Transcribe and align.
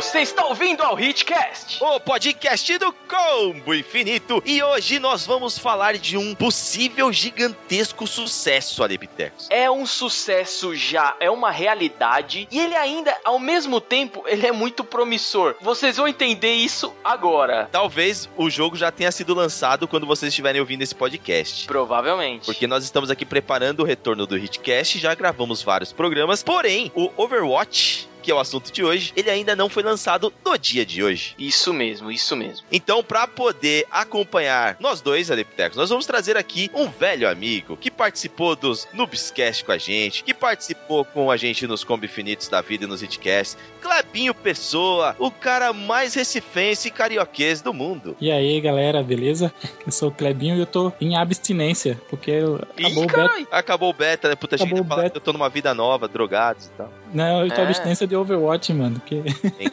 Você 0.00 0.20
está 0.20 0.46
ouvindo 0.46 0.82
ao 0.82 0.98
Hitcast, 0.98 1.76
o 1.84 2.00
podcast 2.00 2.78
do 2.78 2.90
Combo 2.90 3.74
Infinito. 3.74 4.42
E 4.46 4.62
hoje 4.62 4.98
nós 4.98 5.26
vamos 5.26 5.58
falar 5.58 5.98
de 5.98 6.16
um 6.16 6.34
possível 6.34 7.12
gigantesco 7.12 8.06
sucesso, 8.06 8.82
Adeptex. 8.82 9.48
É 9.50 9.70
um 9.70 9.84
sucesso 9.84 10.74
já, 10.74 11.14
é 11.20 11.30
uma 11.30 11.50
realidade. 11.50 12.48
E 12.50 12.58
ele 12.58 12.74
ainda, 12.74 13.14
ao 13.26 13.38
mesmo 13.38 13.78
tempo, 13.78 14.24
ele 14.26 14.46
é 14.46 14.52
muito 14.52 14.82
promissor. 14.82 15.54
Vocês 15.60 15.98
vão 15.98 16.08
entender 16.08 16.54
isso 16.54 16.94
agora. 17.04 17.68
Talvez 17.70 18.26
o 18.38 18.48
jogo 18.48 18.76
já 18.76 18.90
tenha 18.90 19.12
sido 19.12 19.34
lançado 19.34 19.86
quando 19.86 20.06
vocês 20.06 20.32
estiverem 20.32 20.62
ouvindo 20.62 20.80
esse 20.80 20.94
podcast. 20.94 21.66
Provavelmente. 21.66 22.46
Porque 22.46 22.66
nós 22.66 22.84
estamos 22.84 23.10
aqui 23.10 23.26
preparando 23.26 23.80
o 23.80 23.84
retorno 23.84 24.26
do 24.26 24.38
Hitcast, 24.38 24.98
já 24.98 25.14
gravamos 25.14 25.62
vários 25.62 25.92
programas. 25.92 26.42
Porém, 26.42 26.90
o 26.94 27.10
Overwatch 27.18 28.08
que 28.20 28.30
é 28.30 28.34
o 28.34 28.38
assunto 28.38 28.72
de 28.72 28.84
hoje, 28.84 29.12
ele 29.16 29.30
ainda 29.30 29.56
não 29.56 29.68
foi 29.68 29.82
lançado 29.82 30.32
no 30.44 30.58
dia 30.58 30.84
de 30.84 31.02
hoje. 31.02 31.34
Isso 31.38 31.72
mesmo, 31.72 32.10
isso 32.10 32.36
mesmo. 32.36 32.66
Então, 32.70 33.02
para 33.02 33.26
poder 33.26 33.86
acompanhar 33.90 34.76
nós 34.78 35.00
dois, 35.00 35.30
Adeptecos, 35.30 35.76
nós 35.76 35.90
vamos 35.90 36.06
trazer 36.06 36.36
aqui 36.36 36.70
um 36.74 36.88
velho 36.88 37.28
amigo 37.28 37.76
que 37.76 37.90
participou 37.90 38.54
dos 38.54 38.86
Noobscast 38.92 39.64
com 39.64 39.72
a 39.72 39.78
gente, 39.78 40.22
que 40.22 40.34
participou 40.34 41.04
com 41.04 41.30
a 41.30 41.36
gente 41.36 41.66
nos 41.66 41.84
Combi 41.84 42.08
Finitos 42.08 42.48
da 42.48 42.60
Vida 42.60 42.84
e 42.84 42.86
nos 42.86 43.02
Hitcasts, 43.02 43.56
Clebinho 43.80 44.34
Pessoa, 44.34 45.16
o 45.18 45.30
cara 45.30 45.72
mais 45.72 46.14
recifense 46.14 46.88
e 46.88 46.90
carioquês 46.90 47.62
do 47.62 47.72
mundo. 47.72 48.16
E 48.20 48.30
aí, 48.30 48.60
galera, 48.60 49.02
beleza? 49.02 49.52
Eu 49.84 49.92
sou 49.92 50.10
o 50.10 50.12
Clebinho 50.12 50.56
e 50.56 50.60
eu 50.60 50.66
tô 50.66 50.92
em 51.00 51.16
abstinência, 51.16 52.00
porque 52.08 52.32
acabou 52.32 53.04
Ih, 53.04 53.06
o 53.06 53.06
beta. 53.06 53.48
Acabou 53.50 53.90
o 53.90 53.92
beta, 53.92 54.28
né? 54.28 54.34
Puta, 54.34 54.56
acabou 54.56 54.78
gente 54.78 54.88
fala 54.88 55.10
que 55.10 55.16
eu 55.16 55.20
tô 55.20 55.32
numa 55.32 55.48
vida 55.48 55.72
nova, 55.74 56.06
drogados 56.06 56.66
e 56.66 56.70
tal. 56.70 56.92
Não, 57.12 57.44
eu 57.44 57.48
tô 57.48 57.60
é. 57.60 57.64
abstinência 57.64 58.06
de 58.06 58.16
Overwatch, 58.16 58.72
mano. 58.72 59.00
Que... 59.04 59.22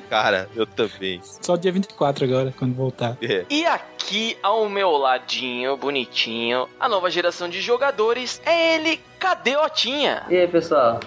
cara, 0.09 0.49
eu 0.55 0.65
também. 0.65 1.21
Só 1.41 1.55
dia 1.55 1.71
24 1.71 2.25
agora, 2.25 2.53
quando 2.57 2.75
voltar. 2.75 3.17
É. 3.21 3.45
E 3.49 3.65
aqui, 3.65 4.37
ao 4.41 4.67
meu 4.69 4.91
ladinho, 4.91 5.77
bonitinho, 5.77 6.67
a 6.79 6.89
nova 6.89 7.09
geração 7.09 7.49
de 7.49 7.61
jogadores 7.61 8.41
é 8.45 8.75
ele, 8.75 8.99
Cadê 9.19 9.55
Otinha? 9.55 10.23
E 10.29 10.35
aí, 10.35 10.47
pessoal? 10.47 10.99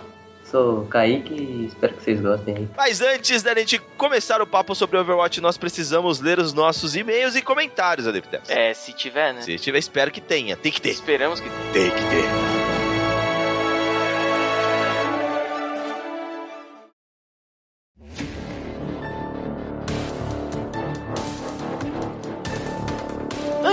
Sou 0.45 0.81
o 0.81 0.87
Kaique 0.87 1.33
e 1.33 1.67
espero 1.67 1.95
que 1.95 2.03
vocês 2.03 2.20
gostem 2.20 2.56
aí. 2.56 2.69
Mas 2.77 3.00
antes 3.00 3.41
da 3.41 3.55
gente 3.55 3.78
começar 3.97 4.42
o 4.42 4.47
papo 4.47 4.75
sobre 4.75 4.98
Overwatch, 4.98 5.41
nós 5.41 5.56
precisamos 5.56 6.19
ler 6.19 6.41
os 6.41 6.53
nossos 6.53 6.97
e-mails 6.97 7.37
e 7.37 7.42
comentários, 7.42 8.09
Adeptex. 8.09 8.50
É, 8.50 8.75
se 8.75 8.92
tiver, 8.92 9.33
né? 9.33 9.42
Se 9.42 9.56
tiver, 9.59 9.78
espero 9.78 10.11
que 10.11 10.20
tenha. 10.20 10.56
Tem 10.56 10.72
que 10.72 10.81
ter. 10.81 10.91
Esperamos 10.91 11.39
que 11.39 11.48
tenha. 11.48 11.72
Tem 11.72 11.91
que 11.91 12.11
ter. 12.11 12.89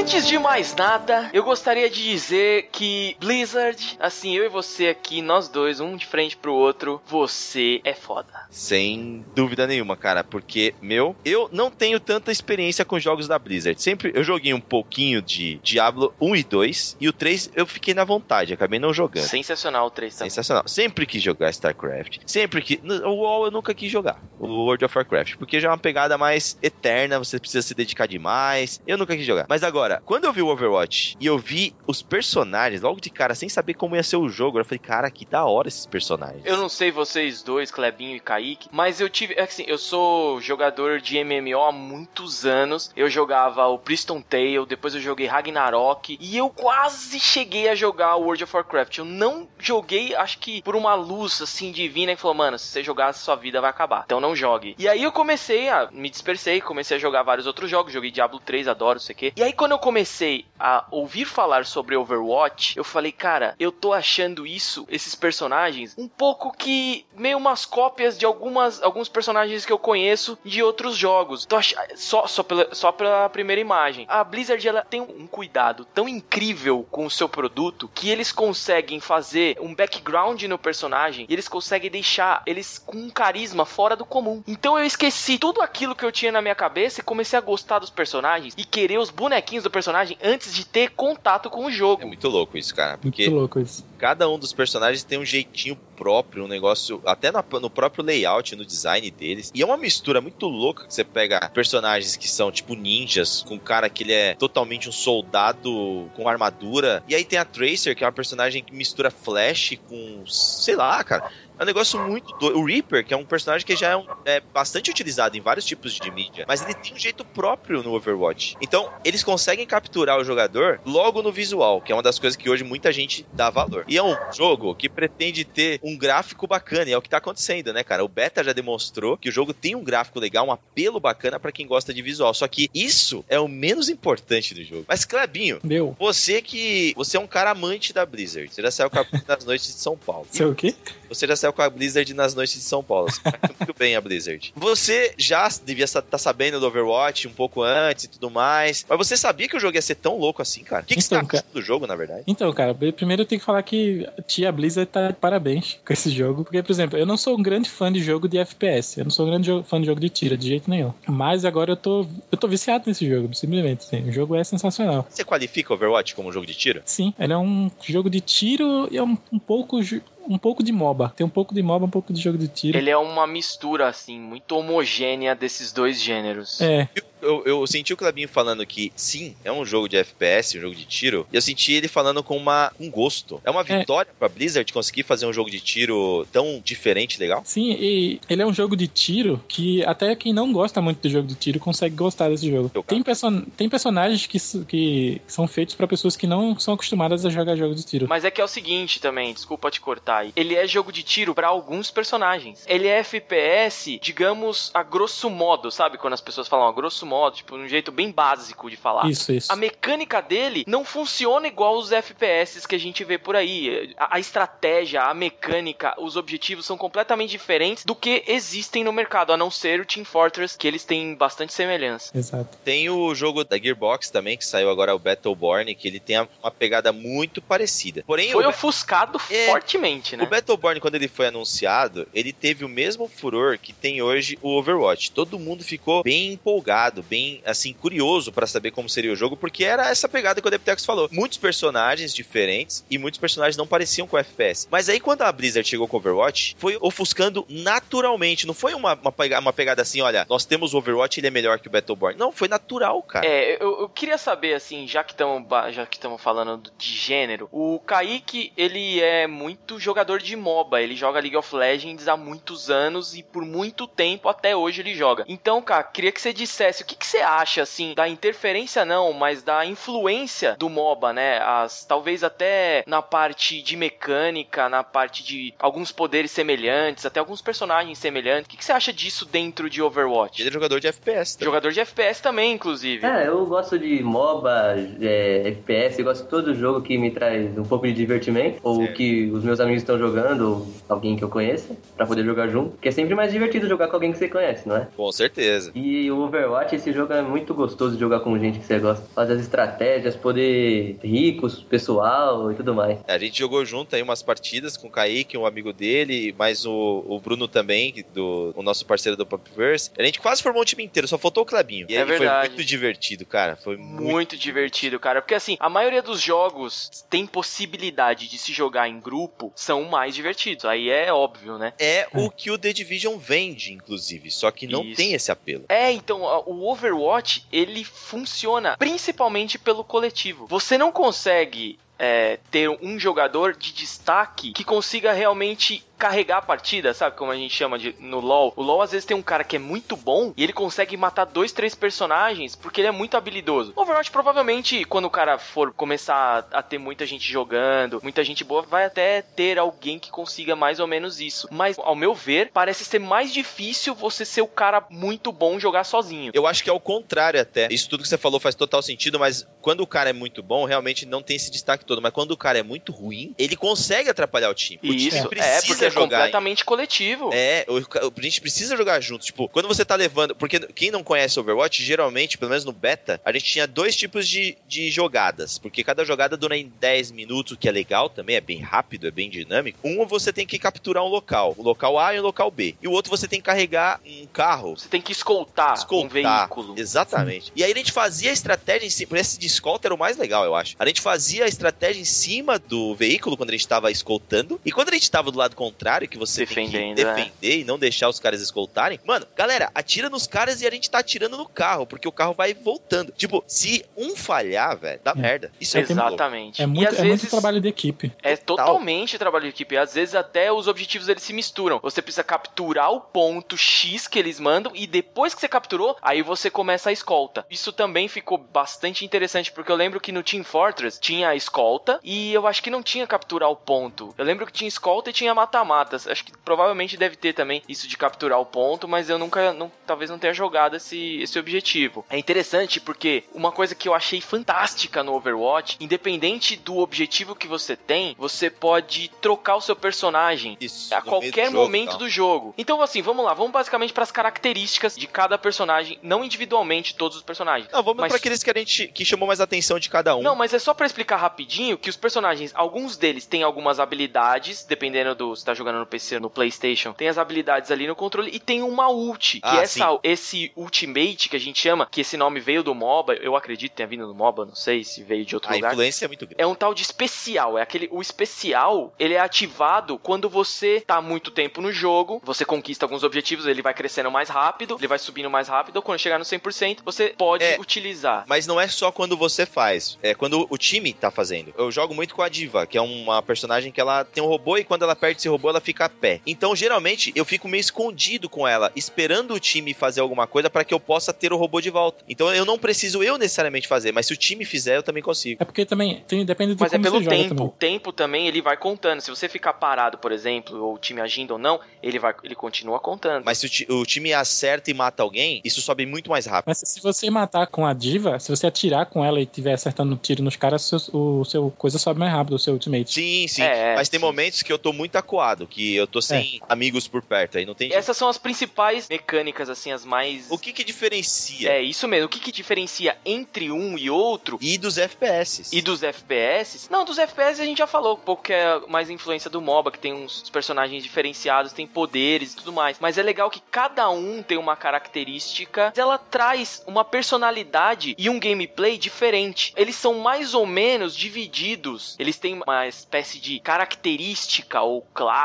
Antes 0.07 0.25
de 0.25 0.39
mais 0.39 0.73
nada, 0.73 1.29
eu 1.33 1.43
gostaria 1.43 1.89
de 1.89 2.01
dizer 2.01 2.69
que 2.71 3.17
Blizzard, 3.19 3.97
assim, 3.99 4.33
eu 4.37 4.45
e 4.45 4.47
você 4.47 4.87
aqui, 4.87 5.21
nós 5.21 5.49
dois, 5.49 5.81
um 5.81 5.97
de 5.97 6.05
frente 6.05 6.37
pro 6.37 6.53
outro, 6.53 7.01
você 7.05 7.81
é 7.83 7.93
foda. 7.93 8.29
Sem 8.49 9.25
dúvida 9.35 9.67
nenhuma, 9.67 9.97
cara, 9.97 10.23
porque, 10.23 10.73
meu, 10.81 11.13
eu 11.25 11.49
não 11.51 11.69
tenho 11.69 11.99
tanta 11.99 12.31
experiência 12.31 12.85
com 12.85 12.97
jogos 12.97 13.27
da 13.27 13.37
Blizzard. 13.37 13.81
Sempre 13.81 14.13
eu 14.15 14.23
joguei 14.23 14.53
um 14.53 14.61
pouquinho 14.61 15.21
de 15.21 15.59
Diablo 15.61 16.15
1 16.21 16.35
e 16.37 16.43
2, 16.45 16.97
e 17.01 17.09
o 17.09 17.11
3 17.11 17.51
eu 17.53 17.65
fiquei 17.65 17.93
na 17.93 18.05
vontade, 18.05 18.53
acabei 18.53 18.79
não 18.79 18.93
jogando. 18.93 19.27
Sensacional 19.27 19.87
o 19.87 19.91
3 19.91 20.15
também. 20.15 20.29
Sensacional. 20.29 20.63
Sempre 20.67 21.05
quis 21.05 21.21
jogar 21.21 21.49
StarCraft. 21.49 22.19
Sempre 22.25 22.61
que. 22.61 22.79
O 23.03 23.11
WoW 23.11 23.47
eu 23.47 23.51
nunca 23.51 23.73
quis 23.73 23.91
jogar. 23.91 24.23
O 24.39 24.47
World 24.47 24.85
of 24.85 24.97
Warcraft. 24.97 25.35
Porque 25.35 25.59
já 25.59 25.67
é 25.67 25.71
uma 25.71 25.77
pegada 25.77 26.17
mais 26.17 26.57
eterna, 26.63 27.19
você 27.19 27.37
precisa 27.37 27.61
se 27.61 27.75
dedicar 27.75 28.07
demais. 28.07 28.81
Eu 28.87 28.97
nunca 28.97 29.13
quis 29.13 29.25
jogar. 29.25 29.45
Mas 29.49 29.63
agora, 29.63 29.96
quando 30.05 30.25
eu 30.25 30.33
vi 30.33 30.41
o 30.41 30.47
Overwatch 30.47 31.15
e 31.19 31.25
eu 31.25 31.37
vi 31.37 31.75
os 31.85 32.01
personagens, 32.01 32.81
logo 32.81 32.99
de 32.99 33.09
cara, 33.09 33.35
sem 33.35 33.49
saber 33.49 33.73
como 33.73 33.95
ia 33.95 34.03
ser 34.03 34.17
o 34.17 34.29
jogo, 34.29 34.59
eu 34.59 34.65
falei, 34.65 34.79
cara, 34.79 35.11
que 35.11 35.25
da 35.25 35.45
hora 35.45 35.67
esses 35.67 35.85
personagens. 35.85 36.45
Eu 36.45 36.57
não 36.57 36.69
sei 36.69 36.91
vocês 36.91 37.41
dois, 37.41 37.71
Clebinho 37.71 38.15
e 38.15 38.19
Kaique, 38.19 38.69
mas 38.71 38.99
eu 38.99 39.09
tive, 39.09 39.39
assim, 39.39 39.63
eu 39.67 39.77
sou 39.77 40.39
jogador 40.41 40.99
de 40.99 41.23
MMO 41.23 41.63
há 41.63 41.71
muitos 41.71 42.45
anos. 42.45 42.91
Eu 42.95 43.09
jogava 43.09 43.65
o 43.67 43.79
Priston 43.79 44.21
Tale, 44.21 44.65
depois 44.65 44.95
eu 44.95 45.01
joguei 45.01 45.27
Ragnarok 45.27 46.17
e 46.19 46.37
eu 46.37 46.49
quase 46.49 47.19
cheguei 47.19 47.69
a 47.69 47.75
jogar 47.75 48.15
o 48.15 48.23
World 48.23 48.43
of 48.43 48.55
Warcraft. 48.55 48.97
Eu 48.97 49.05
não 49.05 49.47
joguei, 49.59 50.15
acho 50.15 50.39
que 50.39 50.61
por 50.61 50.75
uma 50.75 50.93
luz 50.93 51.41
assim 51.41 51.71
divina 51.71 52.15
que 52.15 52.21
falou, 52.21 52.35
mano, 52.35 52.57
se 52.57 52.67
você 52.67 52.83
jogar, 52.83 53.13
sua 53.13 53.35
vida 53.35 53.61
vai 53.61 53.69
acabar. 53.69 54.03
Então 54.05 54.19
não 54.19 54.35
jogue. 54.35 54.75
E 54.77 54.87
aí 54.87 55.03
eu 55.03 55.11
comecei 55.11 55.69
a 55.69 55.89
me 55.91 56.09
dispersei, 56.09 56.61
comecei 56.61 56.97
a 56.97 56.99
jogar 56.99 57.23
vários 57.23 57.47
outros 57.47 57.69
jogos, 57.69 57.93
joguei 57.93 58.11
Diablo 58.11 58.39
3, 58.39 58.67
adoro, 58.67 58.99
sei 58.99 59.13
o 59.13 59.17
quê. 59.17 59.33
E 59.35 59.43
aí 59.43 59.53
quando 59.53 59.71
eu 59.71 59.79
comecei 59.87 60.43
a 60.59 60.85
ouvir 60.91 61.23
falar 61.23 61.65
sobre 61.65 61.95
Overwatch, 61.95 62.75
eu 62.75 62.83
falei, 62.83 63.09
cara, 63.09 63.55
eu 63.57 63.71
tô 63.71 63.93
achando 63.93 64.45
isso, 64.45 64.85
esses 64.89 65.15
personagens, 65.15 65.95
um 65.97 66.09
pouco 66.09 66.51
que 66.51 67.05
meio 67.15 67.37
umas 67.37 67.65
cópias 67.65 68.17
de 68.17 68.25
algumas 68.25 68.83
alguns 68.83 69.07
personagens 69.07 69.65
que 69.65 69.71
eu 69.71 69.79
conheço 69.79 70.37
de 70.43 70.61
outros 70.61 70.97
jogos. 70.97 71.45
Tô 71.45 71.55
ach... 71.55 71.73
só 71.95 72.27
só 72.27 72.43
pela, 72.43 72.75
só 72.75 72.91
pela 72.91 73.29
primeira 73.29 73.61
imagem. 73.61 74.05
A 74.09 74.21
Blizzard 74.25 74.67
ela 74.67 74.81
tem 74.81 74.99
um 74.99 75.25
cuidado 75.25 75.85
tão 75.85 76.09
incrível 76.09 76.85
com 76.91 77.05
o 77.05 77.11
seu 77.11 77.29
produto 77.29 77.89
que 77.93 78.09
eles 78.09 78.33
conseguem 78.33 78.99
fazer 78.99 79.57
um 79.61 79.73
background 79.73 80.43
no 80.43 80.57
personagem 80.57 81.25
e 81.29 81.33
eles 81.33 81.47
conseguem 81.47 81.89
deixar 81.89 82.43
eles 82.45 82.77
com 82.77 82.97
um 82.97 83.09
carisma 83.09 83.65
fora 83.65 83.95
do 83.95 84.05
comum. 84.05 84.43
Então 84.45 84.77
eu 84.77 84.85
esqueci 84.85 85.37
tudo 85.37 85.61
aquilo 85.61 85.95
que 85.95 86.03
eu 86.03 86.11
tinha 86.11 86.33
na 86.33 86.41
minha 86.41 86.55
cabeça 86.55 86.99
e 86.99 87.03
comecei 87.03 87.39
a 87.39 87.41
gostar 87.41 87.79
dos 87.79 87.89
personagens 87.89 88.53
e 88.57 88.65
querer 88.65 88.97
os 88.97 89.09
bonequinhos 89.09 89.63
do 89.63 89.76
personagem 89.77 90.17
antes 90.23 90.55
de 90.55 90.65
ter 90.65 90.89
contato 90.89 91.51
com 91.51 91.65
o 91.65 91.71
jogo. 91.71 92.01
É 92.01 92.05
muito 92.05 92.27
louco 92.27 92.57
isso, 92.57 92.73
cara. 92.73 92.97
Porque 92.97 93.25
muito 93.25 93.39
louco 93.39 93.59
isso. 93.59 93.85
Cada 93.97 94.29
um 94.29 94.37
dos 94.37 94.53
personagens 94.53 95.03
tem 95.03 95.17
um 95.17 95.25
jeitinho 95.25 95.77
próprio, 95.95 96.45
um 96.45 96.47
negócio, 96.47 97.01
até 97.05 97.31
no, 97.31 97.43
no 97.59 97.69
próprio 97.69 98.03
layout, 98.03 98.55
no 98.55 98.65
design 98.65 99.09
deles. 99.09 99.51
E 99.53 99.61
é 99.61 99.65
uma 99.65 99.77
mistura 99.77 100.21
muito 100.21 100.47
louca 100.47 100.85
que 100.85 100.93
você 100.93 101.03
pega 101.03 101.49
personagens 101.49 102.15
que 102.15 102.27
são 102.27 102.51
tipo 102.51 102.75
ninjas, 102.75 103.43
com 103.47 103.55
um 103.55 103.59
cara 103.59 103.89
que 103.89 104.03
ele 104.03 104.13
é 104.13 104.35
totalmente 104.35 104.87
um 104.87 104.91
soldado 104.91 106.09
com 106.15 106.29
armadura. 106.29 107.03
E 107.07 107.15
aí 107.15 107.25
tem 107.25 107.39
a 107.39 107.45
Tracer, 107.45 107.95
que 107.95 108.03
é 108.03 108.07
uma 108.07 108.13
personagem 108.13 108.63
que 108.63 108.73
mistura 108.73 109.09
Flash 109.09 109.77
com. 109.87 110.23
sei 110.27 110.75
lá, 110.75 111.03
cara. 111.03 111.31
É 111.59 111.63
um 111.63 111.65
negócio 111.65 111.99
muito 111.99 112.31
doido. 112.37 112.59
O 112.59 112.65
Reaper, 112.65 113.03
que 113.03 113.13
é 113.13 113.17
um 113.17 113.25
personagem 113.25 113.65
que 113.65 113.75
já 113.75 113.89
é, 113.89 113.97
um, 113.97 114.05
é, 114.25 114.39
bastante 114.39 114.91
utilizado 114.91 115.35
em 115.35 115.41
vários 115.41 115.65
tipos 115.65 115.93
de 115.93 116.11
mídia, 116.11 116.45
mas 116.47 116.61
ele 116.61 116.75
tem 116.75 116.93
um 116.93 116.99
jeito 116.99 117.25
próprio 117.25 117.81
no 117.81 117.93
Overwatch. 117.93 118.55
Então, 118.61 118.91
eles 119.03 119.23
conseguem 119.23 119.65
capturar 119.65 120.19
o 120.19 120.23
jogador 120.23 120.79
logo 120.85 121.23
no 121.23 121.31
visual, 121.31 121.81
que 121.81 121.91
é 121.91 121.95
uma 121.95 122.03
das 122.03 122.19
coisas 122.19 122.37
que 122.37 122.47
hoje 122.47 122.63
muita 122.63 122.91
gente 122.91 123.25
dá 123.33 123.49
valor. 123.49 123.85
E 123.87 123.97
é 123.97 124.03
um 124.03 124.15
jogo 124.31 124.75
que 124.75 124.89
pretende 124.89 125.45
ter 125.45 125.79
um 125.83 125.97
gráfico 125.97 126.47
bacana, 126.47 126.89
e 126.89 126.93
é 126.93 126.97
o 126.97 127.01
que 127.01 127.09
tá 127.09 127.17
acontecendo, 127.17 127.71
né, 127.71 127.83
cara? 127.83 128.03
O 128.03 128.07
beta 128.07 128.43
já 128.43 128.53
demonstrou 128.53 129.17
que 129.17 129.29
o 129.29 129.31
jogo 129.31 129.53
tem 129.53 129.75
um 129.75 129.83
gráfico 129.83 130.19
legal, 130.19 130.47
um 130.47 130.51
apelo 130.51 130.99
bacana 130.99 131.39
para 131.39 131.51
quem 131.51 131.65
gosta 131.67 131.93
de 131.93 132.01
visual. 132.01 132.33
Só 132.33 132.47
que 132.47 132.69
isso 132.73 133.23
é 133.29 133.39
o 133.39 133.47
menos 133.47 133.89
importante 133.89 134.53
do 134.53 134.63
jogo. 134.63 134.85
Mas, 134.87 135.05
Clebinho, 135.05 135.59
Meu. 135.63 135.95
você 135.99 136.41
que. 136.41 136.93
Você 136.95 137.17
é 137.17 137.19
um 137.19 137.27
cara 137.27 137.51
amante 137.51 137.93
da 137.93 138.05
Blizzard. 138.05 138.53
Você 138.53 138.61
já 138.61 138.71
saiu 138.71 138.89
com 138.89 138.99
a 138.99 139.05
das 139.25 139.45
noites 139.45 139.67
de 139.67 139.73
São 139.73 139.97
Paulo. 139.97 140.27
Você 140.29 140.43
o 140.43 140.55
quê? 140.55 140.75
Você 141.09 141.27
já 141.27 141.35
saiu 141.35 141.53
com 141.53 141.61
a 141.61 141.69
Blizzard 141.69 142.13
nas 142.13 142.35
noites 142.35 142.55
de 142.55 142.61
São 142.61 142.83
Paulo. 142.83 143.09
Você 143.09 143.21
muito 143.59 143.73
bem 143.77 143.95
a 143.95 144.01
Blizzard. 144.01 144.53
Você 144.55 145.13
já 145.17 145.47
devia 145.63 145.85
estar 145.85 146.01
tá 146.01 146.17
sabendo 146.17 146.59
do 146.59 146.67
Overwatch 146.67 147.27
um 147.27 147.33
pouco 147.33 147.61
antes 147.61 148.05
e 148.05 148.07
tudo 148.07 148.29
mais. 148.29 148.85
Mas 148.87 148.97
você 148.97 149.15
sabia 149.15 149.47
que 149.47 149.55
o 149.55 149.59
jogo 149.59 149.75
ia 149.75 149.81
ser 149.81 149.95
tão 149.95 150.17
louco 150.17 150.41
assim, 150.41 150.63
cara? 150.63 150.83
O 150.83 150.85
que, 150.85 150.95
que 150.95 151.03
então, 151.03 151.19
você 151.21 151.27
tá 151.27 151.37
achando 151.37 151.53
do 151.53 151.61
jogo, 151.61 151.87
na 151.87 151.95
verdade? 151.95 152.23
Então, 152.27 152.51
cara, 152.53 152.73
primeiro 152.73 153.21
eu 153.21 153.25
tenho 153.25 153.39
que 153.39 153.45
falar 153.45 153.63
que 153.63 153.76
a 154.17 154.21
tia 154.21 154.51
Blizzard 154.51 154.89
tá 154.89 155.09
de 155.09 155.13
parabéns 155.13 155.79
com 155.85 155.93
esse 155.93 156.09
jogo. 156.09 156.43
Porque, 156.43 156.61
por 156.61 156.71
exemplo, 156.71 156.97
eu 156.97 157.05
não 157.05 157.17
sou 157.17 157.37
um 157.37 157.41
grande 157.41 157.69
fã 157.69 157.91
de 157.91 157.99
jogo 157.99 158.27
de 158.27 158.37
FPS. 158.37 158.99
Eu 158.99 159.05
não 159.05 159.11
sou 159.11 159.25
um 159.25 159.29
grande 159.29 159.63
fã 159.63 159.79
de 159.79 159.87
jogo 159.87 159.99
de 159.99 160.09
tiro, 160.09 160.37
de 160.37 160.47
jeito 160.47 160.69
nenhum. 160.69 160.93
Mas 161.07 161.45
agora 161.45 161.71
eu 161.71 161.77
tô, 161.77 162.05
eu 162.31 162.37
tô 162.37 162.47
viciado 162.47 162.85
nesse 162.87 163.07
jogo, 163.07 163.33
simplesmente. 163.33 163.79
Assim. 163.79 164.09
O 164.09 164.11
jogo 164.11 164.35
é 164.35 164.43
sensacional. 164.43 165.05
Você 165.09 165.23
qualifica 165.23 165.73
Overwatch 165.73 166.15
como 166.15 166.29
um 166.29 166.31
jogo 166.31 166.45
de 166.45 166.55
tiro? 166.55 166.81
Sim, 166.85 167.13
ele 167.19 167.33
é 167.33 167.37
um 167.37 167.69
jogo 167.85 168.09
de 168.09 168.21
tiro 168.21 168.87
e 168.91 168.97
é 168.97 169.03
um, 169.03 169.17
um 169.31 169.39
pouco 169.39 169.81
um 170.27 170.37
pouco 170.37 170.63
de 170.63 170.71
MOBA. 170.71 171.13
Tem 171.15 171.25
um 171.25 171.29
pouco 171.29 171.53
de 171.53 171.61
MOBA, 171.61 171.85
um 171.85 171.89
pouco 171.89 172.13
de 172.13 172.21
jogo 172.21 172.37
de 172.37 172.47
tiro. 172.47 172.77
Ele 172.77 172.89
é 172.89 172.97
uma 172.97 173.25
mistura, 173.25 173.87
assim, 173.87 174.19
muito 174.19 174.55
homogênea 174.55 175.35
desses 175.35 175.71
dois 175.71 176.01
gêneros. 176.01 176.61
É 176.61 176.87
eu, 177.21 177.43
eu 177.45 177.67
senti 177.67 177.93
o 177.93 177.97
Clebinho 177.97 178.27
falando 178.27 178.65
que 178.65 178.91
sim, 178.95 179.35
é 179.43 179.51
um 179.51 179.65
jogo 179.65 179.87
de 179.87 179.97
FPS, 179.97 180.57
um 180.57 180.61
jogo 180.61 180.75
de 180.75 180.85
tiro, 180.85 181.27
e 181.31 181.35
eu 181.35 181.41
senti 181.41 181.73
ele 181.73 181.87
falando 181.87 182.23
com 182.23 182.37
uma, 182.37 182.71
um 182.79 182.89
gosto. 182.89 183.41
É 183.43 183.51
uma 183.51 183.61
é. 183.61 183.79
vitória 183.79 184.09
é. 184.09 184.13
pra 184.17 184.29
Blizzard 184.29 184.71
conseguir 184.71 185.03
fazer 185.03 185.25
um 185.25 185.33
jogo 185.33 185.49
de 185.49 185.59
tiro 185.59 186.25
tão 186.31 186.61
diferente 186.63 187.15
e 187.15 187.19
legal? 187.19 187.41
Sim, 187.43 187.75
e 187.79 188.19
ele 188.29 188.41
é 188.41 188.45
um 188.45 188.53
jogo 188.53 188.75
de 188.75 188.87
tiro 188.87 189.41
que 189.47 189.83
até 189.85 190.15
quem 190.15 190.33
não 190.33 190.51
gosta 190.51 190.81
muito 190.81 191.01
do 191.01 191.09
jogo 191.09 191.27
de 191.27 191.35
tiro 191.35 191.59
consegue 191.59 191.95
gostar 191.95 192.29
desse 192.29 192.49
jogo. 192.49 192.69
Tem, 192.83 193.01
person 193.01 193.41
tem 193.55 193.69
personagens 193.69 194.25
que, 194.25 194.39
que 194.65 195.21
são 195.27 195.47
feitos 195.47 195.75
para 195.75 195.87
pessoas 195.87 196.15
que 196.15 196.27
não 196.27 196.57
são 196.59 196.73
acostumadas 196.73 197.25
a 197.25 197.29
jogar 197.29 197.55
jogos 197.55 197.77
de 197.77 197.85
tiro. 197.85 198.07
Mas 198.07 198.23
é 198.23 198.31
que 198.31 198.41
é 198.41 198.43
o 198.43 198.47
seguinte 198.47 198.99
também, 198.99 199.33
desculpa 199.33 199.71
te 199.71 199.81
cortar 199.81 200.16
Ele 200.35 200.55
é 200.55 200.67
jogo 200.67 200.91
de 200.91 201.03
tiro 201.03 201.33
para 201.33 201.47
alguns 201.47 201.91
personagens. 201.91 202.63
Ele 202.67 202.87
é 202.87 202.99
FPS, 202.99 203.99
digamos, 204.01 204.71
a 204.73 204.83
grosso 204.83 205.29
modo, 205.29 205.71
sabe? 205.71 205.97
Quando 205.97 206.13
as 206.13 206.21
pessoas 206.21 206.47
falam 206.47 206.67
a 206.67 206.71
grosso 206.71 207.05
modo, 207.05 207.37
tipo, 207.37 207.55
um 207.55 207.67
jeito 207.67 207.91
bem 207.91 208.11
básico 208.11 208.69
de 208.69 208.75
falar. 208.75 209.09
Isso, 209.09 209.31
isso. 209.31 209.51
A 209.51 209.55
mecânica 209.55 210.21
dele 210.21 210.63
não 210.67 210.83
funciona 210.83 211.47
igual 211.47 211.77
os 211.77 211.91
FPS 211.91 212.65
que 212.67 212.75
a 212.75 212.79
gente 212.79 213.03
vê 213.03 213.17
por 213.17 213.35
aí. 213.35 213.93
A, 213.97 214.17
a 214.17 214.19
estratégia, 214.19 215.03
a 215.03 215.13
mecânica, 215.13 215.95
os 215.99 216.15
objetivos 216.15 216.65
são 216.65 216.77
completamente 216.77 217.31
diferentes 217.31 217.83
do 217.83 217.95
que 217.95 218.23
existem 218.27 218.83
no 218.83 218.91
mercado, 218.91 219.33
a 219.33 219.37
não 219.37 219.51
ser 219.51 219.79
o 219.79 219.85
Team 219.85 220.05
Fortress, 220.05 220.57
que 220.57 220.67
eles 220.67 220.83
têm 220.83 221.15
bastante 221.15 221.53
semelhança. 221.53 222.17
Exato. 222.17 222.57
Tem 222.63 222.89
o 222.89 223.13
jogo 223.13 223.43
da 223.43 223.57
Gearbox 223.57 224.09
também, 224.09 224.37
que 224.37 224.45
saiu 224.45 224.69
agora, 224.69 224.95
o 224.95 224.99
Battleborn, 224.99 225.73
que 225.75 225.87
ele 225.87 225.99
tem 225.99 226.17
uma 226.41 226.51
pegada 226.51 226.91
muito 226.91 227.41
parecida. 227.41 228.03
Porém, 228.05 228.31
Foi 228.31 228.45
o, 228.45 228.49
ofuscado 228.49 229.19
É, 229.29 229.47
fortemente, 229.47 230.06
né? 230.15 230.23
o 230.23 230.27
Battleborn, 230.27 230.79
quando 230.79 230.95
ele 230.95 231.07
foi 231.07 231.27
anunciado, 231.27 232.07
ele 232.13 232.31
teve 232.31 232.63
o 232.63 232.69
mesmo 232.69 233.07
furor 233.07 233.57
que 233.57 233.73
tem 233.73 234.01
hoje 234.01 234.37
o 234.41 234.49
Overwatch. 234.57 235.11
Todo 235.11 235.39
mundo 235.39 235.63
ficou 235.63 236.03
bem 236.03 236.33
empolgado, 236.33 237.03
bem, 237.03 237.41
assim, 237.45 237.73
curioso 237.73 238.31
pra 238.31 238.47
saber 238.47 238.71
como 238.71 238.87
seria 238.89 239.11
o 239.11 239.15
jogo, 239.15 239.35
porque 239.35 239.63
era 239.63 239.89
essa 239.89 240.07
pegada 240.07 240.41
que 240.41 240.47
o 240.47 240.51
Deptex 240.51 240.85
falou. 240.85 241.09
Muitos 241.11 241.37
personagens 241.37 242.13
diferentes 242.13 242.85
e 242.89 242.97
muitos 242.97 243.19
personagens 243.19 243.57
não 243.57 243.67
pareciam 243.67 244.07
com 244.07 244.17
FPS. 244.17 244.67
Mas 244.71 244.87
aí, 244.89 244.99
quando 244.99 245.23
a 245.23 245.31
Blizzard 245.31 245.67
chegou 245.67 245.87
com 245.87 245.97
o 245.97 245.99
Overwatch, 245.99 246.55
foi 246.57 246.77
ofuscando 246.79 247.45
naturalmente. 247.49 248.47
Não 248.47 248.53
foi 248.53 248.73
uma, 248.73 248.93
uma, 248.93 249.11
pega- 249.11 249.39
uma 249.39 249.53
pegada 249.53 249.81
assim, 249.81 250.01
olha, 250.01 250.25
nós 250.29 250.45
temos 250.45 250.73
o 250.73 250.77
Overwatch, 250.77 251.19
ele 251.19 251.27
é 251.27 251.31
melhor 251.31 251.59
que 251.59 251.67
o 251.67 251.71
Battleborn. 251.71 252.17
Não, 252.17 252.31
foi 252.31 252.47
natural, 252.47 253.01
cara. 253.03 253.25
É, 253.25 253.55
eu, 253.61 253.81
eu 253.81 253.89
queria 253.89 254.17
saber, 254.17 254.53
assim, 254.53 254.87
já 254.87 255.03
que 255.03 255.13
estamos 255.13 255.47
já 255.71 255.85
que 255.85 255.97
estamos 255.97 256.21
falando 256.21 256.71
de 256.77 256.87
gênero, 256.93 257.47
o 257.51 257.79
Kaique, 257.79 258.51
ele 258.57 258.99
é 258.99 259.27
muito 259.27 259.79
jogador 259.79 259.96
de 260.03 260.35
MOBA, 260.35 260.81
ele 260.81 260.95
joga 260.95 261.19
League 261.19 261.35
of 261.35 261.55
Legends 261.55 262.07
há 262.07 262.15
muitos 262.15 262.69
anos 262.69 263.15
e 263.15 263.23
por 263.23 263.43
muito 263.45 263.87
tempo 263.87 264.29
até 264.29 264.55
hoje 264.55 264.81
ele 264.81 264.93
joga. 264.93 265.23
Então, 265.27 265.61
cara, 265.61 265.83
queria 265.83 266.11
que 266.11 266.21
você 266.21 266.31
dissesse 266.33 266.83
o 266.83 266.85
que, 266.85 266.95
que 266.95 267.05
você 267.05 267.17
acha, 267.17 267.61
assim, 267.61 267.93
da 267.95 268.07
interferência 268.07 268.85
não, 268.85 269.13
mas 269.13 269.43
da 269.43 269.65
influência 269.65 270.55
do 270.57 270.69
MOBA, 270.69 271.13
né? 271.13 271.39
As, 271.39 271.85
talvez 271.85 272.23
até 272.23 272.83
na 272.87 273.01
parte 273.01 273.61
de 273.61 273.75
mecânica, 273.75 274.69
na 274.69 274.83
parte 274.83 275.23
de 275.23 275.53
alguns 275.59 275.91
poderes 275.91 276.31
semelhantes, 276.31 277.05
até 277.05 277.19
alguns 277.19 277.41
personagens 277.41 277.97
semelhantes. 277.97 278.45
O 278.45 278.49
que, 278.49 278.57
que 278.57 278.65
você 278.65 278.71
acha 278.71 278.93
disso 278.93 279.25
dentro 279.25 279.69
de 279.69 279.81
Overwatch? 279.81 280.41
Ele 280.41 280.49
é 280.49 280.53
jogador 280.53 280.79
de 280.79 280.87
FPS. 280.87 281.37
também. 281.37 281.45
Jogador 281.45 281.71
de 281.71 281.79
FPS 281.79 282.21
também, 282.21 282.53
inclusive. 282.53 283.05
É, 283.05 283.27
eu 283.27 283.45
gosto 283.45 283.77
de 283.77 284.01
MOBA, 284.03 284.75
é, 285.01 285.47
FPS, 285.47 285.99
eu 285.99 286.05
gosto 286.05 286.23
de 286.23 286.29
todo 286.29 286.55
jogo 286.55 286.81
que 286.81 286.97
me 286.97 287.11
traz 287.11 287.57
um 287.57 287.63
pouco 287.63 287.87
de 287.87 287.93
divertimento, 287.93 288.59
ou 288.63 288.77
Certo. 288.77 288.93
que 288.95 289.29
os 289.31 289.43
meus 289.43 289.59
amigos 289.59 289.76
estão 289.83 289.97
jogando, 289.97 290.41
ou 290.41 290.67
alguém 290.89 291.15
que 291.15 291.23
eu 291.23 291.29
conheça, 291.29 291.75
pra 291.95 292.05
poder 292.05 292.23
jogar 292.25 292.47
junto. 292.47 292.71
Porque 292.71 292.89
é 292.89 292.91
sempre 292.91 293.15
mais 293.15 293.31
divertido 293.31 293.67
jogar 293.67 293.87
com 293.87 293.95
alguém 293.95 294.11
que 294.11 294.17
você 294.17 294.27
conhece, 294.27 294.67
não 294.67 294.77
é? 294.77 294.87
Com 294.95 295.11
certeza. 295.11 295.71
E 295.75 296.09
o 296.11 296.19
Overwatch, 296.19 296.75
esse 296.75 296.91
jogo 296.91 297.13
é 297.13 297.21
muito 297.21 297.53
gostoso 297.53 297.93
de 297.95 297.99
jogar 297.99 298.19
com 298.21 298.37
gente 298.39 298.59
que 298.59 298.65
você 298.65 298.79
gosta. 298.79 299.05
Fazer 299.13 299.33
as 299.33 299.41
estratégias, 299.41 300.15
poder 300.15 300.97
ricos, 301.03 301.63
pessoal 301.63 302.51
e 302.51 302.55
tudo 302.55 302.73
mais. 302.73 302.99
É, 303.07 303.13
A 303.13 303.17
gente 303.17 303.37
jogou 303.39 303.63
junto 303.65 303.95
aí 303.95 304.01
umas 304.01 304.21
partidas 304.21 304.77
com 304.77 304.87
o 304.87 304.91
Kaique, 304.91 305.37
um 305.37 305.45
amigo 305.45 305.73
dele, 305.73 306.33
mais 306.37 306.65
o, 306.65 307.03
o 307.07 307.19
Bruno 307.19 307.47
também, 307.47 307.93
do, 308.13 308.53
o 308.55 308.61
nosso 308.63 308.85
parceiro 308.85 309.17
do 309.17 309.25
Popverse. 309.25 309.91
A 309.97 310.03
gente 310.03 310.19
quase 310.19 310.41
formou 310.43 310.61
um 310.61 310.65
time 310.65 310.83
inteiro, 310.83 311.07
só 311.07 311.17
faltou 311.17 311.43
o 311.43 311.45
Clebinho. 311.45 311.87
E 311.89 311.95
É 311.95 312.01
aí 312.01 312.07
foi 312.07 312.17
verdade. 312.19 312.49
muito 312.49 312.63
divertido, 312.65 313.25
cara. 313.25 313.55
Foi 313.55 313.77
muito. 313.77 314.03
Muito 314.03 314.37
divertido, 314.37 314.99
cara. 314.99 315.21
Porque 315.21 315.35
assim, 315.35 315.57
a 315.59 315.69
maioria 315.69 316.01
dos 316.01 316.21
jogos 316.21 317.05
tem 317.09 317.25
possibilidade 317.25 318.27
de 318.29 318.37
se 318.37 318.51
jogar 318.53 318.87
em 318.87 318.99
grupo, 318.99 319.51
são 319.67 319.83
mais 319.83 320.15
divertidos. 320.15 320.63
Aí 320.63 320.89
é 320.89 321.11
óbvio, 321.11 321.57
né? 321.57 321.73
É 321.77 322.07
o 322.13 322.31
que 322.31 322.49
o 322.49 322.57
The 322.57 322.71
Division 322.71 323.17
vende, 323.17 323.73
inclusive. 323.73 324.31
Só 324.31 324.49
que 324.49 324.65
não 324.65 324.81
Isso. 324.83 324.95
tem 324.95 325.13
esse 325.13 325.29
apelo. 325.29 325.65
É, 325.67 325.91
então, 325.91 326.21
o 326.45 326.71
Overwatch, 326.71 327.45
ele 327.51 327.83
funciona 327.83 328.77
principalmente 328.77 329.59
pelo 329.59 329.83
coletivo. 329.83 330.47
Você 330.47 330.77
não 330.77 330.89
consegue 330.89 331.77
é, 331.99 332.39
ter 332.49 332.69
um 332.69 332.97
jogador 332.97 333.55
de 333.55 333.73
destaque 333.73 334.53
que 334.53 334.63
consiga 334.63 335.11
realmente 335.11 335.83
carregar 335.97 336.37
a 336.37 336.41
partida, 336.41 336.93
sabe? 336.93 337.15
Como 337.15 337.31
a 337.31 337.35
gente 337.35 337.53
chama 337.53 337.77
de 337.77 337.95
no 337.99 338.19
LoL. 338.19 338.53
O 338.55 338.61
LoL 338.61 338.81
às 338.81 338.91
vezes 338.91 339.05
tem 339.05 339.17
um 339.17 339.21
cara 339.21 339.43
que 339.43 339.55
é 339.55 339.59
muito 339.59 339.95
bom 339.95 340.33
e 340.35 340.43
ele 340.43 340.53
consegue 340.53 340.95
matar 340.95 341.25
dois, 341.25 341.51
três 341.51 341.75
personagens 341.75 342.55
porque 342.55 342.81
ele 342.81 342.87
é 342.87 342.91
muito 342.91 343.17
habilidoso. 343.17 343.73
Overwatch 343.75 344.11
provavelmente, 344.11 344.83
quando 344.85 345.05
o 345.05 345.09
cara 345.09 345.37
for 345.37 345.73
começar 345.73 346.47
a 346.51 346.61
ter 346.61 346.77
muita 346.77 347.05
gente 347.05 347.31
jogando, 347.31 347.99
muita 348.01 348.23
gente 348.23 348.43
boa, 348.43 348.61
vai 348.61 348.85
até 348.85 349.21
ter 349.21 349.57
alguém 349.57 349.99
que 349.99 350.11
consiga 350.11 350.55
mais 350.55 350.79
ou 350.79 350.87
menos 350.87 351.19
isso. 351.19 351.47
Mas, 351.51 351.77
ao 351.79 351.95
meu 351.95 352.13
ver, 352.13 352.51
parece 352.53 352.85
ser 352.85 352.99
mais 352.99 353.33
difícil 353.33 353.95
você 353.95 354.25
ser 354.25 354.41
o 354.41 354.47
cara 354.47 354.85
muito 354.89 355.31
bom 355.31 355.59
jogar 355.59 355.83
sozinho. 355.83 356.31
Eu 356.33 356.47
acho 356.47 356.63
que 356.63 356.69
é 356.69 356.73
o 356.73 356.79
contrário 356.79 357.39
até. 357.39 357.67
Isso 357.71 357.89
tudo 357.89 358.03
que 358.03 358.09
você 358.09 358.17
falou 358.17 358.39
faz 358.39 358.55
total 358.55 358.81
sentido, 358.81 359.19
mas 359.19 359.47
quando 359.61 359.81
o 359.81 359.87
cara 359.87 360.09
é 360.09 360.13
muito 360.13 360.43
bom, 360.43 360.65
realmente 360.65 361.05
não 361.05 361.21
tem 361.21 361.35
esse 361.35 361.51
destaque 361.51 361.85
todo. 361.85 362.01
Mas 362.01 362.13
quando 362.13 362.31
o 362.31 362.37
cara 362.37 362.59
é 362.59 362.63
muito 362.63 362.91
ruim, 362.91 363.33
ele 363.37 363.55
consegue 363.55 364.09
atrapalhar 364.09 364.49
o 364.49 364.53
time. 364.53 364.79
O 364.83 364.95
time 364.95 365.07
Isso, 365.07 365.17
é, 365.35 365.86
precisa 365.87 365.99
é 365.99 366.03
jogar. 366.03 366.17
completamente 366.17 366.65
coletivo. 366.65 367.29
É, 367.33 367.65
a 367.67 368.21
gente 368.21 368.41
precisa 368.41 368.75
jogar 368.77 368.99
junto. 369.01 369.25
Tipo, 369.25 369.47
quando 369.49 369.67
você 369.67 369.83
tá 369.85 369.95
levando. 369.95 370.35
Porque 370.35 370.59
quem 370.59 370.91
não 370.91 371.03
conhece 371.03 371.39
Overwatch, 371.39 371.83
geralmente, 371.83 372.37
pelo 372.37 372.49
menos 372.49 372.65
no 372.65 372.71
beta, 372.71 373.19
a 373.23 373.31
gente 373.31 373.45
tinha 373.45 373.67
dois 373.67 373.95
tipos 373.95 374.27
de, 374.27 374.57
de 374.67 374.89
jogadas. 374.89 375.57
Porque 375.57 375.83
cada 375.83 376.05
jogada 376.05 376.37
dura 376.37 376.57
em 376.57 376.71
10 376.79 377.11
minutos, 377.11 377.57
que 377.59 377.67
é 377.67 377.71
legal 377.71 378.09
também, 378.09 378.35
é 378.35 378.41
bem 378.41 378.59
rápido, 378.59 379.07
é 379.07 379.11
bem 379.11 379.29
dinâmico. 379.29 379.79
Um 379.83 380.05
você 380.05 380.31
tem 380.31 380.45
que 380.45 380.57
capturar 380.57 381.03
um 381.03 381.07
local, 381.07 381.53
o 381.57 381.63
local 381.63 381.99
A 381.99 382.13
e 382.15 382.19
o 382.19 382.23
local 382.23 382.49
B. 382.49 382.75
E 382.81 382.87
o 382.87 382.91
outro 382.91 383.09
você 383.09 383.27
tem 383.27 383.39
que 383.39 383.45
carregar 383.45 383.99
um 384.05 384.25
carro. 384.27 384.77
Você 384.77 384.87
tem 384.87 385.01
que 385.01 385.11
escoltar, 385.11 385.71
um 385.71 385.73
Escoltar. 385.73 386.41
veículo. 386.41 386.75
Exatamente. 386.77 387.51
E 387.55 387.63
aí 387.63 387.71
a 387.71 387.75
gente 387.75 387.91
fazia 387.91 388.29
a 388.29 388.33
estratégia 388.33 388.85
em 388.87 388.89
cima. 388.89 389.17
Esse 389.19 389.37
de 389.37 389.47
escolta 389.47 389.87
era 389.87 389.95
o 389.95 389.97
mais 389.97 390.17
legal, 390.17 390.45
eu 390.45 390.55
acho. 390.55 390.75
A 390.79 390.85
gente 390.85 391.01
fazia 391.01 391.45
a 391.45 391.47
estratégia 391.47 392.01
em 392.01 392.05
cima 392.05 392.59
do 392.59 392.95
veículo 392.95 393.35
quando 393.35 393.49
a 393.49 393.53
gente 393.53 393.67
tava 393.67 393.91
escoltando. 393.91 394.59
E 394.65 394.71
quando 394.71 394.89
a 394.89 394.93
gente 394.93 395.09
tava 395.09 395.31
do 395.31 395.37
lado 395.37 395.55
contrário, 395.55 395.76
que 396.07 396.17
você 396.17 396.45
tem 396.45 396.69
que 396.69 396.77
é. 396.77 396.93
defender 396.93 397.59
e 397.59 397.63
não 397.63 397.77
deixar 397.77 398.09
os 398.09 398.19
caras 398.19 398.41
escoltarem. 398.41 398.99
Mano, 399.05 399.25
galera, 399.35 399.69
atira 399.73 400.09
nos 400.09 400.27
caras 400.27 400.61
e 400.61 400.67
a 400.67 400.71
gente 400.71 400.89
tá 400.89 400.99
atirando 400.99 401.37
no 401.37 401.47
carro, 401.47 401.85
porque 401.85 402.07
o 402.07 402.11
carro 402.11 402.33
vai 402.33 402.53
voltando. 402.53 403.13
Tipo, 403.15 403.43
se 403.47 403.85
um 403.95 404.15
falhar, 404.15 404.77
velho, 404.77 404.99
dá 405.03 405.13
merda. 405.13 405.51
Isso 405.59 405.77
é. 405.77 405.81
Exatamente. 405.81 406.61
É 406.61 406.65
e 406.65 406.67
muito, 406.67 406.89
às 406.89 406.99
é 406.99 407.01
vezes 407.03 407.21
muito 407.21 407.29
trabalho 407.31 407.61
de 407.61 407.67
equipe. 407.67 408.11
é 408.21 408.35
totalmente 408.35 409.17
trabalho 409.17 409.43
de 409.43 409.49
equipe. 409.49 409.77
Às 409.77 409.93
vezes 409.93 410.15
até 410.15 410.51
os 410.51 410.67
objetivos 410.67 411.07
eles 411.07 411.23
se 411.23 411.33
misturam. 411.33 411.79
Você 411.81 412.01
precisa 412.01 412.23
capturar 412.23 412.91
o 412.91 413.01
ponto 413.01 413.57
X 413.57 414.07
que 414.07 414.19
eles 414.19 414.39
mandam 414.39 414.71
e 414.75 414.87
depois 414.87 415.33
que 415.33 415.41
você 415.41 415.47
capturou, 415.47 415.95
aí 416.01 416.21
você 416.21 416.49
começa 416.49 416.89
a 416.89 416.93
escolta. 416.93 417.45
Isso 417.49 417.71
também 417.71 418.07
ficou 418.07 418.37
bastante 418.37 419.05
interessante 419.05 419.51
porque 419.51 419.71
eu 419.71 419.75
lembro 419.75 419.99
que 419.99 420.11
no 420.11 420.23
Team 420.23 420.43
Fortress 420.43 420.99
tinha 420.99 421.29
a 421.29 421.35
escolta 421.35 421.99
e 422.03 422.33
eu 422.33 422.47
acho 422.47 422.61
que 422.61 422.69
não 422.69 422.83
tinha 422.83 423.07
capturar 423.07 423.49
o 423.49 423.55
ponto. 423.55 424.13
Eu 424.17 424.25
lembro 424.25 424.45
que 424.45 424.51
tinha 424.51 424.67
escolta 424.67 425.09
e 425.09 425.13
tinha 425.13 425.33
mata-matas. 425.67 426.07
Acho 426.07 426.23
que 426.23 426.31
provavelmente 426.43 426.97
deve 426.97 427.15
ter 427.15 427.33
também 427.33 427.61
isso 427.67 427.87
de 427.87 427.97
capturar 427.97 428.39
o 428.39 428.45
ponto, 428.45 428.87
mas 428.87 429.09
eu 429.09 429.17
nunca, 429.19 429.53
não, 429.53 429.71
talvez 429.85 430.09
não 430.09 430.17
tenha 430.17 430.33
jogado 430.33 430.75
esse, 430.75 431.21
esse 431.21 431.37
objetivo. 431.37 432.05
É 432.09 432.17
interessante 432.17 432.79
porque 432.79 433.23
uma 433.33 433.51
coisa 433.51 433.75
que 433.75 433.87
eu 433.87 433.93
achei 433.93 434.21
fantástica 434.21 435.03
no 435.03 435.13
Overwatch, 435.13 435.77
independente 435.79 436.55
do 436.55 436.77
objetivo 436.77 437.35
que 437.35 437.47
você 437.47 437.75
tem, 437.75 438.15
você 438.17 438.49
pode 438.49 439.09
trocar 439.21 439.55
o 439.55 439.61
seu 439.61 439.75
personagem 439.75 440.57
Isso. 440.59 440.93
a 440.93 441.01
qualquer 441.01 441.47
do 441.47 441.51
jogo, 441.51 441.57
momento 441.63 441.97
do 441.97 442.09
jogo. 442.09 442.53
Então, 442.57 442.81
assim, 442.81 443.01
vamos 443.01 443.25
lá, 443.25 443.33
vamos 443.33 443.51
basicamente 443.51 443.93
para 443.93 444.03
as 444.03 444.11
características 444.11 444.95
de 444.95 445.07
cada 445.07 445.37
personagem, 445.37 445.99
não 446.01 446.23
individualmente 446.23 446.95
todos 446.95 447.17
os 447.17 447.23
personagens. 447.23 447.69
Não, 447.71 447.83
vamos 447.83 448.01
Mas- 448.01 448.09
pra 448.11 448.17
aqueles 448.17 448.41
que 448.43 448.49
a 448.49 448.53
gente 448.57 448.87
que 448.87 449.03
chamou 449.05 449.27
mais 449.27 449.41
atenção 449.41 449.79
de 449.79 449.89
cada 449.89 450.15
um. 450.15 450.21
Não, 450.21 450.35
mas 450.35 450.53
é 450.53 450.59
só 450.59 450.73
pra 450.73 450.85
explicar 450.85 451.17
rapidinho 451.17 451.77
que 451.77 451.89
os 451.89 451.97
personagens, 451.97 452.51
alguns 452.55 452.97
deles 452.97 453.25
têm 453.25 453.43
algumas 453.43 453.79
habilidades, 453.79 454.63
dependendo 454.63 455.15
do 455.15 455.35
se 455.35 455.43
tá 455.43 455.53
jogando 455.57 455.79
no 455.79 455.85
PC 455.85 456.19
no 456.19 456.29
PlayStation, 456.29 456.93
tem 456.93 457.07
as 457.07 457.17
habilidades 457.17 457.71
ali 457.71 457.87
no 457.87 457.95
controle 457.95 458.29
e 458.33 458.39
tem 458.39 458.61
uma 458.61 458.89
ult, 458.89 459.39
que 459.39 459.47
Ah, 459.47 459.61
essa 459.61 459.99
esse 460.03 460.51
ultimate 460.55 461.29
que 461.29 461.35
a 461.35 461.39
gente 461.39 461.59
chama, 461.59 461.87
que 461.89 462.01
esse 462.01 462.15
nome 462.17 462.39
veio 462.39 462.63
do 462.63 462.73
MOBA, 462.75 463.15
eu 463.15 463.35
acredito 463.35 463.71
que 463.71 463.77
tenha 463.77 463.87
vindo 463.87 464.05
do 464.07 464.13
MOBA, 464.15 464.45
não 464.45 464.55
sei 464.55 464.83
se 464.83 465.03
veio 465.03 465.25
de 465.25 465.35
outro 465.35 465.51
a 465.51 465.55
lugar. 465.55 465.71
influência 465.73 466.05
é 466.05 466.07
muito 466.07 466.25
grande. 466.25 466.41
É 466.41 466.45
um 466.47 466.55
tal 466.55 466.73
de 466.73 466.81
especial. 466.83 467.57
É 467.57 467.61
aquele. 467.61 467.87
O 467.91 468.01
especial, 468.01 468.93
ele 468.99 469.13
é 469.13 469.19
ativado 469.19 469.97
quando 469.97 470.29
você 470.29 470.81
tá 470.81 471.01
muito 471.01 471.31
tempo 471.31 471.61
no 471.61 471.71
jogo, 471.71 472.21
você 472.23 472.45
conquista 472.45 472.85
alguns 472.85 473.03
objetivos, 473.03 473.45
ele 473.45 473.61
vai 473.61 473.73
crescendo 473.73 474.11
mais 474.11 474.29
rápido, 474.29 474.75
ele 474.79 474.87
vai 474.87 474.99
subindo 474.99 475.29
mais 475.29 475.47
rápido. 475.47 475.81
Quando 475.81 475.99
chegar 475.99 476.17
no 476.19 476.25
100%, 476.25 476.79
você 476.83 477.13
pode 477.17 477.43
É. 477.43 477.59
utilizar. 477.59 478.25
Mas 478.27 478.45
não 478.45 478.59
é 478.59 478.67
só 478.67 478.91
quando 478.91 479.15
você 479.17 479.45
faz, 479.45 479.97
é 480.03 480.13
quando 480.13 480.45
o 480.49 480.57
time 480.57 480.93
tá 480.93 481.09
fazendo. 481.09 481.53
Eu 481.57 481.71
jogo 481.71 481.93
muito 481.95 482.13
com 482.15 482.21
a 482.21 482.29
Diva, 482.29 482.65
que 482.67 482.77
é 482.77 482.81
uma 482.81 483.21
personagem 483.21 483.71
que 483.71 483.79
ela 483.81 484.03
tem 484.03 484.21
um 484.23 484.27
robô 484.27 484.57
e 484.57 484.63
quando 484.63 484.83
ela 484.83 484.95
perde 484.95 485.19
esse 485.19 485.29
robô, 485.29 485.46
ela 485.49 485.61
fica 485.61 485.85
a 485.85 485.89
pé. 485.89 486.21
Então, 486.25 486.55
geralmente, 486.55 487.11
eu 487.15 487.25
fico 487.25 487.47
meio 487.47 487.61
escondido 487.61 488.29
com 488.29 488.47
ela, 488.47 488.71
esperando 488.75 489.33
o 489.33 489.39
time 489.39 489.73
fazer 489.73 490.01
alguma 490.01 490.27
coisa 490.27 490.49
para 490.49 490.63
que 490.63 490.73
eu 490.73 490.79
possa 490.79 491.13
ter 491.13 491.31
o 491.33 491.37
robô 491.37 491.61
de 491.61 491.69
volta. 491.69 492.03
Então, 492.07 492.33
eu 492.33 492.45
não 492.45 492.57
preciso 492.57 493.03
eu 493.03 493.17
necessariamente 493.17 493.67
fazer, 493.67 493.91
mas 493.91 494.05
se 494.05 494.13
o 494.13 494.17
time 494.17 494.45
fizer, 494.45 494.77
eu 494.77 494.83
também 494.83 495.03
consigo. 495.03 495.41
É 495.41 495.45
porque 495.45 495.65
também 495.65 496.03
tem, 496.07 496.25
depende 496.25 496.55
de 496.55 496.61
Mas 496.61 496.73
é 496.73 496.79
pelo 496.79 496.99
tempo. 497.03 497.29
também. 497.29 497.47
O 497.47 497.49
tempo 497.49 497.91
também 497.91 498.27
ele 498.27 498.41
vai 498.41 498.57
contando. 498.57 499.01
Se 499.01 499.09
você 499.09 499.27
ficar 499.27 499.53
parado, 499.53 499.97
por 499.97 500.11
exemplo, 500.11 500.61
ou 500.61 500.75
o 500.75 500.77
time 500.77 501.01
agindo 501.01 501.31
ou 501.31 501.37
não, 501.37 501.59
ele 501.81 501.99
vai, 501.99 502.13
ele 502.23 502.35
continua 502.35 502.79
contando. 502.79 503.23
Mas 503.23 503.37
se 503.39 503.65
o, 503.69 503.75
o 503.79 503.85
time 503.85 504.13
acerta 504.13 504.71
e 504.71 504.73
mata 504.73 505.03
alguém, 505.03 505.41
isso 505.43 505.61
sobe 505.61 505.85
muito 505.85 506.09
mais 506.09 506.25
rápido. 506.25 506.47
Mas 506.47 506.61
se 506.63 506.81
você 506.81 507.09
matar 507.09 507.47
com 507.47 507.65
a 507.65 507.73
diva, 507.73 508.19
se 508.19 508.29
você 508.29 508.47
atirar 508.47 508.85
com 508.85 509.03
ela 509.03 509.19
e 509.19 509.23
estiver 509.23 509.53
acertando 509.53 509.95
tiro 509.95 510.23
nos 510.23 510.35
caras, 510.35 510.61
seu, 510.63 510.79
o 510.93 511.25
seu 511.25 511.51
coisa 511.57 511.77
sobe 511.77 511.99
mais 511.99 512.11
rápido, 512.11 512.35
o 512.35 512.39
seu 512.39 512.53
ultimate. 512.53 512.93
Sim, 512.93 513.27
sim. 513.27 513.41
É, 513.41 513.75
mas 513.75 513.89
tem 513.89 513.99
sim. 513.99 514.05
momentos 514.05 514.41
que 514.41 514.51
eu 514.51 514.57
tô 514.57 514.71
muito 514.71 514.95
acuado, 514.95 515.26
que 515.47 515.75
eu 515.75 515.87
tô 515.87 516.01
sem 516.01 516.41
amigos 516.47 516.87
por 516.87 517.01
perto, 517.01 517.37
aí 517.37 517.45
não 517.45 517.53
tem. 517.53 517.67
jeito. 517.67 517.79
Essas 517.79 517.97
são 517.97 518.07
as 518.07 518.17
principais 518.17 518.87
mecânicas, 518.87 519.49
assim, 519.49 519.71
as 519.71 519.83
mais. 519.83 520.27
O 520.29 520.37
que 520.37 520.53
que 520.53 520.63
diferencia? 520.63 521.51
É 521.51 521.61
isso 521.61 521.87
mesmo. 521.87 522.05
O 522.05 522.09
que, 522.09 522.19
que 522.19 522.31
diferencia 522.31 522.97
entre 523.05 523.51
um 523.51 523.77
e 523.77 523.89
outro 523.89 524.37
E 524.41 524.57
dos 524.57 524.77
FPS. 524.77 525.49
e 525.55 525.61
dos 525.61 525.83
FPS? 525.83 526.67
Não, 526.69 526.85
dos 526.85 526.97
FPS 526.97 527.41
a 527.41 527.45
gente 527.45 527.57
já 527.57 527.67
falou 527.67 527.95
um 527.95 527.99
pouco 527.99 528.23
que 528.23 528.33
é 528.33 528.59
mais 528.67 528.89
influência 528.89 529.29
do 529.29 529.41
MOBA, 529.41 529.71
que 529.71 529.79
tem 529.79 529.93
uns 529.93 530.29
personagens 530.29 530.83
diferenciados, 530.83 531.51
tem 531.53 531.67
poderes 531.67 532.33
e 532.33 532.35
tudo 532.37 532.53
mais. 532.53 532.77
Mas 532.79 532.97
é 532.97 533.03
legal 533.03 533.29
que 533.29 533.41
cada 533.51 533.89
um 533.89 534.21
tem 534.23 534.37
uma 534.37 534.55
característica, 534.55 535.73
ela 535.75 535.97
traz 535.97 536.63
uma 536.67 536.83
personalidade 536.85 537.95
e 537.97 538.09
um 538.09 538.19
gameplay 538.19 538.77
diferente. 538.77 539.53
Eles 539.55 539.75
são 539.75 539.95
mais 539.95 540.33
ou 540.33 540.45
menos 540.45 540.95
divididos. 540.95 541.95
Eles 541.99 542.17
têm 542.17 542.33
uma 542.41 542.67
espécie 542.67 543.19
de 543.19 543.39
característica 543.39 544.61
ou 544.61 544.81
classe, 544.93 545.16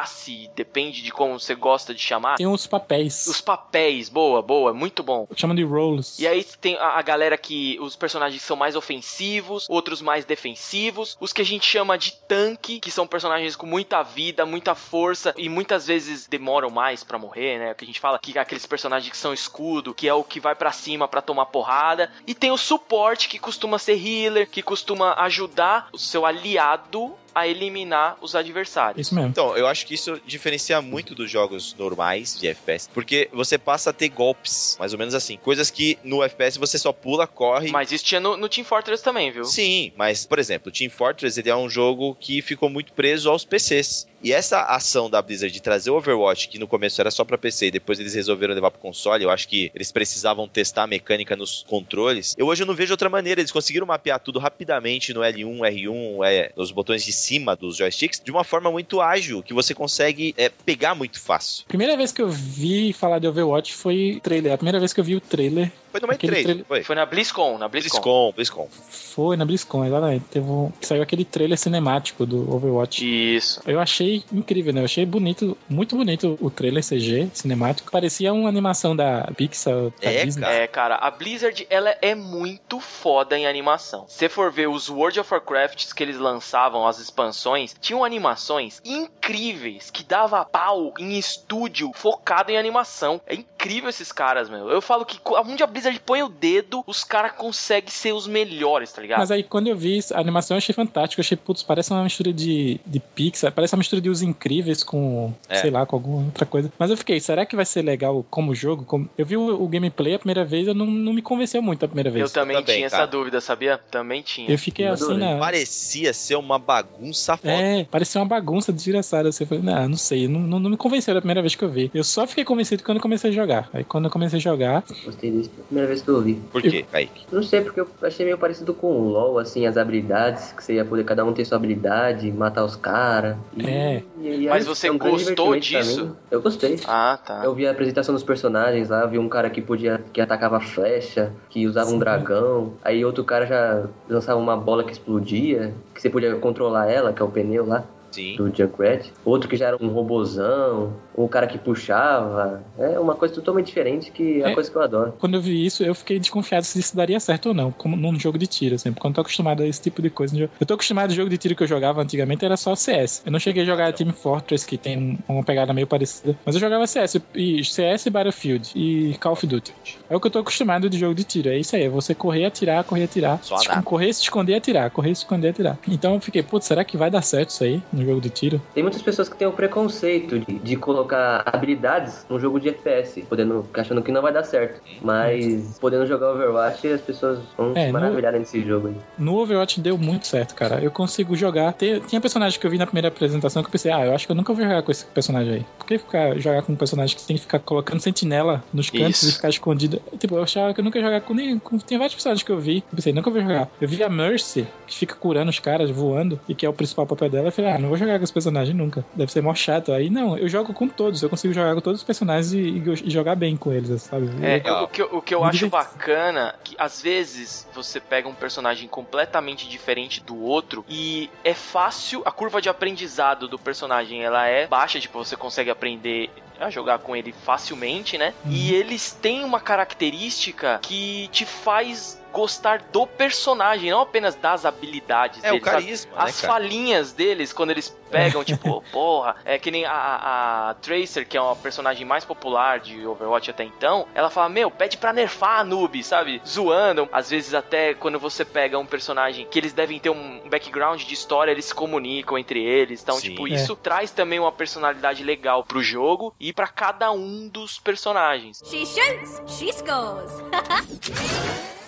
depende 0.55 1.03
de 1.03 1.11
como 1.11 1.39
você 1.39 1.55
gosta 1.55 1.95
de 1.95 2.01
chamar. 2.01 2.37
Tem 2.37 2.47
uns 2.47 2.67
papéis. 2.67 3.27
Os 3.27 3.41
papéis, 3.41 4.09
boa, 4.09 4.41
boa, 4.41 4.73
muito 4.73 5.03
bom. 5.03 5.27
Chamam 5.37 5.57
de 5.57 5.63
roles. 5.63 6.19
E 6.19 6.27
aí 6.27 6.45
tem 6.61 6.77
a, 6.77 6.99
a 6.99 7.03
galera 7.03 7.37
que 7.37 7.79
os 7.81 7.97
personagens 7.97 8.43
são 8.43 8.57
mais 8.57 8.77
ofensivos, 8.77 9.67
outros 9.69 10.01
mais 10.01 10.25
defensivos, 10.25 11.17
os 11.21 11.33
que 11.33 11.43
a 11.43 11.45
gente 11.45 11.67
chama 11.67 11.99
de 11.99 12.13
tanque, 12.13 12.81
que 12.81 12.91
são 12.91 13.07
personagens 13.07 13.57
com 13.57 13.67
muita 13.67 14.03
vida, 14.03 14.47
muita 14.47 14.75
força 14.75 15.35
e 15.37 15.49
muitas 15.49 15.87
vezes 15.87 16.27
demoram 16.27 16.71
mais 16.71 17.05
pra 17.05 17.19
morrer, 17.19 17.59
né? 17.59 17.75
Que 17.75 17.85
a 17.85 17.87
gente 17.87 18.01
fala 18.01 18.19
que 18.19 18.39
aqueles 18.39 18.67
personagens 18.67 19.11
que 19.11 19.17
são 19.17 19.33
escudo, 19.33 19.95
que 19.95 20.09
é 20.09 20.15
o 20.15 20.25
que 20.25 20.41
vai 20.41 20.55
pra 20.55 20.73
cima 20.73 21.09
pra 21.09 21.23
tomar 21.23 21.47
porrada, 21.47 22.11
e 22.27 22.35
tem 22.35 22.51
o 22.51 22.57
suporte 22.57 23.29
que 23.29 23.39
costuma 23.39 23.79
ser 23.79 23.95
healer, 23.95 24.49
que 24.49 24.63
costuma 24.63 25.15
ajudar 25.15 25.89
o 25.93 25.99
seu 25.99 26.25
aliado 26.25 27.15
a 27.35 27.47
eliminar 27.47 28.17
os 28.21 28.35
adversários. 28.35 29.07
Isso 29.07 29.15
mesmo. 29.15 29.31
Então, 29.31 29.57
eu 29.57 29.67
acho 29.67 29.87
que 29.87 29.95
isso 29.95 30.21
diferencia 30.27 30.81
muito 30.83 31.15
dos 31.15 31.31
jogos 31.31 31.75
normais 31.75 32.39
de 32.39 32.49
FPS, 32.49 32.89
porque 32.93 33.29
você 33.33 33.59
passa 33.59 33.91
a 33.91 33.93
ter 33.93 34.09
golpes, 34.09 34.77
mais 34.79 34.93
ou 34.93 34.99
menos 34.99 35.15
assim, 35.15 35.37
coisas 35.37 35.71
que 35.71 35.99
no 36.03 36.23
FPS 36.23 36.59
você 36.59 36.79
só 36.79 36.93
pula, 36.93 37.27
corre. 37.27 37.71
Mas 37.71 37.93
isso 37.93 38.05
tinha 38.05 38.21
no, 38.21 38.37
no 38.37 38.49
Team 38.49 38.65
Fortress 38.65 39.03
também, 39.03 39.31
viu? 39.31 39.45
Sim, 39.45 39.93
mas, 39.97 40.27
por 40.27 40.39
exemplo, 40.39 40.71
Team 40.71 40.91
Fortress 40.91 41.39
ele 41.39 41.51
é 41.51 41.57
um 41.57 41.69
jogo 41.69 42.17
que 42.21 42.43
ficou 42.43 42.69
muito 42.69 42.93
preso 42.93 43.31
aos 43.31 43.45
PCs. 43.45 44.07
E 44.23 44.33
essa 44.33 44.63
ação 44.63 45.11
da 45.11 45.21
Blizzard 45.21 45.53
de 45.53 45.61
trazer 45.61 45.91
o 45.91 45.97
Overwatch, 45.97 46.49
que 46.49 46.59
no 46.59 46.69
começo 46.69 47.01
era 47.01 47.11
só 47.11 47.25
pra 47.25 47.37
PC 47.37 47.67
e 47.67 47.71
depois 47.73 47.99
eles 47.99 48.15
resolveram 48.15 48.55
levar 48.55 48.71
pro 48.71 48.81
console, 48.81 49.25
eu 49.25 49.31
acho 49.31 49.49
que 49.49 49.71
eles 49.75 49.91
precisavam 49.91 50.47
testar 50.47 50.85
a 50.85 50.87
mecânica 50.87 51.35
nos 51.35 51.65
controles. 51.69 52.35
Eu 52.39 52.47
hoje 52.47 52.63
eu 52.63 52.67
não 52.67 52.75
vejo 52.75 52.93
outra 52.93 53.11
maneira, 53.11 53.41
eles 53.41 53.51
conseguiram 53.51 53.87
mapear 53.87 54.21
tudo 54.21 54.39
rapidamente 54.39 55.13
no 55.13 55.21
L1, 55.23 55.59
R1, 55.59 56.25
é, 56.25 56.53
nos 56.57 56.71
botões 56.71 57.05
de 57.05 57.13
cima 57.13 57.57
dos 57.57 57.77
joysticks, 57.77 58.21
de 58.25 58.31
uma 58.31 58.45
forma 58.45 58.71
muito 58.71 59.01
ágil, 59.01 59.43
que 59.43 59.53
você 59.53 59.75
consegue 59.75 60.35
é, 60.37 60.49
pegar 60.49 60.95
muito 60.95 61.21
fácil. 61.21 61.65
Primeira 61.67 61.97
vez 61.97 62.13
que 62.13 62.23
eu 62.23 62.29
vi 62.29 62.93
falar 62.93 63.19
de 63.19 63.27
Overwatch 63.27 63.75
foi 63.75 64.21
trailer. 64.23 64.53
A 64.53 64.57
primeira 64.57 64.79
vez 64.79 64.93
que 64.93 65.01
eu 65.01 65.05
vi 65.05 65.17
o 65.17 65.21
trailer 65.21 65.73
Foi 65.93 66.01
no 66.01 66.07
Aquele 66.11 66.33
trailer, 66.33 66.45
trailer- 66.45 66.65
foi. 66.67 66.83
Foi 66.83 66.97
na 66.97 67.07
BlizzCon, 67.07 67.59
na 67.59 67.69
BlizzCon. 67.69 68.01
BlizzCon, 68.01 68.33
BlizzCon. 68.35 68.69
foi 68.91 69.37
na 69.37 69.45
BlizzCon, 69.45 69.85
exatamente. 69.85 70.25
Teve 70.31 70.47
um, 70.51 70.73
saiu 70.81 71.03
aquele 71.03 71.25
trailer 71.25 71.59
cinemático 71.59 72.25
do 72.27 72.51
Overwatch. 72.55 73.05
Isso. 73.37 73.61
Eu 73.67 73.79
achei 73.79 74.25
incrível, 74.33 74.73
né? 74.73 74.81
Eu 74.81 74.87
achei 74.87 75.05
bonito, 75.07 75.57
muito 75.69 75.95
bonito 75.97 76.37
o 76.41 76.51
trailer 76.51 76.83
CG 76.83 77.29
cinemático. 77.33 77.91
Parecia 77.93 78.33
uma 78.33 78.49
animação 78.49 78.97
da 78.97 79.31
Pixar, 79.37 79.75
da 80.01 80.11
É, 80.11 80.25
Disney. 80.25 80.43
cara. 80.43 80.55
É, 80.55 80.67
cara, 80.67 80.95
a 80.97 81.11
Blizzard, 81.11 81.67
ela 81.71 81.95
é 82.01 82.15
muito 82.15 82.81
foda 82.81 83.37
em 83.39 83.47
animação. 83.47 84.07
Se 84.09 84.29
for 84.29 84.51
ver 84.51 84.69
os 84.69 84.89
World 84.89 85.21
of 85.21 85.33
Warcrafts 85.33 85.93
que 85.93 86.03
eles 86.03 86.17
lançavam, 86.19 86.87
as 86.87 86.99
expansões, 86.99 87.75
tinham 87.81 88.03
animações 88.05 88.81
incríveis, 88.85 89.91
que 89.91 90.03
dava 90.05 90.45
pau 90.45 90.93
em 90.99 91.19
estúdio 91.19 91.91
focado 91.95 92.51
em 92.51 92.57
animação. 92.57 93.21
É 93.27 93.35
incrível 93.35 93.91
esses 93.91 94.11
caras, 94.11 94.49
meu. 94.49 94.69
Eu 94.71 94.81
falo 94.81 95.05
que 95.05 95.21
onde 95.25 95.63
a 95.63 95.67
Blizzard 95.67 95.82
põe 96.05 96.23
o 96.23 96.29
dedo, 96.29 96.83
os 96.87 97.05
caras 97.05 97.33
conseguem 97.33 97.91
ser 97.91 98.13
os 98.13 98.27
melhores, 98.27 98.93
tá 98.93 99.03
ligado? 99.03 99.19
Mas 99.19 99.31
aí 99.31 99.43
quando 99.43 99.69
eu 99.69 99.77
vi 99.77 99.99
isso, 99.99 100.15
a 100.15 100.21
animação 100.21 100.55
eu 100.55 100.59
achei 100.59 100.75
fantástica. 100.75 101.21
Eu 101.21 101.23
achei, 101.25 101.37
putz, 101.37 101.63
parece 101.63 101.91
uma 101.91 102.03
mistura 102.03 102.33
de, 102.33 102.81
de 102.87 103.01
Pixar, 103.01 103.53
parece 103.53 103.75
uma 103.75 103.79
mistura 103.79 104.01
de 104.01 104.09
Os 104.11 104.23
Incríveis 104.23 104.83
com, 104.83 105.33
É. 105.49 105.57
sei 105.57 105.71
lá, 105.71 105.85
com 105.87 105.97
alguma 105.97 106.25
outra 106.27 106.47
coisa. 106.47 106.73
Mas 106.79 106.91
eu 106.91 106.97
fiquei, 106.97 107.21
será 107.21 107.45
que 107.47 107.57
vai 107.57 107.65
ser 107.65 107.83
legal 107.83 108.25
como 108.31 108.55
jogo? 108.55 108.85
Como... 108.85 109.09
Eu 109.17 109.27
vi 109.27 109.37
o, 109.37 109.63
o 109.63 109.69
gameplay 109.69 110.15
a 110.15 110.19
primeira 110.19 110.45
vez, 110.45 110.67
eu 110.69 110.75
não, 110.75 110.87
não 110.87 111.13
me 111.13 111.23
convenceu 111.23 111.61
muito 111.63 111.85
a 111.85 111.89
primeira 111.89 112.09
Eu 112.11 112.15
vez. 112.15 112.33
também, 112.33 112.57
também, 112.57 112.77
tinha 112.77 112.91
cara. 112.91 113.03
essa 113.05 113.11
dúvida, 113.11 113.41
sabia? 113.41 113.79
Também 113.79 114.23
tinha. 114.23 114.51
Eu 114.51 114.59
fiquei 114.59 114.87
Eu 114.89 114.93
assim 114.93 115.05
adorei. 115.05 115.27
na. 115.35 115.39
Parecia 115.39 116.13
ser 116.13 116.37
uma 116.37 116.59
bagunça 116.59 117.37
foda. 117.37 117.53
É, 117.53 117.85
parecia 117.85 118.21
uma 118.21 118.27
bagunça 118.27 118.73
desgraçada. 118.73 119.31
Você 119.31 119.45
falou, 119.47 119.63
não, 119.65 119.89
não 119.91 119.97
sei, 119.97 120.29
não, 120.29 120.41
não, 120.41 120.59
não 120.59 120.71
me 120.71 120.77
convenceu 120.77 121.15
da 121.15 121.21
primeira 121.21 121.41
vez 121.41 121.55
que 121.55 121.63
eu 121.65 121.69
vi. 121.69 121.91
Eu 121.95 122.05
só 122.05 122.27
fiquei 122.27 122.45
convencido 122.45 122.83
quando 122.83 122.97
eu 122.99 123.03
comecei 123.03 123.31
a 123.31 123.33
jogar. 123.33 123.69
Aí 123.73 123.85
quando 123.85 124.07
eu 124.07 124.11
comecei 124.11 124.39
a 124.39 124.43
jogar, 124.43 124.85
Gostei 125.05 125.31
disso. 125.31 125.51
Primeira 125.73 125.89
vez 125.89 126.03
que 126.03 126.09
eu 126.11 126.17
ouvi. 126.17 126.35
Por 126.53 126.61
quê, 126.61 126.85
Kaique? 126.93 127.25
Não 127.33 127.43
sei, 127.43 127.63
porque 127.63 127.81
eu 127.81 127.89
achei 128.03 128.27
meio 128.27 128.37
parecido 128.37 128.75
com 128.75 128.89
o 128.89 129.09
LoL, 129.09 129.39
assim, 129.39 129.67
as 129.67 129.79
habilidades, 129.79 130.53
que 130.53 130.63
você 130.63 130.75
ia 130.75 130.85
poder 130.85 131.03
cada 131.03 131.25
um 131.25 131.33
ter 131.33 131.47
sua 131.47 131.57
habilidade, 131.57 132.31
matar 132.31 132.63
os 132.63 132.77
caras. 132.77 133.39
É. 133.59 134.03
Mas 134.51 134.67
você 134.67 134.91
um 134.91 134.99
gostou 134.99 135.59
disso? 135.59 135.97
também. 135.97 136.17
Eu 136.31 136.43
gostei. 136.43 136.79
Ah, 136.87 137.19
tá. 137.25 137.41
Eu 137.43 137.55
vi 137.55 137.67
a 137.67 137.71
apresentação 137.71 138.15
dos 138.15 138.23
personagens 138.23 138.91
lá, 138.91 139.07
vi 139.07 139.19
um 139.19 139.31
cara 139.31 139.49
que 139.49 139.63
podia 139.63 139.99
que 140.13 140.21
atacava 140.21 140.61
flecha, 140.61 141.33
que 141.49 141.67
usava 141.67 141.89
um 141.89 141.93
Sim. 141.93 142.01
dragão, 142.01 142.75
aí 142.85 143.03
outro 143.03 143.25
cara 143.25 143.47
já 143.47 143.87
lançava 144.07 144.39
uma 144.39 144.59
bola 144.59 144.85
que 144.85 144.93
explodia, 144.93 145.73
que 145.95 146.03
você 146.03 146.11
podia 146.11 146.35
controlar 146.35 146.91
ela, 146.91 147.15
que 147.15 147.23
é 147.23 147.25
o 147.25 147.31
pneu 147.31 147.65
lá 147.65 147.83
Sim. 148.13 148.37
do 148.37 148.55
Junkrat. 148.55 149.11
Outro 149.25 149.49
que 149.49 149.57
já 149.57 149.69
era 149.69 149.77
um 149.81 149.89
robozão, 149.89 150.93
um 151.17 151.27
cara 151.29 151.47
que 151.47 151.59
puxava. 151.59 152.63
É 152.79 152.99
uma 152.99 153.15
coisa 153.15 153.35
totalmente 153.35 153.67
diferente 153.67 154.11
que 154.11 154.43
é 154.43 154.51
a 154.51 154.55
coisa 154.55 154.71
que 154.71 154.77
eu 154.77 154.83
adoro. 154.83 155.13
quando 155.19 155.35
eu 155.35 155.41
vi 155.41 155.65
isso, 155.65 155.83
eu 155.83 155.95
fiquei 155.95 156.19
desconfiado 156.19 156.65
se 156.65 156.79
isso 156.79 156.97
daria 156.97 157.19
certo 157.21 157.47
ou 157.47 157.55
não, 157.55 157.73
como 157.73 157.97
num 157.97 158.19
jogo 158.19 158.39
de 158.39 158.47
tiro, 158.47 158.75
assim, 158.75 158.93
porque 158.93 159.07
eu 159.07 159.11
não 159.11 159.15
tô 159.15 159.21
acostumado 159.23 159.63
a 159.63 159.67
esse 159.67 159.81
tipo 159.81 160.01
de 160.03 160.11
coisa. 160.11 160.33
Eu 160.61 160.67
tô 160.67 160.75
acostumado 160.75 161.11
ao 161.11 161.17
jogo 161.17 161.31
de 161.31 161.39
tiro 161.39 161.55
que 161.57 161.63
eu 161.63 161.67
jogava 161.67 162.03
antigamente, 162.03 162.45
era 162.45 162.57
só 162.57 162.75
CS. 162.75 163.23
Eu 163.25 163.33
não 163.33 163.39
cheguei 163.39 163.63
a 163.63 163.67
jogar 163.67 163.93
Team 163.93 164.13
Fortress, 164.13 164.67
que 164.67 164.77
tem 164.79 164.99
um- 164.99 165.19
uma 165.35 165.45
pegada 165.45 165.73
meio 165.73 165.87
parecida, 165.87 166.37
mas 166.45 166.55
eu 166.55 166.61
jogava 166.61 166.87
CS, 166.87 167.21
e 167.35 167.65
CS, 167.65 168.11
Battlefield 168.11 168.71
e 168.75 169.17
Call 169.19 169.33
of 169.33 169.47
Duty. 169.47 169.73
É 170.09 170.17
o 170.17 170.21
que 170.21 170.27
eu 170.27 170.31
tô 170.31 170.39
acostumado 170.41 170.89
de 170.91 170.99
jogo 170.99 171.15
de 171.15 171.25
tiro, 171.25 171.49
é 171.49 171.59
isso 171.59 171.75
aí, 171.77 171.85
é 171.85 171.89
você 171.89 172.15
correr, 172.15 172.45
atirar, 172.45 172.85
correr, 172.85 173.05
atirar. 173.05 173.43
Só 173.43 173.57
Se- 173.59 173.83
correr, 173.83 174.13
se 174.13 174.23
esconder, 174.23 174.55
atirar, 174.57 174.91
correr, 174.91 175.15
se 175.15 175.23
esconder, 175.23 175.49
atirar. 175.51 175.79
Então 175.89 176.15
eu 176.15 176.21
fiquei, 176.21 176.43
putz, 176.43 176.67
será 176.67 176.85
que 176.85 176.97
vai 176.97 177.11
dar 177.11 177.23
certo 177.23 177.51
isso 177.51 177.65
aí 177.65 177.83
no 177.93 178.02
jogo 178.07 178.21
de 178.21 178.31
tiro? 178.31 178.61
Tem 178.75 178.83
muitas 178.83 179.03
pessoas 179.03 179.29
que 179.29 179.37
têm 179.37 179.47
o 179.49 179.53
preconceito 179.53 180.39
de, 180.39 180.59
de 180.59 180.77
colocar 180.77 181.43
habilidades 181.47 182.25
num 182.29 182.39
jogo 182.39 182.59
de 182.61 182.69
FPS, 182.69 183.23
podendo, 183.23 183.67
achando 183.75 184.03
que 184.03 184.13
não 184.13 184.23
vai 184.23 184.33
dar 184.33 184.45
certo. 184.45 184.81
Mas 185.01 185.79
podendo 185.81 186.07
jogar 186.07 186.33
Overwatch, 186.33 186.87
as 186.89 187.01
pessoas 187.01 187.39
vão 187.57 187.73
É, 187.75 187.81
se 187.81 187.87
no- 187.87 187.93
maravilhar 187.93 188.33
nesse 188.33 188.61
jogo 188.63 188.89
aí. 188.89 188.95
No 189.19 189.37
Overwatch 189.37 189.81
deu 189.81 189.97
muito 189.99 190.27
certo, 190.27 190.55
cara. 190.55 190.81
Eu 190.83 190.91
consigo 190.91 191.37
jogar. 191.37 191.73
Tem- 191.73 192.01
tinha 192.01 192.21
personagem 192.21 192.59
que 192.59 192.67
eu 192.67 192.71
vi 192.71 192.79
na 192.79 192.87
primeira 192.87 193.09
apresentação 193.09 193.63
que 193.63 193.69
eu 193.69 193.73
pensei, 193.73 193.93
ah, 193.93 194.07
eu 194.07 194.15
acho 194.15 194.27
que 194.27 194.33
eu 194.33 194.37
nunca 194.37 194.53
vou 194.53 194.63
jogar 194.63 194.83
com 194.83 194.91
esse 194.91 195.05
personagem 195.07 195.55
aí. 195.55 195.67
Por 195.79 195.87
que 195.87 195.99
ficar, 195.99 196.39
jogar 196.39 196.63
com 196.63 196.73
um 196.73 196.77
personagem 196.77 197.17
que 197.17 197.27
tem 197.27 197.37
que 197.37 197.43
ficar 197.43 197.59
colocando 197.59 198.01
sentinela 198.01 198.63
nos 198.73 198.91
cantos 198.91 199.23
Isso. 199.23 199.29
e 199.31 199.33
ficar 199.33 199.49
escondido? 199.49 200.01
Tipo, 200.19 200.37
eu 200.37 200.43
achava 200.43 200.73
que 200.75 200.81
eu 200.81 200.85
nunca 200.85 200.99
ia 200.99 201.05
jogar 201.05 201.21
com 201.21 201.35
nenhum. 201.35 201.59
Com, 201.59 201.79
tem 201.79 201.99
vários 201.99 202.15
personagens 202.15 202.43
que 202.43 202.51
eu 202.53 202.59
vi. 202.59 202.79
Eu 202.91 202.97
pensei, 202.97 203.13
nunca 203.13 203.31
vou 203.31 203.41
jogar. 203.41 203.69
Eu 203.81 203.89
vi 203.89 204.03
a 204.03 204.09
Mercy, 204.09 204.67
que 204.87 204.97
fica 204.97 205.15
curando 205.15 205.51
os 205.51 205.59
caras 205.59 205.91
voando, 205.91 206.39
e 206.49 206.55
que 206.55 206.65
é 206.65 206.69
o 206.69 206.73
principal 206.73 207.07
papel 207.07 207.29
dela. 207.29 207.49
Eu 207.49 207.53
falei, 207.53 207.71
ah, 207.73 207.79
não 207.79 207.91
vou 207.93 207.99
jogar 207.99 208.19
com 208.19 208.25
esse 208.25 208.33
personagem 208.33 208.75
nunca. 208.75 209.05
Deve 209.15 209.31
ser 209.31 209.43
mó 209.43 209.55
chato. 209.55 209.93
Aí 209.93 210.09
não, 210.09 210.37
eu 210.39 210.49
jogo 210.49 210.73
com 210.73 210.89
todos. 210.89 211.23
Eu 211.23 211.29
consigo 211.29 211.53
jogar 211.53 211.75
com 211.75 211.81
todos 211.81 212.01
os 212.01 212.07
personagens 212.07 212.53
e, 212.53 212.59
e- 212.79 213.11
jogar 213.11 213.35
bem 213.37 213.57
com 213.57 213.73
eles, 213.73 214.03
sabe? 214.03 214.29
É, 214.43 214.63
eu- 214.65 214.85
o 214.85 214.89
que, 214.89 215.03
eu- 215.03 215.09
o 215.13 215.21
que 215.23 215.35
eu 215.35 215.45
acho 215.45 215.69
bacana 215.69 216.55
que 216.65 216.75
às 216.79 217.01
vezes 217.03 217.67
você 217.75 218.01
pega 218.01 218.29
um 218.29 218.35
personagem 218.35 218.89
completamente 218.89 219.69
diferente 219.69 220.21
do 220.23 220.37
outro 220.41 220.85
e 220.89 221.29
é 221.45 221.53
fácil, 221.55 222.23
a 222.25 222.31
curva 222.31 222.61
de 222.63 222.69
aprendizado 222.69 223.47
do 223.47 223.59
personagem 223.59 224.23
ela 224.23 224.47
é 224.47 224.67
baixa, 224.67 224.99
tipo, 224.99 225.19
você 225.23 225.37
consegue 225.37 225.71
aprender 225.71 226.31
a 226.61 226.71
jogar 226.71 226.99
com 227.01 227.15
ele 227.17 227.33
facilmente, 227.45 228.17
né? 228.17 228.33
Uhum. 228.45 228.53
E 228.53 228.73
eles 228.75 229.11
têm 229.13 229.45
uma 229.45 229.61
característica 229.61 230.79
que 230.83 231.29
te 231.33 231.45
faz 231.45 232.22
gostar 232.33 232.81
do 232.93 233.07
personagem, 233.07 233.91
não 233.91 234.01
apenas 234.01 234.35
das 234.35 234.65
habilidades 234.65 235.45
É, 235.45 235.49
o 235.51 235.53
deles. 235.53 235.65
sabe? 235.65 235.83
carisma, 235.83 236.13
As 236.17 236.43
né, 236.43 236.49
falinhas 236.49 237.13
deles, 237.13 237.53
quando 237.53 237.71
eles 237.71 237.89
pegam, 238.11 238.43
tipo, 238.45 238.83
porra, 238.91 239.37
é 239.45 239.59
que 239.59 239.71
nem 239.71 239.85
a, 239.85 240.71
a, 240.71 240.75
Tracer, 240.83 241.27
que 241.29 241.37
é 241.37 241.41
uma 241.41 241.55
personagem 241.57 242.05
mais 242.07 242.25
popular 242.25 242.81
de 242.81 243.07
Overwatch 243.07 243.51
até 243.51 243.65
então, 243.65 244.07
ela 244.15 244.31
fala, 244.31 244.49
meu, 244.49 244.71
pede 244.71 244.97
pra 244.97 245.13
nerfar 245.13 245.61
a 245.61 245.65
noob, 245.65 246.03
sabe? 246.03 246.41
Zoando. 246.47 247.09
Às 247.13 247.31
vezes 247.31 247.55
até 247.55 247.95
quando 247.95 248.19
você 248.19 248.45
pega 248.45 248.79
um 248.79 248.87
personagem 248.87 249.47
que 249.51 249.59
eles 249.59 249.73
devem 249.73 249.99
ter 249.99 250.11
um 250.11 250.41
background 250.49 251.03
de 251.03 251.15
história, 251.15 251.51
eles 251.53 251.67
se 251.67 251.75
comunicam 251.75 252.37
entre 252.39 252.63
eles. 252.63 253.03
Então, 253.03 253.17
Sim. 253.17 253.31
tipo, 253.31 253.47
É. 253.47 253.51
isso 253.51 253.77
traz 253.77 254.11
também 254.11 254.39
uma 254.41 254.53
personalidade 254.53 255.23
legal 255.23 255.63
pro 255.65 255.83
jogo 255.83 256.35
e 256.41 256.53
pra 256.53 256.67
cada 256.69 257.11
um 257.13 257.49
dos 257.49 257.79
personagens. 257.79 258.61
She 258.65 258.85
shoots, 258.87 259.43
she 259.47 259.73
scores. 259.73 260.33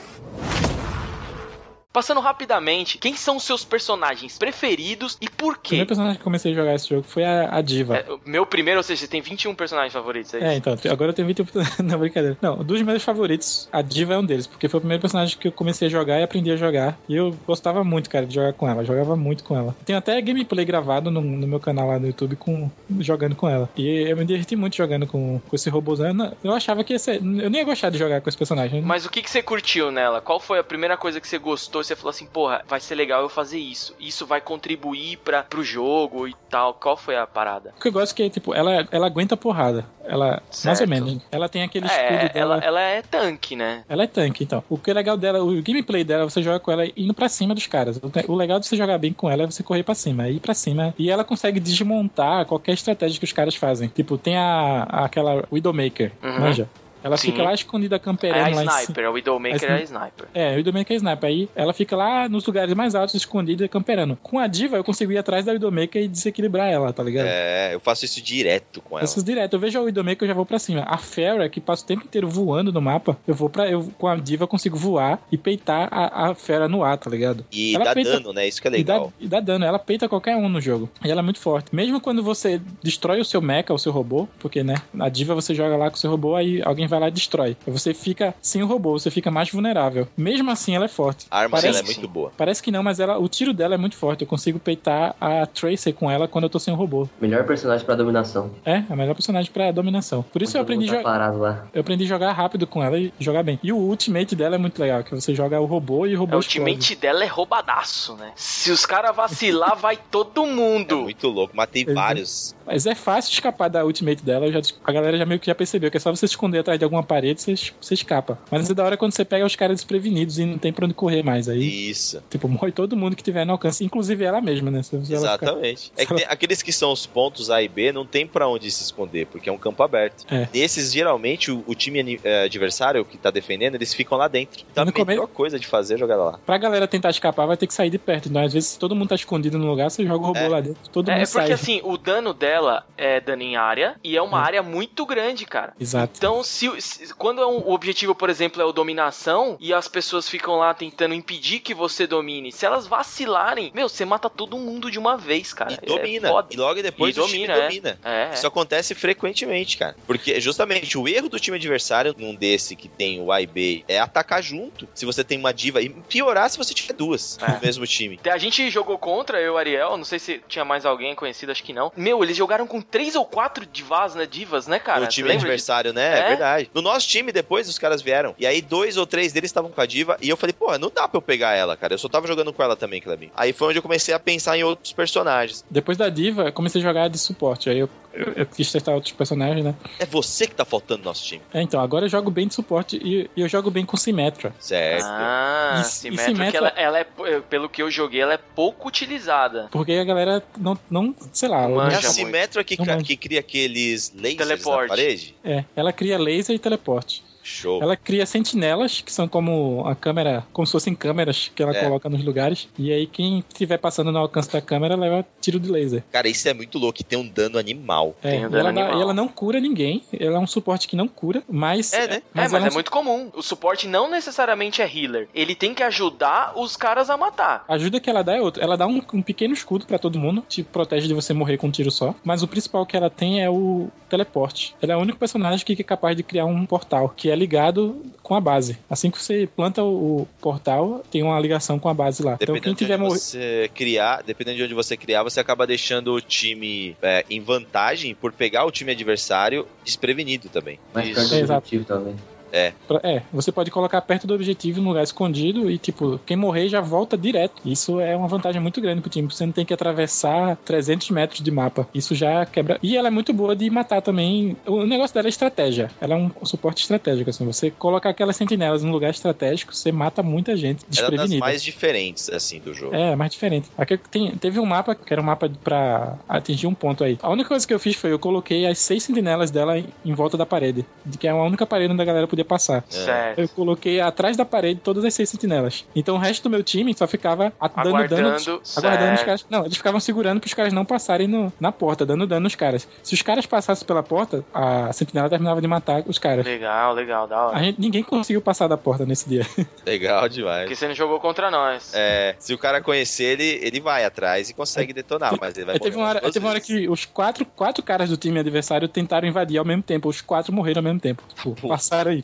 Passando 1.95 2.21
rapidamente, 2.21 2.99
quem 2.99 3.15
são 3.15 3.37
os 3.37 3.45
seus 3.45 3.65
personagens 3.65 4.37
preferidos 4.37 5.17
e 5.21 5.29
por 5.31 5.53
O 5.53 5.57
quê? 5.57 5.69
primeiro 5.69 5.87
personagem 5.87 6.19
que 6.19 6.25
comecei 6.25 6.51
a 6.51 6.55
jogar 6.57 6.75
esse 6.75 6.89
jogo 6.89 7.05
foi 7.05 7.25
a, 7.25 7.55
a 7.57 7.63
Diva. 7.63 7.97
É, 7.99 8.13
o 8.13 8.21
meu 8.27 8.45
primeiro, 8.45 8.79
ou 8.81 8.83
seja, 8.83 9.03
você 9.03 9.07
tem 9.09 9.21
21 9.23 9.55
personagens 9.55 9.93
favoritos, 9.93 10.35
é 10.35 10.39
isso? 10.39 10.47
É, 10.47 10.57
então, 10.57 10.77
agora 10.91 11.11
eu 11.11 11.15
tenho 11.15 11.29
20. 11.29 11.45
Não, 11.85 11.97
brincadeira. 11.97 12.37
Não, 12.43 12.57
dos 12.65 12.83
meus 12.83 13.05
favoritos, 13.05 13.69
a 13.71 13.81
Diva 13.81 14.15
é 14.15 14.19
um 14.19 14.25
deles, 14.27 14.49
porque 14.49 14.69
foi 14.69 14.79
o 14.79 14.81
primeiro 14.81 15.01
personagem 15.01 15.39
que 15.39 15.47
eu 15.47 15.53
comecei 15.53 15.87
a 15.87 15.91
jogar 15.91 16.19
e 16.19 16.25
aprendi 16.25 16.51
a 16.51 16.57
jogar. 16.57 16.99
E 17.09 17.15
eu 17.15 17.31
gostava 17.47 17.85
muito, 17.85 18.11
cara, 18.11 18.27
de 18.27 18.35
jogar 18.35 18.53
com 18.55 18.69
ela. 18.69 18.85
Jogava 18.85 19.15
muito 19.15 19.45
com 19.45 19.57
ela. 19.57 19.73
Tenho 19.87 19.97
até 19.97 20.21
gameplay 20.21 20.65
gravado 20.65 21.13
no, 21.13 21.21
no 21.21 21.47
meu 21.47 21.61
canal 21.61 21.87
lá 21.87 21.99
no 22.01 22.09
YouTube 22.09 22.35
com, 22.35 22.69
jogando 22.99 23.37
com 23.37 23.49
ela. 23.49 23.71
E 23.77 23.87
eu 24.11 24.17
me 24.17 24.25
diverti 24.25 24.57
muito 24.57 24.75
jogando 24.77 25.07
com, 25.07 25.41
com 25.47 25.55
esse 25.55 25.71
robôzão. 25.71 26.09
Eu, 26.09 26.15
não- 26.15 26.37
eu 26.43 26.53
achava 26.53 26.83
que 26.83 26.93
ia 26.93 26.99
ser. 26.99 27.17
Eu 27.17 27.49
nem 27.49 27.61
ia 27.61 27.65
gostar 27.65 27.91
de 27.91 27.99
jogar 27.99 28.21
com 28.21 28.29
esse 28.29 28.37
personagem. 28.37 28.83
Mas 28.83 29.07
o 29.07 29.11
que, 29.11 29.23
que 29.23 29.31
você 29.31 29.41
curtiu 29.41 29.93
nela? 29.93 30.21
Qual 30.21 30.41
foi 30.41 30.59
a 30.59 30.65
primeira 30.65 30.97
coisa 30.97 31.21
que 31.21 31.29
você 31.29 31.39
gostou? 31.39 31.84
Você 31.85 31.95
falou 31.95 32.11
assim, 32.11 32.27
porra, 32.27 32.63
vai 32.67 32.81
ser 32.81 32.95
legal 32.95 33.23
eu 33.23 33.29
fazer 33.29 33.59
isso. 33.59 33.95
Isso 34.01 34.27
vai 34.27 34.41
contribuir 34.41 35.19
para 35.19 35.43
pro 35.43 35.63
jogo 35.63 36.27
e 36.27 36.35
tal. 36.49 36.75
Qual 36.75 36.97
foi 36.97 37.17
a 37.17 37.27
parada? 37.27 37.73
O 37.77 37.81
que 37.81 37.89
eu 37.89 37.93
gosto 37.93 38.13
é 38.13 38.17
que, 38.25 38.31
tipo, 38.31 38.55
ela, 38.55 38.87
ela 38.91 39.07
aguenta 39.07 39.37
porrada. 39.37 39.85
Ela, 40.05 40.43
mais 40.43 40.43
Certo. 40.51 40.81
ou 40.83 40.87
menos. 40.89 41.23
Ela 41.31 41.49
tem 41.49 41.63
aquele 41.63 41.87
escudo 41.87 42.05
É, 42.05 42.29
dela. 42.29 42.55
ela, 42.57 42.65
ela 42.65 42.81
é 42.81 43.03
tanque, 43.03 43.55
né? 43.57 43.85
Ela 43.89 44.05
é 44.05 44.07
tanque, 44.07 44.45
então. 44.45 44.63
O 44.69 44.77
que 44.79 44.91
é 44.91 44.95
legal 44.95 45.17
dela, 45.17 45.43
o 45.43 45.63
gameplay 45.63 46.05
dela, 46.05 46.25
você 46.29 46.43
joga 46.43 46.61
com 46.61 46.71
ela 46.71 46.85
indo 46.97 47.15
pra 47.15 47.29
cima 47.29 47.55
dos 47.55 47.67
caras. 47.67 48.01
O 48.29 48.35
legal 48.35 48.59
de 48.61 48.67
você 48.67 48.77
jogar 48.77 48.99
bem 48.99 49.13
com 49.13 49.31
ela 49.31 49.43
é 49.43 49.47
você 49.47 49.63
correr 49.63 49.83
pra 49.83 49.95
cima, 49.95 50.29
ir 50.29 50.41
pra 50.41 50.55
cima. 50.55 50.95
E 50.99 51.11
ela 51.11 51.25
consegue 51.25 51.61
desmontar 51.61 52.45
qualquer 52.47 52.73
estratégia 52.73 53.19
que 53.19 53.25
os 53.25 53.33
caras 53.33 53.55
fazem. 53.55 53.89
Tipo, 53.89 54.17
tem 54.19 54.37
a, 54.37 54.83
aquela 54.85 55.45
Widowmaker, 55.53 56.13
Uhum. 56.23 56.41
manja? 56.41 56.69
Ela 57.05 57.17
Sim. 57.19 57.31
fica 57.33 57.43
lá 57.45 57.53
escondida 57.55 57.97
É 57.97 57.99
camperando 57.99 58.41
a 58.41 58.43
lá 58.43 58.65
em 58.65 58.69
cima. 58.69 58.81
Sniper, 58.83 59.05
a 59.07 59.11
Widowmaker 59.11 59.71
é 59.71 59.75
a 59.75 59.83
Sniper. 59.83 60.27
É, 60.35 60.53
o 60.53 60.57
Widowmaker 60.57 60.95
é 60.95 60.97
sniper. 60.97 61.29
Aí 61.31 61.49
ela 61.55 61.73
fica 61.75 61.95
lá 61.95 62.29
nos 62.29 62.47
lugares 62.47 62.73
mais 62.75 62.95
altos, 62.95 63.15
escondida, 63.15 63.69
camperando. 63.69 64.17
Com 64.23 64.39
a 64.39 64.47
diva, 64.47 64.77
eu 64.79 64.83
consigo 64.83 65.13
ir 65.13 65.19
atrás 65.19 65.45
da 65.45 65.53
Widowmaker 65.53 66.03
e 66.03 66.09
desequilibrar 66.09 66.69
ela, 66.71 66.93
tá 66.93 67.03
ligado? 67.03 67.27
É, 67.27 67.75
eu 67.75 67.81
faço 67.81 68.05
isso 68.07 68.23
direto 68.23 68.81
com 68.81 68.97
ela. 68.97 69.05
Essas 69.05 69.23
direto, 69.23 69.53
eu 69.55 69.61
vejo 69.61 69.79
a 69.79 69.83
Widowmaker 69.83 70.25
eu 70.25 70.29
já 70.29 70.35
vou 70.35 70.47
pra 70.47 70.59
cima. 70.59 70.83
A 70.89 70.97
Fera, 70.97 71.49
que 71.49 71.61
passa 71.61 71.85
o 71.85 71.87
tempo 71.87 72.05
inteiro 72.05 72.27
voando 72.27 72.73
no 72.73 72.81
mapa, 72.81 73.17
eu 73.29 73.35
vou 73.35 73.51
pra. 73.51 73.69
Eu, 73.69 73.93
com 73.99 74.09
a 74.09 74.17
diva 74.17 74.45
eu 74.45 74.49
consigo 74.49 74.77
voar 74.77 75.21
e 75.31 75.37
peitar 75.37 75.89
a, 75.91 76.31
a 76.31 76.35
Fera 76.35 76.69
no 76.69 76.83
ar, 76.83 76.97
tá 76.97 77.11
ligado? 77.11 77.45
E 77.53 77.75
Ela 77.77 77.85
dá 77.85 77.95
peita- 77.95 78.11
dano, 78.13 78.33
né? 78.33 78.49
Isso 78.49 78.63
que 78.63 78.69
é 78.69 78.79
E 78.79 78.83
dá, 78.83 78.95
legal. 78.95 79.13
e 79.21 79.29
dá 79.29 79.41
dano, 79.41 79.65
ela 79.65 79.79
peita 79.79 80.09
qualquer 80.09 80.37
um 80.37 80.49
no 80.49 80.61
jogo. 80.61 80.89
E 81.05 81.11
ela 81.11 81.21
é 81.21 81.23
muito 81.25 81.39
forte. 81.39 81.75
Mesmo 81.75 82.01
quando 82.01 82.23
você 82.23 82.61
destrói 82.83 83.21
o 83.21 83.25
seu 83.25 83.43
mecha, 83.43 83.73
o 83.75 83.79
seu 83.79 83.93
robô, 83.93 84.27
porque, 84.39 84.63
né, 84.63 84.77
a 84.99 85.09
diva 85.09 85.35
você 85.35 85.55
joga 85.55 85.77
lá 85.77 85.91
com 85.91 85.97
o 85.97 85.99
seu 85.99 86.11
robô, 86.11 86.35
aí 86.35 86.63
alguém 86.65 86.87
vai 86.87 86.94
lá 86.99 87.09
e 87.09 87.11
destrói. 87.11 87.57
Você 87.67 87.93
fica 87.95 88.35
sem 88.41 88.63
o 88.63 88.67
robô, 88.67 88.93
você 88.99 89.11
fica 89.11 89.31
mais 89.31 89.51
vulnerável. 89.51 90.07
Mesmo 90.17 90.51
assim, 90.51 90.75
ela 90.75 90.85
é 90.85 90.89
forte. 90.89 91.27
A 91.31 91.39
arma 91.41 91.51
Parece 91.59 91.67
dela 91.79 91.79
é 91.81 91.83
muito 91.95 92.09
boa. 92.09 92.33
Parece 92.37 92.63
que 92.63 92.71
não, 92.71 92.83
mas 92.83 93.01
ela, 93.01 93.19
o 93.19 93.29
tiro 93.29 93.53
dela 93.53 93.75
é 93.75 93.79
muito 93.79 93.97
forte. 93.97 94.23
Eu 94.23 94.27
consigo 94.29 94.59
peitar 94.59 95.15
a 95.21 95.47
Tracer 95.47 95.93
com 95.95 96.11
ela 96.11 96.27
quando 96.29 96.45
eu 96.45 96.51
tô 96.51 96.59
sem 96.59 96.73
o 96.73 96.77
robô. 96.77 97.09
Melhor 97.21 97.45
personagem 97.45 97.85
pra 97.85 97.95
dominação. 97.95 98.51
É, 98.65 98.83
a 98.89 98.97
melhor 98.97 99.15
personagem 99.15 99.51
pra 99.53 99.71
dominação. 99.73 100.23
Por 100.23 100.43
isso 100.43 100.57
eu 100.57 100.63
aprendi, 100.63 100.87
tá 100.91 101.01
parado 101.03 101.39
lá. 101.39 101.67
eu 101.73 101.81
aprendi 101.81 102.05
a 102.05 102.07
jogar 102.09 102.33
rápido 102.33 102.67
com 102.67 102.83
ela 102.83 102.99
e 102.99 103.13
jogar 103.19 103.43
bem. 103.43 103.59
E 103.63 103.73
o 103.73 103.77
ultimate 103.77 104.35
dela 104.35 104.55
é 104.57 104.59
muito 104.59 104.79
legal, 104.81 105.03
que 105.05 105.15
você 105.15 105.35
joga 105.35 105.61
o 105.61 105.65
robô 105.67 106.07
e 106.07 106.15
o 106.15 106.19
robô 106.19 106.35
É, 106.35 106.37
o 106.37 106.41
explode. 106.41 106.71
ultimate 106.71 106.97
dela 106.97 107.25
é 107.25 107.27
roubadaço, 107.27 108.15
né? 108.17 108.33
Se 108.37 108.71
os 108.71 108.85
caras 108.85 109.15
vacilar, 109.15 109.77
vai 109.79 109.97
todo 110.11 110.43
É 110.45 110.47
mundo. 110.47 111.03
muito 111.03 111.29
louco. 111.29 111.57
Matei 111.57 111.83
Exato. 111.83 111.95
vários. 111.95 112.55
Mas 112.67 112.87
é 112.87 112.95
fácil 112.95 113.33
escapar 113.33 113.69
da 113.69 113.85
ultimate 113.85 114.25
dela. 114.25 114.51
já- 114.51 114.61
a 114.85 114.93
galera 114.93 115.17
já 115.19 115.25
meio 115.27 115.41
que 115.41 115.47
já 115.47 115.55
percebeu 115.55 115.91
que 115.91 115.97
é 115.97 116.01
só 116.01 116.11
você 116.11 116.27
se 116.27 116.33
esconder 116.33 116.59
atrás 116.61 116.79
de 116.79 116.84
alguma 116.85 117.03
parede 117.03 117.41
você, 117.43 117.55
você 117.81 117.95
escapa. 117.95 118.39
Mas 118.51 118.69
é 118.71 118.75
da 118.75 118.85
hora 118.85 118.97
quando 118.97 119.13
você 119.13 119.25
pega 119.25 119.45
os 119.45 119.57
caras 119.57 119.77
desprevenidos 119.77 120.39
e 120.39 120.45
não 120.45 120.59
tem 120.59 120.73
pra 120.73 120.85
onde 120.85 120.95
correr 120.95 121.23
mais. 121.23 121.49
Aí, 121.49 121.91
Isso. 121.91 122.23
tipo, 122.31 122.49
morre 122.49 122.73
todo 122.73 122.97
mundo 122.97 123.17
que 123.17 123.23
tiver 123.23 123.45
no 123.45 123.53
alcance, 123.53 123.85
inclusive 123.85 124.25
ela 124.25 124.41
mesma, 124.41 124.71
né? 124.71 124.83
Se 124.83 124.95
ela 124.97 125.05
ficar- 125.05 125.17
Exatamente. 125.17 125.93
É 125.97 126.07
que 126.07 126.15
tem- 126.15 126.27
aqueles 126.29 126.63
que 126.63 126.73
são 126.73 126.93
os 126.93 127.07
pontos 127.07 127.51
A 127.51 127.63
e 127.63 127.69
B 127.69 127.93
não 127.93 128.07
tem 128.07 128.27
pra 128.27 128.49
onde 128.49 128.71
se 128.71 128.83
esconder, 128.85 129.27
porque 129.27 129.49
é 129.49 129.53
um 129.53 129.59
campo 129.59 129.83
aberto. 129.83 130.25
É. 130.33 130.49
Nesses, 130.55 130.93
geralmente, 130.93 131.51
o, 131.51 131.65
o 131.67 131.75
time 131.75 132.21
eh, 132.23 132.45
adversário 132.45 133.05
que 133.05 133.17
tá 133.19 133.31
defendendo, 133.31 133.75
eles 133.75 133.93
ficam 133.95 134.17
lá 134.19 134.29
dentro. 134.29 134.65
Então 134.71 134.85
a 134.85 134.93
come- 134.93 135.05
melhor 135.07 135.27
coisa 135.27 135.59
de 135.59 135.67
fazer 135.67 135.95
é 135.95 135.99
jogar 135.99 136.17
lá. 136.17 136.39
Pra 136.45 136.59
galera 136.59 136.87
tentar 136.87 137.11
escapar, 137.11 137.47
vai 137.47 137.57
ter 137.57 137.67
que 137.67 137.75
sair 137.75 137.91
de 137.91 137.99
perto. 137.99 138.29
Então, 138.29 138.43
às 138.43 138.53
vezes, 138.53 138.71
se 138.71 138.79
todo 138.79 138.95
mundo 138.95 139.09
tá 139.09 139.15
escondido 139.15 139.59
no 139.59 139.67
lugar, 139.67 139.91
você 139.91 140.05
joga 140.05 140.25
o 140.25 140.27
robô 140.29 140.39
É. 140.39 140.49
lá 140.49 140.61
dentro. 140.61 140.79
Todo 140.93 141.09
É, 141.11 141.13
mundo 141.15 141.23
é 141.23 141.27
porque 141.27 141.39
sai. 141.47 141.53
assim, 141.53 141.81
o 141.85 141.97
dano 141.97 142.33
dela 142.35 142.87
é 142.97 143.21
dano 143.21 143.43
em 143.43 143.57
área 143.57 143.97
e 144.03 144.17
é 144.17 144.23
uma 144.23 144.41
É. 144.41 144.45
área 144.47 144.63
muito 144.63 145.05
grande, 145.07 145.45
cara. 145.47 145.73
Exato. 145.81 146.13
Então, 146.17 146.43
se, 146.43 146.64
se- 146.81 147.15
quando 147.15 147.41
é 147.43 147.47
um- 147.47 147.59
o 147.59 147.73
objetivo, 147.73 148.15
por 148.15 148.29
exemplo, 148.31 148.61
é 148.61 148.65
o 148.65 148.73
dominação 148.73 149.57
e 149.61 149.73
as 149.73 149.89
pessoas 149.89 150.29
ficam 150.29 150.57
lá 150.57 150.73
tentando 150.75 151.15
impedir 151.15 151.61
que 151.61 151.75
você 151.75 152.07
domine, 152.07 152.51
se 152.53 152.65
elas 152.67 152.87
vacilarem, 152.87 153.71
meu, 153.75 153.89
você 153.89 154.05
mata 154.05 154.29
todo 154.31 154.57
mundo 154.59 154.91
de 154.91 154.99
uma 154.99 155.17
vez, 155.17 155.53
cara. 155.53 155.73
E 155.73 155.79
É 155.83 155.87
domina. 155.87 156.29
foda. 156.29 156.49
e 156.53 156.57
logo 156.57 156.83
depois 156.83 157.17
E 157.17 157.21
o 157.21 157.27
domina, 157.27 157.53
é. 157.55 157.63
domina. 157.69 157.99
É, 158.05 158.31
é. 158.31 158.35
Isso 158.35 158.47
acontece 158.47 158.95
frequentemente, 158.95 159.77
cara. 159.77 159.97
Porque 160.07 160.41
justamente 160.41 160.97
o 160.99 161.09
erro 161.09 161.29
do 161.29 161.39
time 161.41 161.57
adversário, 161.57 162.15
num 162.19 162.35
desse 162.35 162.75
que 162.77 162.89
tem 162.89 163.21
o 163.21 163.31
A 163.33 163.41
e 163.41 163.47
B, 163.47 163.85
é 163.89 163.99
atacar 163.99 164.43
junto. 164.43 164.89
Se 164.95 165.05
você 165.07 165.23
tem 165.25 165.39
uma 165.39 165.53
diva, 165.53 165.81
e 165.81 165.89
piorar 165.89 166.49
se 166.51 166.59
você 166.59 166.75
tiver 166.75 166.93
duas 166.95 167.39
É. 167.43 167.51
no 167.53 167.61
mesmo 167.61 167.87
time. 167.87 168.19
A 168.31 168.39
gente 168.39 168.69
jogou 168.71 168.99
contra, 168.99 169.41
eu 169.41 169.47
e 169.47 169.51
o 169.51 169.59
Ariel, 169.59 169.97
não 169.97 170.05
sei 170.05 170.19
se 170.19 170.43
tinha 170.49 170.65
mais 170.65 170.85
alguém 170.87 171.15
conhecido, 171.15 171.53
acho 171.53 171.63
que 171.63 171.73
não. 171.73 171.93
Meu, 171.97 172.23
eles 172.23 172.37
jogaram 172.37 172.67
com 172.67 172.81
três 172.81 173.15
ou 173.15 173.25
quatro 173.25 173.65
divas, 173.67 174.15
né? 174.15 174.27
Divas, 174.27 174.67
né, 174.67 174.79
cara? 174.79 175.01
Você 175.05 175.09
time 175.09 175.33
adversário, 175.33 175.93
né? 175.93 176.15
É? 176.15 176.19
É? 176.25 176.29
verdade. 176.29 176.54
No 176.75 176.83
nosso 176.83 177.09
time, 177.09 177.33
depois 177.33 177.69
os 177.69 177.79
caras 177.79 178.03
vieram. 178.03 178.35
E 178.39 178.47
aí, 178.47 178.61
dois 178.61 178.97
ou 178.97 179.07
três 179.07 179.33
deles 179.33 179.49
estavam 179.51 179.71
com 179.71 179.81
a 179.81 179.87
diva. 179.87 180.17
E 180.21 180.29
eu 180.29 180.37
falei, 180.37 180.53
pô, 180.53 180.77
não 180.79 180.91
dá 180.95 181.07
pra 181.09 181.19
eu 181.19 181.23
pegar 181.23 181.55
ela, 181.55 181.77
cara. 181.77 181.95
Eu 181.95 181.99
só 181.99 182.09
tava 182.09 182.27
jogando 182.27 182.53
com 182.53 182.63
ela 182.63 182.77
também, 182.77 183.01
Clebinho. 183.01 183.31
Aí 183.37 183.53
foi 183.53 183.69
onde 183.69 183.79
eu 183.79 183.83
comecei 183.83 184.15
a 184.15 184.19
pensar 184.19 184.57
em 184.59 184.65
outros 184.65 184.93
personagens. 184.93 185.65
Depois 185.71 185.97
da 185.99 186.09
diva, 186.09 186.45
eu 186.45 186.53
comecei 186.53 186.81
a 186.81 186.85
jogar 186.85 187.09
de 187.09 187.19
suporte. 187.19 187.69
Aí 187.71 187.79
eu, 187.79 187.89
eu, 188.13 188.33
eu 188.37 188.47
quis 188.47 188.71
testar 188.71 188.93
outros 188.95 189.13
personagens, 189.13 189.65
né? 189.65 189.75
É 189.99 190.07
você 190.07 190.47
que 190.47 190.55
tá 190.55 190.65
faltando 190.65 191.01
no 191.01 191.05
nosso 191.07 191.25
time. 191.25 191.43
É, 191.53 191.61
então, 191.63 191.81
agora 191.81 192.05
eu 192.07 192.09
jogo 192.09 192.31
bem 192.31 192.47
de 192.49 192.55
suporte 192.55 192.97
e, 193.03 193.31
e 193.37 193.41
eu 193.41 193.49
jogo 193.49 193.71
bem 193.71 193.85
com 193.85 193.97
Symmetra. 193.97 194.55
Certo. 194.61 195.05
Ah, 195.07 195.75
E- 195.77 195.81
e 195.81 195.85
Symmetra, 195.85 196.25
Symmetra- 196.27 196.51
que 196.51 196.57
ela, 196.57 196.69
ela 196.77 196.99
é, 196.99 197.41
pelo 197.49 197.69
que 197.69 197.83
eu 197.83 197.91
joguei, 197.91 198.21
ela 198.21 198.35
é 198.35 198.39
pouco 198.39 198.89
utilizada. 198.89 199.69
Porque 199.71 199.93
a 199.93 200.05
galera 200.05 200.43
não, 200.59 200.79
não 200.91 201.15
sei 201.33 201.49
lá, 201.49 201.63
Não 201.63 201.75
ela- 201.75 201.83
é 201.83 201.95
manja 201.95 202.09
a. 202.09 202.11
Symmetra 202.11 202.65
que, 202.65 202.79
manja. 202.79 203.03
que 203.03 203.17
cria 203.17 203.41
aqueles 203.41 204.13
lasers 204.15 204.37
Teleporte. 204.37 204.83
na 204.83 204.89
parede? 204.89 205.35
é, 205.45 205.65
ela 205.75 205.93
cria 205.93 206.19
laser 206.19 206.44
e 206.53 206.59
teleporte. 206.59 207.23
Show. 207.47 207.83
Ela 207.83 207.95
cria 207.97 208.25
sentinelas, 208.25 209.01
que 209.03 209.13
são 209.13 209.29
como 209.29 209.85
a 209.87 209.95
câmera, 209.95 210.45
como 210.53 210.67
se 210.67 210.73
fossem 210.73 210.95
câmeras 210.95 211.51
que 211.55 211.63
ela 211.63 211.77
É. 211.77 211.85
coloca 211.85 212.09
nos 212.09 212.25
lugares. 212.25 212.69
E 212.79 212.91
aí 212.91 213.07
quem 213.07 213.45
estiver 213.49 213.77
passando 213.79 214.11
no 214.11 214.19
alcance 214.19 214.51
da 214.51 214.61
câmera 214.63 214.97
leva 214.97 215.25
tiro 215.41 215.61
de 215.61 215.71
laser. 215.71 216.03
Cara, 216.11 216.27
isso 216.27 216.49
é 216.49 216.55
muito 216.55 216.79
louco. 216.79 217.05
Tem 217.05 217.19
um 217.19 217.29
dano 217.29 217.59
animal. 217.59 218.17
É, 218.23 218.31
Tem 218.31 218.45
um 218.45 218.49
e 218.49 218.51
dano 218.51 218.57
ela, 218.61 218.73
dá- 218.73 218.81
animal. 218.81 218.99
e 218.99 219.03
ela 219.03 219.15
não 219.15 219.29
cura 219.29 219.61
ninguém. 219.61 220.03
Ela 220.19 220.37
é 220.37 220.39
um 220.41 220.47
suporte 220.47 220.89
que 220.89 220.97
não 220.97 221.07
cura, 221.07 221.43
mas. 221.49 221.93
É, 221.93 222.07
né? 222.09 222.15
é, 222.17 222.23
mas 222.35 222.53
é 222.55 222.71
muito 222.71 222.91
comum. 222.91 223.31
O 223.35 223.43
suporte 223.43 223.87
não 223.87 224.11
necessariamente 224.11 224.81
é 224.81 224.87
healer. 224.91 225.29
Ele 225.35 225.55
tem 225.55 225.75
que 225.75 225.83
ajudar 225.83 226.55
os 226.57 226.77
caras 226.77 227.11
a 227.11 227.17
matar. 227.17 227.65
A 227.69 227.75
ajuda 227.75 228.01
que 228.01 228.09
ela 228.09 228.23
dá 228.23 228.35
é 228.37 228.41
outra. 228.41 228.65
Ela 228.65 228.77
dá 228.77 228.87
um, 228.87 229.03
um 229.13 229.23
pequeno 229.23 229.53
escudo 229.53 229.85
pra 229.85 229.99
todo 229.99 230.19
mundo, 230.19 230.43
te 230.49 230.63
protege 230.63 231.07
de 231.07 231.13
você 231.15 231.35
morrer 231.35 231.59
com 231.59 231.67
um 231.67 231.71
tiro 231.71 231.91
só. 231.91 232.15
Mas 232.25 232.43
o 232.43 232.49
principal 232.49 232.87
que 232.87 232.97
ela 232.97 233.11
tem 233.11 233.43
é 233.43 233.51
o 233.51 233.89
teleporte. 234.09 234.75
Ela 234.81 234.93
é 234.95 234.97
o 234.97 235.01
único 235.01 235.19
personagem 235.19 235.65
que 235.65 235.73
é 235.79 235.85
capaz 235.85 236.17
de 236.17 236.23
criar 236.23 236.45
um 236.47 236.65
portal, 236.65 237.09
que 237.15 237.29
é 237.31 237.34
ligado 237.35 238.03
com 238.23 238.35
a 238.35 238.41
base. 238.41 238.79
Assim 238.89 239.11
que 239.11 239.21
você 239.21 239.47
planta 239.47 239.83
o, 239.83 240.27
portal, 240.41 241.03
tem 241.11 241.23
uma 241.23 241.39
ligação 241.39 241.79
com 241.79 241.89
a 241.89 241.95
base 241.95 242.23
lá. 242.23 242.35
Então 242.41 242.55
quem 242.55 242.55
Dependendo 242.55 242.79
de 242.79 242.85
tiver 242.85 242.95
onde 242.95 243.05
morrer. 243.05 243.19
você 243.19 243.71
criar, 243.75 244.23
dependendo 244.23 244.57
de 244.59 244.65
onde 244.65 244.75
você 244.75 244.97
criar, 244.97 245.23
você 245.23 245.41
acaba 245.41 245.67
deixando 245.67 246.13
o 246.13 246.21
time 246.21 246.97
é, 247.03 247.25
em 247.29 247.41
vantagem 247.41 248.15
por 248.15 248.33
pegar 248.33 248.65
o 248.65 248.71
time 248.71 248.93
adversário 248.93 249.67
desprevenido 249.85 250.49
também. 250.49 250.79
Mais 250.93 251.09
Isso. 251.09 251.35
É, 251.35 251.41
exato. 251.41 251.85
talvez. 251.85 252.34
É. 252.55 252.73
É, 253.03 253.23
você 253.33 253.51
pode 253.51 253.71
colocar 253.71 254.01
perto 254.01 254.27
do 254.27 254.35
objetivo 254.35 254.81
num 254.81 254.89
lugar 254.89 255.03
escondido 255.03 255.69
e, 255.71 255.77
tipo, 255.77 256.21
quem 256.25 256.37
morrer 256.37 256.69
já 256.69 256.81
volta 256.81 257.19
direto. 257.19 257.61
Isso 257.65 257.99
é 258.01 258.17
uma 258.17 258.29
vantagem 258.29 258.63
muito 258.63 258.81
grande 258.81 259.01
pro 259.01 259.11
time, 259.11 259.29
você 259.29 259.45
não 259.45 259.53
tem 259.53 259.65
que 259.65 259.75
atravessar 259.75 260.57
300 260.65 261.11
metros 261.11 261.41
de 261.41 261.51
mapa. 261.51 261.89
Isso 261.93 262.15
já 262.15 262.47
quebra. 262.47 262.79
E 262.83 262.97
ela 262.97 263.09
é 263.09 263.11
muito 263.11 263.33
boa 263.33 263.57
de 263.57 263.69
matar 263.69 264.01
também. 264.01 264.57
O 264.67 264.87
negócio 264.87 265.13
dela 265.15 265.27
é 265.27 265.31
estratégia. 265.31 265.91
Ela 266.01 266.15
é 266.15 266.17
um 266.17 266.31
suporte 266.45 266.83
estratégico, 266.83 267.31
assim. 267.31 267.45
Você 267.45 267.71
coloca 267.71 268.09
aquelas 268.09 268.37
sentinelas 268.37 268.83
num 268.83 268.93
lugar 268.93 269.11
estratégico, 269.11 269.75
você 269.75 269.91
mata 269.91 270.23
muita 270.23 270.57
gente 270.57 270.85
Ela 270.85 271.09
é 271.09 271.11
das 271.11 271.11
desprevenida. 271.11 271.41
mais 271.41 271.63
diferentes, 271.63 272.31
assim, 272.31 272.61
do 272.61 272.73
jogo. 272.73 272.95
É, 272.95 273.17
mais 273.17 273.33
diferente. 273.33 273.69
Aqui 273.77 273.97
tem, 273.97 274.31
teve 274.37 274.61
um 274.61 274.67
mapa 274.67 274.95
que 274.95 275.13
era 275.13 275.21
um 275.21 275.25
mapa 275.25 275.51
pra 275.63 276.17
atingir 276.29 276.67
um 276.67 276.75
ponto 276.75 277.03
aí. 277.03 277.19
A 277.23 277.31
única 277.31 277.49
coisa 277.49 277.67
que 277.67 277.75
eu 277.75 277.79
fiz 277.81 277.97
foi 277.97 278.13
eu 278.13 278.19
coloquei 278.19 278.67
as 278.67 278.79
seis 278.79 279.03
sentinelas 279.03 279.51
dela 279.51 279.79
em, 279.79 279.87
em 280.05 280.15
volta 280.15 280.37
da 280.37 280.47
parede. 280.47 280.85
De 281.05 281.19
que 281.19 281.27
é 281.27 281.31
a 281.31 281.43
única 281.43 281.67
parede 281.67 281.93
onde 281.93 282.03
a 282.03 282.05
galera 282.05 282.27
podia 282.29 282.44
passar. 282.45 282.85
Certo. 282.89 283.39
Eu 283.41 283.49
coloquei 283.49 284.01
atrás 284.01 284.37
da 284.37 284.45
parede 284.45 284.81
todas 284.83 285.05
as 285.05 285.15
seis 285.15 285.29
sentinelas. 285.29 285.85
Então 285.95 286.15
o 286.17 286.19
resto 286.19 286.43
do 286.45 286.51
meu 286.51 286.63
time 286.63 286.95
só 286.97 287.07
ficava 287.07 287.53
dando 287.61 287.75
dano. 287.85 287.97
Aguardando. 287.97 288.27
Aguardando 288.29 288.61
os 288.61 288.71
certo. 288.71 289.25
caras. 289.25 289.47
Não, 289.51 289.65
eles 289.65 289.77
ficavam 289.77 290.01
segurando 290.01 290.41
para 290.41 290.47
os 290.49 290.55
caras 290.55 290.73
não 290.73 290.85
passarem 290.85 291.27
no- 291.29 291.53
na 291.59 291.73
porta, 291.73 292.05
dando 292.07 292.27
dano 292.27 292.41
nos 292.45 292.55
caras. 292.55 292.87
Se 293.03 293.15
os 293.15 293.23
caras 293.23 293.47
passassem 293.47 293.87
pela 293.87 294.03
porta, 294.03 294.45
a 294.53 294.93
sentinela 294.93 295.29
terminava 295.29 295.61
de 295.61 295.67
matar 295.67 296.03
os 296.07 296.19
caras. 296.19 296.45
Legal, 296.45 296.93
legal, 296.95 297.27
da 297.27 297.47
hora. 297.47 297.57
A 297.57 297.63
gente, 297.63 297.81
ninguém 297.81 298.03
conseguiu 298.03 298.41
passar 298.41 298.69
da 298.69 298.77
porta 298.77 299.07
nesse 299.07 299.29
dia. 299.29 299.47
Legal 299.87 300.29
demais. 300.29 300.61
Porque 300.63 300.75
você 300.77 300.89
não 300.89 300.95
jogou 300.95 301.21
contra 301.21 301.51
nós. 301.51 301.93
É, 301.95 302.35
se 302.39 302.53
o 302.55 302.59
cara 302.59 302.81
conhecer 302.81 303.25
ele, 303.25 303.61
ele 303.63 303.81
vai 303.81 304.05
atrás 304.05 304.51
e 304.51 304.55
consegue 304.55 304.93
detonar, 304.93 305.35
mas 305.41 305.57
ele 305.57 305.67
vai 305.67 305.75
Aí 305.75 305.81
teve 305.81 305.97
uma 305.97 306.07
hora, 306.09 306.21
teve 306.21 306.39
uma 306.45 306.51
hora 306.51 306.61
que 306.61 306.89
os 306.89 307.05
quatro, 307.05 307.45
quatro 307.45 307.83
caras 307.83 308.09
do 308.09 308.17
time 308.17 308.39
adversário 308.39 308.89
tentaram 308.89 309.27
invadir 309.29 309.59
ao 309.59 309.65
mesmo 309.65 309.83
tempo. 309.83 310.09
Os 310.09 310.21
quatro 310.21 310.53
morreram 310.53 310.81
ao 310.81 310.85
mesmo 310.85 311.01
tempo. 311.01 311.23
Tipo, 311.35 311.69
passaram 311.69 312.11
aí. 312.13 312.24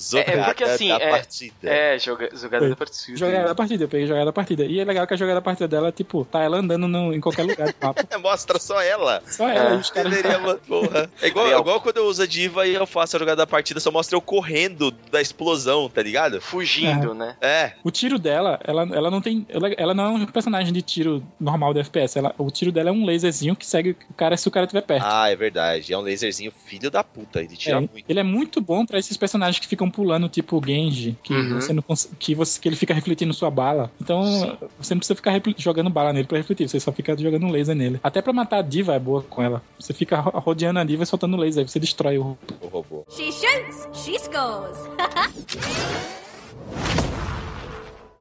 Jogada 0.00 0.32
É, 0.32 0.44
porque 0.44 0.64
assim, 0.64 0.88
da 0.88 0.96
é- 0.96 1.10
partida. 1.10 1.54
É, 1.70 1.98
joga, 1.98 2.28
jogada 2.34 2.68
da 2.68 2.76
partida. 2.76 3.16
Jogada 3.18 3.48
da 3.48 3.54
partida, 3.54 3.84
eu 3.84 3.88
peguei 3.88 4.06
jogada 4.06 4.26
da 4.26 4.32
partida. 4.32 4.64
E 4.64 4.80
é 4.80 4.84
legal 4.84 5.06
que 5.06 5.14
a 5.14 5.16
jogada 5.16 5.36
da 5.40 5.42
partida 5.42 5.68
dela, 5.68 5.92
tipo, 5.92 6.24
tá 6.24 6.42
ela 6.42 6.58
andando 6.58 6.86
no- 6.88 7.12
em 7.14 7.20
qualquer 7.20 7.42
lugar 7.42 7.68
do 7.68 7.74
mapa. 7.80 8.04
Mostra 8.20 8.58
só 8.58 8.80
ela. 8.82 9.22
Só 9.26 9.48
ela 9.48 9.70
É. 9.70 9.76
os 9.76 9.90
caras. 9.90 10.10
Porra. 10.66 11.10
É 11.22 11.28
igual, 11.28 11.46
Real. 11.46 11.60
igual 11.60 11.80
quando 11.80 11.96
eu 11.98 12.06
uso 12.06 12.22
a 12.22 12.26
diva 12.26 12.66
e 12.66 12.74
eu 12.74 12.86
faço 12.86 13.16
a 13.16 13.18
jogada 13.18 13.36
da 13.36 13.46
partida, 13.46 13.80
só 13.80 13.90
mostra 13.90 14.16
eu 14.16 14.20
correndo 14.20 14.90
da 15.10 15.20
explosão, 15.20 15.88
tá 15.88 16.02
ligado? 16.02 16.40
Fugindo, 16.40 17.14
né? 17.14 17.36
É, 17.40 17.72
O 17.84 17.90
tiro 17.90 18.18
dela, 18.18 18.58
ela, 18.64 18.82
ela 18.92 19.10
não 19.10 19.20
tem. 19.20 19.46
Ela, 19.48 19.70
ela 19.76 19.94
não 19.94 20.04
é 20.04 20.08
um 20.10 20.26
personagem 20.26 20.72
de 20.72 20.82
tiro 20.82 21.22
normal 21.38 21.72
do 21.74 21.80
FPS. 21.80 22.18
Ela, 22.18 22.34
o 22.38 22.50
tiro 22.50 22.70
dela 22.72 22.90
é 22.90 22.92
um 22.92 23.04
laserzinho 23.04 23.56
que 23.56 23.66
segue 23.66 23.96
o 24.10 24.14
cara 24.14 24.36
se 24.36 24.46
o 24.48 24.50
cara 24.50 24.64
estiver 24.66 24.82
perto. 24.82 25.04
ah, 25.06 25.28
é 25.30 25.36
verdade. 25.36 25.92
É 25.92 25.98
um 25.98 26.02
laserzinho 26.02 26.52
filho 26.52 26.90
da 26.90 27.02
puta, 27.02 27.40
ele 27.40 27.56
tira 27.56 27.76
É, 27.76 27.80
muito. 27.80 28.04
Ele 28.08 28.20
é 28.20 28.22
muito 28.22 28.60
bom 28.60 28.84
pra 28.86 28.98
esses 28.98 29.16
personagens 29.16 29.58
que 29.58 29.66
ficam 29.66 29.89
pulando, 29.90 30.28
tipo 30.28 30.56
o 30.58 30.62
Genji, 30.64 31.16
que 31.22 31.34
Uhum. 31.34 31.60
você 31.60 31.72
não 31.72 31.84
que 32.18 32.34
você 32.34 32.60
que 32.60 32.68
ele 32.68 32.76
fica 32.76 32.94
refletindo 32.94 33.32
sua 33.34 33.50
bala. 33.50 33.90
Então, 34.00 34.22
Sim. 34.24 34.56
você 34.78 34.94
não 34.94 34.98
precisa 34.98 35.14
ficar 35.16 35.40
jogando 35.56 35.90
bala 35.90 36.12
nele 36.12 36.26
pra 36.26 36.38
refletir, 36.38 36.68
você 36.68 36.78
só 36.80 36.92
fica 36.92 37.16
jogando 37.16 37.48
laser 37.48 37.74
nele. 37.74 37.98
Até 38.02 38.22
pra 38.22 38.32
matar 38.32 38.58
a 38.58 38.62
diva 38.62 38.94
é 38.94 38.98
boa 38.98 39.22
com 39.22 39.42
ela. 39.42 39.62
Você 39.78 39.92
fica 39.92 40.20
ro- 40.20 40.38
rodeando 40.38 40.78
a 40.78 40.84
diva 40.84 41.02
e 41.02 41.06
soltando 41.06 41.36
laser, 41.36 41.62
aí 41.62 41.68
você 41.68 41.78
destrói 41.80 42.18
o 42.18 42.36
O 42.62 42.66
robô. 42.68 43.04
She 43.10 43.30
shoots, 43.32 43.88
she 43.92 44.18
scores. 44.18 44.78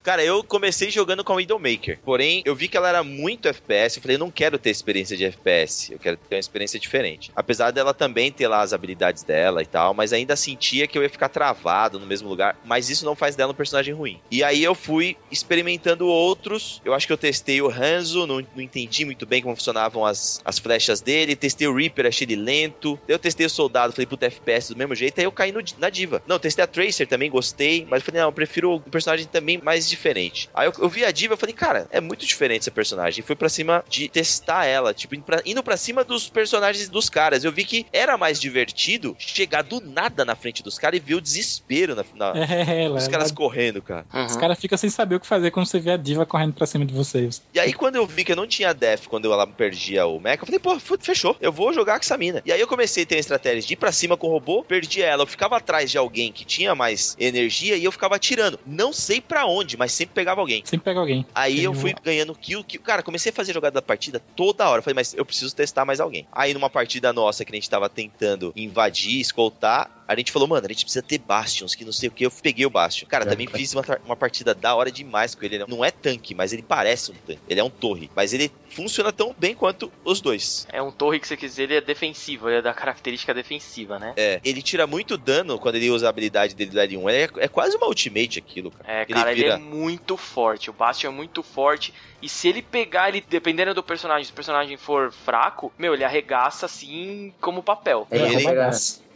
Cara, 0.09 0.23
eu 0.23 0.43
comecei 0.43 0.89
jogando 0.89 1.23
com 1.23 1.33
a 1.33 1.35
Widowmaker. 1.35 1.99
Porém, 2.03 2.41
eu 2.43 2.55
vi 2.55 2.67
que 2.67 2.75
ela 2.75 2.89
era 2.89 3.03
muito 3.03 3.47
FPS. 3.47 3.97
Eu 3.97 4.01
falei, 4.01 4.15
eu 4.15 4.19
não 4.19 4.31
quero 4.31 4.57
ter 4.57 4.71
experiência 4.71 5.15
de 5.15 5.23
FPS. 5.23 5.93
Eu 5.93 5.99
quero 5.99 6.17
ter 6.17 6.37
uma 6.37 6.39
experiência 6.39 6.79
diferente. 6.79 7.31
Apesar 7.35 7.69
dela 7.69 7.93
também 7.93 8.31
ter 8.31 8.47
lá 8.47 8.63
as 8.63 8.73
habilidades 8.73 9.21
dela 9.21 9.61
e 9.61 9.67
tal, 9.67 9.93
mas 9.93 10.11
ainda 10.11 10.35
sentia 10.35 10.87
que 10.87 10.97
eu 10.97 11.03
ia 11.03 11.09
ficar 11.11 11.29
travado 11.29 11.99
no 11.99 12.07
mesmo 12.07 12.27
lugar. 12.27 12.57
Mas 12.65 12.89
isso 12.89 13.05
não 13.05 13.15
faz 13.15 13.35
dela 13.35 13.51
um 13.51 13.55
personagem 13.55 13.93
ruim. 13.93 14.19
E 14.31 14.43
aí 14.43 14.63
eu 14.63 14.73
fui 14.73 15.15
experimentando 15.29 16.07
outros. 16.07 16.81
Eu 16.83 16.95
acho 16.95 17.05
que 17.05 17.13
eu 17.13 17.17
testei 17.17 17.61
o 17.61 17.69
Hanzo, 17.69 18.25
não, 18.25 18.43
não 18.55 18.63
entendi 18.63 19.05
muito 19.05 19.27
bem 19.27 19.43
como 19.43 19.55
funcionavam 19.55 20.03
as, 20.03 20.39
as 20.43 20.57
flechas 20.57 21.01
dele. 21.01 21.35
Testei 21.35 21.67
o 21.67 21.75
Reaper, 21.75 22.07
achei 22.07 22.25
ele 22.25 22.35
lento. 22.35 22.99
Eu 23.07 23.19
testei 23.19 23.45
o 23.45 23.49
Soldado, 23.49 23.93
falei, 23.93 24.07
puta, 24.07 24.25
FPS 24.25 24.73
do 24.73 24.75
mesmo 24.75 24.95
jeito. 24.95 25.19
Aí 25.19 25.25
eu 25.25 25.31
caí 25.31 25.51
no- 25.51 25.61
na 25.77 25.91
Diva. 25.91 26.19
Não, 26.25 26.39
testei 26.39 26.63
a 26.63 26.67
Tracer 26.67 27.05
também, 27.07 27.29
gostei. 27.29 27.85
Mas 27.87 28.01
falei, 28.01 28.21
não, 28.21 28.29
eu 28.29 28.33
prefiro 28.33 28.73
um 28.73 28.79
personagem 28.81 29.27
também 29.27 29.59
mais 29.61 29.87
diferente. 29.99 30.49
Aí 30.53 30.67
eu, 30.67 30.73
eu 30.79 30.89
vi 30.89 31.03
a 31.03 31.11
Diva 31.11 31.33
e 31.33 31.37
falei, 31.37 31.53
cara, 31.53 31.87
é 31.91 31.99
muito 31.99 32.25
diferente 32.25 32.61
essa 32.61 32.71
personagem. 32.71 33.19
E 33.19 33.23
fui 33.25 33.35
pra 33.35 33.49
cima 33.49 33.83
de 33.89 34.07
testar 34.07 34.65
ela, 34.65 34.93
tipo, 34.93 35.13
indo 35.15 35.23
pra, 35.23 35.41
indo 35.45 35.61
pra 35.63 35.75
cima 35.77 36.03
dos 36.03 36.29
personagens 36.29 36.87
dos 36.89 37.09
caras. 37.09 37.43
Eu 37.43 37.51
vi 37.51 37.65
que 37.65 37.85
era 37.91 38.17
mais 38.17 38.39
divertido 38.39 39.15
chegar 39.19 39.61
do 39.61 39.81
nada 39.81 40.23
na 40.23 40.35
frente 40.35 40.63
dos 40.63 40.77
caras 40.77 40.97
e 40.99 41.03
ver 41.03 41.15
o 41.15 41.21
desespero 41.21 41.95
na, 41.95 42.03
na- 42.13 42.33
É, 42.49 42.85
ela, 42.85 42.95
dos 42.95 43.03
ela- 43.03 43.11
caras 43.11 43.31
correndo, 43.31 43.81
cara. 43.81 44.05
Os 44.13 44.33
Uhum. 44.33 44.39
caras 44.39 44.59
ficam 44.59 44.77
sem 44.77 44.89
saber 44.89 45.15
o 45.15 45.19
que 45.19 45.27
fazer 45.27 45.51
quando 45.51 45.65
você 45.67 45.79
vê 45.79 45.91
a 45.91 45.97
diva 45.97 46.25
correndo 46.25 46.53
pra 46.53 46.65
cima 46.65 46.85
de 46.85 46.93
vocês. 46.93 47.41
E 47.53 47.59
aí, 47.59 47.73
quando 47.73 47.95
eu 47.97 48.05
vi 48.07 48.23
que 48.23 48.31
eu 48.31 48.35
não 48.35 48.47
tinha 48.47 48.73
Death 48.73 49.07
quando 49.07 49.25
eu 49.25 49.33
ela 49.33 49.45
perdia 49.45 50.05
o 50.05 50.19
Mecha, 50.19 50.41
eu 50.43 50.45
falei, 50.45 50.59
pô, 50.59 50.79
fechou, 50.99 51.35
eu 51.41 51.51
vou 51.51 51.73
jogar 51.73 51.93
com 51.99 52.03
essa 52.05 52.17
mina. 52.17 52.41
E 52.45 52.51
aí 52.51 52.59
eu 52.59 52.67
comecei 52.67 53.03
a 53.03 53.05
ter 53.05 53.15
a 53.15 53.19
estratégia 53.19 53.61
de 53.67 53.73
ir 53.73 53.77
pra 53.77 53.91
cima 53.91 54.15
com 54.17 54.27
o 54.27 54.31
robô, 54.31 54.63
perdi 54.63 55.01
ela, 55.01 55.23
eu 55.23 55.27
ficava 55.27 55.57
atrás 55.57 55.91
de 55.91 55.97
alguém 55.97 56.31
que 56.31 56.45
tinha 56.45 56.73
mais 56.75 57.15
energia 57.19 57.75
e 57.75 57.83
eu 57.83 57.91
ficava 57.91 58.15
atirando. 58.15 58.59
Não 58.65 58.91
sei 58.93 59.19
pra 59.21 59.45
onde, 59.45 59.77
mas 59.79 59.93
sempre 59.93 60.13
pegava 60.13 60.41
alguém. 60.41 60.61
Sempre 60.65 60.83
pega 60.83 60.99
alguém. 60.99 61.25
Aí 61.33 61.55
Tem 61.55 61.63
eu 61.63 61.73
fui 61.73 61.95
ganhando 62.03 62.35
kill, 62.35 62.63
kill. 62.63 62.81
Cara, 62.81 63.01
comecei 63.01 63.31
a 63.31 63.33
fazer 63.33 63.53
jogada 63.53 63.75
da 63.75 63.81
partida 63.81 64.21
toda 64.35 64.67
hora. 64.69 64.79
Eu 64.79 64.83
Falei, 64.83 64.95
mas 64.95 65.13
eu 65.13 65.25
preciso 65.25 65.55
testar 65.55 65.85
mais 65.85 65.99
alguém. 65.99 66.27
Aí 66.31 66.53
numa 66.53 66.69
partida 66.69 67.13
nossa 67.13 67.45
que 67.45 67.51
a 67.51 67.55
gente 67.55 67.69
tava 67.69 67.87
tentando 67.89 68.51
invadir, 68.55 69.19
escoltar, 69.21 69.89
a 70.07 70.15
gente 70.15 70.31
falou, 70.31 70.47
mano, 70.47 70.65
a 70.65 70.69
gente 70.69 70.83
precisa 70.83 71.03
ter 71.03 71.19
Bastions, 71.19 71.75
que 71.75 71.85
não 71.85 71.91
sei 71.91 72.09
o 72.09 72.11
que. 72.11 72.25
Eu 72.25 72.31
peguei 72.31 72.65
o 72.65 72.69
Bastion. 72.69 73.07
Cara, 73.07 73.25
também 73.25 73.47
fiz 73.47 73.73
uma, 73.73 73.83
uma 74.03 74.15
partida 74.15 74.53
da 74.55 74.73
hora 74.75 74.91
demais 74.91 75.35
com 75.35 75.45
ele. 75.45 75.55
Ele 75.55 75.65
não 75.67 75.85
é 75.85 75.91
tanque, 75.91 76.33
mas 76.33 76.51
ele 76.51 76.63
parece 76.63 77.11
um 77.11 77.15
tanque. 77.15 77.39
Ele 77.47 77.59
é 77.59 77.63
um 77.63 77.69
torre. 77.69 78.09
Mas 78.15 78.33
ele 78.33 78.51
funciona 78.69 79.11
tão 79.13 79.35
bem 79.37 79.53
quanto 79.53 79.91
os 80.03 80.19
dois. 80.19 80.67
É 80.71 80.81
um 80.81 80.91
torre 80.91 81.19
que 81.19 81.27
você 81.27 81.37
quiser, 81.37 81.63
ele 81.63 81.75
é 81.75 81.81
defensivo, 81.81 82.49
ele 82.49 82.57
é 82.57 82.61
da 82.61 82.73
característica 82.73 83.33
defensiva, 83.33 83.99
né? 83.99 84.13
É, 84.17 84.41
ele 84.43 84.61
tira 84.63 84.87
muito 84.87 85.15
dano 85.17 85.59
quando 85.59 85.75
ele 85.75 85.89
usa 85.91 86.07
a 86.07 86.09
habilidade 86.09 86.55
dele 86.55 86.71
do 86.71 86.79
L1. 86.79 87.09
Ele 87.09 87.17
é, 87.39 87.45
é 87.45 87.47
quase 87.47 87.77
uma 87.77 87.87
ultimate 87.87 88.39
aquilo, 88.39 88.71
cara. 88.71 88.91
É, 88.91 89.01
Ele 89.03 89.13
cara, 89.13 89.31
ele, 89.31 89.41
vira- 89.43 89.55
é 89.55 89.57
muito 89.69 90.17
forte. 90.17 90.69
O 90.69 90.73
Bastion 90.73 91.11
é 91.11 91.13
muito 91.13 91.43
forte. 91.43 91.93
E 92.21 92.27
se 92.27 92.47
ele 92.47 92.61
pegar 92.61 93.09
ele, 93.09 93.23
dependendo 93.27 93.73
do 93.73 93.83
personagem, 93.83 94.25
se 94.25 94.31
o 94.31 94.35
personagem 94.35 94.75
for 94.77 95.11
fraco, 95.11 95.71
meu, 95.77 95.93
ele 95.93 96.03
arregaça 96.03 96.65
assim 96.65 97.33
como 97.39 97.63
papel. 97.63 98.07
É, 98.11 98.17
Ele- 98.17 98.39
você 98.39 98.43
pega 98.45 98.69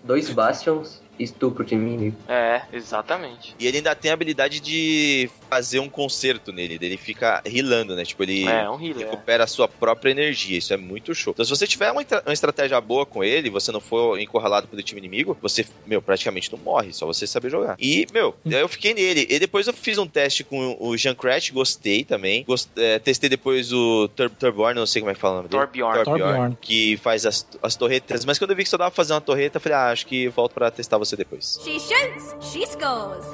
dois 0.04 0.30
Bastions 0.30 1.03
estupro 1.20 1.64
o 1.64 1.66
time 1.66 1.90
inimigo. 1.94 2.18
É, 2.28 2.62
exatamente. 2.72 3.56
E 3.60 3.68
ele 3.68 3.78
ainda 3.78 3.96
tem 3.96 4.12
a 4.12 4.14
habilidade 4.14 4.60
de 4.60 5.30
fazer 5.50 5.80
um 5.80 5.90
concerto 5.90 6.52
nele. 6.52 6.78
Ele 6.82 6.98
fica 6.98 7.42
rilando, 7.46 7.96
né? 7.96 8.04
Tipo, 8.04 8.24
ele 8.24 8.46
É, 8.48 8.70
um 8.70 8.80
healer. 8.82 9.08
é. 9.08 9.10
recupera 9.12 9.44
a 9.44 9.48
sua 9.48 9.68
própria 9.68 10.12
energia. 10.12 10.58
Isso 10.58 10.74
é 10.74 10.78
muito 10.78 11.14
show. 11.14 11.32
Então, 11.34 11.46
se 11.46 11.50
você 11.52 11.68
tiver 11.68 11.92
uma, 11.92 12.02
uma 12.26 12.34
estratégia 12.34 12.80
boa 12.82 13.06
com 13.06 13.24
ele, 13.24 13.50
você 13.50 13.72
não 13.72 13.80
for 13.80 14.20
encurralado 14.20 14.68
pelo 14.68 14.82
time 14.82 15.00
inimigo, 15.00 15.38
você, 15.42 15.66
meu, 15.86 16.02
praticamente 16.02 16.52
não 16.52 16.60
morre. 16.60 16.94
Só 16.94 17.06
você 17.06 17.26
saber 17.28 17.50
jogar. 17.50 17.76
E, 17.80 18.06
meu, 18.14 18.36
Hum. 18.46 18.52
eu 18.52 18.68
fiquei 18.68 18.94
nele. 18.94 19.28
E 19.30 19.40
depois 19.40 19.68
eu 19.68 19.74
fiz 19.74 19.98
um 19.98 20.08
teste 20.08 20.44
com 20.44 20.76
o 20.80 20.98
Junkrat, 20.98 21.50
gostei 21.52 22.04
também. 22.04 22.44
Gost- 22.44 22.70
é, 22.78 23.00
testei 23.00 23.30
depois 23.30 23.72
o 23.72 24.08
Tur 24.10 24.30
Turborn, 24.30 24.80
não 24.80 24.86
sei 24.88 25.02
como 25.02 25.12
é 25.12 25.14
que 25.14 25.20
fala 25.20 25.34
o 25.34 25.38
nome 25.38 25.50
dele. 25.50 25.62
Torbjorn. 25.62 26.04
Torbjorn. 26.04 26.58
Que 26.62 26.98
faz 26.98 27.26
as, 27.26 27.46
as 27.62 27.76
torretas. 27.76 28.26
Mas 28.26 28.38
quando 28.40 28.52
eu 28.52 28.56
vi 28.58 28.64
que 28.64 28.70
só 28.70 28.78
dava 28.78 28.90
pra 28.92 28.96
fazer 28.96 29.14
uma 29.14 29.22
torreta, 29.22 29.58
eu 29.58 29.62
falei, 29.62 29.78
ah, 29.78 29.92
acho 29.92 30.06
que 30.08 30.28
volto 30.30 30.54
pra 30.54 30.72
testar 30.72 30.98
você 31.06 31.16
depois. 31.16 31.60
She 31.64 31.80
shoots, 31.80 32.36
she 32.42 32.66
scores. 32.66 33.26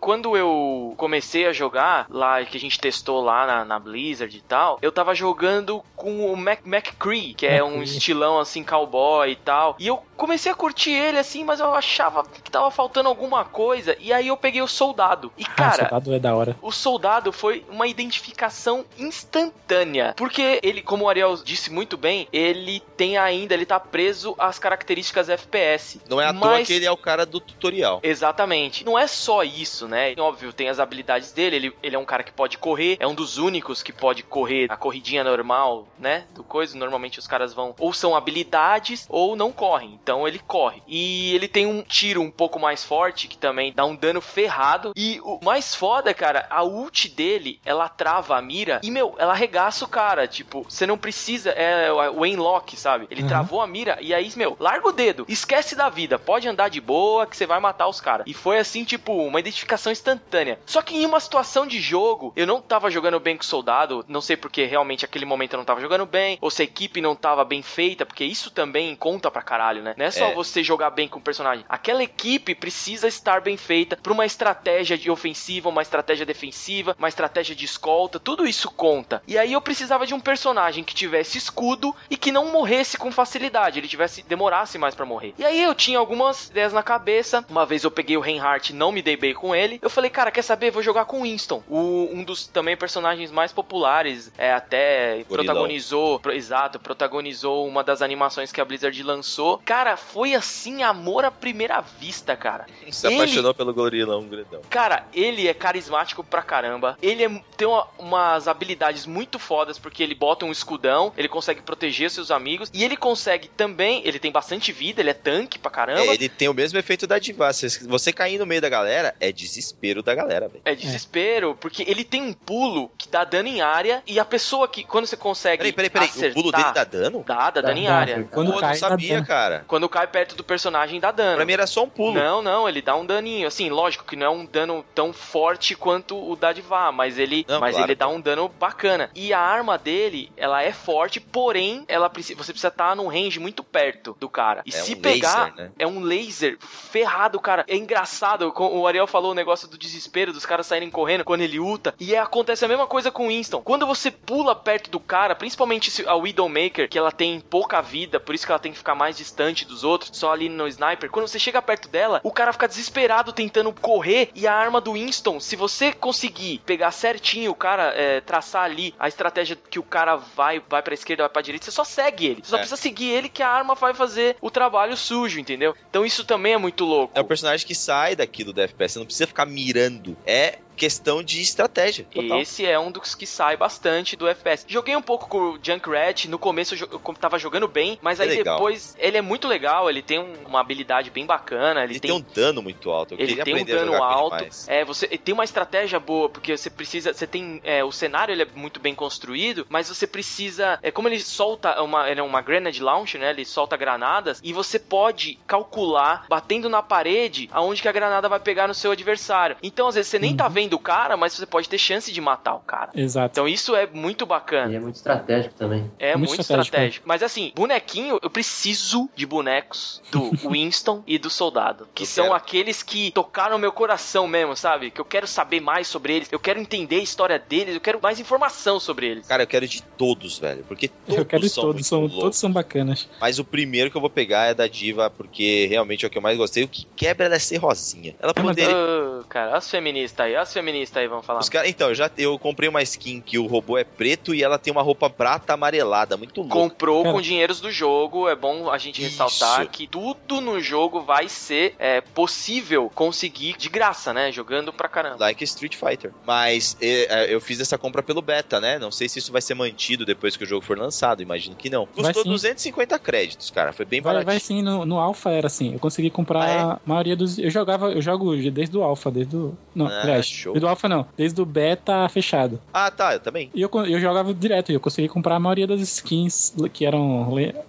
Quando 0.00 0.36
eu 0.36 0.94
comecei 0.96 1.46
a 1.46 1.52
jogar, 1.52 2.06
lá 2.08 2.42
que 2.44 2.56
a 2.56 2.60
gente 2.60 2.78
testou 2.80 3.20
lá 3.22 3.46
na, 3.46 3.64
na 3.64 3.78
Blizzard 3.78 4.34
e 4.36 4.40
tal, 4.40 4.78
eu 4.80 4.90
tava 4.90 5.14
jogando 5.14 5.82
com 5.94 6.32
o 6.32 6.36
Mac, 6.36 6.60
McCree, 6.64 7.34
que 7.34 7.46
é 7.46 7.62
um 7.62 7.82
estilão 7.82 8.38
assim, 8.38 8.64
cowboy 8.64 9.30
e 9.30 9.36
tal. 9.36 9.76
E 9.78 9.86
eu 9.86 10.02
comecei 10.16 10.50
a 10.50 10.54
curtir 10.54 10.90
ele 10.92 11.18
assim, 11.18 11.44
mas 11.44 11.60
eu 11.60 11.74
achava 11.74 12.24
que 12.24 12.50
tava 12.50 12.70
faltando 12.70 13.08
alguma 13.08 13.44
coisa. 13.44 13.96
E 14.00 14.12
aí 14.12 14.28
eu 14.28 14.36
peguei 14.36 14.62
o 14.62 14.66
soldado. 14.68 15.30
E 15.36 15.44
Ah, 15.44 15.54
cara, 15.54 15.76
soldado 15.88 16.14
é 16.14 16.18
da 16.18 16.34
hora. 16.34 16.56
o 16.62 16.72
soldado 16.72 17.32
foi 17.32 17.64
uma 17.68 17.86
identificação 17.86 18.84
instantânea. 18.98 20.14
Porque 20.16 20.60
ele, 20.62 20.82
como 20.82 21.04
o 21.04 21.08
Ariel 21.08 21.36
disse 21.36 21.70
muito 21.70 21.96
bem, 21.96 22.26
ele 22.32 22.80
tem 22.96 23.16
ainda, 23.18 23.54
ele 23.54 23.66
tá 23.66 23.78
preso 23.78 24.34
às 24.38 24.58
características 24.58 25.28
FPS. 25.28 26.00
Não 26.08 26.20
é 26.20 26.26
à 26.26 26.32
toa 26.32 26.50
Mas- 26.52 26.66
que 26.66 26.72
ele 26.72 26.86
é 26.86 26.90
o 26.90 26.96
cara 26.96 27.24
do 27.26 27.40
tutorial. 27.40 28.00
Exatamente. 28.02 28.84
Não 28.84 28.98
é 28.98 29.06
só 29.06 29.42
isso, 29.42 29.86
né? 29.90 30.14
Óbvio, 30.18 30.52
tem 30.52 30.68
as 30.68 30.78
habilidades 30.80 31.32
dele. 31.32 31.56
Ele, 31.56 31.76
ele 31.82 31.96
é 31.96 31.98
um 31.98 32.04
cara 32.04 32.22
que 32.22 32.32
pode 32.32 32.56
correr. 32.56 32.96
É 33.00 33.06
um 33.06 33.14
dos 33.14 33.36
únicos 33.38 33.82
que 33.82 33.92
pode 33.92 34.22
correr 34.22 34.66
a 34.70 34.76
corridinha 34.76 35.22
normal, 35.24 35.86
né? 35.98 36.24
Do 36.34 36.42
coisa. 36.44 36.76
Normalmente 36.78 37.18
os 37.18 37.26
caras 37.26 37.52
vão 37.52 37.74
ou 37.78 37.92
são 37.92 38.14
habilidades 38.16 39.06
ou 39.08 39.36
não 39.36 39.52
correm. 39.52 39.98
então 40.02 40.26
ele 40.26 40.38
corre. 40.38 40.82
E 40.86 41.34
ele 41.34 41.48
tem 41.48 41.66
um 41.66 41.82
tiro 41.82 42.22
um 42.22 42.30
pouco 42.30 42.58
mais 42.58 42.84
forte, 42.84 43.28
que 43.28 43.36
também 43.36 43.72
dá 43.72 43.84
um 43.84 43.94
dano 43.96 44.20
ferrado. 44.20 44.92
E 44.96 45.20
o 45.22 45.40
mais 45.44 45.74
foda, 45.74 46.14
cara, 46.14 46.46
a 46.50 46.62
ult 46.62 47.08
dele, 47.08 47.60
ela 47.64 47.88
trava 47.88 48.36
a 48.36 48.42
mira 48.42 48.80
e, 48.82 48.90
meu, 48.90 49.14
ela 49.18 49.32
arregaça 49.32 49.84
o 49.84 49.88
cara. 49.88 50.26
Tipo, 50.28 50.62
você 50.68 50.86
não 50.86 50.96
precisa. 50.98 51.50
É 51.50 51.90
o 51.92 52.22
aimlock, 52.22 52.76
sabe? 52.76 53.06
Ele 53.10 53.22
Uhum. 53.22 53.28
travou 53.28 53.60
a 53.60 53.66
mira 53.66 53.98
e 54.00 54.14
aí, 54.14 54.30
meu, 54.36 54.56
larga 54.60 54.88
o 54.88 54.92
dedo, 54.92 55.24
esquece 55.28 55.74
da 55.74 55.88
vida, 55.88 56.18
pode 56.18 56.46
andar 56.48 56.68
de 56.68 56.80
boa 56.80 57.26
que 57.26 57.36
você 57.36 57.46
vai 57.46 57.58
matar 57.60 57.88
os 57.88 58.00
caras. 58.00 58.24
E 58.26 58.32
foi 58.34 58.58
assim, 58.58 58.84
tipo, 58.84 59.12
uma 59.12 59.40
identificação 59.40 59.79
instantânea. 59.88 60.58
Só 60.66 60.82
que 60.82 60.96
em 60.96 61.06
uma 61.06 61.20
situação 61.20 61.64
de 61.66 61.80
jogo, 61.80 62.32
eu 62.34 62.46
não 62.46 62.60
tava 62.60 62.90
jogando 62.90 63.20
bem 63.20 63.36
com 63.36 63.42
o 63.42 63.46
soldado, 63.46 64.04
não 64.08 64.20
sei 64.20 64.36
porque 64.36 64.64
realmente 64.64 65.04
aquele 65.04 65.24
momento 65.24 65.52
eu 65.52 65.58
não 65.58 65.64
tava 65.64 65.80
jogando 65.80 66.04
bem, 66.04 66.36
ou 66.40 66.50
se 66.50 66.62
a 66.62 66.64
equipe 66.64 67.00
não 67.00 67.14
tava 67.14 67.44
bem 67.44 67.62
feita, 67.62 68.04
porque 68.04 68.24
isso 68.24 68.50
também 68.50 68.96
conta 68.96 69.30
pra 69.30 69.42
caralho, 69.42 69.82
né? 69.82 69.94
Não 69.96 70.06
é 70.06 70.10
só 70.10 70.26
É. 70.26 70.34
você 70.34 70.64
jogar 70.64 70.90
bem 70.90 71.06
com 71.06 71.20
o 71.20 71.22
personagem. 71.22 71.64
Aquela 71.68 72.02
equipe 72.02 72.54
precisa 72.54 73.06
estar 73.06 73.40
bem 73.40 73.56
feita 73.56 73.96
pra 74.02 74.12
uma 74.12 74.26
estratégia 74.26 74.98
de 74.98 75.10
ofensiva, 75.10 75.68
uma 75.68 75.82
estratégia 75.82 76.26
defensiva, 76.26 76.96
uma 76.98 77.08
estratégia 77.08 77.54
de 77.54 77.64
escolta, 77.64 78.18
tudo 78.18 78.46
isso 78.46 78.70
conta. 78.72 79.22
E 79.26 79.38
aí 79.38 79.52
eu 79.52 79.60
precisava 79.60 80.06
de 80.06 80.14
um 80.14 80.20
personagem 80.20 80.82
que 80.82 80.94
tivesse 80.94 81.38
escudo 81.38 81.94
e 82.08 82.16
que 82.16 82.32
não 82.32 82.50
morresse 82.50 82.96
com 82.96 83.12
facilidade, 83.12 83.78
ele 83.78 83.86
tivesse 83.88 84.22
demorasse 84.22 84.78
mais 84.78 84.94
pra 84.94 85.06
morrer. 85.06 85.34
E 85.38 85.44
aí 85.44 85.62
eu 85.62 85.74
tinha 85.74 85.98
algumas 85.98 86.48
ideias 86.48 86.72
na 86.72 86.82
cabeça. 86.82 87.44
Uma 87.48 87.66
vez 87.66 87.84
eu 87.84 87.90
peguei 87.90 88.16
o 88.16 88.20
Reinhardt, 88.20 88.72
não 88.72 88.90
me 88.90 89.02
dei 89.02 89.16
bem 89.16 89.34
com 89.34 89.54
ele. 89.54 89.69
Eu 89.82 89.90
falei, 89.90 90.10
cara, 90.10 90.30
quer 90.30 90.42
saber? 90.42 90.70
Vou 90.70 90.82
jogar 90.82 91.04
com 91.04 91.20
o 91.20 91.22
Winston, 91.22 91.62
o- 91.68 92.08
um 92.12 92.24
dos 92.24 92.46
também 92.46 92.76
personagens 92.76 93.30
mais 93.30 93.52
populares, 93.52 94.30
é 94.38 94.52
até 94.52 95.22
Gorilão. 95.28 95.44
protagonizou, 95.44 96.18
pro- 96.20 96.32
exato, 96.32 96.78
protagonizou 96.78 97.66
uma 97.66 97.82
das 97.84 98.02
animações 98.02 98.52
que 98.52 98.60
a 98.60 98.64
Blizzard 98.64 99.02
lançou. 99.02 99.58
Cara, 99.64 99.96
foi 99.96 100.34
assim 100.34 100.82
amor 100.82 101.24
à 101.24 101.30
primeira 101.30 101.80
vista, 101.80 102.36
cara. 102.36 102.66
Se 102.90 103.06
Ele- 103.06 103.16
apaixonou 103.16 103.54
pelo 103.54 103.72
gorilão 103.74 104.22
grandão. 104.26 104.60
Cara, 104.68 105.04
ele 105.12 105.46
é 105.48 105.54
carismático 105.54 106.22
pra 106.24 106.42
caramba. 106.42 106.96
Ele 107.02 107.24
é- 107.24 107.42
tem 107.56 107.66
uma- 107.68 107.86
umas 107.98 108.48
habilidades 108.48 109.06
muito 109.06 109.38
fodas, 109.38 109.78
porque 109.78 110.02
ele 110.02 110.14
bota 110.14 110.44
um 110.44 110.52
escudão, 110.52 111.12
ele 111.16 111.28
consegue 111.28 111.62
proteger 111.62 112.10
seus 112.10 112.30
amigos, 112.30 112.70
e 112.72 112.84
ele 112.84 112.96
consegue 112.96 113.48
também, 113.48 114.02
ele 114.04 114.18
tem 114.18 114.30
bastante 114.32 114.72
vida, 114.72 115.00
ele 115.00 115.10
é 115.10 115.14
tanque 115.14 115.58
pra 115.58 115.70
caramba. 115.70 116.00
É, 116.02 116.14
ele 116.14 116.28
tem 116.28 116.48
o 116.48 116.54
mesmo 116.54 116.78
efeito 116.78 117.06
da 117.06 117.18
Diva. 117.18 117.50
Você 117.52 118.12
cair 118.12 118.38
no 118.38 118.46
meio 118.46 118.60
da 118.60 118.68
galera, 118.68 119.14
é 119.20 119.30
desespero 119.32 119.59
da 120.02 120.14
galera, 120.14 120.48
velho. 120.48 120.62
É 120.64 120.74
desespero, 120.74 121.56
porque 121.60 121.82
ele 121.86 122.04
tem 122.04 122.22
um 122.22 122.32
pulo 122.32 122.90
que 122.98 123.08
dá 123.08 123.24
dano 123.24 123.48
em 123.48 123.60
área, 123.60 124.02
e 124.06 124.18
a 124.20 124.24
pessoa 124.24 124.68
que, 124.68 124.84
quando 124.84 125.06
você 125.06 125.16
consegue. 125.16 125.58
Peraí, 125.58 125.72
peraí, 125.72 125.90
peraí. 125.90 126.08
acertar, 126.08 126.30
O 126.30 126.34
pulo 126.34 126.52
dele 126.52 126.72
dá 126.72 126.84
dano? 126.84 127.24
Dá, 127.26 127.50
dá 127.50 127.60
dano 127.60 127.78
em 127.78 127.84
Dá, 127.86 127.94
área. 127.94 128.16
dá. 128.18 128.24
Quando 128.24 128.52
Pô, 128.52 128.58
cai, 128.58 128.74
não 128.74 128.80
dá 128.80 128.88
sabia, 128.88 129.14
dano. 129.14 129.26
cara. 129.26 129.64
Quando 129.66 129.88
cai 129.88 130.06
perto 130.06 130.34
do 130.36 130.44
personagem, 130.44 131.00
dá 131.00 131.10
dano. 131.10 131.36
Pra 131.36 131.44
mim 131.44 131.52
era 131.52 131.66
só 131.66 131.84
um 131.84 131.88
pulo. 131.88 132.14
Não, 132.14 132.42
não, 132.42 132.68
ele 132.68 132.82
dá 132.82 132.94
um 132.94 133.04
daninho. 133.06 133.46
Assim, 133.48 133.68
lógico 133.70 134.04
que 134.04 134.16
não 134.16 134.26
é 134.26 134.30
um 134.30 134.44
dano 134.44 134.84
tão 134.94 135.12
forte 135.12 135.74
quanto 135.74 136.16
o 136.16 136.36
da 136.36 136.50
mas 136.92 137.18
ele, 137.18 137.44
Não, 137.48 137.60
mas 137.60 137.74
claro. 137.74 137.86
ele 137.90 137.94
dá 137.94 138.08
um 138.08 138.20
dano 138.20 138.48
bacana. 138.48 139.10
E 139.14 139.32
a 139.32 139.40
arma 139.40 139.78
dele, 139.78 140.30
ela 140.36 140.62
é 140.62 140.72
forte, 140.72 141.20
porém, 141.20 141.84
ela 141.88 142.10
precisa, 142.10 142.36
você 142.36 142.52
precisa 142.52 142.68
estar 142.68 142.94
num 142.96 143.08
range 143.08 143.38
muito 143.38 143.62
perto 143.62 144.16
do 144.18 144.28
cara. 144.28 144.62
E 144.66 144.70
É 144.70 144.72
se 144.72 144.94
um 144.94 145.00
pegar, 145.00 145.44
laser, 145.50 145.54
né? 145.56 145.70
é 145.78 145.86
um 145.86 146.00
laser 146.00 146.58
ferrado, 146.60 147.38
cara. 147.40 147.64
É 147.68 147.76
engraçado, 147.76 148.52
o 148.56 148.86
Ariel 148.86 149.06
falou 149.06 149.32
o 149.32 149.34
negócio 149.34 149.49
do 149.68 149.78
desespero, 149.78 150.32
dos 150.32 150.46
caras 150.46 150.66
saírem 150.66 150.90
correndo 150.90 151.24
quando 151.24 151.40
ele 151.42 151.58
ulta. 151.58 151.94
E 151.98 152.14
é, 152.14 152.18
acontece 152.18 152.64
a 152.64 152.68
mesma 152.68 152.86
coisa 152.86 153.10
com 153.10 153.24
o 153.26 153.28
Winston. 153.28 153.62
Quando 153.62 153.86
você 153.86 154.10
pula 154.10 154.54
perto 154.54 154.90
do 154.90 155.00
cara, 155.00 155.34
principalmente 155.34 156.06
a 156.06 156.14
Widowmaker, 156.14 156.88
que 156.88 156.98
ela 156.98 157.12
tem 157.12 157.40
pouca 157.40 157.80
vida, 157.80 158.18
por 158.20 158.34
isso 158.34 158.46
que 158.46 158.52
ela 158.52 158.58
tem 158.58 158.72
que 158.72 158.78
ficar 158.78 158.94
mais 158.94 159.16
distante 159.16 159.64
dos 159.64 159.84
outros, 159.84 160.10
só 160.16 160.32
ali 160.32 160.48
no 160.48 160.66
sniper. 160.68 161.10
Quando 161.10 161.26
você 161.28 161.38
chega 161.38 161.60
perto 161.62 161.88
dela, 161.88 162.20
o 162.22 162.30
cara 162.32 162.52
fica 162.52 162.68
desesperado 162.68 163.32
tentando 163.32 163.72
correr 163.72 164.30
e 164.34 164.46
a 164.46 164.54
arma 164.54 164.80
do 164.80 164.92
Winston, 164.92 165.40
se 165.40 165.56
você 165.56 165.92
conseguir 165.92 166.60
pegar 166.66 166.90
certinho 166.90 167.50
o 167.50 167.54
cara, 167.54 167.92
é, 167.96 168.20
traçar 168.20 168.64
ali 168.64 168.94
a 168.98 169.08
estratégia 169.08 169.56
que 169.68 169.78
o 169.78 169.82
cara 169.82 170.16
vai, 170.16 170.60
vai 170.68 170.82
pra 170.82 170.94
esquerda, 170.94 171.22
vai 171.24 171.30
pra 171.30 171.42
direita, 171.42 171.64
você 171.64 171.70
só 171.70 171.84
segue 171.84 172.26
ele. 172.26 172.42
Você 172.42 172.50
só 172.50 172.56
É. 172.56 172.58
precisa 172.60 172.80
seguir 172.80 173.10
ele 173.10 173.28
que 173.28 173.42
a 173.42 173.48
arma 173.48 173.74
vai 173.74 173.94
fazer 173.94 174.36
o 174.40 174.50
trabalho 174.50 174.96
sujo, 174.96 175.38
entendeu? 175.40 175.74
Então 175.88 176.04
isso 176.04 176.24
também 176.24 176.52
é 176.54 176.58
muito 176.58 176.84
louco. 176.84 177.12
É 177.16 177.20
o 177.20 177.24
personagem 177.24 177.66
que 177.66 177.74
sai 177.74 178.14
daquilo 178.16 178.52
do 178.52 178.60
FPS. 178.60 178.94
Você 178.94 178.98
não 178.98 179.06
precisa 179.06 179.26
ficar 179.26 179.39
mirando. 179.46 180.18
É 180.26 180.58
questão 180.80 181.22
de 181.22 181.42
estratégia. 181.42 182.06
Total. 182.10 182.40
Esse 182.40 182.64
é 182.64 182.78
um 182.78 182.90
dos 182.90 183.14
que 183.14 183.26
sai 183.26 183.54
bastante 183.54 184.16
do 184.16 184.26
FPS. 184.26 184.64
Joguei 184.66 184.96
um 184.96 185.02
pouco 185.02 185.28
com 185.28 185.38
o 185.38 185.58
Junkrat, 185.62 186.24
no 186.26 186.38
começo 186.38 186.74
eu, 186.74 186.88
tava 187.20 187.38
jogando 187.38 187.68
bem, 187.68 187.98
mas 188.00 188.18
É 188.18 188.22
aí 188.22 188.30
legal. 188.30 188.56
depois 188.56 188.96
ele 188.98 189.18
é 189.18 189.20
muito 189.20 189.46
legal, 189.46 189.90
ele 189.90 190.00
tem 190.00 190.18
um- 190.18 190.32
uma 190.46 190.58
habilidade 190.60 191.10
bem 191.10 191.26
bacana, 191.26 191.84
ele, 191.84 191.92
Ele 191.92 192.00
tem 192.00 192.12
um 192.12 192.20
dano 192.34 192.62
muito 192.62 192.90
alto. 192.90 193.12
Eu 193.14 193.20
ele 193.20 193.36
tem 193.44 193.54
um 193.60 193.64
dano 193.64 193.94
alto. 194.02 194.46
É, 194.68 194.82
você 194.82 195.06
tem 195.06 195.34
uma 195.34 195.44
estratégia 195.44 196.00
boa, 196.00 196.30
porque 196.30 196.56
você 196.56 196.70
precisa. 196.70 197.12
Você 197.12 197.26
tem. 197.26 197.60
é, 197.62 197.84
o 197.84 197.92
cenário 197.92 198.32
ele 198.32 198.42
é 198.42 198.46
muito 198.54 198.80
bem 198.80 198.94
construído, 198.94 199.66
mas 199.68 199.86
você 199.88 200.06
precisa. 200.06 200.78
É 200.82 200.90
como 200.90 201.08
ele 201.08 201.20
solta 201.20 201.82
uma. 201.82 202.08
Ele 202.08 202.20
é 202.20 202.22
uma 202.22 202.40
grenade 202.40 202.82
launch, 202.82 203.18
né? 203.18 203.30
Ele 203.30 203.44
solta 203.44 203.76
granadas 203.76 204.40
e 204.42 204.52
você 204.54 204.78
pode 204.78 205.38
calcular, 205.46 206.24
batendo 206.28 206.68
na 206.70 206.82
parede, 206.82 207.50
aonde 207.52 207.82
que 207.82 207.88
a 207.88 207.92
granada 207.92 208.28
vai 208.30 208.40
pegar 208.40 208.66
no 208.66 208.74
seu 208.74 208.92
adversário. 208.92 209.56
Então, 209.62 209.88
às 209.88 209.94
vezes, 209.94 210.10
você 210.10 210.18
nem 210.18 210.34
tá 210.34 210.46
Uhum. 210.46 210.50
vendo 210.50 210.69
o 210.74 210.78
cara, 210.78 211.16
mas 211.16 211.32
você 211.34 211.46
pode 211.46 211.68
ter 211.68 211.78
chance 211.78 212.12
de 212.12 212.20
matar 212.20 212.54
o 212.54 212.60
cara. 212.60 212.90
Exato. 212.94 213.32
Então 213.32 213.48
isso 213.48 213.74
é 213.74 213.86
muito 213.86 214.24
bacana. 214.26 214.66
Ele 214.68 214.76
é 214.76 214.80
muito 214.80 214.96
estratégico 214.96 215.54
também. 215.54 215.90
É 215.98 216.16
Muito 216.16 216.28
muito, 216.30 216.40
estratégico, 216.40 216.74
estratégico. 216.76 217.08
Mas 217.08 217.22
assim, 217.22 217.52
bonequinho, 217.54 218.18
eu 218.22 218.30
preciso 218.30 219.08
de 219.14 219.26
bonecos 219.26 220.02
do 220.10 220.30
Winston 220.48 221.02
e 221.06 221.18
do 221.18 221.30
Soldado. 221.30 221.88
Que 221.94 222.02
Eu 222.02 222.06
são 222.06 222.24
quero. 222.26 222.36
aqueles 222.36 222.82
que 222.82 223.10
tocaram 223.12 223.58
meu 223.58 223.72
coração 223.72 224.26
mesmo, 224.26 224.56
sabe? 224.56 224.90
Que 224.90 225.00
eu 225.00 225.04
quero 225.04 225.26
saber 225.26 225.60
mais 225.60 225.86
sobre 225.88 226.14
eles. 226.14 226.28
Eu 226.30 226.38
quero 226.40 226.60
entender 226.60 226.96
a 226.96 227.02
história 227.02 227.38
deles. 227.38 227.74
Eu 227.74 227.80
quero 227.80 228.00
mais 228.00 228.20
informação 228.20 228.78
sobre 228.80 229.06
eles. 229.06 229.26
Cara, 229.26 229.42
eu 229.42 229.46
quero 229.46 229.66
de 229.66 229.82
todos, 229.82 230.38
velho. 230.38 230.64
Porque 230.66 230.88
todos 231.06 231.18
Eu 231.18 231.24
quero 231.24 231.42
de 231.42 231.48
são 231.48 231.64
todos, 231.64 231.86
são, 231.86 232.00
loucos. 232.00 232.18
todos 232.18 232.38
são 232.38 232.52
bacanas. 232.52 233.08
Mas 233.20 233.38
o 233.38 233.44
primeiro 233.44 233.90
que 233.90 233.96
eu 233.96 234.00
vou 234.00 234.10
pegar 234.10 234.46
é 234.46 234.54
da 234.54 234.66
Diva, 234.66 235.10
porque 235.10 235.66
realmente 235.66 236.04
é 236.04 236.08
o 236.08 236.10
que 236.10 236.18
eu 236.18 236.22
mais 236.22 236.36
gostei. 236.36 236.64
O 236.64 236.68
que 236.68 236.86
quebra 236.96 237.26
ela 237.26 237.34
é 237.36 237.38
ser 237.38 237.56
rosinha. 237.58 238.14
Ela 238.20 238.32
É, 238.36 238.40
poderia. 238.42 238.76
Ô, 238.76 239.24
cara, 239.28 239.56
as 239.56 239.70
feministas 239.70 240.26
aí, 240.26 240.36
as 240.36 240.52
feministas 240.52 240.59
aí 240.98 241.08
vão 241.08 241.22
falar. 241.22 241.40
Os 241.40 241.48
cara, 241.48 241.68
então, 241.68 241.88
eu 241.88 241.94
já 241.94 242.10
eu 242.18 242.38
comprei 242.38 242.68
uma 242.68 242.82
skin 242.82 243.20
que 243.20 243.38
o 243.38 243.46
robô 243.46 243.76
é 243.78 243.84
preto 243.84 244.34
e 244.34 244.42
ela 244.42 244.58
tem 244.58 244.70
uma 244.72 244.82
roupa 244.82 245.08
prata 245.08 245.52
amarelada, 245.54 246.16
muito 246.16 246.40
louca. 246.40 246.54
Comprou 246.54 247.02
Cara. 247.02 247.14
com 247.14 247.20
dinheiros 247.20 247.60
do 247.60 247.70
jogo, 247.70 248.28
é 248.28 248.34
bom 248.36 248.70
a 248.70 248.78
gente 248.78 249.00
Isso. 249.02 249.10
ressaltar 249.22 249.66
que 249.68 249.86
tudo 249.86 250.40
no 250.40 250.60
jogo 250.60 251.00
vai 251.00 251.28
ser 251.28 251.74
é, 251.78 252.00
possível 252.00 252.90
conseguir 252.94 253.56
de 253.56 253.68
graça, 253.68 254.12
né? 254.12 254.30
Jogando 254.32 254.72
pra 254.72 254.88
caramba. 254.88 255.16
Like 255.18 255.42
Street 255.44 255.74
Fighter. 255.76 256.12
Mas 256.26 256.76
é, 256.80 257.26
é, 257.30 257.34
eu 257.34 257.40
fiz 257.40 257.60
essa 257.60 257.76
compra 257.78 258.02
pelo 258.02 258.22
beta, 258.22 258.60
né? 258.60 258.78
Não 258.78 258.90
sei 258.90 259.08
se 259.08 259.18
isso 259.18 259.32
vai 259.32 259.42
ser 259.42 259.54
mantido 259.54 260.04
depois 260.04 260.36
que 260.36 260.44
o 260.44 260.46
jogo 260.46 260.64
for 260.64 260.78
lançado, 260.78 261.22
imagino 261.22 261.56
que 261.56 261.68
não. 261.70 261.86
Vai 261.96 262.06
Custou 262.06 262.22
sim. 262.24 262.30
250 262.30 262.98
créditos, 262.98 263.50
cara. 263.50 263.72
Foi 263.72 263.84
bem 263.84 264.00
Vai, 264.00 264.14
baratinho. 264.14 264.30
vai 264.32 264.40
sim, 264.40 264.62
no, 264.62 264.84
no 264.84 264.98
Alpha 264.98 265.30
era 265.30 265.46
assim. 265.46 265.72
Eu 265.72 265.78
consegui 265.78 266.10
comprar 266.10 266.42
Ah, 266.42 266.50
é? 266.50 266.58
a 266.60 266.80
maioria 266.84 267.16
dos. 267.16 267.38
Eu 267.38 267.50
jogava, 267.50 267.90
eu 267.92 268.00
jogo 268.02 268.36
desde 268.50 268.76
o 268.76 268.82
Alpha, 268.82 269.10
desde 269.10 269.36
o. 269.36 269.56
Não, 269.74 269.86
Ah, 269.86 270.02
aliás, 270.02 270.26
show. 270.40 270.52
desde 270.52 270.66
o 270.66 270.68
Alpha 270.68 270.88
não, 270.88 271.06
desde 271.16 271.40
o 271.40 271.46
beta 271.46 272.08
fechado. 272.08 272.60
Ah, 272.72 272.90
tá, 272.90 273.14
eu 273.14 273.20
também. 273.20 273.50
E 273.54 273.60
eu, 273.60 273.70
eu 273.86 274.00
jogava 274.00 274.32
direto, 274.32 274.70
e 274.70 274.74
eu 274.74 274.80
consegui 274.80 275.08
comprar 275.08 275.36
a 275.36 275.40
maioria 275.40 275.66
das 275.66 275.80
skins 275.80 276.54
que 276.72 276.84
eram 276.84 277.28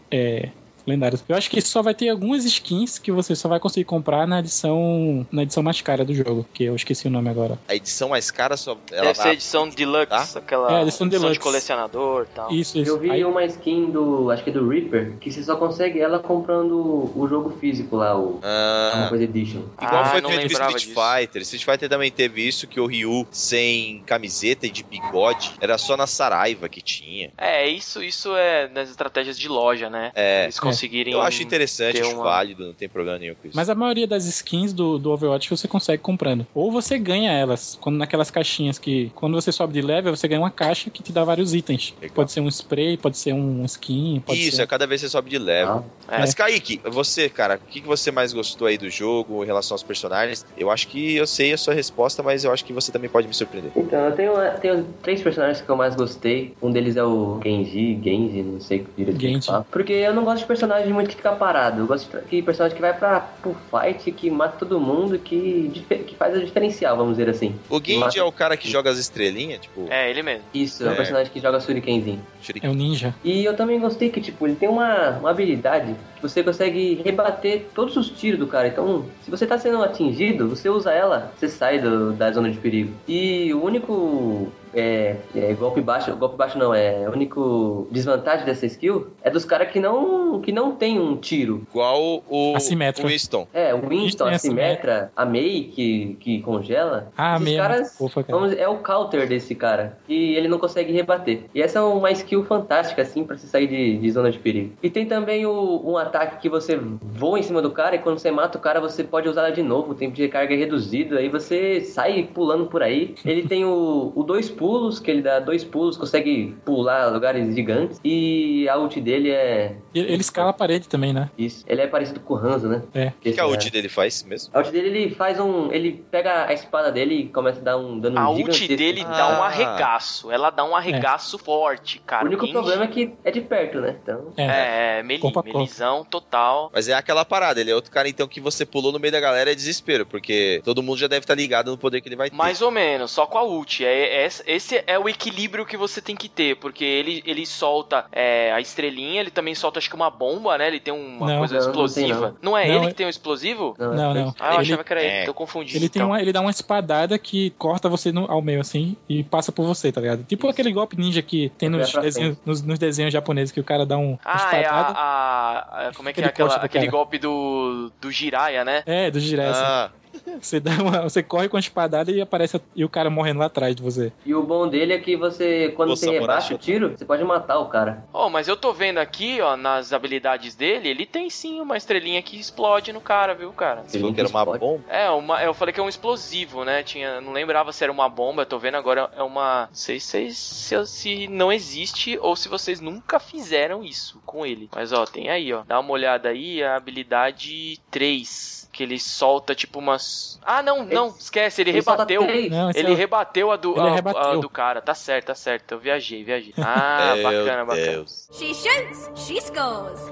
é, 0.09 0.49
lendárias. 0.85 1.23
Eu 1.27 1.35
acho 1.35 1.49
que 1.49 1.61
só 1.61 1.81
vai 1.81 1.93
ter 1.93 2.09
algumas 2.09 2.43
skins 2.45 2.97
que 2.99 3.11
você 3.11 3.35
só 3.35 3.47
vai 3.49 3.59
conseguir 3.59 3.85
comprar 3.85 4.27
na 4.27 4.39
edição 4.39 5.25
na 5.31 5.43
edição 5.43 5.63
mais 5.63 5.81
cara 5.81 6.03
do 6.05 6.13
jogo, 6.13 6.45
que 6.53 6.63
eu 6.63 6.75
esqueci 6.75 7.07
o 7.07 7.11
nome 7.11 7.29
agora. 7.29 7.57
A 7.67 7.75
edição 7.75 8.09
mais 8.09 8.29
cara 8.31 8.57
só. 8.57 8.77
Ela 8.91 9.01
Deve 9.07 9.15
ser 9.15 9.23
vai- 9.23 9.33
edição 9.33 9.69
deluxe, 9.69 10.07
Tá? 10.07 10.39
aquela 10.39 10.79
É, 10.79 10.81
edição 10.83 11.07
deluxe. 11.07 11.33
de 11.33 11.39
colecionador 11.39 12.27
e 12.31 12.35
tal. 12.35 12.51
Isso, 12.51 12.77
isso. 12.77 12.89
Eu 12.91 12.99
vi 12.99 13.11
Aí- 13.11 13.23
uma 13.25 13.43
skin 13.45 13.91
do. 13.91 14.29
acho 14.31 14.43
que 14.43 14.49
é 14.49 14.53
do 14.53 14.67
Reaper, 14.67 15.17
que 15.19 15.31
você 15.31 15.43
só 15.43 15.55
consegue 15.55 15.99
ela 15.99 16.19
comprando 16.19 17.11
o 17.15 17.27
jogo 17.27 17.51
físico 17.59 17.95
lá, 17.95 18.17
o 18.17 18.39
Ah, 18.43 18.93
uma 18.95 19.09
coisa 19.09 19.23
edition. 19.23 19.61
Igual 19.81 20.01
Ah, 20.03 20.05
foi 20.05 20.21
não 20.21 20.29
feito 20.29 20.51
Street 20.51 20.73
disso. 20.75 20.93
Fighter. 20.93 21.41
Street 21.43 21.63
Fighter 21.65 21.89
também 21.89 22.11
teve 22.11 22.47
isso, 22.47 22.67
que 22.67 22.79
o 22.79 22.85
Ryu 22.87 23.27
sem 23.31 24.01
camiseta 24.05 24.65
e 24.65 24.69
de 24.69 24.83
bigode. 24.83 25.51
Era 25.61 25.77
só 25.77 25.95
na 25.95 26.07
Saraiva 26.07 26.67
que 26.69 26.81
tinha. 26.81 27.31
É, 27.37 27.67
isso, 27.67 28.03
isso 28.03 28.35
é 28.35 28.67
nas 28.69 28.89
estratégias 28.89 29.37
de 29.37 29.47
loja, 29.47 29.89
né? 29.89 30.11
É. 30.15 30.43
Eles 30.43 30.59
conseguirem. 30.71 31.13
Eu 31.13 31.21
acho 31.21 31.41
interessante, 31.43 31.93
ter 31.93 32.01
acho 32.01 32.13
uma- 32.15 32.23
válido, 32.23 32.65
não 32.65 32.73
tem 32.73 32.89
problema 32.89 33.17
nenhum 33.19 33.35
com 33.35 33.47
isso. 33.47 33.55
Mas 33.55 33.69
a 33.69 33.75
maioria 33.75 34.07
das 34.07 34.25
skins 34.25 34.73
do, 34.73 34.97
do 34.97 35.11
Overwatch 35.11 35.49
você 35.49 35.67
consegue 35.67 36.01
comprando. 36.01 36.45
Ou 36.53 36.71
você 36.71 36.97
ganha 36.97 37.31
elas, 37.31 37.77
quando 37.79 37.97
naquelas 37.97 38.31
caixinhas 38.31 38.77
que. 38.79 39.11
Quando 39.15 39.33
você 39.33 39.51
sobe 39.51 39.73
de 39.73 39.81
level, 39.81 40.15
você 40.15 40.27
ganha 40.27 40.41
uma 40.41 40.51
caixa 40.51 40.89
que 40.89 41.03
te 41.03 41.11
dá 41.11 41.23
vários 41.23 41.53
itens. 41.53 41.93
Legal. 42.01 42.15
Pode 42.15 42.31
ser 42.31 42.41
um 42.41 42.47
spray, 42.47 42.97
pode 42.97 43.17
ser 43.17 43.33
um 43.33 43.63
skin, 43.65 44.21
pode 44.25 44.39
Isso, 44.47 44.57
ser. 44.57 44.63
é 44.63 44.67
cada 44.67 44.85
vez 44.87 45.01
você 45.01 45.09
sobe 45.09 45.29
de 45.29 45.37
level. 45.37 45.85
Ah, 46.07 46.15
É. 46.17 46.19
Mas 46.19 46.33
Kaique, 46.33 46.81
você, 46.85 47.29
cara, 47.29 47.55
o 47.55 47.71
que 47.71 47.81
que 47.81 47.87
você 47.87 48.11
mais 48.11 48.33
gostou 48.33 48.67
aí 48.67 48.77
do 48.77 48.89
jogo 48.89 49.43
em 49.43 49.47
relação 49.47 49.75
aos 49.75 49.83
personagens? 49.83 50.45
Eu 50.57 50.69
acho 50.69 50.87
que 50.87 51.15
eu 51.15 51.25
sei 51.27 51.53
a 51.53 51.57
sua 51.57 51.73
resposta, 51.73 52.21
mas 52.23 52.43
eu 52.43 52.51
acho 52.51 52.63
que 52.65 52.73
você 52.73 52.91
também 52.91 53.09
pode 53.09 53.27
me 53.27 53.33
surpreender. 53.33 53.71
Então, 53.75 53.99
eu 54.05 54.11
tenho, 54.15 54.33
tenho 54.59 54.83
três 55.01 55.21
personagens 55.21 55.61
que 55.61 55.69
eu 55.69 55.75
mais 55.75 55.95
gostei. 55.95 56.53
Um 56.61 56.71
deles 56.71 56.95
é 56.95 57.03
o 57.03 57.39
Genji, 57.43 57.99
Genji, 58.03 58.43
não 58.43 58.59
sei 58.59 58.85
direito 58.97 59.17
como 59.19 59.21
Genji. 59.33 59.49
Porque 59.71 59.93
eu 59.93 60.13
não 60.13 60.23
gosto 60.23 60.39
de 60.39 60.45
personagem 60.61 60.93
muito 60.93 61.09
que 61.09 61.15
fica 61.15 61.31
parado. 61.31 61.81
Eu 61.81 61.87
gosto 61.87 62.15
de 62.29 62.41
personagem 62.43 62.75
que 62.75 62.81
vai 62.81 62.93
pra, 62.97 63.19
pro 63.41 63.55
fight, 63.71 64.11
que 64.11 64.29
mata 64.29 64.57
todo 64.59 64.79
mundo, 64.79 65.17
que, 65.17 65.83
que 66.07 66.15
faz 66.15 66.35
a 66.35 66.39
diferencial, 66.39 66.95
vamos 66.95 67.17
dizer 67.17 67.29
assim. 67.29 67.55
O 67.69 67.77
Genji 67.79 67.97
Mata- 67.97 68.19
é 68.19 68.23
o 68.23 68.31
cara 68.31 68.55
que 68.55 68.69
joga 68.69 68.89
as 68.91 68.97
estrelinhas, 68.99 69.61
tipo, 69.61 69.87
É, 69.89 70.09
ele 70.09 70.21
mesmo. 70.21 70.43
Isso, 70.53 70.83
é, 70.83 70.87
É. 70.87 70.91
um 70.91 70.95
personagem 70.95 71.31
que 71.33 71.39
joga 71.39 71.59
Shurikenzinho. 71.59 72.21
shuriken. 72.41 72.69
É 72.69 72.71
um 72.71 72.75
ninja. 72.75 73.15
E 73.23 73.43
eu 73.43 73.55
também 73.55 73.79
gostei 73.79 74.09
que, 74.09 74.21
tipo, 74.21 74.45
ele 74.45 74.55
tem 74.55 74.69
uma, 74.69 75.17
uma 75.17 75.31
habilidade 75.31 75.95
que 76.15 76.21
você 76.21 76.43
consegue 76.43 77.01
rebater 77.03 77.67
todos 77.73 77.97
os 77.97 78.09
tiros 78.09 78.39
do 78.39 78.45
cara. 78.47 78.67
Então, 78.67 79.05
se 79.23 79.31
você 79.31 79.47
tá 79.47 79.57
sendo 79.57 79.83
atingido, 79.83 80.47
você 80.47 80.69
usa 80.69 80.91
ela, 80.91 81.31
você 81.37 81.47
sai 81.49 81.79
do- 81.79 82.13
da 82.13 82.31
zona 82.31 82.51
de 82.51 82.57
perigo. 82.59 82.93
E 83.07 83.51
o 83.53 83.63
único 83.63 84.51
é, 84.73 85.15
é, 85.35 85.53
golpe 85.53 85.81
baixo, 85.81 86.15
golpe 86.15 86.35
baixo 86.37 86.57
não, 86.57 86.73
é 86.73 87.07
o 87.07 87.11
único 87.11 87.87
desvantagem 87.91 88.45
dessa 88.45 88.65
skill 88.65 89.07
é 89.21 89.29
dos 89.29 89.45
caras 89.45 89.69
que 89.71 89.79
não, 89.79 90.39
que 90.41 90.51
não 90.51 90.71
tem 90.73 90.99
um 90.99 91.15
tiro. 91.17 91.65
Igual 91.69 92.23
o, 92.29 92.53
Assimétrico. 92.55 93.07
o 93.07 93.11
Winston. 93.11 93.47
É, 93.53 93.73
o 93.73 93.87
Winston, 93.87 94.25
tem 94.25 94.33
a 94.33 94.35
essa 94.35 94.47
Symmetra, 94.47 95.11
a 95.15 95.25
Mei 95.25 95.63
que, 95.73 96.17
que 96.19 96.41
congela. 96.41 97.11
Ah, 97.17 97.33
a 97.33 97.37
esses 97.37 97.53
é 97.53 97.57
caras 97.57 97.97
cara. 97.97 98.25
vamos- 98.29 98.53
é 98.53 98.67
o 98.67 98.77
counter 98.77 99.27
desse 99.27 99.55
cara. 99.55 99.97
E 100.07 100.35
ele 100.35 100.47
não 100.47 100.59
consegue 100.59 100.91
rebater. 100.91 101.43
E 101.53 101.61
essa 101.61 101.79
é 101.79 101.81
uma 101.81 102.11
skill 102.11 102.43
fantástica, 102.45 103.01
assim, 103.01 103.23
pra 103.23 103.37
você 103.37 103.47
sair 103.47 103.67
de, 103.67 103.97
de 103.97 104.11
zona 104.11 104.31
de 104.31 104.39
perigo. 104.39 104.73
E 104.81 104.89
tem 104.89 105.05
também 105.05 105.45
o, 105.45 105.81
um 105.85 105.97
ataque 105.97 106.41
que 106.41 106.49
você 106.49 106.79
voa 107.01 107.39
em 107.39 107.43
cima 107.43 107.61
do 107.61 107.71
cara 107.71 107.95
e 107.95 107.99
quando 107.99 108.19
você 108.19 108.31
mata 108.31 108.57
o 108.57 108.61
cara, 108.61 108.79
você 108.79 109.03
pode 109.03 109.27
usar 109.27 109.41
ela 109.41 109.51
de 109.51 109.63
novo. 109.63 109.91
O 109.91 109.95
tempo 109.95 110.15
de 110.15 110.21
recarga 110.21 110.53
é 110.53 110.57
reduzido. 110.57 111.17
Aí 111.17 111.29
você 111.29 111.81
sai 111.81 112.29
pulando 112.33 112.65
por 112.67 112.83
aí. 112.83 113.15
Ele 113.25 113.47
tem 113.47 113.65
o, 113.65 114.11
o 114.15 114.23
dois 114.23 114.49
pulos, 114.61 114.99
que 114.99 115.09
ele 115.09 115.23
dá 115.23 115.39
dois 115.39 115.63
pulos, 115.63 115.97
consegue 115.97 116.55
pular 116.63 117.07
lugares 117.07 117.55
gigantes. 117.55 117.99
E 118.05 118.69
a 118.69 118.77
ult 118.77 119.01
dele 119.01 119.31
é. 119.31 119.75
Ele, 119.93 120.13
ele 120.13 120.21
escala 120.21 120.51
a 120.51 120.53
parede 120.53 120.87
também, 120.87 121.11
né? 121.11 121.31
Isso. 121.35 121.65
Ele 121.67 121.81
é 121.81 121.87
parecido 121.87 122.19
com 122.19 122.35
o 122.35 122.37
Hanzo, 122.37 122.69
né? 122.69 122.83
É. 122.93 123.07
O 123.07 123.11
que, 123.19 123.31
que 123.33 123.39
a 123.39 123.47
ult 123.47 123.69
dele 123.71 123.89
faz 123.89 124.21
mesmo? 124.23 124.51
A 124.53 124.59
ult 124.59 124.71
dele, 124.71 124.87
ele 124.89 125.15
faz 125.15 125.39
um. 125.39 125.71
Ele 125.71 126.03
pega 126.11 126.45
a 126.45 126.53
espada 126.53 126.91
dele 126.91 127.15
e 127.15 127.27
começa 127.29 127.59
a 127.59 127.63
dar 127.63 127.77
um 127.77 127.99
dano 127.99 128.19
A 128.19 128.29
ult 128.29 128.67
dele 128.75 129.01
Ah. 129.07 129.09
dá 129.17 129.39
um 129.39 129.43
arregaço. 129.43 130.31
Ela 130.31 130.49
dá 130.51 130.63
um 130.63 130.75
arregaço 130.75 131.37
forte, 131.39 131.99
cara. 132.05 132.23
O 132.23 132.27
único 132.27 132.41
Genji- 132.45 132.53
problema 132.53 132.83
é 132.83 132.87
que 132.87 133.13
é 133.23 133.31
de 133.31 133.41
perto, 133.41 133.79
né? 133.81 133.95
Então. 134.03 134.31
É. 134.37 134.43
É, 134.45 134.99
é 134.99 135.03
meli, 135.03 135.21
melizão 135.43 136.05
total. 136.05 136.69
Mas 136.73 136.87
é 136.87 136.93
aquela 136.93 137.25
parada, 137.25 137.59
ele 137.59 137.71
é 137.71 137.75
outro 137.75 137.91
cara 137.91 138.07
então 138.07 138.27
que 138.27 138.39
você 138.39 138.65
pulou 138.65 138.91
no 138.91 138.99
meio 138.99 139.11
da 139.11 139.19
galera 139.19 139.51
é 139.51 139.55
desespero, 139.55 140.05
porque 140.05 140.61
todo 140.63 140.83
mundo 140.83 140.97
já 140.99 141.07
deve 141.07 141.23
estar 141.23 141.35
ligado 141.35 141.71
no 141.71 141.77
poder 141.77 142.01
que 142.01 142.07
ele 142.09 142.15
vai 142.15 142.29
ter. 142.29 142.35
Mais 142.35 142.61
ou 142.61 142.69
menos, 142.71 143.11
só 143.11 143.25
com 143.25 143.37
a 143.37 143.43
ult. 143.43 143.83
É, 143.83 144.25
é- 144.25 144.29
esse 144.55 144.83
é 144.85 144.97
o 144.99 145.07
equilíbrio 145.09 145.65
que 145.65 145.77
você 145.77 146.01
tem 146.01 146.15
que 146.15 146.27
ter, 146.29 146.55
porque 146.57 146.83
ele, 146.83 147.23
ele 147.25 147.45
solta 147.45 148.05
é, 148.11 148.51
a 148.51 148.59
estrelinha, 148.59 149.21
ele 149.21 149.31
também 149.31 149.55
solta 149.55 149.79
acho 149.79 149.89
que 149.89 149.95
uma 149.95 150.09
bomba, 150.09 150.57
né? 150.57 150.67
Ele 150.67 150.79
tem 150.79 150.93
uma 150.93 151.27
Não. 151.27 151.39
coisa 151.39 151.55
Não, 151.55 151.61
explosiva. 151.61 152.35
Não, 152.41 152.51
não. 152.51 152.57
é 152.57 152.67
Não, 152.67 152.75
ele 152.75 152.85
é- 152.85 152.87
que 152.89 152.93
tem 152.95 153.05
o 153.05 153.09
explosivo? 153.09 153.75
Não, 153.79 153.93
Não, 153.93 154.13
não. 154.13 154.35
Ah, 154.39 154.47
eu 154.49 154.53
Ele- 154.53 154.61
achava 154.61 154.83
que 154.83 154.93
era 154.93 155.01
ele, 155.01 155.11
É. 155.11 155.25
tô 155.25 155.33
confundindo. 155.33 155.77
Ele, 155.77 155.89
tem 155.89 156.01
então. 156.01 156.09
uma, 156.11 156.21
ele 156.21 156.31
dá 156.33 156.41
uma 156.41 156.51
espadada 156.51 157.17
que 157.17 157.49
corta 157.51 157.87
você 157.89 158.11
no- 158.11 158.29
ao 158.31 158.41
meio, 158.41 158.61
assim, 158.61 158.95
e 159.07 159.23
passa 159.23 159.51
por 159.51 159.65
você, 159.65 159.91
tá 159.91 160.01
ligado? 160.01 160.23
Tipo 160.23 160.47
aquele 160.47 160.71
golpe 160.71 160.97
ninja 160.97 161.21
que 161.21 161.49
tem 161.57 161.69
nos 161.69 161.91
desenhos, 161.93 162.37
nos, 162.45 162.61
nos 162.61 162.77
desenhos 162.79 163.13
japoneses, 163.13 163.51
que 163.51 163.59
o 163.59 163.63
cara 163.63 163.85
dá 163.85 163.97
um, 163.97 164.11
uma 164.11 164.19
Ah, 164.25 164.49
é 164.53 164.57
a, 164.57 164.61
espadada. 164.61 164.93
a- 164.97 165.91
Como 165.95 166.09
é 166.09 166.13
que 166.13 166.21
é 166.21 166.25
aquela- 166.25 166.55
aquele 166.55 166.85
cara. 166.85 166.91
golpe 166.97 167.17
do, 167.17 167.91
do 167.99 168.11
Jiraiya, 168.11 168.63
né? 168.65 168.83
É, 168.85 169.09
do 169.11 169.19
Jiraiya. 169.19 169.51
assim. 169.51 169.93
Você, 170.41 170.59
dá 170.59 170.71
uma, 170.81 171.01
você 171.01 171.21
corre 171.21 171.47
com 171.49 171.57
a 171.57 171.59
espadada 171.59 172.11
e 172.11 172.21
aparece 172.21 172.61
e 172.75 172.83
o 172.83 172.89
cara 172.89 173.09
morrendo 173.09 173.39
lá 173.39 173.45
atrás 173.45 173.75
de 173.75 173.81
você. 173.81 174.11
E 174.25 174.33
o 174.33 174.43
bom 174.43 174.67
dele 174.67 174.93
é 174.93 174.99
que 174.99 175.15
você, 175.15 175.69
quando 175.75 175.89
você 175.89 176.09
rebaixa 176.09 176.55
o 176.55 176.57
tiro, 176.57 176.91
você 176.97 177.05
pode 177.05 177.23
matar 177.23 177.59
o 177.59 177.67
cara. 177.67 178.05
Oh, 178.13 178.29
mas 178.29 178.47
eu 178.47 178.57
tô 178.57 178.73
vendo 178.73 178.97
aqui, 178.97 179.39
ó, 179.41 179.55
nas 179.55 179.93
habilidades 179.93 180.55
dele, 180.55 180.89
ele 180.89 181.05
tem 181.05 181.29
sim 181.29 181.59
uma 181.59 181.77
estrelinha 181.77 182.21
que 182.21 182.39
explode 182.39 182.91
no 182.91 183.01
cara, 183.01 183.33
viu, 183.33 183.51
cara? 183.51 183.83
você 183.85 183.99
falou 183.99 184.13
que 184.13 184.19
era 184.19 184.29
uma 184.29 184.45
bomba? 184.45 184.83
É, 184.89 185.09
uma, 185.09 185.43
eu 185.43 185.53
falei 185.53 185.73
que 185.73 185.79
é 185.79 185.83
um 185.83 185.89
explosivo, 185.89 186.63
né? 186.63 186.83
Tinha, 186.83 187.21
não 187.21 187.31
lembrava 187.31 187.71
se 187.71 187.83
era 187.83 187.91
uma 187.91 188.09
bomba, 188.09 188.41
eu 188.41 188.45
tô 188.45 188.57
vendo 188.59 188.75
agora 188.75 189.09
é 189.15 189.23
uma. 189.23 189.67
Não 189.67 189.75
sei 189.75 189.99
se, 189.99 190.33
se, 190.33 190.85
se 190.85 191.27
não 191.27 191.51
existe 191.51 192.17
ou 192.19 192.35
se 192.35 192.49
vocês 192.49 192.79
nunca 192.79 193.19
fizeram 193.19 193.83
isso 193.83 194.21
com 194.25 194.45
ele. 194.45 194.69
Mas 194.73 194.91
ó, 194.91 195.05
tem 195.05 195.29
aí, 195.29 195.53
ó. 195.53 195.63
Dá 195.67 195.79
uma 195.79 195.91
olhada 195.91 196.29
aí, 196.29 196.63
a 196.63 196.75
habilidade 196.75 197.79
3. 197.89 198.60
Que 198.71 198.83
ele 198.83 198.97
solta 198.99 199.53
tipo 199.53 199.79
umas. 199.79 200.39
Ah, 200.41 200.63
não, 200.63 200.85
não, 200.85 201.07
esquece, 201.09 201.61
ele, 201.61 201.71
Ele 201.71 201.79
rebateu. 201.79 202.23
três. 202.23 202.49
Não, 202.49 202.69
Ele 202.73 202.93
é 202.93 202.95
rebateu 202.95 203.51
a 203.51 203.57
do, 203.57 203.71
Ele 203.77 203.81
a- 203.87 203.91
rebateu. 203.95 204.21
a 204.21 204.35
do 204.37 204.49
cara, 204.49 204.81
tá 204.81 204.93
certo, 204.95 205.25
tá 205.27 205.35
certo. 205.35 205.73
Eu 205.73 205.79
viajei, 205.79 206.23
viajei. 206.23 206.53
Ah, 206.57 207.13
bacana, 207.21 207.65
bacana. 207.65 207.85
Deus. 207.91 208.29
She 208.31 208.53
shoots, 208.53 209.09
she 209.15 209.41
scores. 209.41 209.99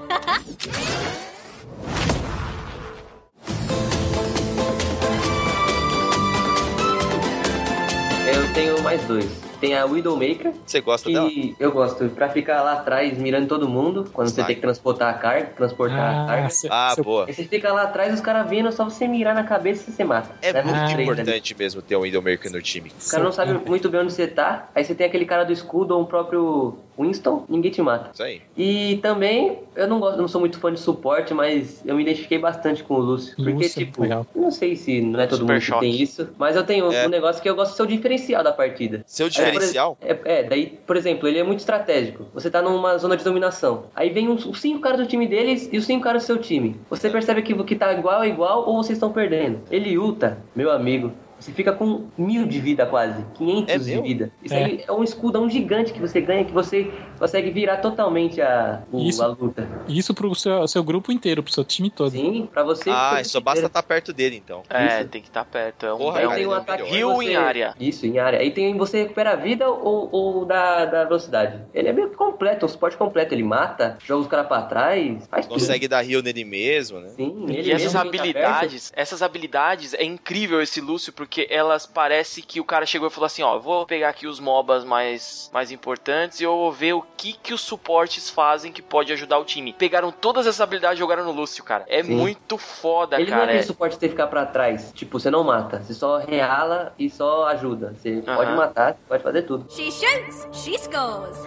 Eu 8.32 8.52
tenho 8.54 8.80
mais 8.82 9.02
dois. 9.06 9.49
Tem 9.60 9.74
a 9.74 9.84
Widowmaker, 9.84 10.52
Você 10.64 10.80
gosta 10.80 11.10
dela? 11.10 11.28
que 11.28 11.54
eu 11.60 11.70
gosto 11.70 12.08
pra 12.08 12.28
ficar 12.30 12.62
lá 12.62 12.72
atrás 12.72 13.16
mirando 13.18 13.46
todo 13.46 13.68
mundo, 13.68 14.08
quando 14.12 14.28
você 14.28 14.42
tem 14.42 14.54
que 14.54 14.60
transportar 14.60 15.10
a 15.10 15.18
carga, 15.18 15.46
transportar 15.56 15.98
a 16.00 16.22
Ah, 16.22 16.26
carga. 16.26 16.50
seu- 16.50 16.72
Ah, 16.72 16.92
seu- 16.94 17.04
boa. 17.04 17.26
Aí 17.28 17.34
você 17.34 17.44
fica 17.44 17.72
lá 17.72 17.82
atrás, 17.82 18.14
os 18.14 18.20
caras 18.20 18.48
vindo, 18.48 18.72
só 18.72 18.84
você 18.84 19.06
mirar 19.06 19.34
na 19.34 19.44
cabeça 19.44 19.90
e 19.90 19.92
você 19.92 20.02
mata. 20.04 20.30
É 20.40 20.52
muito 20.62 20.66
três 20.76 20.92
ali. 20.94 21.02
importante 21.02 21.56
mesmo 21.58 21.82
ter 21.82 21.96
um 21.96 22.00
Widowmaker 22.00 22.50
no 22.50 22.62
time. 22.62 22.90
O 23.06 23.10
cara 23.10 23.22
não 23.22 23.32
sabe 23.32 23.52
muito 23.68 23.88
bem 23.90 24.00
onde 24.00 24.12
você 24.12 24.26
tá, 24.26 24.68
aí 24.74 24.82
você 24.84 24.94
tem 24.94 25.06
aquele 25.06 25.26
cara 25.26 25.44
do 25.44 25.52
escudo 25.52 25.94
ou 25.94 26.02
o 26.02 26.06
próprio 26.06 26.78
Winston, 26.98 27.44
ninguém 27.48 27.70
te 27.70 27.80
mata. 27.82 28.10
Isso 28.12 28.22
aí. 28.22 28.40
E 28.56 28.98
também, 29.02 29.58
eu 29.74 29.86
não 29.88 30.00
gosto, 30.00 30.18
não 30.20 30.28
sou 30.28 30.40
muito 30.40 30.58
fã 30.58 30.72
de 30.72 30.80
suporte, 30.80 31.32
mas 31.34 31.82
eu 31.86 31.94
me 31.96 32.02
identifiquei 32.02 32.38
bastante 32.38 32.82
com 32.82 32.94
o 32.94 32.98
Lúcio. 32.98 33.34
Porque, 33.36 33.52
Lúcio, 33.52 33.86
tipo, 33.86 34.02
legal. 34.02 34.26
eu 34.34 34.40
não 34.42 34.50
sei 34.50 34.76
se 34.76 35.00
não 35.00 35.18
é 35.20 35.26
todo 35.26 35.40
Super 35.40 35.52
mundo 35.54 35.60
que 35.60 35.66
choque. 35.66 35.80
tem 35.80 36.00
isso, 36.02 36.28
mas 36.38 36.56
eu 36.56 36.64
tenho 36.64 36.92
É. 36.92 37.06
um 37.06 37.08
negócio 37.10 37.42
que 37.42 37.48
eu 37.48 37.54
gosto 37.54 37.70
de 37.72 37.76
ser 37.78 37.82
o 37.82 37.86
diferencial 37.86 38.42
da 38.42 38.52
partida. 38.52 39.02
Seu 39.06 39.26
por 39.28 39.32
diferencial? 39.52 39.98
É, 40.00 40.18
é, 40.24 40.42
daí, 40.44 40.78
por 40.86 40.96
exemplo, 40.96 41.28
ele 41.28 41.38
é 41.38 41.42
muito 41.42 41.60
estratégico. 41.60 42.26
Você 42.34 42.50
tá 42.50 42.62
numa 42.62 42.96
zona 42.98 43.16
de 43.16 43.24
dominação. 43.24 43.84
Aí 43.94 44.10
vem 44.10 44.28
uns, 44.28 44.44
os 44.46 44.60
cinco 44.60 44.80
caras 44.80 45.00
do 45.00 45.06
time 45.06 45.26
deles 45.26 45.68
e 45.72 45.78
os 45.78 45.84
cinco 45.84 46.04
caras 46.04 46.22
do 46.22 46.26
seu 46.26 46.38
time. 46.38 46.80
Você 46.88 47.10
percebe 47.10 47.42
que, 47.42 47.54
que 47.64 47.76
tá 47.76 47.92
igual 47.92 48.20
a 48.20 48.26
igual 48.26 48.68
ou 48.68 48.82
vocês 48.82 48.96
estão 48.96 49.12
perdendo. 49.12 49.60
Ele 49.70 49.96
ulta, 49.98 50.38
meu 50.54 50.70
amigo. 50.70 51.12
Você 51.40 51.52
fica 51.52 51.72
com 51.72 52.08
mil 52.18 52.46
de 52.46 52.60
vida 52.60 52.84
quase, 52.86 53.24
500 53.34 53.74
É 53.74 53.78
de 53.78 54.00
vida. 54.02 54.30
Isso 54.42 54.54
É. 54.54 54.64
aí 54.64 54.84
é 54.86 54.92
um 54.92 55.02
escudão 55.02 55.48
gigante 55.48 55.92
que 55.92 55.98
você 56.00 56.20
ganha, 56.20 56.44
que 56.44 56.52
você 56.52 56.92
consegue 57.18 57.50
virar 57.50 57.78
totalmente 57.78 58.40
a, 58.40 58.82
o- 58.92 59.00
Isso. 59.08 59.22
a 59.22 59.26
luta. 59.28 59.66
Isso 59.88 60.12
pro 60.14 60.34
seu, 60.34 60.68
seu 60.68 60.84
grupo 60.84 61.10
inteiro, 61.10 61.42
pro 61.42 61.52
seu 61.52 61.64
time 61.64 61.88
todo. 61.90 62.10
Sim, 62.12 62.46
pra 62.52 62.62
você. 62.62 62.90
Ah, 62.90 63.20
só 63.24 63.40
basta 63.40 63.66
estar 63.66 63.82
perto 63.82 64.12
dele, 64.12 64.36
então. 64.36 64.62
É, 64.68 65.00
Isso. 65.00 65.08
tem 65.08 65.22
que 65.22 65.28
estar 65.28 65.44
perto. 65.44 65.86
É 65.86 65.94
um, 65.94 65.98
Porra, 65.98 66.20
é 66.20 66.20
Aí 66.20 66.26
um 66.26 66.28
cara, 66.28 66.38
tem 66.38 66.46
um 66.46 66.52
é 66.52 66.56
ataque 66.56 66.82
Rio 66.84 67.14
você- 67.14 67.30
em 67.30 67.36
área. 67.36 67.74
Isso, 67.80 68.06
em 68.06 68.18
área. 68.18 68.38
Aí 68.38 68.50
tem 68.50 68.76
você 68.76 69.02
recupera 69.02 69.32
a 69.32 69.36
vida 69.36 69.68
ou, 69.68 70.08
ou 70.12 70.44
da, 70.44 70.84
da 70.84 71.04
velocidade. 71.04 71.60
Ele 71.72 71.88
é 71.88 71.92
meio 71.92 72.10
que 72.10 72.16
completo, 72.16 72.66
um 72.66 72.68
suporte 72.68 72.96
completo. 72.96 73.34
Ele 73.34 73.42
mata, 73.44 73.96
joga 74.04 74.22
os 74.22 74.28
caras 74.28 74.46
pra 74.46 74.62
trás, 74.62 75.26
faz 75.30 75.46
tudo. 75.46 75.58
Consegue 75.58 75.88
dar 75.88 76.04
heal 76.08 76.22
nele 76.22 76.44
mesmo, 76.44 77.00
né? 77.00 77.08
Sim, 77.16 77.46
ele 77.48 77.68
E 77.68 77.72
essas 77.72 77.92
tá 77.94 78.00
habilidades, 78.02 78.92
essas 78.94 79.22
habilidades, 79.22 79.94
é 79.94 80.04
incrível 80.04 80.60
esse 80.60 80.80
Lúcio, 80.80 81.12
porque 81.12 81.29
elas 81.50 81.86
parece 81.86 82.42
que 82.42 82.60
o 82.60 82.64
cara 82.64 82.84
chegou 82.86 83.08
e 83.08 83.10
falou 83.10 83.26
assim, 83.26 83.42
ó, 83.42 83.54
eu 83.56 83.60
vou 83.60 83.86
pegar 83.86 84.08
aqui 84.08 84.26
os 84.26 84.40
MOBAs 84.40 84.84
mais, 84.84 85.48
mais 85.52 85.70
importantes 85.70 86.40
e 86.40 86.44
eu 86.44 86.50
vou 86.56 86.72
ver 86.72 86.94
o 86.94 87.02
que 87.16 87.32
que 87.34 87.54
os 87.54 87.60
suportes 87.60 88.28
fazem 88.30 88.72
que 88.72 88.82
pode 88.82 89.12
ajudar 89.12 89.38
o 89.38 89.44
time. 89.44 89.72
Pegaram 89.72 90.10
todas 90.10 90.46
essas 90.46 90.60
habilidades 90.60 90.96
e 90.96 91.00
jogaram 91.00 91.24
no 91.24 91.32
Lúcio, 91.32 91.62
cara. 91.62 91.84
É 91.88 92.02
Sim. 92.02 92.14
muito 92.14 92.58
foda, 92.58 93.16
Ele 93.20 93.30
não 93.30 93.36
é 93.36 93.40
cara. 93.40 93.44
aquele 93.50 93.58
É- 93.62 93.66
suporte 93.66 93.94
que 93.94 94.00
você 94.00 94.08
ficar 94.08 94.26
pra 94.26 94.44
trás. 94.46 94.90
Tipo, 94.94 95.18
você 95.20 95.30
não 95.30 95.44
mata. 95.44 95.82
Você 95.82 95.94
só 95.94 96.18
reala 96.18 96.92
e 96.98 97.08
só 97.10 97.46
ajuda. 97.46 97.94
Você 97.96 98.22
Aham. 98.26 98.36
pode 98.36 98.52
matar, 98.56 98.96
pode 99.08 99.22
fazer 99.22 99.42
tudo. 99.42 99.66
She 99.70 99.90
shoots, 99.90 100.48
she 100.52 100.78
scores. 100.78 101.38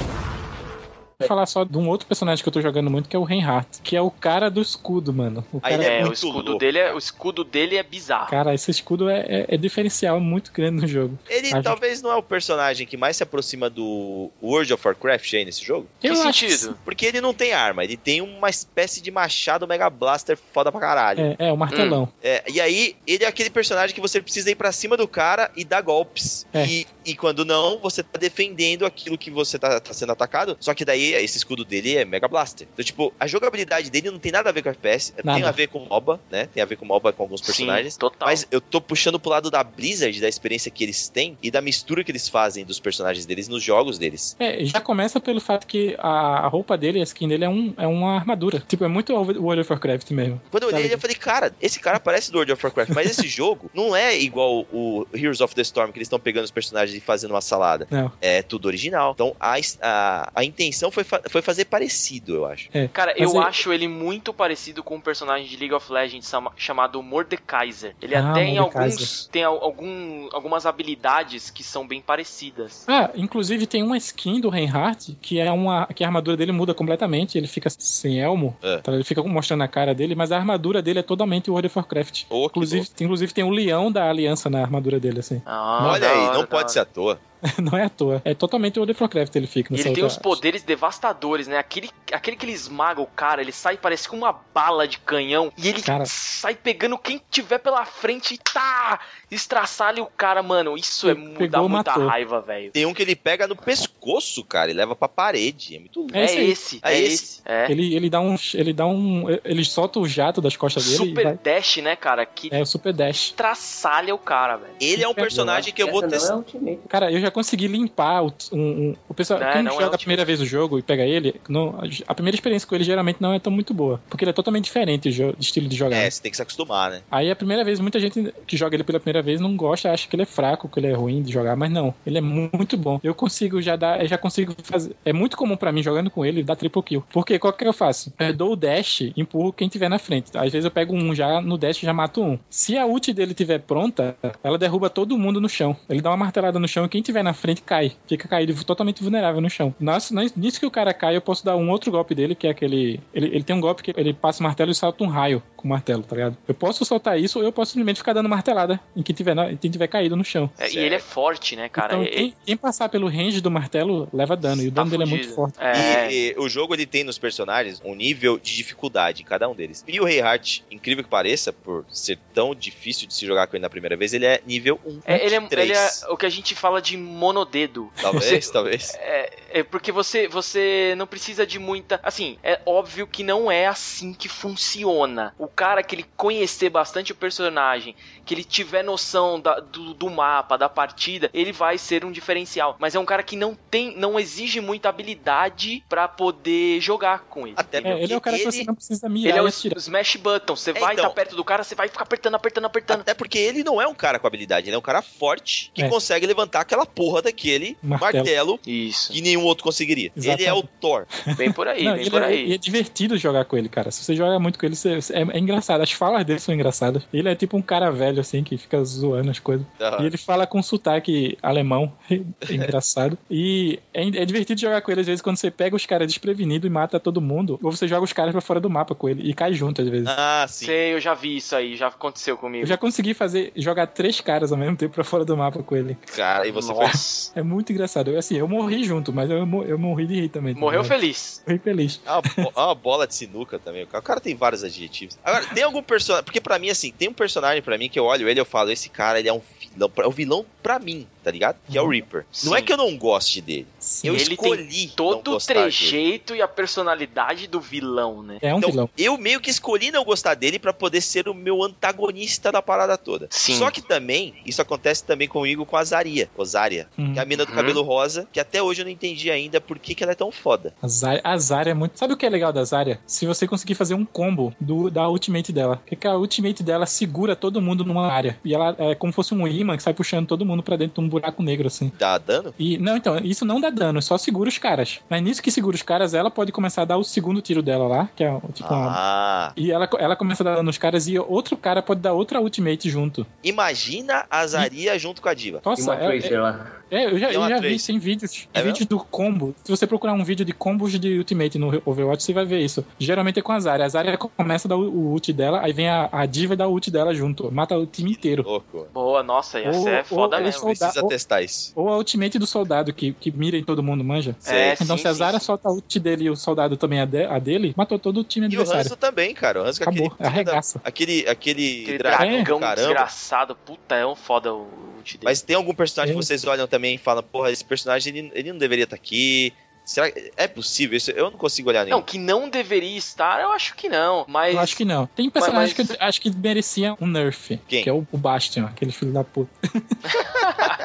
Vou 1.19 1.27
falar 1.27 1.47
só 1.47 1.63
de 1.63 1.75
um 1.75 1.89
outro 1.89 2.05
personagem 2.07 2.43
que 2.43 2.47
eu 2.47 2.53
tô 2.53 2.61
jogando 2.61 2.91
muito, 2.91 3.09
que 3.09 3.15
é 3.15 3.19
o 3.19 3.23
Reinhardt, 3.23 3.81
que 3.81 3.95
é 3.95 4.01
o 4.01 4.11
cara 4.11 4.51
do 4.51 4.61
escudo, 4.61 5.11
mano. 5.11 5.43
O 5.51 5.59
cara, 5.59 5.73
ele 5.73 5.83
É, 5.85 5.97
o 5.97 6.01
muito 6.01 6.13
escudo 6.13 6.33
louco. 6.43 6.59
dele 6.59 6.77
é, 6.77 6.93
o 6.93 6.97
escudo 6.99 7.43
dele 7.43 7.75
é 7.75 7.81
bizarro. 7.81 8.29
cara, 8.29 8.53
esse 8.53 8.69
escudo 8.69 9.09
é, 9.09 9.21
é, 9.21 9.45
é 9.55 9.57
diferencial 9.57 10.19
muito 10.19 10.51
grande 10.53 10.81
no 10.83 10.87
jogo. 10.87 11.17
Ele 11.27 11.47
A 11.47 11.55
gente- 11.55 11.63
talvez 11.63 12.03
não 12.03 12.11
é 12.11 12.15
o 12.15 12.21
personagem 12.21 12.85
que 12.85 12.95
mais 12.95 13.17
se 13.17 13.23
aproxima 13.23 13.67
do 13.67 14.29
World 14.43 14.71
of 14.71 14.87
Warcraft 14.87 15.33
aí 15.33 15.43
nesse 15.43 15.65
jogo. 15.65 15.87
Que 15.99 16.07
Eu 16.07 16.21
acho 16.21 16.47
sentido? 16.47 16.77
Porque 16.85 17.07
ele 17.07 17.19
não 17.19 17.33
tem 17.33 17.51
arma, 17.51 17.83
ele 17.83 17.97
tem 17.97 18.21
uma 18.21 18.51
espécie 18.51 19.01
de 19.01 19.09
machado 19.09 19.67
Mega 19.67 19.89
Blaster 19.89 20.37
foda 20.53 20.71
pra 20.71 20.79
caralho. 20.79 21.35
É, 21.39 21.47
é, 21.47 21.51
o 21.51 21.57
martelão. 21.57 22.07
É, 22.21 22.43
e 22.47 22.61
aí, 22.61 22.95
ele 23.07 23.23
é 23.23 23.27
aquele 23.27 23.49
personagem 23.49 23.95
que 23.95 23.99
você 24.01 24.21
precisa 24.21 24.51
ir 24.51 24.55
pra 24.55 24.71
cima 24.71 24.95
do 24.95 25.07
cara 25.07 25.49
e 25.55 25.65
dar 25.65 25.81
golpes. 25.81 26.45
É. 26.53 26.63
E, 26.67 26.85
e 27.07 27.15
quando 27.15 27.45
não, 27.45 27.79
você 27.79 28.03
tá 28.03 28.19
defendendo 28.19 28.85
aquilo 28.85 29.17
que 29.17 29.31
você 29.31 29.57
tá, 29.57 29.79
tá 29.79 29.93
sendo 29.93 30.11
atacado. 30.11 30.57
Só 30.59 30.73
que 30.73 30.83
daí 30.83 31.13
esse 31.13 31.37
escudo 31.37 31.63
dele 31.63 31.95
é 31.95 32.03
Mega 32.03 32.27
Blaster. 32.27 32.67
Então, 32.73 32.83
tipo, 32.83 33.13
a 33.17 33.25
jogabilidade 33.25 33.89
dele 33.89 34.11
não 34.11 34.19
tem 34.19 34.29
nada 34.29 34.49
a 34.49 34.51
ver 34.51 34.61
com 34.61 34.69
FPS, 34.69 35.13
tem 35.13 35.23
Nada. 35.23 35.47
a 35.47 35.51
ver 35.51 35.67
com 35.67 35.79
MOBA, 35.79 36.19
né? 36.29 36.49
Tem 36.53 36.61
a 36.61 36.65
ver 36.65 36.75
com 36.75 36.85
MOBA 36.85 37.13
com 37.13 37.23
alguns 37.23 37.39
personagens. 37.39 37.93
Sim, 37.93 37.99
total. 37.99 38.27
Mas 38.27 38.45
eu 38.51 38.59
tô 38.59 38.81
puxando 38.81 39.17
pro 39.17 39.29
lado 39.29 39.49
da 39.49 39.63
Blizzard, 39.63 40.19
da 40.19 40.27
experiência 40.27 40.69
que 40.69 40.83
eles 40.83 41.07
têm 41.07 41.37
e 41.41 41.49
da 41.49 41.61
mistura 41.61 42.03
que 42.03 42.11
eles 42.11 42.27
fazem 42.27 42.65
dos 42.65 42.77
personagens 42.77 43.25
deles 43.25 43.47
nos 43.47 43.63
jogos 43.63 43.97
deles. 43.97 44.35
É, 44.37 44.65
já 44.65 44.81
começa 44.81 45.17
pelo 45.21 45.39
fato 45.39 45.65
que 45.65 45.95
a 45.99 46.45
roupa 46.49 46.77
dele, 46.77 46.99
a 46.99 47.03
skin 47.03 47.29
dele 47.29 47.45
é, 47.45 47.49
um, 47.49 47.73
é 47.77 47.87
uma 47.87 48.17
armadura. 48.17 48.61
Tipo, 48.67 48.83
é 48.83 48.89
muito 48.89 49.13
World 49.13 49.61
of 49.61 49.71
Warcraft 49.71 50.11
mesmo. 50.11 50.41
Quando 50.51 50.63
eu 50.63 50.69
olhei 50.69 50.81
Sabe? 50.81 50.87
ele, 50.87 50.95
eu 50.95 50.99
falei, 50.99 51.15
cara, 51.15 51.55
esse 51.61 51.79
cara 51.79 52.01
parece 52.01 52.31
do 52.31 52.35
World 52.35 52.51
of 52.51 52.65
Warcraft, 52.65 52.91
mas 52.93 53.11
esse 53.11 53.27
jogo 53.29 53.71
não 53.73 53.95
é 53.95 54.19
igual 54.19 54.65
o 54.73 55.07
Heroes 55.13 55.39
of 55.39 55.55
the 55.55 55.61
Storm, 55.61 55.91
que 55.91 55.99
eles 55.99 56.07
estão 56.07 56.19
pegando 56.19 56.43
os 56.43 56.51
personagens 56.51 56.96
e 56.97 57.01
fazendo 57.01 57.31
uma 57.31 57.41
salada. 57.41 57.87
Não. 57.89 58.11
É 58.21 58.41
tudo 58.41 58.65
original. 58.65 59.11
Então 59.13 59.35
a, 59.39 59.55
a, 59.81 60.31
a 60.35 60.43
intenção 60.43 60.91
foi, 60.91 61.03
fa- 61.03 61.21
foi 61.29 61.41
fazer 61.41 61.65
parecido, 61.65 62.35
eu 62.35 62.45
acho. 62.45 62.69
Cara, 62.93 63.13
Mas 63.17 63.33
eu 63.33 63.41
é- 63.41 63.45
acho 63.45 63.71
ele 63.71 63.87
muito 63.87 64.33
parecido 64.33 64.83
com 64.83 64.95
um 64.95 65.01
personagem 65.01 65.47
de 65.47 65.55
League 65.57 65.73
of 65.73 65.91
Legends 65.91 66.29
chama- 66.29 66.51
chamado 66.57 67.01
Mordekaiser. 67.01 67.95
Ele 68.01 68.15
Ah, 68.15 68.31
até 68.31 68.43
em 68.43 68.57
alguns 68.57 69.27
tem 69.31 69.43
al- 69.43 69.61
algum, 69.63 70.27
algumas 70.33 70.65
habilidades 70.65 71.49
que 71.49 71.63
são 71.63 71.87
bem 71.87 72.01
parecidas. 72.01 72.85
Ah, 72.87 73.09
inclusive 73.15 73.65
tem 73.67 73.83
uma 73.83 73.97
skin 73.97 74.39
do 74.39 74.49
Reinhardt 74.49 75.17
que 75.21 75.39
é 75.39 75.51
uma 75.51 75.85
que 75.87 76.03
a 76.03 76.07
armadura 76.07 76.37
dele 76.37 76.51
muda 76.51 76.73
completamente, 76.73 77.37
ele 77.37 77.47
fica 77.47 77.69
sem 77.69 78.19
elmo, 78.19 78.55
É. 78.61 78.77
tá? 78.77 78.91
ele 78.91 79.03
fica 79.03 79.21
mostrando 79.23 79.63
a 79.63 79.67
cara 79.67 79.93
dele, 79.93 80.15
mas 80.15 80.31
a 80.31 80.37
armadura 80.37 80.81
dele 80.81 80.99
é 80.99 81.03
totalmente 81.03 81.49
World 81.49 81.67
of 81.67 81.77
Warcraft. 81.77 82.25
Que 82.27 82.35
Inclusive, 82.45 82.87
inclusive 83.01 83.33
tem 83.33 83.43
o 83.43 83.49
leão 83.49 83.91
da 83.91 84.09
aliança 84.09 84.49
na 84.49 84.61
armadura 84.61 84.99
dele, 84.99 85.19
assim. 85.19 85.41
Ah, 85.45 85.89
Olha 85.91 86.09
aí, 86.09 86.17
hora, 86.19 86.33
não 86.37 86.45
pode 86.45 86.63
hora. 86.63 86.69
ser 86.69 86.79
à 86.79 86.85
toa. 86.93 87.19
Não 87.61 87.77
é 87.77 87.83
à 87.85 87.89
toa. 87.89 88.21
É 88.25 88.33
totalmente 88.33 88.77
World 88.79 88.91
of 88.91 89.01
Warcraft 89.03 89.35
ele 89.35 89.47
fica. 89.47 89.73
Nessa 89.73 89.87
ele 89.89 89.95
tem 89.95 90.03
uns 90.03 90.13
outra- 90.13 90.23
poderes 90.29 90.63
devastadores, 90.63 91.47
né? 91.47 91.57
Aquele, 91.57 91.89
aquele 92.11 92.35
que 92.37 92.45
ele 92.45 92.53
esmaga 92.53 93.01
o 93.01 93.05
cara, 93.07 93.41
ele 93.41 93.51
sai 93.51 93.77
parece 93.77 94.07
com 94.09 94.17
uma 94.17 94.33
bala 94.53 94.87
de 94.87 94.97
canhão 94.99 95.51
e 95.57 95.67
ele 95.67 95.81
Cara. 95.81 96.05
sai 96.05 96.55
pegando 96.55 96.97
quem 96.97 97.21
tiver 97.29 97.59
pela 97.59 97.85
frente 97.85 98.33
e 98.33 98.37
tá! 98.37 98.99
Estraçalha 99.29 100.01
o 100.01 100.07
cara, 100.07 100.41
mano. 100.41 100.77
Isso 100.77 101.07
é 101.09 101.11
Ele 101.11 101.47
dá 101.47 101.59
muita 101.61 101.91
matou. 101.91 102.07
raiva, 102.07 102.41
velho. 102.41 102.71
Tem 102.71 102.85
um 102.85 102.93
que 102.93 103.01
ele 103.01 103.15
pega 103.15 103.45
no 103.45 103.55
pescoço, 103.55 104.43
cara, 104.43 104.71
e 104.71 104.73
leva 104.73 104.95
pra 104.95 105.07
parede. 105.07 105.75
É 105.75 105.79
muito 105.79 105.99
louco. 105.99 106.15
É 106.15 106.25
É, 106.25 106.43
esse 106.45 106.79
É 106.83 106.93
é 106.93 106.99
esse. 107.01 107.13
esse. 107.13 107.41
É. 107.45 107.71
Ele, 107.71 107.93
ele 107.95 108.09
dá 108.09 108.19
um. 108.21 108.35
Ele 108.53 108.73
dá 108.73 108.85
um. 108.87 109.25
Ele 109.43 109.63
solta 109.65 109.99
o 109.99 110.07
jato 110.07 110.41
das 110.41 110.55
costas 110.55 110.85
dele 110.85 110.95
e 111.03 111.07
Super 111.09 111.23
vai- 111.25 111.37
Dash, 111.43 111.77
né, 111.77 111.95
cara? 111.95 112.25
Que 112.25 112.49
É 112.53 112.61
o 112.61 112.65
Super 112.65 112.93
Dash. 112.93 113.33
traçalha 113.35 114.15
o 114.15 114.17
cara, 114.17 114.55
velho. 114.57 114.73
Ele 114.79 115.03
é 115.03 115.07
um 115.07 115.13
personagem 115.13 115.73
que 115.73 115.83
eu 115.83 115.91
vou 115.91 116.01
testar. 116.07 116.41
é. 116.65 116.77
Cara, 116.87 117.11
eu 117.11 117.19
já 117.19 117.26
consegui 117.31 117.67
limpar 117.67 118.23
o, 118.25 118.33
um, 118.51 118.57
um- 118.59 118.95
o 119.09 119.13
pessoal. 119.13 119.39
Não, 119.39 119.51
quem 119.51 119.63
não 119.63 119.71
é 119.71 119.75
joga 119.75 119.91
o 119.91 119.95
a 119.95 119.97
primeira 119.97 120.25
vez 120.25 120.41
o 120.41 120.45
jogo 120.45 120.79
e 120.79 120.81
pega 120.81 121.03
ele, 121.03 121.35
não- 121.49 121.75
a 122.07 122.13
primeira 122.15 122.35
experiência 122.35 122.67
com 122.67 122.75
ele 122.75 122.83
geralmente 122.83 123.17
não 123.21 123.33
é 123.33 123.39
tão 123.39 123.51
muito 123.51 123.73
boa. 123.73 124.01
Porque 124.09 124.23
ele 124.23 124.29
é 124.31 124.33
totalmente 124.33 124.65
diferente 124.65 125.11
de 125.11 125.35
estilo 125.39 125.67
de 125.67 125.75
jogar. 125.75 125.97
É, 125.97 126.09
você 126.09 126.21
tem 126.21 126.31
que 126.31 126.37
se 126.37 126.43
acostumar, 126.43 126.91
né? 126.91 127.01
Aí 127.11 127.29
a 127.31 127.35
primeira 127.35 127.63
vez, 127.63 127.79
muita 127.79 127.99
gente 127.99 128.33
que 128.45 128.57
joga 128.57 128.75
ele 128.75 128.83
pela 128.83 128.99
primeira 128.99 129.21
vez 129.21 129.39
não 129.41 129.55
gosta, 129.55 129.91
acha 129.91 130.07
que 130.07 130.15
ele 130.15 130.23
é 130.23 130.25
fraco, 130.25 130.67
que 130.69 130.79
ele 130.79 130.87
é 130.87 130.93
ruim 130.93 131.21
de 131.21 131.31
jogar, 131.31 131.55
mas 131.55 131.69
não, 131.71 131.93
ele 132.05 132.17
é 132.17 132.21
mu- 132.21 132.49
muito 132.53 132.77
bom. 132.77 132.99
Eu 133.03 133.13
consigo 133.15 133.61
já 133.61 133.75
dar, 133.75 134.01
eu 134.01 134.07
já 134.07 134.17
consigo 134.17 134.55
fazer. 134.63 134.95
É 135.05 135.13
muito 135.13 135.35
comum 135.37 135.55
pra 135.57 135.71
mim 135.71 135.81
jogando 135.83 136.09
com 136.09 136.25
ele 136.25 136.43
dar 136.43 136.55
triple 136.55 136.81
kill. 136.83 137.03
Porque 137.11 137.37
qual 137.39 137.53
que 137.53 137.65
eu 137.65 137.73
faço? 137.73 138.13
Eu 138.19 138.33
dou 138.33 138.53
o 138.53 138.55
dash, 138.55 139.01
empurro 139.15 139.51
quem 139.53 139.67
tiver 139.67 139.89
na 139.89 139.99
frente. 139.99 140.29
Às 140.35 140.51
vezes 140.51 140.65
eu 140.65 140.71
pego 140.71 140.95
um 140.95 141.13
já 141.15 141.41
no 141.41 141.57
dash 141.57 141.77
e 141.81 141.85
já 141.85 141.93
mato 141.93 142.21
um. 142.21 142.37
Se 142.49 142.77
a 142.77 142.85
ult 142.85 143.11
dele 143.13 143.33
tiver 143.33 143.59
pronta, 143.59 144.15
ela 144.43 144.57
derruba 144.57 144.89
todo 144.89 145.17
mundo 145.17 145.41
no 145.41 145.49
chão. 145.49 145.75
Ele 145.89 146.01
dá 146.01 146.09
uma 146.09 146.17
martelada 146.17 146.59
no 146.59 146.67
chão 146.67 146.85
e 146.85 146.89
quem 146.89 147.01
tiver 147.01 147.16
na 147.23 147.33
frente 147.33 147.61
cai. 147.61 147.93
Fica 148.07 148.27
caído 148.27 148.53
totalmente 148.63 149.01
vulnerável 149.03 149.41
no 149.41 149.49
chão. 149.49 149.73
Nossa, 149.79 150.13
nisso 150.35 150.59
que 150.59 150.65
o 150.65 150.71
cara 150.71 150.93
cai, 150.93 151.15
eu 151.15 151.21
posso 151.21 151.43
dar 151.45 151.55
um 151.55 151.69
outro 151.69 151.91
golpe 151.91 152.13
dele, 152.15 152.35
que 152.35 152.47
é 152.47 152.49
aquele. 152.51 152.99
Ele, 153.13 153.27
ele 153.27 153.43
tem 153.43 153.55
um 153.55 153.61
golpe 153.61 153.83
que 153.83 153.93
ele 153.95 154.13
passa 154.13 154.39
o 154.39 154.43
martelo 154.43 154.71
e 154.71 154.75
salta 154.75 155.03
um 155.03 155.07
raio 155.07 155.41
com 155.55 155.67
o 155.67 155.69
martelo, 155.69 156.03
tá 156.03 156.15
ligado? 156.15 156.37
Eu 156.47 156.53
posso 156.53 156.83
soltar 156.85 157.19
isso 157.19 157.39
ou 157.39 157.45
eu 157.45 157.51
posso 157.51 157.71
simplesmente 157.71 157.97
ficar 157.97 158.13
dando 158.13 158.29
martelada 158.29 158.79
em 158.95 159.01
quem 159.01 159.15
tiver, 159.15 159.33
na- 159.33 159.51
em 159.51 159.57
quem 159.57 159.69
tiver 159.71 159.87
caído 159.87 160.15
no 160.15 160.23
chão. 160.23 160.49
É, 160.57 160.71
e 160.71 160.77
ele 160.77 160.95
é 160.95 160.99
forte, 160.99 161.55
né, 161.55 161.67
cara? 161.69 161.93
então, 161.95 162.03
É- 162.03 162.07
quem, 162.09 162.33
quem 162.45 162.57
passar 162.57 162.89
pelo 162.89 163.07
range 163.07 163.41
do 163.41 163.49
martelo 163.51 164.07
leva 164.13 164.35
dano. 164.35 164.61
E 164.61 164.67
o 164.67 164.71
tá 164.71 164.81
dano 164.81 164.91
dele 164.91 165.03
é 165.03 165.05
muito 165.05 165.29
forte. 165.33 165.55
É, 165.59 166.11
E, 166.11 166.31
e 166.31 166.35
o 166.37 166.47
jogo 166.47 166.73
ele 166.73 166.85
tem 166.85 167.03
nos 167.03 167.17
personagens 167.17 167.81
um 167.83 167.95
nível 167.95 168.37
de 168.37 168.55
dificuldade 168.55 169.21
em 169.21 169.25
cada 169.25 169.47
um 169.49 169.55
deles. 169.55 169.83
E 169.87 169.99
o 169.99 170.03
Reinhardt, 170.05 170.63
incrível 170.71 171.03
que 171.03 171.09
pareça, 171.09 171.51
por 171.51 171.85
ser 171.89 172.17
tão 172.33 172.53
difícil 172.53 173.07
de 173.07 173.13
se 173.13 173.25
jogar 173.25 173.47
com 173.47 173.55
ele 173.55 173.61
na 173.63 173.69
primeira 173.69 173.95
vez, 173.97 174.13
ele 174.13 174.25
é 174.25 174.41
nível 174.45 174.79
1. 174.85 174.99
É, 175.05 175.25
ele, 175.25 175.35
é, 175.35 175.41
Três. 175.41 175.69
ele 175.69 175.77
é 175.77 176.13
o 176.13 176.17
que 176.17 176.25
a 176.25 176.29
gente 176.29 176.53
fala 176.55 176.81
de 176.81 176.95
monodedo. 177.07 177.91
Talvez, 178.01 178.49
talvez. 178.49 178.93
É, 178.95 179.37
é 179.59 179.63
porque 179.63 179.91
você, 179.91 180.27
você 180.27 180.93
não 180.97 181.07
precisa 181.07 181.45
de 181.47 181.57
muita. 181.59 181.99
Assim, 182.03 182.37
é 182.43 182.59
óbvio 182.65 183.07
que 183.07 183.23
não 183.23 183.51
é 183.51 183.65
assim 183.67 184.13
que 184.13 184.27
funciona. 184.29 185.33
O 185.37 185.47
cara 185.47 185.81
que 185.81 185.95
ele 185.95 186.05
conhecer 186.15 186.69
bastante 186.69 187.11
o 187.11 187.15
personagem, 187.15 187.95
que 188.25 188.33
ele 188.33 188.43
tiver 188.43 188.83
noção 188.83 189.39
da- 189.39 189.59
do, 189.59 189.93
do 189.93 190.09
mapa, 190.09 190.57
da 190.57 190.67
partida, 190.69 191.29
ele 191.33 191.51
vai 191.51 191.77
ser 191.77 192.03
um 192.03 192.11
diferencial. 192.11 192.75
Mas 192.79 192.95
é 192.95 192.99
um 192.99 193.05
cara 193.05 193.23
que 193.23 193.35
não 193.35 193.55
tem, 193.69 193.95
não 193.97 194.19
exige 194.19 194.59
muita 194.59 194.89
habilidade 194.89 195.83
pra 195.87 196.07
poder 196.07 196.79
jogar 196.81 197.19
com 197.29 197.45
ele. 197.47 197.55
Até 197.57 197.77
É, 197.79 198.03
ele 198.03 198.13
é 198.13 198.17
o 198.17 198.21
cara 198.21 198.35
que 198.37 198.43
ele- 198.43 198.51
você 198.51 198.63
não 198.63 198.75
precisa 198.75 199.07
Ele 199.07 199.13
mirar 199.13 199.37
é 199.37 199.41
e 199.41 199.43
o 199.43 199.47
atirar. 199.47 199.77
smash 199.77 200.15
button. 200.17 200.55
Você 200.55 200.73
vai 200.73 200.93
então. 200.93 201.05
estar 201.05 201.09
perto 201.15 201.35
do 201.35 201.43
cara, 201.43 201.63
você 201.63 201.75
vai 201.75 201.87
ficar 201.87 202.03
apertando, 202.03 202.35
apertando, 202.35 202.65
apertando. 202.65 203.01
Até 203.01 203.13
porque 203.13 203.37
ele 203.37 203.63
não 203.63 203.81
é 203.81 203.87
um 203.87 203.95
cara 203.95 204.19
com 204.19 204.27
habilidade, 204.27 204.67
ele 204.67 204.75
é 204.75 204.79
um 204.79 204.81
cara 204.81 205.01
forte 205.01 205.71
que 205.73 205.83
É. 205.83 205.89
consegue 205.89 206.25
levantar 206.25 206.61
aquela 206.61 206.85
porra 206.97 207.21
daquele 207.21 207.77
Martelo. 207.81 208.17
martelo, 208.25 208.59
Isso. 208.65 209.13
que 209.13 209.21
nenhum 209.21 209.43
outro 209.43 209.63
conseguiria. 209.63 210.11
Exatamente. 210.15 210.41
Ele 210.41 210.49
é 210.49 210.53
o 210.53 210.63
Thor. 210.63 211.05
Bem 211.37 211.51
por 211.51 211.67
aí, 211.67 211.83
Não, 211.83 211.95
bem 211.95 212.09
por 212.09 212.21
é, 212.21 212.25
aí. 212.25 212.47
e 212.49 212.53
é 212.53 212.57
divertido 212.57 213.17
jogar 213.17 213.45
com 213.45 213.57
ele, 213.57 213.69
cara. 213.69 213.91
Se 213.91 214.03
você 214.03 214.15
joga 214.15 214.39
muito 214.39 214.57
com 214.59 214.65
ele, 214.65 214.75
você- 214.75 214.99
é, 215.13 215.21
é 215.21 215.39
engraçado. 215.39 215.81
As 215.81 215.91
falas 215.91 216.25
dele 216.25 216.39
são 216.39 216.53
engraçadas. 216.53 217.03
Ele 217.13 217.29
é 217.29 217.35
tipo 217.35 217.55
um 217.55 217.61
cara 217.61 217.91
velho, 217.91 218.19
assim, 218.19 218.43
que 218.43 218.57
fica 218.57 218.83
zoando 218.83 219.29
as 219.29 219.39
coisas. 219.39 219.65
Ah. 219.79 219.97
E 220.01 220.05
ele 220.05 220.17
fala 220.17 220.45
com 220.47 220.61
sotaque 220.61 221.37
alemão. 221.41 221.91
É 222.49 222.53
engraçado. 222.53 223.17
E 223.29 223.79
é, 223.93 224.01
é 224.07 224.25
divertido 224.25 224.59
jogar 224.61 224.81
com 224.81 224.91
ele, 224.91 225.01
às 225.01 225.07
vezes, 225.07 225.21
quando 225.21 225.37
você 225.37 225.51
pega 225.51 225.75
os 225.75 225.85
caras 225.85 226.07
desprevenidos 226.07 226.67
e 226.67 226.69
mata 226.69 226.99
todo 226.99 227.21
mundo. 227.21 227.59
Ou 227.61 227.71
você 227.71 227.87
joga 227.87 228.03
os 228.03 228.13
caras 228.13 228.31
pra 228.31 228.41
fora 228.41 228.59
do 228.59 228.69
mapa 228.69 228.95
com 228.95 229.07
ele 229.09 229.29
e 229.29 229.33
cai 229.33 229.53
junto, 229.53 229.81
às 229.81 229.87
vezes. 229.87 230.07
Ah, 230.07 230.45
sim. 230.47 230.65
Sei, 230.65 230.93
eu 230.93 230.99
já 230.99 231.13
vi 231.13 231.37
isso 231.37 231.55
aí, 231.55 231.75
já 231.75 231.87
aconteceu 231.87 232.37
comigo. 232.37 232.63
Eu 232.63 232.67
já 232.67 232.77
consegui 232.77 233.13
fazer 233.13 233.51
jogar 233.55 233.87
três 233.87 234.21
caras 234.21 234.51
ao 234.51 234.57
mesmo 234.57 234.75
tempo 234.77 234.93
pra 234.95 235.03
fora 235.03 235.25
do 235.25 235.35
mapa 235.35 235.61
com 235.61 235.75
ele. 235.75 235.97
Cara, 236.15 236.47
e 236.47 236.51
você 236.51 236.73
foi. 236.73 236.85
Nossa. 236.91 237.31
É 237.35 237.43
muito 237.43 237.71
engraçado. 237.71 238.09
Eu, 238.11 238.17
assim, 238.19 238.35
eu 238.37 238.47
morri 238.47 238.83
junto, 238.83 239.11
mas 239.13 239.29
eu, 239.29 239.37
eu 239.67 239.77
morri 239.77 240.07
de 240.07 240.21
rir 240.21 240.29
também. 240.29 240.53
tá 240.53 240.59
Morreu 240.59 240.81
ligado? 240.81 240.99
feliz. 240.99 241.41
Morri 241.47 241.59
feliz. 241.59 242.01
É 242.05 242.11
uma, 242.11 242.21
é 242.55 242.59
uma 242.65 242.75
bola 242.75 243.07
de 243.07 243.15
sinuca 243.15 243.59
também. 243.59 243.83
O 243.83 243.87
cara, 243.87 244.19
tem 244.19 244.35
vários 244.35 244.63
adjetivos. 244.63 245.17
Agora, 245.23 245.45
tem 245.47 245.63
algum 245.63 245.83
personagem. 245.83 246.23
Porque 246.25 246.41
pra 246.41 246.57
mim, 246.59 246.69
assim, 246.69 246.91
tem 246.91 247.09
um 247.09 247.13
personagem 247.13 247.61
pra 247.61 247.77
mim 247.77 247.89
que 247.89 247.99
eu 247.99 248.05
olho 248.05 248.27
ele 248.27 248.39
e 248.39 248.41
eu 248.41 248.45
falo: 248.45 248.71
esse 248.71 248.89
cara, 248.89 249.19
ele 249.19 249.29
é 249.29 249.33
um 249.33 249.41
vilão. 249.59 249.91
É 249.97 250.07
o 250.07 250.11
vilão 250.11 250.45
pra 250.63 250.79
mim, 250.79 251.05
tá 251.23 251.29
ligado? 251.31 251.57
Que 251.69 251.77
é 251.77 251.81
o 251.81 251.85
Uhum. 251.85 251.91
Reaper. 251.91 252.25
Sim. 252.31 252.47
Não 252.49 252.55
é 252.55 252.61
que 252.61 252.73
eu 252.73 252.77
não 252.77 252.97
goste 252.97 253.39
dele. 253.41 253.67
Sim. 253.79 254.07
Eu 254.07 254.15
Ele 254.15 254.23
escolhi 254.23 254.67
tem 254.87 254.87
todo 254.95 255.11
não 255.13 255.19
o 255.19 255.35
gostar 255.35 255.53
dele. 255.53 255.65
trejeito 255.65 256.35
e 256.35 256.41
a 256.41 256.47
personalidade 256.47 257.47
do 257.47 257.61
vilão, 257.61 258.21
né? 258.23 258.37
É 258.41 258.53
um 258.53 258.57
Então, 258.57 258.69
vilão. 258.71 258.89
eu 258.97 259.17
meio 259.17 259.39
que 259.39 259.49
escolhi 259.49 259.91
não 259.91 260.03
gostar 260.03 260.33
dele 260.35 260.59
pra 260.59 260.73
poder 260.73 261.01
ser 261.01 261.27
o 261.29 261.33
meu 261.33 261.63
antagonista 261.63 262.51
da 262.51 262.61
parada 262.61 262.97
toda. 262.97 263.27
Sim. 263.29 263.57
Só 263.57 263.71
que 263.71 263.81
também, 263.81 264.35
isso 264.45 264.61
acontece 264.61 265.03
também 265.03 265.27
comigo 265.27 265.65
com 265.65 265.77
a 265.77 265.83
Zaria, 265.83 266.29
Ozaria, 266.35 266.76
Hum. 266.97 267.13
que 267.13 267.19
é 267.19 267.21
a 267.21 267.25
mina 267.25 267.45
do 267.45 267.49
Uhum. 267.49 267.55
cabelo 267.55 267.81
rosa, 267.81 268.27
que 268.31 268.39
até 268.39 268.61
hoje 268.61 268.81
eu 268.81 268.85
não 268.85 268.91
entendi 268.91 269.31
ainda 269.31 269.59
por 269.61 269.79
que, 269.79 269.95
que 269.95 270.03
ela 270.03 270.11
é 270.11 270.15
tão 270.15 270.31
foda. 270.31 270.73
A 270.81 270.87
Zarya, 270.87 271.21
a 271.23 271.37
Zarya 271.37 271.71
é 271.71 271.73
muito. 271.73 271.97
Sabe 271.97 272.13
o 272.13 272.17
que 272.17 272.25
é 272.25 272.29
legal 272.29 272.51
da 272.53 272.63
Zarya? 272.63 272.99
Se 273.05 273.25
você 273.25 273.47
conseguir 273.47 273.75
fazer 273.75 273.93
um 273.93 274.05
combo 274.05 274.53
do, 274.59 274.89
da 274.89 275.07
ultimate 275.09 275.51
dela. 275.51 275.81
Porque 275.87 276.07
a 276.07 276.15
ultimate 276.15 276.61
dela 276.63 276.85
segura 276.85 277.35
todo 277.35 277.61
mundo 277.61 277.83
numa 277.85 278.11
área. 278.11 278.37
E 278.43 278.53
ela 278.53 278.75
é 278.77 278.95
como 278.95 279.11
se 279.11 279.15
fosse 279.15 279.33
um 279.33 279.47
imã 279.47 279.75
que 279.77 279.83
sai 279.83 279.93
puxando 279.93 280.27
todo 280.27 280.45
mundo 280.45 280.61
pra 280.63 280.75
dentro 280.75 281.01
de 281.01 281.07
um 281.07 281.09
buraco 281.09 281.41
negro, 281.41 281.67
assim. 281.67 281.91
Dá 281.97 282.17
dano? 282.17 282.53
E, 282.59 282.77
não, 282.77 282.97
então, 282.97 283.17
isso 283.17 283.45
não 283.45 283.59
dá 283.61 283.69
dano, 283.69 284.01
só 284.01 284.17
segura 284.17 284.49
os 284.49 284.57
caras. 284.57 284.99
Mas 285.09 285.21
nisso 285.21 285.41
que 285.41 285.51
segura 285.51 285.75
os 285.75 285.81
caras, 285.81 286.13
ela 286.13 286.29
pode 286.29 286.51
começar 286.51 286.81
a 286.81 286.85
dar 286.85 286.97
o 286.97 287.03
segundo 287.03 287.41
tiro 287.41 287.61
dela 287.61 287.87
lá, 287.87 288.09
que 288.15 288.23
é 288.23 288.39
tipo 288.53 288.73
uma. 288.73 288.93
Ah. 288.95 289.53
E 289.55 289.71
ela, 289.71 289.89
ela 289.99 290.15
começa 290.15 290.43
a 290.43 290.45
dar 290.45 290.51
dano 290.51 290.63
nos 290.63 290.77
caras 290.77 291.07
e 291.07 291.17
outro 291.17 291.55
cara 291.57 291.81
pode 291.81 292.01
dar 292.01 292.13
outra 292.13 292.39
ultimate 292.41 292.89
junto. 292.89 293.25
Imagina 293.43 294.25
a 294.29 294.45
Zaria 294.45 294.97
junto 294.99 295.21
com 295.21 295.29
a 295.29 295.33
Diva. 295.33 295.61
E 295.63 295.69
Nossa, 295.69 295.91
uma 295.93 295.95
é, 295.95 296.07
Tracer 296.19 296.41
lá. 296.41 296.66
É, 296.89 297.05
eu 297.05 297.17
já, 297.19 297.31
eu 297.31 297.49
já 297.49 297.59
vi, 297.59 297.79
tem 297.79 297.99
vídeos, 297.99 298.47
É 298.53 298.61
vídeos 298.61 298.85
do 298.85 298.97
combo. 298.99 299.53
Se 299.63 299.69
você 299.69 299.85
procurar 299.85 300.13
um 300.13 300.23
vídeo 300.23 300.45
de 300.45 300.53
combos 300.53 300.97
de 300.97 301.17
ultimate 301.17 301.57
no 301.57 301.81
Overwatch, 301.85 302.23
você 302.23 302.33
vai 302.33 302.45
ver 302.45 302.59
isso. 302.59 302.85
Geralmente 302.97 303.39
é 303.39 303.41
com 303.41 303.51
a 303.51 303.59
Zarya. 303.59 303.85
A 303.85 303.89
Zarya 303.89 304.17
começa 304.17 304.67
a 304.67 304.69
dar 304.69 304.77
o, 304.77 304.89
o 304.89 305.11
ult 305.11 305.33
dela, 305.33 305.61
aí 305.63 305.73
vem 305.73 305.89
a, 305.89 306.07
a 306.11 306.25
diva 306.25 306.53
e 306.53 306.57
dá 306.57 306.67
o 306.67 306.71
ult 306.71 306.89
dela 306.89 307.13
junto. 307.13 307.51
Mata 307.51 307.77
o 307.77 307.85
time 307.85 308.11
inteiro. 308.11 308.43
Louco. 308.43 308.87
Boa, 308.93 309.21
nossa, 309.23 309.59
essa 309.59 309.77
Ou- 309.79 309.89
é 309.89 310.03
foda 310.03 310.39
mesmo. 310.39 310.59
são- 310.61 310.69
Precisa 310.69 311.01
ou- 311.03 311.09
testar 311.09 311.41
isso. 311.41 311.73
Ou 311.75 311.89
a 311.89 311.97
ultimate 311.97 312.39
do 312.39 312.47
soldado, 312.47 312.93
que, 312.93 313.13
que 313.13 313.31
mira 313.31 313.57
em 313.57 313.63
todo 313.63 313.83
mundo, 313.83 314.03
manja. 314.03 314.35
É, 314.45 314.73
Então 314.73 314.95
sim, 314.95 315.01
se 315.03 315.07
a 315.09 315.13
sim, 315.13 315.19
Zarya 315.19 315.39
sim. 315.39 315.45
solta 315.45 315.67
a 315.67 315.71
ult 315.73 315.99
dele 315.99 316.25
e 316.25 316.29
o 316.29 316.35
soldado 316.37 316.77
também 316.77 317.01
a, 317.01 317.05
de- 317.05 317.25
a 317.25 317.37
dele, 317.37 317.73
matou 317.75 317.99
todo 317.99 318.21
o 318.21 318.23
time 318.23 318.45
E 318.45 318.49
o 318.49 318.51
adversário. 318.61 318.81
Hanzo 318.85 318.95
também, 318.95 319.33
cara. 319.33 319.61
O 319.61 319.65
Hanzo 319.65 319.81
Acabou, 319.83 320.07
aquele. 320.07 320.27
arregaça. 320.29 320.81
Aquele, 320.83 321.27
aquele, 321.27 321.81
Aquele 321.81 321.97
dragão, 321.97 322.29
dragão 322.29 322.59
caramba. 322.61 322.87
desgraçado, 322.87 323.55
puta, 323.65 323.95
é 323.95 324.05
um 324.07 324.15
foda 324.15 324.53
o 324.53 324.67
ult 324.97 325.17
dele. 325.17 325.25
Mas 325.25 325.41
tem 325.41 325.55
algum 325.55 325.73
personagem 325.73 326.15
É. 326.15 326.17
que 326.17 326.25
vocês 326.25 326.45
olham 326.45 326.56
também 326.65 326.95
e 326.95 326.97
falam, 326.97 327.21
porra, 327.21 327.51
esse 327.51 327.65
personagem 327.65 328.17
ele, 328.17 328.31
ele 328.33 328.51
não 328.53 328.57
deveria 328.57 328.85
estar 328.85 328.95
aqui. 328.95 329.53
Será 329.87 330.11
que 330.11 330.33
é 330.35 330.47
possível 330.49 330.97
isso? 330.97 331.11
Eu 331.11 331.31
não 331.31 331.37
consigo 331.37 331.69
olhar 331.69 331.85
nenhum. 331.85 331.95
Não, 331.97 332.03
que 332.03 332.17
não 332.19 332.49
deveria 332.49 332.97
estar, 332.97 333.41
eu 333.41 333.53
acho 333.53 333.73
que 333.73 333.87
não. 333.87 334.25
Mas. 334.27 334.53
Eu 334.53 334.59
acho 334.59 334.75
que 334.75 334.83
não. 334.83 335.07
Tem 335.07 335.29
personagens 335.29 335.73
mas- 335.77 335.87
que 335.87 335.93
eu 335.93 335.97
acho 336.05 336.19
que 336.21 336.29
merecia 336.29 336.93
um 336.99 337.07
nerf. 337.07 337.57
Quem? 337.69 337.83
Que 337.83 337.89
é 337.89 337.93
o, 337.93 338.05
o 338.11 338.17
Bastion, 338.17 338.65
aquele 338.65 338.91
filho 338.91 339.13
da 339.13 339.23
puta. 339.23 339.49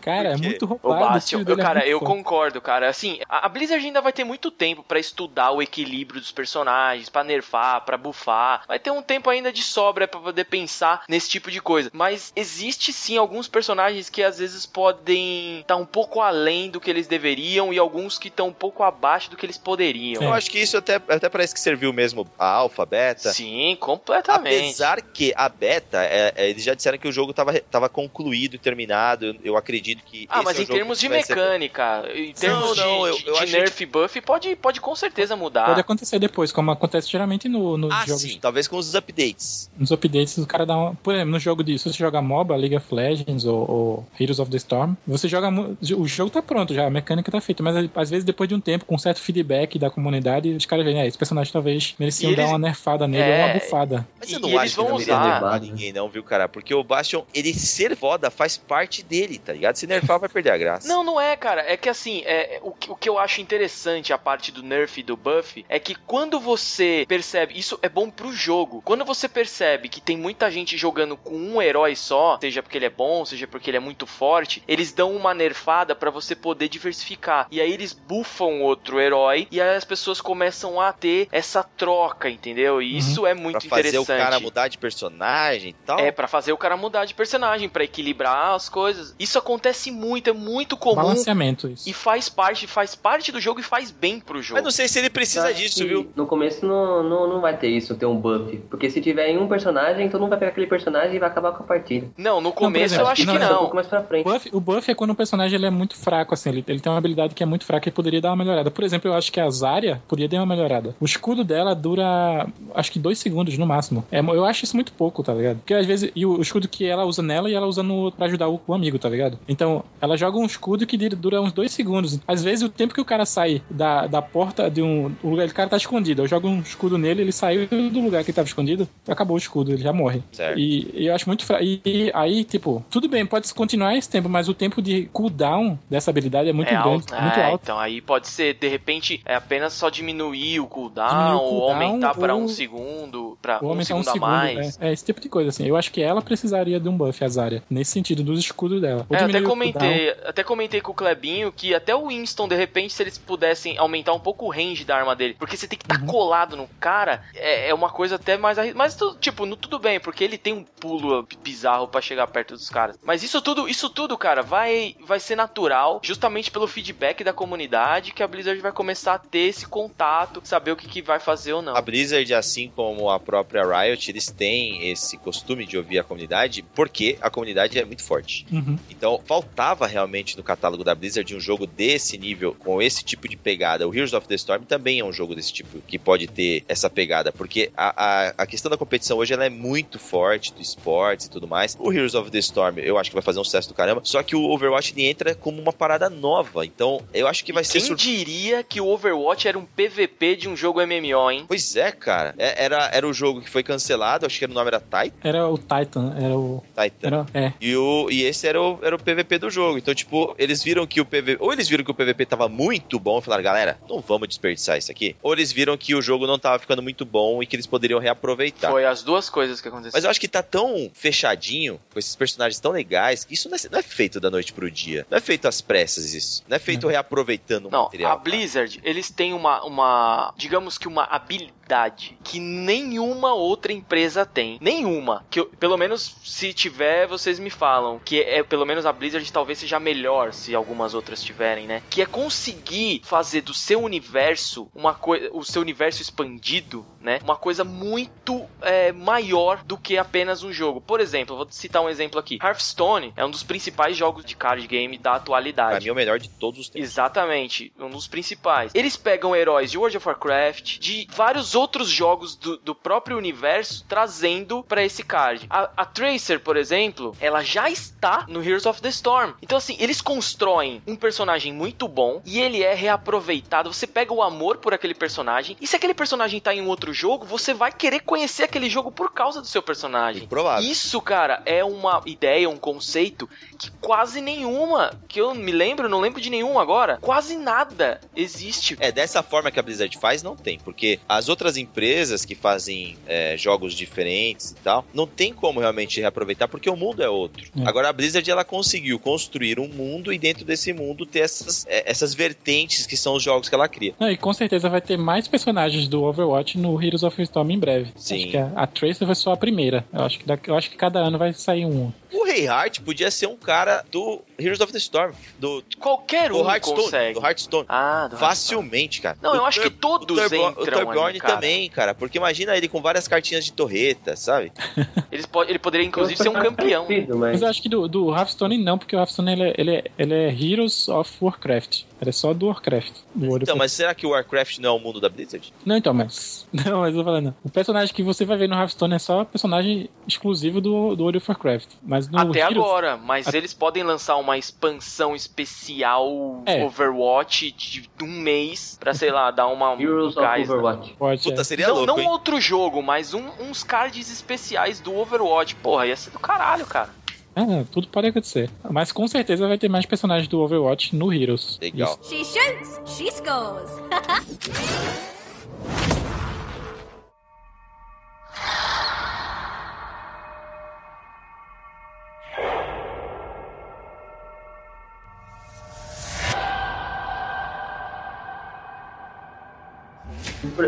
cara, 0.00 0.30
é 0.30 0.36
muito 0.36 0.64
O 0.64 0.68
roubado. 0.68 1.18
esse 1.18 1.36
Bastion, 1.36 1.44
eu, 1.46 1.54
é 1.54 1.62
cara, 1.62 1.80
muito 1.80 1.90
eu 1.90 1.98
foda. 1.98 2.10
concordo, 2.10 2.60
cara. 2.60 2.88
Assim, 2.88 3.18
a 3.28 3.48
Blizzard 3.48 3.84
ainda 3.84 4.00
vai 4.00 4.12
ter 4.12 4.24
muito 4.24 4.50
tempo 4.50 4.82
pra 4.82 4.98
estudar 4.98 5.50
o 5.50 5.62
equilíbrio 5.62 6.20
dos 6.20 6.32
personagens, 6.32 7.08
pra 7.08 7.24
nerfar, 7.24 7.84
pra 7.84 7.96
buffar. 7.96 8.62
Vai 8.68 8.78
ter 8.78 8.90
um 8.90 9.02
tempo 9.02 9.28
ainda 9.30 9.52
de 9.52 9.62
sobra 9.62 10.06
pra 10.06 10.20
poder 10.20 10.44
pensar 10.44 11.02
nesse 11.08 11.28
tipo 11.28 11.50
de 11.50 11.60
coisa. 11.60 11.90
Mas 11.92 12.32
existe 12.36 12.92
sim 12.92 13.16
alguns 13.16 13.48
personagens 13.48 14.08
que 14.08 14.22
às 14.22 14.38
vezes 14.38 14.66
podem 14.66 15.60
estar 15.60 15.76
um 15.76 15.86
pouco 15.86 16.20
além 16.20 16.70
do 16.70 16.80
que 16.80 16.90
eles 16.90 17.06
deveriam 17.08 17.72
e 17.72 17.78
alguns 17.80 18.18
que 18.18 18.28
estão 18.28 18.48
um 18.48 18.52
pouco 18.52 18.82
abaixo 18.82 19.30
do 19.30 19.36
que 19.36 19.44
eles 19.46 19.58
poderiam. 19.58 20.22
Eu 20.22 20.32
acho 20.32 20.50
que 20.50 20.58
isso 20.60 20.76
até, 20.76 20.96
até 20.96 21.28
parece 21.28 21.52
que 21.54 21.60
serviu 21.60 21.92
mesmo 21.92 22.26
a 22.38 22.46
alfa, 22.46 22.84
beta. 22.86 23.32
Sim, 23.32 23.76
completamente. 23.80 24.56
Apesar 24.66 25.00
que 25.02 25.32
a 25.36 25.48
beta, 25.48 26.02
é, 26.04 26.32
é, 26.36 26.50
eles 26.50 26.62
já 26.62 26.74
disseram 26.74 26.98
que 26.98 27.08
o 27.08 27.12
jogo 27.12 27.32
tava, 27.32 27.58
tava 27.60 27.88
concluído, 27.88 28.58
terminado. 28.58 29.26
Eu, 29.26 29.34
eu 29.44 29.56
acredito 29.56 30.02
que. 30.04 30.26
Ah, 30.30 30.36
esse 30.36 30.44
mas 30.44 30.56
é 30.56 30.60
um 30.60 30.62
em 30.62 30.66
jogo 30.66 30.78
termos 30.78 30.98
que 30.98 31.06
de 31.06 31.08
vai 31.08 31.22
ser- 31.22 31.34
mecânica, 31.36 32.04
em 32.14 32.32
termos 32.32 32.74
de, 32.74 32.80
não, 32.80 33.06
eu- 33.06 33.16
de- 33.16 33.26
eu 33.26 33.34
de 33.34 33.40
acho 33.44 33.52
nerf 33.56 33.82
e 33.82 33.86
buff, 33.86 34.20
pode, 34.20 34.56
pode 34.56 34.80
com 34.80 34.94
certeza 34.94 35.34
mudar. 35.36 35.66
Pode 35.66 35.80
acontecer 35.80 36.18
depois, 36.18 36.52
como 36.52 36.70
acontece 36.70 37.08
geralmente 37.10 37.48
no, 37.48 37.76
nos 37.76 37.92
Ah, 37.92 38.04
jogos. 38.06 38.22
sim, 38.22 38.38
talvez 38.40 38.68
com 38.68 38.76
os 38.76 38.94
updates. 38.94 39.70
Nos 39.76 39.90
updates, 39.90 40.36
o 40.38 40.46
cara 40.46 40.66
dá 40.66 40.76
uma. 40.76 40.94
Por 40.96 41.14
exemplo, 41.14 41.30
no 41.32 41.38
jogo 41.38 41.62
de. 41.64 41.78
Se 41.78 41.90
você 41.90 41.98
joga 41.98 42.20
MOBA, 42.20 42.56
League 42.56 42.76
of 42.76 42.94
Legends 42.94 43.44
ou, 43.44 43.70
ou 43.70 44.06
Heroes 44.18 44.38
of 44.38 44.50
the 44.50 44.56
Storm, 44.56 44.94
você 45.06 45.28
joga. 45.28 45.48
O 45.96 46.06
jogo 46.06 46.30
tá 46.30 46.42
pronto 46.42 46.74
já, 46.74 46.86
a 46.86 46.90
mecânica 46.90 47.30
tá 47.30 47.40
feita. 47.40 47.62
Mas 47.62 47.69
às 47.94 48.10
vezes, 48.10 48.24
depois 48.24 48.48
de 48.48 48.54
um 48.54 48.60
tempo, 48.60 48.84
com 48.84 48.96
certo 48.98 49.20
feedback 49.20 49.78
da 49.78 49.90
comunidade, 49.90 50.50
os 50.50 50.66
caras 50.66 50.84
veem, 50.84 51.00
é, 51.00 51.06
esse 51.06 51.18
personagem 51.18 51.52
talvez 51.52 51.94
mereciam 51.98 52.32
eles- 52.32 52.44
dar 52.44 52.50
uma 52.50 52.58
nerfada 52.58 53.06
nele 53.06 53.22
É, 53.24 53.38
ou 53.40 53.44
uma 53.46 53.54
bufada. 53.58 54.08
Mas 54.18 54.32
eu 54.32 54.40
não 54.40 54.48
e 54.48 54.52
eles 54.52 54.62
acho 54.62 54.76
vão 54.76 54.84
que 54.86 54.90
não 54.92 54.98
usar. 54.98 55.24
nerfar 55.40 55.60
ninguém, 55.60 55.92
não, 55.92 56.08
viu, 56.08 56.22
cara? 56.22 56.48
Porque 56.48 56.74
o 56.74 56.82
Bastion, 56.84 57.22
ele 57.34 57.52
ser 57.54 57.96
foda 57.96 58.30
faz 58.30 58.56
parte 58.56 59.02
dele, 59.02 59.38
tá 59.38 59.52
ligado? 59.52 59.76
Se 59.76 59.86
nerfar, 59.86 60.18
vai 60.18 60.28
perder 60.28 60.50
a 60.50 60.58
graça. 60.58 60.88
Não, 60.88 61.02
não 61.04 61.20
é, 61.20 61.36
cara. 61.36 61.64
É 61.66 61.76
que 61.76 61.88
assim, 61.88 62.22
é, 62.24 62.58
o, 62.62 62.72
que- 62.72 62.90
o 62.90 62.96
que 62.96 63.08
eu 63.08 63.18
acho 63.18 63.40
interessante 63.40 64.12
a 64.12 64.18
parte 64.18 64.50
do 64.52 64.62
nerf 64.62 64.98
e 65.00 65.02
do 65.02 65.16
buff 65.16 65.64
é 65.68 65.78
que 65.78 65.94
quando 65.94 66.38
você 66.40 67.04
percebe, 67.08 67.58
isso 67.58 67.78
é 67.82 67.88
bom 67.88 68.10
pro 68.10 68.32
jogo. 68.32 68.82
Quando 68.84 69.04
você 69.04 69.28
percebe 69.28 69.88
que 69.88 70.00
tem 70.00 70.16
muita 70.16 70.50
gente 70.50 70.76
jogando 70.76 71.16
com 71.16 71.34
um 71.36 71.60
herói 71.62 71.94
só, 71.96 72.38
seja 72.40 72.62
porque 72.62 72.78
ele 72.78 72.86
é 72.86 72.90
bom, 72.90 73.24
seja 73.24 73.46
porque 73.46 73.70
ele 73.70 73.76
é 73.76 73.80
muito 73.80 74.06
forte, 74.06 74.62
eles 74.66 74.92
dão 74.92 75.14
uma 75.14 75.34
nerfada 75.34 75.94
pra 75.94 76.10
você 76.10 76.34
poder 76.34 76.68
diversificar. 76.68 77.46
E 77.50 77.59
aí 77.60 77.72
eles 77.72 77.92
buffam 77.92 78.62
outro 78.62 78.98
herói 79.00 79.46
e 79.50 79.60
aí 79.60 79.76
as 79.76 79.84
pessoas 79.84 80.20
começam 80.20 80.80
a 80.80 80.92
ter 80.92 81.28
essa 81.32 81.62
troca, 81.62 82.28
entendeu? 82.28 82.80
E 82.82 82.92
Uhum. 82.92 82.98
isso 82.98 83.26
é 83.26 83.34
muito 83.34 83.60
pra 83.60 83.68
fazer 83.68 83.88
interessante. 83.88 84.16
o 84.20 84.24
cara 84.24 84.40
mudar 84.40 84.68
de 84.68 84.78
personagem 84.78 85.70
e 85.70 85.72
tal. 85.84 85.98
É, 85.98 86.10
pra 86.10 86.26
fazer 86.28 86.52
o 86.52 86.56
cara 86.56 86.76
mudar 86.76 87.04
de 87.04 87.14
personagem, 87.14 87.68
pra 87.68 87.84
equilibrar 87.84 88.54
as 88.54 88.68
coisas. 88.68 89.14
Isso 89.18 89.38
acontece 89.38 89.90
muito, 89.90 90.30
é 90.30 90.32
muito 90.32 90.76
comum. 90.76 90.96
Balanceamento, 90.96 91.68
isso. 91.68 91.88
E 91.88 91.92
faz 91.92 92.28
parte, 92.28 92.66
faz 92.66 92.94
parte 92.94 93.32
do 93.32 93.40
jogo 93.40 93.60
e 93.60 93.62
faz 93.62 93.90
bem 93.90 94.20
pro 94.20 94.42
jogo. 94.42 94.54
Mas 94.56 94.64
não 94.64 94.70
sei 94.70 94.88
se 94.88 94.98
ele 94.98 95.10
precisa 95.10 95.48
Acho 95.48 95.54
disso, 95.54 95.86
viu? 95.86 96.10
No 96.14 96.26
começo 96.26 96.64
não, 96.66 97.02
não, 97.02 97.28
não 97.28 97.40
vai 97.40 97.56
ter 97.56 97.68
isso, 97.68 97.94
ter 97.96 98.06
um 98.06 98.16
buff. 98.16 98.56
Porque 98.70 98.90
se 98.90 99.00
tiver 99.00 99.28
em 99.28 99.38
um 99.38 99.48
personagem, 99.48 100.08
todo 100.08 100.20
mundo 100.20 100.30
vai 100.30 100.38
pegar 100.38 100.50
aquele 100.52 100.66
personagem 100.66 101.16
e 101.16 101.18
vai 101.18 101.28
acabar 101.28 101.52
com 101.52 101.62
a 101.62 101.66
partida. 101.66 102.08
Não, 102.16 102.40
no 102.40 102.52
começo 102.52 102.94
exemplo, 102.94 103.06
eu 103.06 103.10
acho 103.10 103.26
não, 103.26 103.32
que 103.34 103.38
não, 103.38 103.46
Um 103.46 103.52
não. 103.52 103.58
pouco 103.60 103.74
mais 103.74 103.86
pra 103.86 104.00
O 104.00 104.04
frente. 104.04 104.24
buff, 104.24 104.50
o 104.52 104.60
buff 104.60 104.90
é 104.90 104.94
quando 104.94 105.10
o 105.10 105.14
personagem 105.14 105.56
ele 105.56 105.66
é 105.66 105.70
muito 105.70 105.96
fraco, 105.96 106.34
assim, 106.34 106.50
ele, 106.50 106.64
ele 106.68 106.80
tem 106.80 106.90
uma 106.90 106.98
habilidade 106.98 107.34
que 107.34 107.39
é 107.42 107.46
muito 107.46 107.64
fraca 107.64 107.88
e 107.88 107.92
poderia 107.92 108.20
dar 108.20 108.30
uma 108.30 108.36
melhorada. 108.36 108.70
Por 108.70 108.84
exemplo, 108.84 109.10
eu 109.10 109.14
acho 109.14 109.32
que 109.32 109.40
a 109.40 109.48
Zarya 109.50 110.02
podia 110.08 110.28
dar 110.28 110.38
uma 110.38 110.46
melhorada. 110.46 110.94
O 111.00 111.04
escudo 111.04 111.44
dela 111.44 111.74
dura, 111.74 112.46
acho 112.74 112.92
que 112.92 112.98
dois 112.98 113.18
segundos 113.18 113.56
no 113.58 113.66
máximo. 113.66 114.04
É, 114.10 114.20
eu 114.20 114.44
acho 114.44 114.64
isso 114.64 114.76
muito 114.76 114.92
pouco, 114.92 115.22
tá 115.22 115.34
ligado? 115.34 115.58
Porque 115.58 115.74
às 115.74 115.86
vezes, 115.86 116.10
e 116.14 116.24
o, 116.24 116.38
o 116.38 116.42
escudo 116.42 116.68
que 116.68 116.84
ela 116.84 117.04
usa 117.04 117.22
nela 117.22 117.50
e 117.50 117.54
ela 117.54 117.66
usa 117.66 117.82
no, 117.82 118.12
pra 118.12 118.26
ajudar 118.26 118.48
o, 118.48 118.60
o 118.66 118.74
amigo, 118.74 118.98
tá 118.98 119.08
ligado? 119.08 119.38
Então, 119.48 119.84
ela 120.00 120.16
joga 120.16 120.38
um 120.38 120.46
escudo 120.46 120.86
que 120.86 120.96
dura 121.08 121.40
uns 121.40 121.52
dois 121.52 121.72
segundos. 121.72 122.18
Às 122.26 122.42
vezes, 122.42 122.62
o 122.62 122.68
tempo 122.68 122.94
que 122.94 123.00
o 123.00 123.04
cara 123.04 123.24
sai 123.24 123.62
da, 123.70 124.06
da 124.06 124.22
porta 124.22 124.70
de 124.70 124.82
um 124.82 125.10
o 125.22 125.30
lugar, 125.30 125.48
o 125.48 125.54
cara 125.54 125.68
tá 125.68 125.76
escondido. 125.76 126.22
Eu 126.22 126.28
jogo 126.28 126.48
um 126.48 126.60
escudo 126.60 126.98
nele, 126.98 127.22
ele 127.22 127.32
saiu 127.32 127.66
do 127.66 128.00
lugar 128.00 128.22
que 128.24 128.30
ele 128.30 128.36
tava 128.36 128.46
escondido, 128.46 128.88
acabou 129.08 129.34
o 129.34 129.38
escudo, 129.38 129.72
ele 129.72 129.82
já 129.82 129.92
morre. 129.92 130.22
Certo. 130.32 130.58
E, 130.58 130.90
e 130.94 131.06
eu 131.06 131.14
acho 131.14 131.28
muito 131.28 131.44
fraco. 131.44 131.64
E, 131.64 131.80
e 131.84 132.10
aí, 132.14 132.44
tipo, 132.44 132.84
tudo 132.90 133.08
bem, 133.08 133.24
pode 133.26 133.52
continuar 133.54 133.96
esse 133.96 134.08
tempo, 134.08 134.28
mas 134.28 134.48
o 134.48 134.54
tempo 134.54 134.80
de 134.82 135.08
cooldown 135.12 135.78
dessa 135.88 136.10
habilidade 136.10 136.48
é 136.48 136.52
muito 136.52 136.68
é 136.68 136.72
grande, 136.72 136.88
alto. 136.88 137.14
Muito 137.30 137.40
É, 137.40 137.44
alto. 137.50 137.62
Então 137.62 137.78
aí 137.78 138.00
pode 138.00 138.28
ser, 138.28 138.54
de 138.54 138.68
repente, 138.68 139.20
é 139.24 139.34
apenas 139.34 139.72
só 139.72 139.88
diminuir 139.88 140.60
o 140.60 140.66
cooldown, 140.66 141.08
Diminuir 141.10 141.34
o 141.34 141.38
ou 141.38 141.48
cooldown, 141.62 141.72
aumentar 141.72 142.14
pra 142.14 142.34
ou- 142.34 142.42
um 142.42 142.48
segundo, 142.48 143.38
pra 143.40 143.58
Ou 143.60 143.68
um 143.68 143.70
aumentar 143.70 143.86
segundo, 143.86 144.06
um 144.06 144.10
a 144.10 144.12
segundo. 144.12 144.28
mais. 144.30 144.78
É, 144.80 144.88
é, 144.88 144.92
esse 144.92 145.04
tipo 145.04 145.20
de 145.20 145.28
coisa, 145.28 145.48
assim. 145.50 145.66
Eu 145.66 145.76
acho 145.76 145.90
que 145.92 146.02
ela 146.02 146.22
precisaria 146.22 146.78
de 146.80 146.88
um 146.88 146.96
buff, 146.96 147.24
a 147.24 147.28
Zarya, 147.28 147.62
nesse 147.70 147.92
sentido, 147.92 148.22
dos 148.22 148.40
escudos 148.40 148.80
dela. 148.80 149.06
Ou 149.08 149.16
É, 149.16 149.22
eu 149.22 149.26
até 149.26 149.40
comentei, 149.40 150.10
até 150.24 150.42
comentei 150.44 150.80
com 150.80 150.92
o 150.92 150.94
Klebinho 150.94 151.52
que 151.52 151.74
até 151.74 151.94
o 151.94 152.08
Winston, 152.08 152.48
de 152.48 152.54
repente, 152.56 152.92
se 152.92 153.02
eles 153.02 153.18
pudessem 153.18 153.76
aumentar 153.78 154.12
um 154.12 154.20
pouco 154.20 154.46
o 154.46 154.50
range 154.50 154.84
da 154.84 154.96
arma 154.96 155.14
dele, 155.16 155.34
porque 155.38 155.56
você 155.56 155.66
tem 155.68 155.78
que 155.78 155.84
estar 155.84 156.00
Uhum. 156.00 156.06
colado 156.06 156.56
no 156.56 156.68
cara, 156.78 157.22
é, 157.34 157.68
é 157.70 157.74
uma 157.74 157.90
coisa 157.90 158.16
até 158.16 158.36
mais 158.36 158.58
Mas, 158.74 158.96
tipo, 159.20 159.46
no, 159.46 159.56
tudo 159.56 159.78
bem, 159.78 159.98
porque 160.00 160.22
ele 160.24 160.36
tem 160.38 160.52
um 160.52 160.64
pulo 160.64 161.26
bizarro 161.42 161.88
pra 161.88 162.00
chegar 162.00 162.26
perto 162.26 162.54
dos 162.54 162.68
caras. 162.68 162.96
Mas 163.02 163.22
isso 163.22 163.40
tudo, 163.40 163.68
isso 163.68 163.88
tudo, 163.90 164.16
cara, 164.18 164.42
vai, 164.42 164.94
vai 165.06 165.18
ser 165.20 165.36
natural, 165.36 166.00
justamente 166.02 166.50
pelo 166.50 166.66
feedback 166.66 167.19
da 167.24 167.32
comunidade, 167.32 168.12
que 168.12 168.22
a 168.22 168.28
Blizzard 168.28 168.60
vai 168.60 168.72
começar 168.72 169.14
a 169.14 169.18
ter 169.18 169.48
esse 169.48 169.66
contato, 169.66 170.40
saber 170.44 170.72
o 170.72 170.76
que, 170.76 170.88
que 170.88 171.02
vai 171.02 171.20
fazer 171.20 171.52
ou 171.52 171.62
não. 171.62 171.76
A 171.76 171.80
Blizzard, 171.80 172.32
assim 172.34 172.70
como 172.74 173.10
a 173.10 173.18
própria 173.18 173.62
Riot, 173.64 174.10
eles 174.10 174.30
têm 174.30 174.90
esse 174.90 175.16
costume 175.16 175.66
de 175.66 175.76
ouvir 175.76 175.98
a 175.98 176.04
comunidade, 176.04 176.62
porque 176.74 177.18
a 177.20 177.30
comunidade 177.30 177.78
é 177.78 177.84
muito 177.84 178.02
forte. 178.02 178.46
Uhum. 178.50 178.78
Então, 178.88 179.20
faltava 179.24 179.86
realmente 179.86 180.36
no 180.36 180.42
catálogo 180.42 180.84
da 180.84 180.94
Blizzard 180.94 181.34
um 181.34 181.40
jogo 181.40 181.66
desse 181.66 182.18
nível, 182.18 182.54
com 182.58 182.80
esse 182.80 183.04
tipo 183.04 183.28
de 183.28 183.36
pegada. 183.36 183.86
O 183.86 183.94
Heroes 183.94 184.12
of 184.12 184.26
the 184.26 184.34
Storm 184.34 184.62
também 184.64 185.00
é 185.00 185.04
um 185.04 185.12
jogo 185.12 185.34
desse 185.34 185.52
tipo, 185.52 185.80
que 185.86 185.98
pode 185.98 186.26
ter 186.26 186.64
essa 186.68 186.88
pegada, 186.88 187.32
porque 187.32 187.70
a, 187.76 188.04
a, 188.04 188.28
a 188.38 188.46
questão 188.46 188.70
da 188.70 188.76
competição 188.76 189.18
hoje 189.18 189.32
ela 189.32 189.44
é 189.44 189.50
muito 189.50 189.98
forte, 189.98 190.52
do 190.52 190.60
esportes 190.60 191.26
e 191.26 191.30
tudo 191.30 191.46
mais. 191.46 191.76
O 191.78 191.92
Heroes 191.92 192.14
of 192.14 192.30
the 192.30 192.38
Storm, 192.38 192.78
eu 192.78 192.98
acho 192.98 193.10
que 193.10 193.14
vai 193.14 193.22
fazer 193.22 193.40
um 193.40 193.44
sucesso 193.44 193.68
do 193.68 193.74
caramba, 193.74 194.00
só 194.04 194.22
que 194.22 194.36
o 194.36 194.42
Overwatch 194.50 194.92
ele 194.92 195.06
entra 195.06 195.34
como 195.34 195.60
uma 195.60 195.72
parada 195.72 196.08
nova. 196.08 196.64
Então, 196.64 197.00
eu 197.12 197.26
acho 197.28 197.44
que 197.44 197.52
vai 197.52 197.64
ser 197.64 197.78
Quem 197.78 197.88
sur- 197.88 197.96
diria 197.96 198.62
que 198.62 198.80
o 198.80 198.86
Overwatch 198.86 199.46
era 199.48 199.58
um 199.58 199.64
PVP 199.64 200.36
de 200.36 200.48
um 200.48 200.56
jogo 200.56 200.80
MMO, 200.80 201.30
hein? 201.30 201.44
Pois 201.48 201.76
é, 201.76 201.90
cara. 201.92 202.34
É- 202.38 202.64
era, 202.64 202.90
era 202.92 203.06
o 203.06 203.12
jogo 203.12 203.40
que 203.40 203.50
foi 203.50 203.62
cancelado, 203.62 204.26
acho 204.26 204.38
que 204.38 204.44
o 204.44 204.48
nome 204.48 204.68
era 204.68 204.80
Titan. 204.80 205.16
Era 205.28 205.48
o 205.48 205.58
Titan, 205.58 206.14
era 206.16 206.36
o. 206.36 206.62
Titan. 206.68 207.06
Era, 207.06 207.26
é. 207.34 207.52
E, 207.60 207.76
o, 207.76 208.08
e 208.10 208.22
esse 208.24 208.46
era 208.46 208.60
o, 208.60 208.78
era 208.82 208.94
o 208.94 208.98
PVP 208.98 209.38
do 209.38 209.50
jogo. 209.50 209.78
Então, 209.78 209.94
tipo, 209.94 210.34
eles 210.38 210.62
viram 210.62 210.86
que 210.86 211.00
o 211.00 211.04
PVP. 211.04 211.36
Ou 211.40 211.52
eles 211.52 211.68
viram 211.68 211.84
que 211.84 211.90
o 211.90 211.94
PVP 211.94 212.26
tava 212.26 212.48
muito 212.48 212.98
bom 212.98 213.18
e 213.18 213.22
falaram, 213.22 213.42
galera, 213.42 213.78
não 213.88 214.00
vamos 214.00 214.28
desperdiçar 214.28 214.78
isso 214.78 214.90
aqui. 214.90 215.16
Ou 215.22 215.32
eles 215.32 215.52
viram 215.52 215.76
que 215.76 215.94
o 215.94 216.02
jogo 216.02 216.26
não 216.26 216.38
tava 216.38 216.58
ficando 216.58 216.82
muito 216.82 217.04
bom 217.04 217.42
e 217.42 217.46
que 217.46 217.56
eles 217.56 217.66
poderiam 217.66 217.98
reaproveitar. 218.00 218.70
Foi 218.70 218.84
as 218.84 219.02
duas 219.02 219.28
coisas 219.30 219.60
que 219.60 219.68
aconteceram. 219.68 219.92
Mas 219.96 220.04
eu 220.04 220.10
acho 220.10 220.20
que 220.20 220.28
tá 220.28 220.42
tão 220.42 220.90
fechadinho, 220.94 221.80
com 221.92 221.98
esses 221.98 222.14
personagens 222.16 222.58
tão 222.60 222.72
legais, 222.72 223.24
que 223.24 223.34
isso 223.34 223.48
não 223.48 223.56
é, 223.56 223.60
não 223.70 223.78
é 223.78 223.82
feito 223.82 224.20
da 224.20 224.30
noite 224.30 224.52
pro 224.52 224.70
dia. 224.70 225.06
Não 225.10 225.18
é 225.18 225.20
feito 225.20 225.46
às 225.48 225.60
pressas 225.60 226.14
isso. 226.14 226.42
Não 226.48 226.56
é 226.56 226.58
feito 226.58 226.86
reaproveitando 227.00 227.68
o 227.68 227.70
Não, 227.70 227.84
material. 227.84 228.12
a 228.12 228.16
Blizzard, 228.16 228.80
eles 228.84 229.10
têm 229.10 229.32
uma, 229.32 229.64
uma, 229.64 230.32
digamos 230.36 230.76
que 230.78 230.86
uma 230.86 231.04
habilidade 231.04 232.18
que 232.24 232.40
nenhuma 232.40 233.32
outra 233.32 233.72
empresa 233.72 234.26
tem. 234.26 234.58
Nenhuma. 234.60 235.24
Que 235.30 235.38
eu- 235.40 235.46
pelo 235.46 235.76
menos 235.76 236.16
se 236.24 236.52
tiver, 236.52 237.06
vocês 237.06 237.38
me 237.38 237.48
falam. 237.48 238.00
Que 238.04 238.20
é, 238.22 238.42
pelo 238.42 238.66
menos 238.66 238.84
a 238.84 238.92
Blizzard 238.92 239.30
talvez 239.32 239.58
seja 239.58 239.78
melhor 239.78 240.32
se 240.32 240.52
algumas 240.54 240.94
outras 240.94 241.22
tiverem, 241.22 241.66
né? 241.68 241.80
Que 241.88 242.02
é 242.02 242.06
conseguir 242.06 243.02
fazer 243.04 243.42
do 243.42 243.54
seu 243.54 243.80
universo 243.80 244.68
uma 244.74 244.94
coisa, 244.94 245.30
o 245.32 245.44
seu 245.44 245.62
universo 245.62 246.02
expandido, 246.02 246.84
né? 247.00 247.20
Uma 247.22 247.36
coisa 247.36 247.62
muito 247.62 248.44
é, 248.62 248.90
maior 248.90 249.62
do 249.62 249.78
que 249.78 249.96
apenas 249.96 250.42
um 250.42 250.52
jogo. 250.52 250.80
Por 250.80 250.98
exemplo, 251.00 251.36
vou 251.36 251.46
citar 251.50 251.82
um 251.82 251.88
exemplo 251.88 252.18
aqui. 252.18 252.38
Hearthstone 252.42 253.12
é 253.16 253.24
um 253.24 253.30
dos 253.30 253.44
principais 253.44 253.96
jogos 253.96 254.24
de 254.24 254.34
card 254.34 254.66
game 254.66 254.98
da 254.98 255.14
atualidade. 255.14 255.70
Pra 255.70 255.80
mim 255.80 255.88
é 255.88 255.92
o 255.92 255.94
melhor 255.94 256.18
de 256.18 256.28
todos 256.28 256.58
os 256.58 256.68
tempos. 256.68 256.89
Exatamente, 256.90 257.72
um 257.78 257.88
dos 257.88 258.08
principais. 258.08 258.72
Eles 258.74 258.96
pegam 258.96 259.34
heróis 259.34 259.70
de 259.70 259.78
World 259.78 259.96
of 259.96 260.08
Warcraft, 260.08 260.78
de 260.80 261.06
vários 261.14 261.54
outros 261.54 261.88
jogos 261.88 262.34
do, 262.34 262.56
do 262.56 262.74
próprio 262.74 263.16
universo 263.16 263.84
trazendo 263.88 264.64
pra 264.64 264.84
esse 264.84 265.04
card. 265.04 265.46
A, 265.48 265.70
a 265.76 265.84
Tracer, 265.84 266.40
por 266.40 266.56
exemplo, 266.56 267.16
ela 267.20 267.44
já 267.44 267.70
está 267.70 268.26
no 268.28 268.42
Heroes 268.42 268.66
of 268.66 268.82
the 268.82 268.88
Storm. 268.88 269.34
Então, 269.40 269.56
assim, 269.56 269.76
eles 269.78 270.00
constroem 270.00 270.82
um 270.84 270.96
personagem 270.96 271.52
muito 271.52 271.86
bom 271.86 272.20
e 272.26 272.40
ele 272.40 272.62
é 272.62 272.74
reaproveitado. 272.74 273.72
Você 273.72 273.86
pega 273.86 274.12
o 274.12 274.22
amor 274.22 274.56
por 274.56 274.74
aquele 274.74 274.94
personagem 274.94 275.56
e 275.60 275.66
se 275.68 275.76
aquele 275.76 275.94
personagem 275.94 276.40
tá 276.40 276.52
em 276.52 276.60
um 276.60 276.68
outro 276.68 276.92
jogo, 276.92 277.24
você 277.24 277.54
vai 277.54 277.70
querer 277.70 278.00
conhecer 278.00 278.44
aquele 278.44 278.68
jogo 278.68 278.90
por 278.90 279.12
causa 279.12 279.40
do 279.40 279.46
seu 279.46 279.62
personagem. 279.62 280.26
Provável. 280.26 280.68
Isso, 280.68 281.00
cara, 281.00 281.40
é 281.46 281.64
uma 281.64 282.02
ideia, 282.04 282.50
um 282.50 282.56
conceito 282.56 283.28
que 283.56 283.70
quase 283.80 284.20
nenhuma, 284.20 284.98
que 285.06 285.20
eu 285.20 285.34
me 285.34 285.52
lembro, 285.52 285.88
não 285.88 286.00
lembro 286.00 286.20
de 286.20 286.30
nenhum 286.30 286.58
agora, 286.58 286.79
quase 287.00 287.36
nada 287.36 288.00
existe. 288.16 288.76
É, 288.80 288.90
dessa 288.92 289.22
forma 289.22 289.50
que 289.50 289.58
a 289.58 289.62
Blizzard 289.62 289.96
faz, 289.98 290.22
não 290.22 290.36
tem. 290.36 290.58
Porque 290.58 290.98
as 291.08 291.28
outras 291.28 291.56
empresas 291.56 292.24
que 292.24 292.34
fazem 292.34 292.96
é, 293.06 293.36
jogos 293.36 293.74
diferentes 293.74 294.50
e 294.52 294.54
tal, 294.56 294.84
não 294.92 295.06
tem 295.06 295.32
como 295.32 295.60
realmente 295.60 296.00
reaproveitar, 296.00 296.48
porque 296.48 296.68
o 296.70 296.76
mundo 296.76 297.02
é 297.02 297.08
outro. 297.08 297.44
É. 297.58 297.68
Agora, 297.68 297.88
a 297.88 297.92
Blizzard, 297.92 298.28
ela 298.30 298.44
conseguiu 298.44 298.98
construir 298.98 299.58
um 299.58 299.68
mundo 299.68 300.12
e 300.12 300.18
dentro 300.18 300.44
desse 300.44 300.72
mundo 300.72 301.04
ter 301.06 301.20
essas, 301.20 301.66
é, 301.68 301.88
essas 301.90 302.14
vertentes 302.14 302.86
que 302.86 302.96
são 302.96 303.14
os 303.14 303.22
jogos 303.22 303.48
que 303.48 303.54
ela 303.54 303.68
cria. 303.68 303.94
Não, 303.98 304.10
e 304.10 304.16
com 304.16 304.32
certeza 304.32 304.68
vai 304.68 304.80
ter 304.80 304.96
mais 304.96 305.26
personagens 305.28 305.88
do 305.88 306.02
Overwatch 306.02 306.58
no 306.58 306.80
Heroes 306.82 307.02
of 307.02 307.16
the 307.16 307.22
Storm 307.22 307.50
em 307.50 307.58
breve. 307.58 307.92
Sim. 307.96 308.16
Acho 308.16 308.26
que 308.30 308.36
a, 308.36 308.52
a 308.56 308.66
Tracer 308.66 309.06
vai 309.06 309.14
ser 309.14 309.22
só 309.22 309.32
a 309.32 309.36
primeira. 309.36 309.84
Eu 309.92 310.02
acho, 310.04 310.18
que 310.18 310.26
da- 310.26 310.38
eu 310.46 310.54
acho 310.56 310.70
que 310.70 310.76
cada 310.76 310.98
ano 311.00 311.18
vai 311.18 311.32
sair 311.32 311.64
um. 311.64 311.92
O 312.12 312.24
Reinhardt 312.24 312.80
podia 312.82 313.10
ser 313.10 313.26
um 313.26 313.36
cara 313.36 313.84
do 313.90 314.20
Heroes 314.40 314.60
of 314.60 314.72
the 314.72 314.78
Storm, 314.78 315.12
do, 315.38 315.62
Qualquer 315.78 316.30
do 316.30 316.42
um 316.42 316.48
Hearthstone. 316.50 316.82
consegue. 316.82 317.14
Do 317.20 317.26
Hearthstone. 317.26 317.66
Ah, 317.68 318.08
do 318.08 318.16
Facilmente, 318.16 319.00
cara. 319.00 319.16
Não, 319.22 319.34
eu 319.34 319.44
acho 319.44 319.60
que 319.60 319.70
todos 319.70 320.04
o 320.04 320.06
Turbo- 320.20 320.36
entram 320.36 320.62
O 320.62 320.66
Torbjorn 320.66 321.20
também, 321.20 321.68
cara. 321.70 321.94
Porque 321.94 322.18
imagina 322.18 322.56
ele 322.56 322.68
com 322.68 322.80
várias 322.80 323.06
cartinhas 323.06 323.44
de 323.44 323.52
torreta, 323.52 324.16
sabe? 324.16 324.52
Eles 325.12 325.26
po- 325.26 325.42
ele 325.44 325.58
poderia, 325.58 325.86
inclusive, 325.86 326.16
ser 326.16 326.28
um 326.28 326.32
campeão. 326.34 326.86
Mas... 327.18 327.42
eu 327.42 327.48
acho 327.48 327.60
que 327.62 327.68
do, 327.68 327.88
do 327.88 328.14
Hearthstone 328.14 328.56
não, 328.58 328.78
porque 328.78 328.94
o 328.94 328.98
Hearthstone 328.98 329.32
ele, 329.32 329.42
é- 329.42 329.54
ele, 329.58 329.74
é, 329.76 329.84
ele 329.98 330.14
é 330.14 330.28
Heroes 330.32 330.88
of 330.88 331.12
Warcraft. 331.20 331.82
É 332.00 332.10
só 332.12 332.32
do 332.32 332.46
Warcraft. 332.46 332.92
Do 333.14 333.26
Então, 333.36 333.54
of- 333.54 333.58
mas 333.58 333.72
será 333.72 333.94
que 333.94 334.06
o 334.06 334.10
Warcraft 334.10 334.58
não 334.58 334.70
é 334.70 334.72
o 334.72 334.78
mundo 334.78 335.00
da 335.00 335.08
Blizzard? 335.08 335.52
Não, 335.66 335.76
então, 335.76 335.92
mas. 335.92 336.46
Não, 336.52 336.80
mas 336.80 336.92
eu 336.94 337.00
tô 337.00 337.04
falando. 337.04 337.34
O 337.44 337.50
personagem 337.50 337.94
que 337.94 338.02
você 338.02 338.24
vai 338.24 338.36
ver 338.36 338.48
no 338.48 338.56
Hearthstone 338.56 338.94
é 338.94 338.98
só 338.98 339.24
personagem 339.24 339.88
exclusivo 340.08 340.60
do, 340.60 340.96
do 340.96 341.02
World 341.04 341.18
of 341.18 341.30
Warcraft. 341.30 341.68
Mas 341.82 342.08
no 342.08 342.18
Até 342.18 342.40
Heroes, 342.40 342.56
agora, 342.56 342.96
mas 342.96 343.32
eles 343.32 343.54
podem 343.54 343.82
lançar 343.84 344.16
uma 344.16 344.36
expansão 344.36 345.14
especial 345.14 346.42
É. 346.46 346.64
Overwatch 346.64 347.50
de 347.52 347.88
um 348.02 348.06
mês 348.20 348.76
pra, 348.80 348.94
sei 348.94 349.10
lá, 349.10 349.30
dar 349.30 349.46
uma 349.48 349.70
um 349.72 349.80
Heroes 349.80 350.16
of 350.16 350.20
gás, 350.26 350.48
né? 350.48 350.54
Overwatch. 350.54 350.94
Pode, 350.98 351.22
Puta, 351.22 351.40
é. 351.40 351.44
seria 351.44 351.68
não, 351.68 351.74
louco, 351.74 351.86
não 351.86 352.00
hein? 352.00 352.08
outro 352.08 352.40
jogo, 352.40 352.82
mas 352.82 353.14
um- 353.14 353.30
uns 353.40 353.62
cards 353.62 354.10
especiais 354.10 354.80
do 354.80 354.94
Overwatch. 354.96 355.54
Porra, 355.56 355.86
ia 355.86 355.96
ser 355.96 356.10
do 356.10 356.18
caralho, 356.18 356.66
cara. 356.66 356.90
É, 357.34 357.64
tudo 357.70 357.88
pode 357.88 358.08
acontecer. 358.08 358.50
Mas 358.70 358.90
com 358.92 359.06
certeza 359.06 359.46
vai 359.46 359.56
ter 359.56 359.68
mais 359.68 359.86
personagens 359.86 360.28
do 360.28 360.40
Overwatch 360.40 360.94
no 360.96 361.12
Heroes. 361.12 361.58
Legal. 361.60 361.98
Isso. 362.00 362.10
She 362.10 362.24
shoots, 362.24 362.80
she 362.86 363.10
scores. 363.12 363.70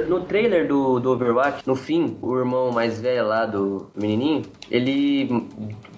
No 0.08 0.20
trailer 0.24 0.66
do, 0.68 1.00
do 1.00 1.10
Overwatch, 1.12 1.62
no 1.66 1.74
fim, 1.74 2.16
o 2.20 2.36
irmão 2.36 2.70
mais 2.70 3.00
velho 3.00 3.26
lá 3.26 3.46
do 3.46 3.90
menininho, 3.96 4.42
ele 4.70 5.46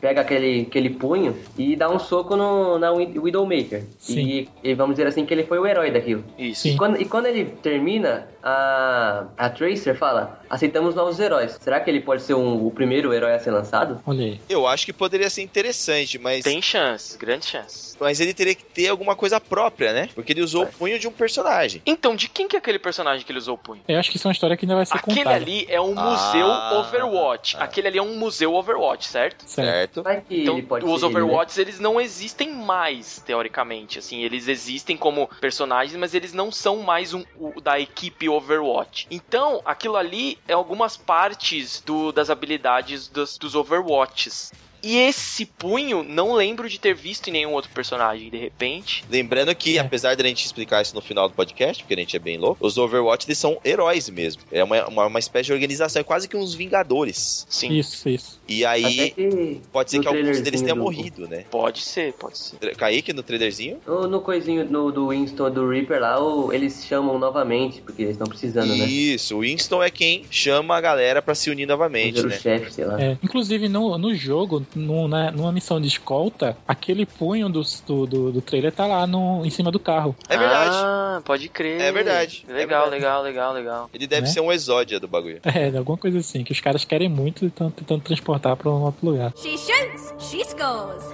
pega 0.00 0.20
aquele, 0.20 0.62
aquele 0.62 0.90
punho 0.90 1.36
e 1.58 1.74
dá 1.74 1.88
um 1.88 1.98
soco 1.98 2.36
no, 2.36 2.78
na 2.78 2.92
Wi- 2.92 3.18
Widowmaker. 3.18 3.84
Sim. 3.98 4.20
E, 4.20 4.48
e 4.62 4.74
vamos 4.74 4.96
dizer 4.96 5.08
assim 5.08 5.24
que 5.26 5.32
ele 5.34 5.44
foi 5.44 5.58
o 5.58 5.66
herói 5.66 5.90
daquilo. 5.90 6.22
Isso. 6.38 6.68
E 6.68 6.76
quando, 6.76 7.00
e 7.00 7.04
quando 7.04 7.26
ele 7.26 7.46
termina, 7.46 8.28
a, 8.42 9.26
a 9.36 9.48
Tracer 9.50 9.96
fala: 9.96 10.40
aceitamos 10.48 10.94
novos 10.94 11.18
heróis. 11.18 11.58
Será 11.60 11.80
que 11.80 11.90
ele 11.90 12.00
pode 12.00 12.22
ser 12.22 12.34
um- 12.34 12.66
o 12.66 12.70
primeiro 12.70 13.12
herói 13.12 13.34
a 13.34 13.38
ser 13.38 13.50
lançado? 13.50 14.00
Olha 14.06 14.24
aí. 14.24 14.40
Eu 14.48 14.66
acho 14.66 14.84
que 14.86 14.92
poderia 14.92 15.30
ser 15.30 15.42
interessante, 15.42 16.18
mas, 16.18 16.44
Tem 16.44 16.60
chance, 16.62 17.16
grande 17.18 17.46
chance. 17.46 17.96
mas 17.98 18.20
ele 18.20 18.34
teria 18.34 18.54
que 18.54 18.64
ter 18.64 18.88
alguma 18.88 19.16
coisa 19.16 19.40
própria, 19.40 19.92
né? 19.92 20.08
Porque 20.14 20.32
ele 20.32 20.42
usou 20.42 20.64
o 20.64 20.66
punho 20.66 20.98
de 20.98 21.08
um 21.08 21.12
personagem. 21.12 21.80
Então, 21.86 22.14
de 22.14 22.28
quem 22.28 22.46
que 22.46 22.56
é 22.56 22.58
aquele 22.58 22.78
personagem 22.78 23.24
que 23.24 23.32
ele 23.32 23.38
usou 23.38 23.54
o 23.54 23.58
punho? 23.64 23.82
Eu 23.88 23.98
acho 23.98 24.10
que 24.10 24.16
isso 24.16 24.26
é 24.26 24.28
uma 24.28 24.32
história 24.32 24.56
que 24.56 24.64
ainda 24.64 24.76
vai 24.76 24.86
ser 24.86 24.96
Aquele 24.96 25.16
contada. 25.24 25.36
ali 25.36 25.66
é 25.68 25.80
um 25.80 25.94
Ah, 25.98 26.02
museu 26.02 26.46
Overwatch. 26.80 27.56
ah. 27.56 27.64
Aquele 27.64 27.88
ali 27.88 27.98
é 27.98 28.02
um 28.02 28.16
museu 28.16 28.54
Overwatch, 28.54 29.06
certo? 29.08 29.44
Certo. 29.48 30.04
Então, 30.30 30.56
os 30.82 31.00
ser 31.00 31.02
ele, 31.02 31.58
né? 31.58 31.62
Eles 31.62 31.80
não 31.80 32.00
existem 32.00 32.52
mais, 32.52 33.20
teoricamente. 33.24 33.98
Assim, 33.98 34.22
eles 34.22 34.46
existem 34.48 34.96
como 34.96 35.28
personagens, 35.40 35.96
mas 35.98 36.14
eles 36.14 36.32
não 36.32 36.52
são 36.52 36.76
mais 36.78 37.12
um, 37.14 37.24
o- 37.38 37.60
da 37.60 37.80
equipe 37.80 38.28
Overwatch. 38.28 39.06
Então, 39.10 39.60
aquilo 39.64 39.96
ali 39.96 40.38
é 40.46 40.52
algumas 40.52 40.96
partes 40.96 41.80
do- 41.84 42.12
das 42.12 42.30
habilidades 42.30 43.08
dos, 43.08 43.38
dos 43.38 43.54
Overwatches. 43.54 44.52
E 44.84 44.98
esse 44.98 45.46
punho, 45.46 46.02
não 46.02 46.34
lembro 46.34 46.68
de 46.68 46.78
ter 46.78 46.94
visto 46.94 47.28
em 47.28 47.32
nenhum 47.32 47.52
outro 47.52 47.70
personagem, 47.72 48.28
de 48.30 48.36
repente. 48.36 49.02
Lembrando 49.10 49.54
que, 49.54 49.78
É. 49.78 49.80
apesar 49.80 50.14
de 50.14 50.22
a 50.22 50.26
gente 50.26 50.44
explicar 50.44 50.82
isso 50.82 50.94
no 50.94 51.00
final 51.00 51.26
do 51.28 51.34
podcast, 51.34 51.82
porque 51.82 51.94
a 51.94 51.96
gente 51.96 52.14
é 52.14 52.18
bem 52.18 52.36
louco, 52.36 52.64
os 52.66 52.76
Overwatch 52.76 53.26
eles 53.26 53.38
são 53.38 53.58
heróis 53.64 54.08
mesmo. 54.10 54.42
É 54.52 54.62
uma, 54.62 54.86
uma, 54.86 55.06
uma 55.06 55.18
espécie 55.18 55.46
de 55.46 55.52
organização, 55.54 56.00
é 56.00 56.04
quase 56.04 56.28
que 56.28 56.36
uns 56.36 56.54
Vingadores. 56.54 57.46
Sim, 57.48 57.72
Isso, 57.72 58.08
isso. 58.08 58.40
E 58.46 58.64
aí, 58.64 59.10
que 59.12 59.60
pode 59.72 59.90
ser 59.90 59.96
no 59.96 60.02
que 60.02 60.08
alguns 60.08 60.40
deles 60.42 60.60
tenham 60.60 60.76
do- 60.76 60.82
morrido, 60.82 61.26
né? 61.26 61.44
pode 61.50 61.80
ser, 61.80 62.12
pode 62.12 62.36
ser. 62.36 62.76
Kaique 62.76 63.12
no 63.14 63.22
trailerzinho? 63.22 63.78
No, 63.86 64.06
no 64.06 64.20
coisinho 64.20 64.64
no, 64.70 64.92
do 64.92 65.08
Winston 65.08 65.50
do 65.50 65.66
Reaper 65.68 66.00
lá, 66.00 66.16
eles 66.52 66.84
chamam 66.86 67.18
novamente, 67.18 67.80
porque 67.80 68.02
eles 68.02 68.12
estão 68.12 68.26
precisando, 68.26 68.68
né? 68.76 68.84
Isso, 68.84 69.36
o 69.36 69.40
Winston 69.40 69.82
é 69.82 69.88
quem 69.90 70.24
chama 70.30 70.76
a 70.76 70.80
galera 70.80 71.22
pra 71.22 71.34
se 71.34 71.48
unir 71.48 71.66
novamente, 71.66 72.16
Fazer 72.16 72.26
o 72.26 72.30
né? 72.30 72.36
chefe, 72.38 72.74
sei 72.74 72.84
lá. 72.84 73.00
É, 73.02 73.16
inclusive, 73.22 73.66
no, 73.68 73.96
no 73.96 74.14
jogo, 74.14 74.64
no, 74.74 75.08
na, 75.08 75.30
numa 75.30 75.52
missão 75.52 75.80
de 75.80 75.88
escolta, 75.88 76.56
aquele 76.66 77.06
punho 77.06 77.48
do, 77.48 77.62
do, 77.86 78.06
do, 78.06 78.32
do 78.32 78.40
trailer 78.42 78.72
tá 78.72 78.86
lá 78.86 79.06
no, 79.06 79.44
em 79.44 79.50
cima 79.50 79.70
do 79.70 79.78
carro. 79.78 80.14
É 80.28 80.36
verdade. 80.36 80.70
Ah, 80.74 81.22
pode 81.24 81.48
crer. 81.48 81.80
É 81.80 81.92
verdade, 81.92 82.44
é 82.48 82.52
Legal, 82.52 82.82
verdade. 82.90 83.02
legal, 83.02 83.22
legal, 83.22 83.52
legal. 83.52 83.90
Ele 83.94 84.06
deve 84.06 84.22
Né? 84.22 84.28
ser 84.28 84.40
um 84.40 84.52
exódia 84.52 84.98
do 85.00 85.08
bagulho. 85.08 85.40
É, 85.54 85.76
alguma 85.76 85.96
coisa 85.96 86.18
assim, 86.18 86.42
que 86.42 86.50
os 86.52 86.60
caras 86.60 86.84
querem 86.84 87.08
muito 87.08 87.44
e 87.44 87.48
estão 87.48 87.70
tentando 87.70 88.02
transportar 88.02 88.56
pra 88.56 88.68
um 88.70 88.82
outro 88.82 89.06
lugar. 89.08 89.32
She 89.36 89.56
shoots, 89.56 90.12
she 90.18 90.44
scores. 90.44 91.04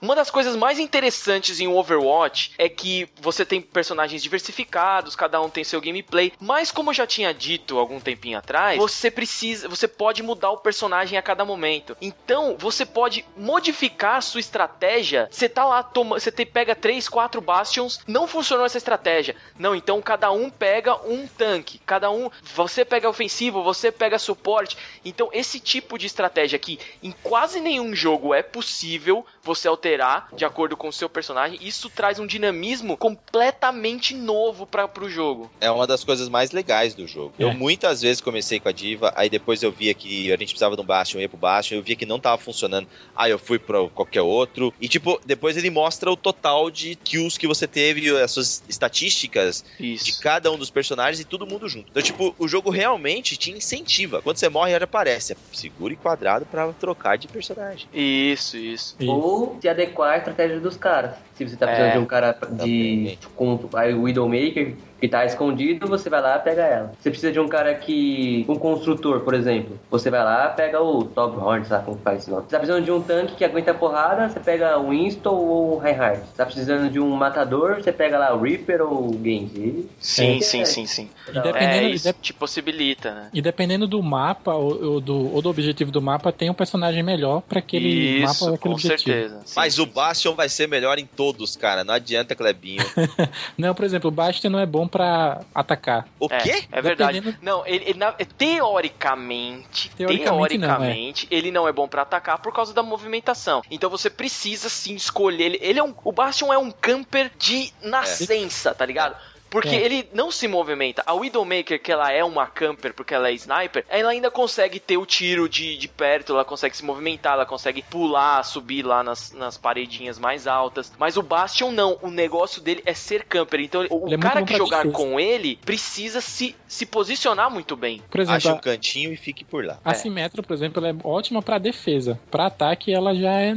Uma 0.02 0.16
das 0.16 0.32
coisas 0.32 0.56
mais 0.56 0.80
interessantes 0.80 1.60
em 1.60 1.68
Overwatch 1.68 2.54
é 2.58 2.70
que 2.70 3.10
você 3.20 3.44
tem 3.44 3.62
personagens 3.62 4.24
diversificados, 4.24 5.16
cada 5.16 5.42
um 5.42 5.50
tem 5.50 5.64
seu 5.64 5.82
gameplay, 5.82 6.32
mas 6.40 6.72
como 6.72 6.90
eu 6.90 6.94
já 6.94 7.06
tinha 7.06 7.34
dito 7.34 7.78
algum 7.78 8.00
tempinho 8.00 8.38
atrás, 8.38 8.78
você 8.78 9.12
precisa, 9.12 9.68
você 9.68 9.90
pode 9.90 10.24
mudar 10.24 10.52
o 10.52 10.58
personagem 10.58 11.18
a 11.18 11.22
cada 11.22 11.44
momento. 11.44 11.98
Então, 12.00 12.56
você 12.58 12.86
pode 12.86 13.26
modificar 13.36 14.22
sua 14.22 14.40
estratégia. 14.40 15.28
Você 15.30 15.50
tá 15.50 15.66
lá, 15.66 15.84
toma, 15.84 16.18
você 16.18 16.32
te, 16.32 16.46
pega 16.46 16.74
3, 16.74 17.10
4 17.10 17.42
bastions, 17.42 18.00
não 18.08 18.26
funcionou 18.26 18.66
essa 18.66 18.78
estratégia. 18.78 19.36
Não, 19.58 19.76
então 19.76 20.02
cada 20.02 20.32
um 20.32 20.50
pega 20.50 20.96
um 21.06 21.28
tanque, 21.28 21.80
cada 21.86 22.10
um, 22.10 22.32
você 22.56 22.86
pega 22.86 23.10
ofensivo, 23.10 23.64
você 23.64 23.92
pega 23.92 24.18
suporte. 24.18 24.78
Então, 25.04 25.30
esse 25.34 25.60
tipo 25.60 25.98
de 25.98 26.06
estratégia 26.06 26.56
aqui 26.56 26.80
em 27.04 27.12
quase 27.12 27.60
nenhum 27.60 27.94
jogo 27.94 28.34
é 28.34 28.42
possível 28.42 29.26
você 29.50 29.68
alterar 29.68 30.28
de 30.36 30.46
acordo 30.46 30.78
com 30.78 30.88
o 30.90 30.94
seu 30.94 31.10
personagem. 31.10 31.58
Isso 31.62 31.90
traz 31.90 32.20
um 32.20 32.28
dinamismo 32.28 32.96
completamente 32.96 34.14
novo 34.14 34.68
para 34.68 34.88
pro 34.88 35.10
jogo. 35.10 35.50
É 35.60 35.72
uma 35.72 35.88
das 35.88 36.04
coisas 36.04 36.30
mais 36.30 36.52
legais 36.52 36.94
do 36.94 37.08
jogo. 37.08 37.34
É. 37.40 37.44
Eu 37.44 37.54
muitas 37.54 38.02
vezes 38.02 38.22
comecei 38.22 38.60
com 38.60 38.70
a 38.70 38.72
Diva, 38.72 39.12
aí 39.16 39.28
depois 39.30 39.64
eu 39.64 39.72
via 39.72 39.94
que 39.96 40.28
a 40.32 40.38
gente 40.38 40.50
precisava 40.50 40.76
de 40.76 40.82
um 40.82 40.86
Bastion, 40.86 41.18
eu 41.18 41.22
ia 41.24 41.30
pro 41.30 41.38
Bastion, 41.38 41.76
eu 41.78 41.84
via 41.84 41.96
que 41.96 42.06
não 42.06 42.20
tava 42.20 42.38
funcionando, 42.38 42.88
aí 43.16 43.32
eu 43.32 43.40
fui 43.40 43.58
pra 43.58 43.88
qualquer 43.90 44.22
outro. 44.22 44.72
E 44.80 44.88
tipo, 44.88 45.20
depois 45.26 45.58
ele 45.58 45.70
mostra 45.72 46.12
o 46.12 46.16
total 46.18 46.70
de 46.70 46.96
kills 46.96 47.40
que 47.40 47.48
você 47.48 47.68
teve, 47.68 48.10
as 48.20 48.32
suas 48.32 48.64
estatísticas 48.70 49.64
de 49.80 49.94
Isso. 49.94 50.22
cada 50.22 50.52
um 50.52 50.58
dos 50.58 50.70
personagens 50.70 51.20
e 51.20 51.26
todo 51.26 51.48
mundo 51.48 51.68
junto. 51.68 51.88
Então, 51.90 52.04
tipo, 52.04 52.36
o 52.38 52.48
jogo 52.48 52.70
realmente 52.70 53.36
te 53.38 53.52
incentiva. 53.52 54.22
Quando 54.22 54.38
você 54.38 54.50
morre, 54.50 54.74
ele 54.74 54.84
aparece. 54.84 55.36
Segura 55.52 55.94
e 55.94 55.98
quadrado 55.98 56.46
pra 56.46 56.72
trocar 56.74 57.18
de 57.18 57.28
personagem. 57.28 57.88
Isso, 57.94 58.58
isso. 58.58 58.96
E- 59.00 59.08
Ou 59.08 59.39
se 59.62 59.68
adequar 59.70 60.14
à 60.14 60.18
estratégia 60.18 60.60
dos 60.60 60.76
caras. 60.78 61.12
Se 61.36 61.48
você 61.48 61.56
tá 61.56 61.66
precisando 61.68 61.90
É, 61.90 61.94
de 61.94 62.00
um 62.00 62.06
cara 62.06 62.32
de. 62.34 62.38
também. 62.40 63.20
com 63.36 63.60
aí 63.74 63.94
o 63.94 64.04
Widowmaker, 64.04 64.76
que 65.00 65.08
tá 65.08 65.26
escondido, 65.26 65.88
você 65.88 66.10
vai 66.10 66.22
lá 66.22 66.36
e 66.38 66.40
pega 66.40 66.62
ela. 66.64 66.92
Você 67.00 67.10
precisa 67.10 67.32
de 67.32 67.40
um 67.40 67.48
cara 67.48 67.74
que. 67.76 68.46
um 68.48 68.56
construtor, 68.56 69.22
por 69.22 69.34
exemplo. 69.34 69.80
Você 69.90 70.10
vai 70.10 70.24
lá 70.24 70.50
pega 70.50 70.82
o 70.82 71.04
Top 71.06 71.38
Horn, 71.38 71.66
lá 71.70 71.80
como 71.80 71.98
faz 72.00 72.20
esse 72.20 72.30
nome. 72.32 72.44
Você 72.44 72.50
tá 72.52 72.58
precisando 72.60 72.84
de 72.84 72.92
um 72.92 73.02
tanque 73.02 73.36
que 73.36 73.46
aguenta 73.46 73.74
porrada, 73.74 74.30
você 74.30 74.40
pega 74.40 74.78
o 74.78 74.90
Winston 74.90 75.30
ou 75.36 75.76
o 75.76 75.78
Reinhardt. 75.80 76.20
Você 76.28 76.36
tá 76.38 76.46
precisando 76.46 76.90
de 76.90 77.00
um 77.00 77.10
matador, 77.16 77.76
você 77.76 77.92
pega 77.92 78.18
lá 78.18 78.34
o 78.36 78.42
Reaper 78.42 78.82
ou 78.82 79.10
o 79.10 79.22
Genji. 79.24 79.86
Sim, 80.00 80.38
É. 80.38 80.42
sim, 80.42 80.66
sim, 80.66 80.86
sim. 80.86 81.10
E 81.30 81.40
dependendo, 81.40 81.86
É, 81.88 81.90
isso 81.90 82.08
de- 82.12 82.20
te 82.20 82.34
possibilita, 82.34 83.14
né? 83.14 83.30
e 83.34 83.42
dependendo 83.42 83.88
do 83.88 84.02
mapa 84.02 84.54
ou, 84.54 84.84
ou 84.94 85.02
do, 85.02 85.34
ou 85.34 85.42
do 85.42 85.50
objetivo 85.50 85.92
do 85.92 86.02
mapa, 86.02 86.32
tem 86.32 86.50
um 86.50 86.54
personagem 86.54 87.02
melhor 87.04 87.42
pra 87.42 87.60
aquele 87.60 87.88
Isso, 88.24 88.26
mapa, 88.46 88.56
aquele 88.56 88.58
com 88.58 88.70
objetivo. 88.72 89.02
certeza. 89.04 89.42
Sim, 89.46 89.54
Mas 89.56 89.74
sim, 89.76 89.82
o 89.82 89.86
Bastion 89.86 90.34
vai 90.36 90.50
ser 90.50 90.68
melhor 90.68 90.98
em 91.00 91.06
todos, 91.06 91.56
cara. 91.56 91.84
Não 91.84 91.94
adianta, 91.94 92.36
Clebinho. 92.36 92.84
Não, 93.58 93.74
por 93.74 93.86
exemplo, 93.86 94.10
o 94.10 94.12
Bastion 94.12 94.50
não 94.50 94.60
é 94.60 94.66
bom 94.66 94.88
pra 94.90 95.42
atacar. 95.54 96.08
O 96.20 96.28
É, 96.30 96.38
quê? 96.40 96.64
É 96.72 96.82
verdade. 96.82 97.20
Dependendo- 97.20 97.44
Não, 97.44 97.66
ele, 97.66 97.86
ele 97.86 98.00
na- 98.00 98.12
teoricamente, 98.14 99.90
Teoricamente 99.96 100.58
não, 100.58 100.68
é. 100.68 100.78
teoricamente, 100.78 101.28
ele 101.32 101.52
não 101.52 101.68
é 101.68 101.72
bom 101.72 101.88
pra 101.88 102.02
atacar 102.02 102.40
por 102.40 102.54
causa 102.54 102.74
da 102.74 102.84
movimentação. 102.84 103.62
Então 103.70 103.90
você 103.90 104.10
precisa 104.10 104.70
sim 104.70 104.96
escolher 104.96 105.44
ele. 105.46 105.60
Ele 105.62 105.80
é 105.80 105.84
um, 105.84 105.94
o 106.04 106.12
Bastion 106.12 106.52
é 106.52 106.58
um 106.58 106.72
camper 106.72 107.32
de 107.38 107.72
nascença, 107.82 108.74
tá 108.74 108.86
ligado? 108.86 109.16
Porque 109.50 109.70
É. 109.76 109.82
ele 109.84 110.08
não 110.14 110.32
se 110.32 110.48
movimenta. 110.48 111.04
A 111.06 111.14
Widowmaker, 111.14 111.82
que 111.82 111.92
ela 111.92 112.12
é 112.12 112.24
uma 112.24 112.46
camper 112.48 112.94
porque 112.94 113.14
ela 113.14 113.30
é 113.30 113.34
sniper, 113.34 113.84
ela 113.90 114.12
ainda 114.12 114.30
consegue 114.30 114.80
ter 114.80 114.98
o 114.98 115.06
tiro 115.06 115.50
de, 115.50 115.78
de 115.78 115.88
perto, 115.88 116.34
ela 116.34 116.46
consegue 116.46 116.76
se 116.78 116.86
movimentar, 116.86 117.34
ela 117.34 117.46
consegue 117.46 117.82
pular, 117.82 118.44
subir 118.44 118.84
lá 118.86 119.04
nas, 119.04 119.32
nas 119.32 119.58
paredinhas 119.58 120.20
mais 120.20 120.46
altas. 120.48 120.92
Mas 121.00 121.18
o 121.18 121.24
Bastion 121.24 121.72
não. 121.72 121.98
O 122.02 122.10
negócio 122.10 122.62
dele 122.62 122.82
é 122.86 122.94
ser 122.94 123.24
camper. 123.24 123.60
Então 123.62 123.86
o 123.90 124.06
Ele 124.08 124.16
é 124.16 124.18
cara 124.18 124.44
que 124.44 124.56
jogar 124.56 124.84
defesa. 124.84 124.94
com 124.94 125.20
ele 125.20 125.58
precisa 125.66 126.22
se, 126.22 126.56
se 126.68 126.86
posicionar 126.86 127.50
muito 127.52 127.76
bem. 127.76 128.02
Por 128.10 128.20
exemplo, 128.20 128.38
Ache 128.38 128.52
um 128.52 128.58
cantinho 128.58 129.12
e 129.14 129.18
fique 129.18 129.44
por 129.44 129.66
lá. 129.66 129.80
a 129.84 129.94
Symmetra, 129.94 130.44
por 130.44 130.54
exemplo, 130.54 130.86
ela 130.86 130.96
é 130.96 131.08
ótima 131.08 131.42
pra 131.42 131.58
defesa. 131.58 132.20
Pra 132.30 132.46
ataque, 132.48 132.94
ela 132.94 133.16
já 133.16 133.32
é 133.32 133.54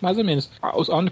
mais 0.00 0.18
ou 0.18 0.24
menos. 0.24 0.50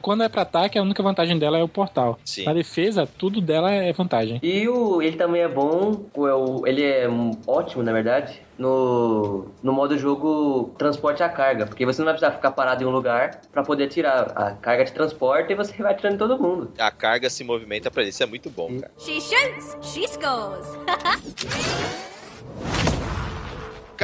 Quando 0.02 0.22
é 0.24 0.28
pra 0.28 0.42
ataque, 0.42 0.78
a 0.78 0.82
única 0.82 1.02
vantagem 1.02 1.38
dela 1.38 1.58
é 1.58 1.62
o 1.62 1.68
portal. 1.68 2.18
Sim. 2.24 2.44
Pra 2.44 2.52
defesa, 2.52 3.06
tudo 3.18 3.40
dela 3.40 3.70
é 3.72 3.92
vantagem. 3.92 4.15
E 4.42 4.68
o, 4.68 5.00
ele 5.02 5.16
também 5.16 5.42
é 5.42 5.48
bom, 5.48 6.06
o- 6.14 6.22
o- 6.60 6.66
ele 6.66 6.82
é 6.82 7.06
ótimo, 7.46 7.82
na 7.82 7.92
verdade, 7.92 8.40
no, 8.58 9.46
no 9.62 9.72
modo 9.72 9.98
jogo 9.98 10.74
transporte 10.78 11.22
a 11.22 11.28
carga, 11.28 11.66
porque 11.66 11.84
você 11.84 12.00
não 12.00 12.06
vai 12.06 12.14
precisar 12.14 12.32
ficar 12.36 12.50
parado 12.52 12.82
em 12.82 12.86
um 12.86 12.90
lugar 12.90 13.40
pra 13.52 13.62
poder 13.62 13.88
tirar 13.88 14.32
a 14.34 14.50
carga 14.52 14.84
de 14.84 14.92
transporte 14.92 15.52
e 15.52 15.56
você 15.56 15.74
vai 15.82 15.94
tirando 15.94 16.14
em 16.14 16.18
todo 16.18 16.38
mundo. 16.38 16.70
A 16.78 16.90
carga 16.90 17.28
se 17.28 17.42
movimenta 17.44 17.90
pra 17.90 18.02
ele. 18.02 18.10
Isso 18.10 18.22
é 18.22 18.26
muito 18.26 18.48
bom, 18.50 18.68
cara. 18.80 18.92
She 18.98 19.20
shoots, 19.20 19.76
she 19.82 20.06
scores. 20.08 20.66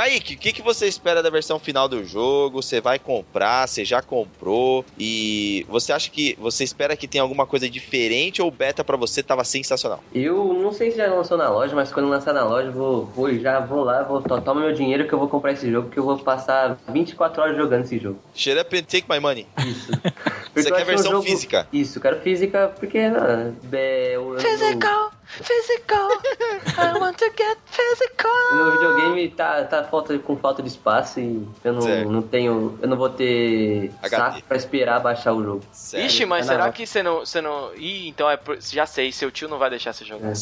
Kaique, 0.03 0.35
o 0.35 0.39
que, 0.39 0.53
que 0.53 0.63
você 0.63 0.87
espera 0.89 1.23
da 1.23 1.31
versão 1.31 1.61
final 1.61 1.89
do 1.89 2.05
jogo? 2.05 2.61
Você 2.61 2.81
vai 2.81 2.99
comprar? 2.99 3.69
Você 3.69 3.85
já 3.85 4.03
comprou? 4.03 4.85
E 4.99 5.65
você 5.69 5.93
acha 5.93 6.11
que 6.11 6.35
você 6.41 6.65
espera 6.65 6.97
que 6.97 7.07
tenha 7.07 7.23
alguma 7.23 7.47
coisa 7.47 7.71
diferente 7.71 8.43
ou 8.43 8.49
o 8.49 8.51
beta 8.51 8.83
pra 8.83 8.97
você 8.97 9.23
tava 9.23 9.45
sensacional? 9.45 10.03
Eu 10.13 10.55
não 10.55 10.73
sei 10.73 10.91
se 10.91 10.97
já 10.97 11.07
lançou 11.07 11.39
na 11.39 11.49
loja, 11.49 11.77
mas 11.77 11.93
quando 11.93 12.09
lançar 12.09 12.33
na 12.35 12.43
loja, 12.43 12.67
eu 12.67 12.73
vou, 12.73 13.05
vou 13.07 13.33
já 13.39 13.61
vou 13.61 13.85
lá, 13.85 14.03
vou 14.03 14.21
to- 14.21 14.41
toma 14.41 14.63
meu 14.63 14.73
dinheiro 14.73 15.07
que 15.07 15.13
eu 15.13 15.19
vou 15.21 15.29
comprar 15.29 15.53
esse 15.53 15.71
jogo, 15.71 15.89
que 15.89 15.99
eu 16.01 16.05
vou 16.05 16.19
passar 16.19 16.77
24 16.89 17.41
horas 17.41 17.57
jogando 17.57 17.85
esse 17.85 17.97
jogo. 18.01 18.19
Shut 18.35 18.59
up 18.59 18.77
and 18.77 18.83
take 18.83 19.07
my 19.09 19.21
money. 19.21 19.47
Isso. 19.65 19.93
Você 20.53 20.69
eu 20.69 20.75
quer 20.75 20.81
é 20.81 20.83
um 20.83 20.87
versão 20.87 21.11
jogo- 21.13 21.23
física? 21.23 21.69
Isso, 21.73 21.99
eu 21.99 22.03
quero 22.03 22.21
física 22.21 22.73
porque. 22.79 22.99
ah, 22.99 23.53
é, 23.73 24.19
o- 24.19 24.35
o- 24.35 24.41
Physical, 24.41 25.13
physical, 25.41 26.09
I 26.79 26.99
want 26.99 27.17
to 27.19 27.25
get 27.37 27.59
physical. 27.67 28.31
O 28.53 28.55
meu 28.57 28.73
videogame 28.73 29.29
tá, 29.31 29.65
tá 29.65 29.85
falta, 29.85 30.19
com 30.19 30.37
falta 30.37 30.63
de 30.63 30.69
espaço 30.69 31.21
e 31.21 31.47
eu 31.65 31.73
não, 31.73 32.05
não 32.11 32.23
tenho. 32.23 32.79
Eu 32.83 32.89
não 32.89 32.97
vou 32.97 33.09
ter 33.09 33.91
HD. 34.03 34.17
saco 34.17 34.43
pra 34.47 34.57
esperar 34.57 35.01
baixar 35.01 35.33
o 35.33 35.43
jogo. 35.43 35.63
Sério? 35.73 36.07
Ixi, 36.07 36.27
mas 36.27 36.47
na 36.47 36.53
será 36.53 36.73
que 36.73 36.87
você 36.87 37.03
não, 37.03 37.21
você 37.21 37.41
não. 37.41 37.75
Ih, 37.77 38.09
então 38.09 38.31
é. 38.31 38.37
por- 38.37 38.61
Já 38.61 38.87
sei, 38.87 39.11
seu 39.13 39.31
tio 39.31 39.49
não 39.49 39.59
vai 39.59 39.71
deixar 39.71 39.93
você 39.93 40.05
É, 40.05 40.07
jogar. 40.07 40.29
é, 40.29 40.33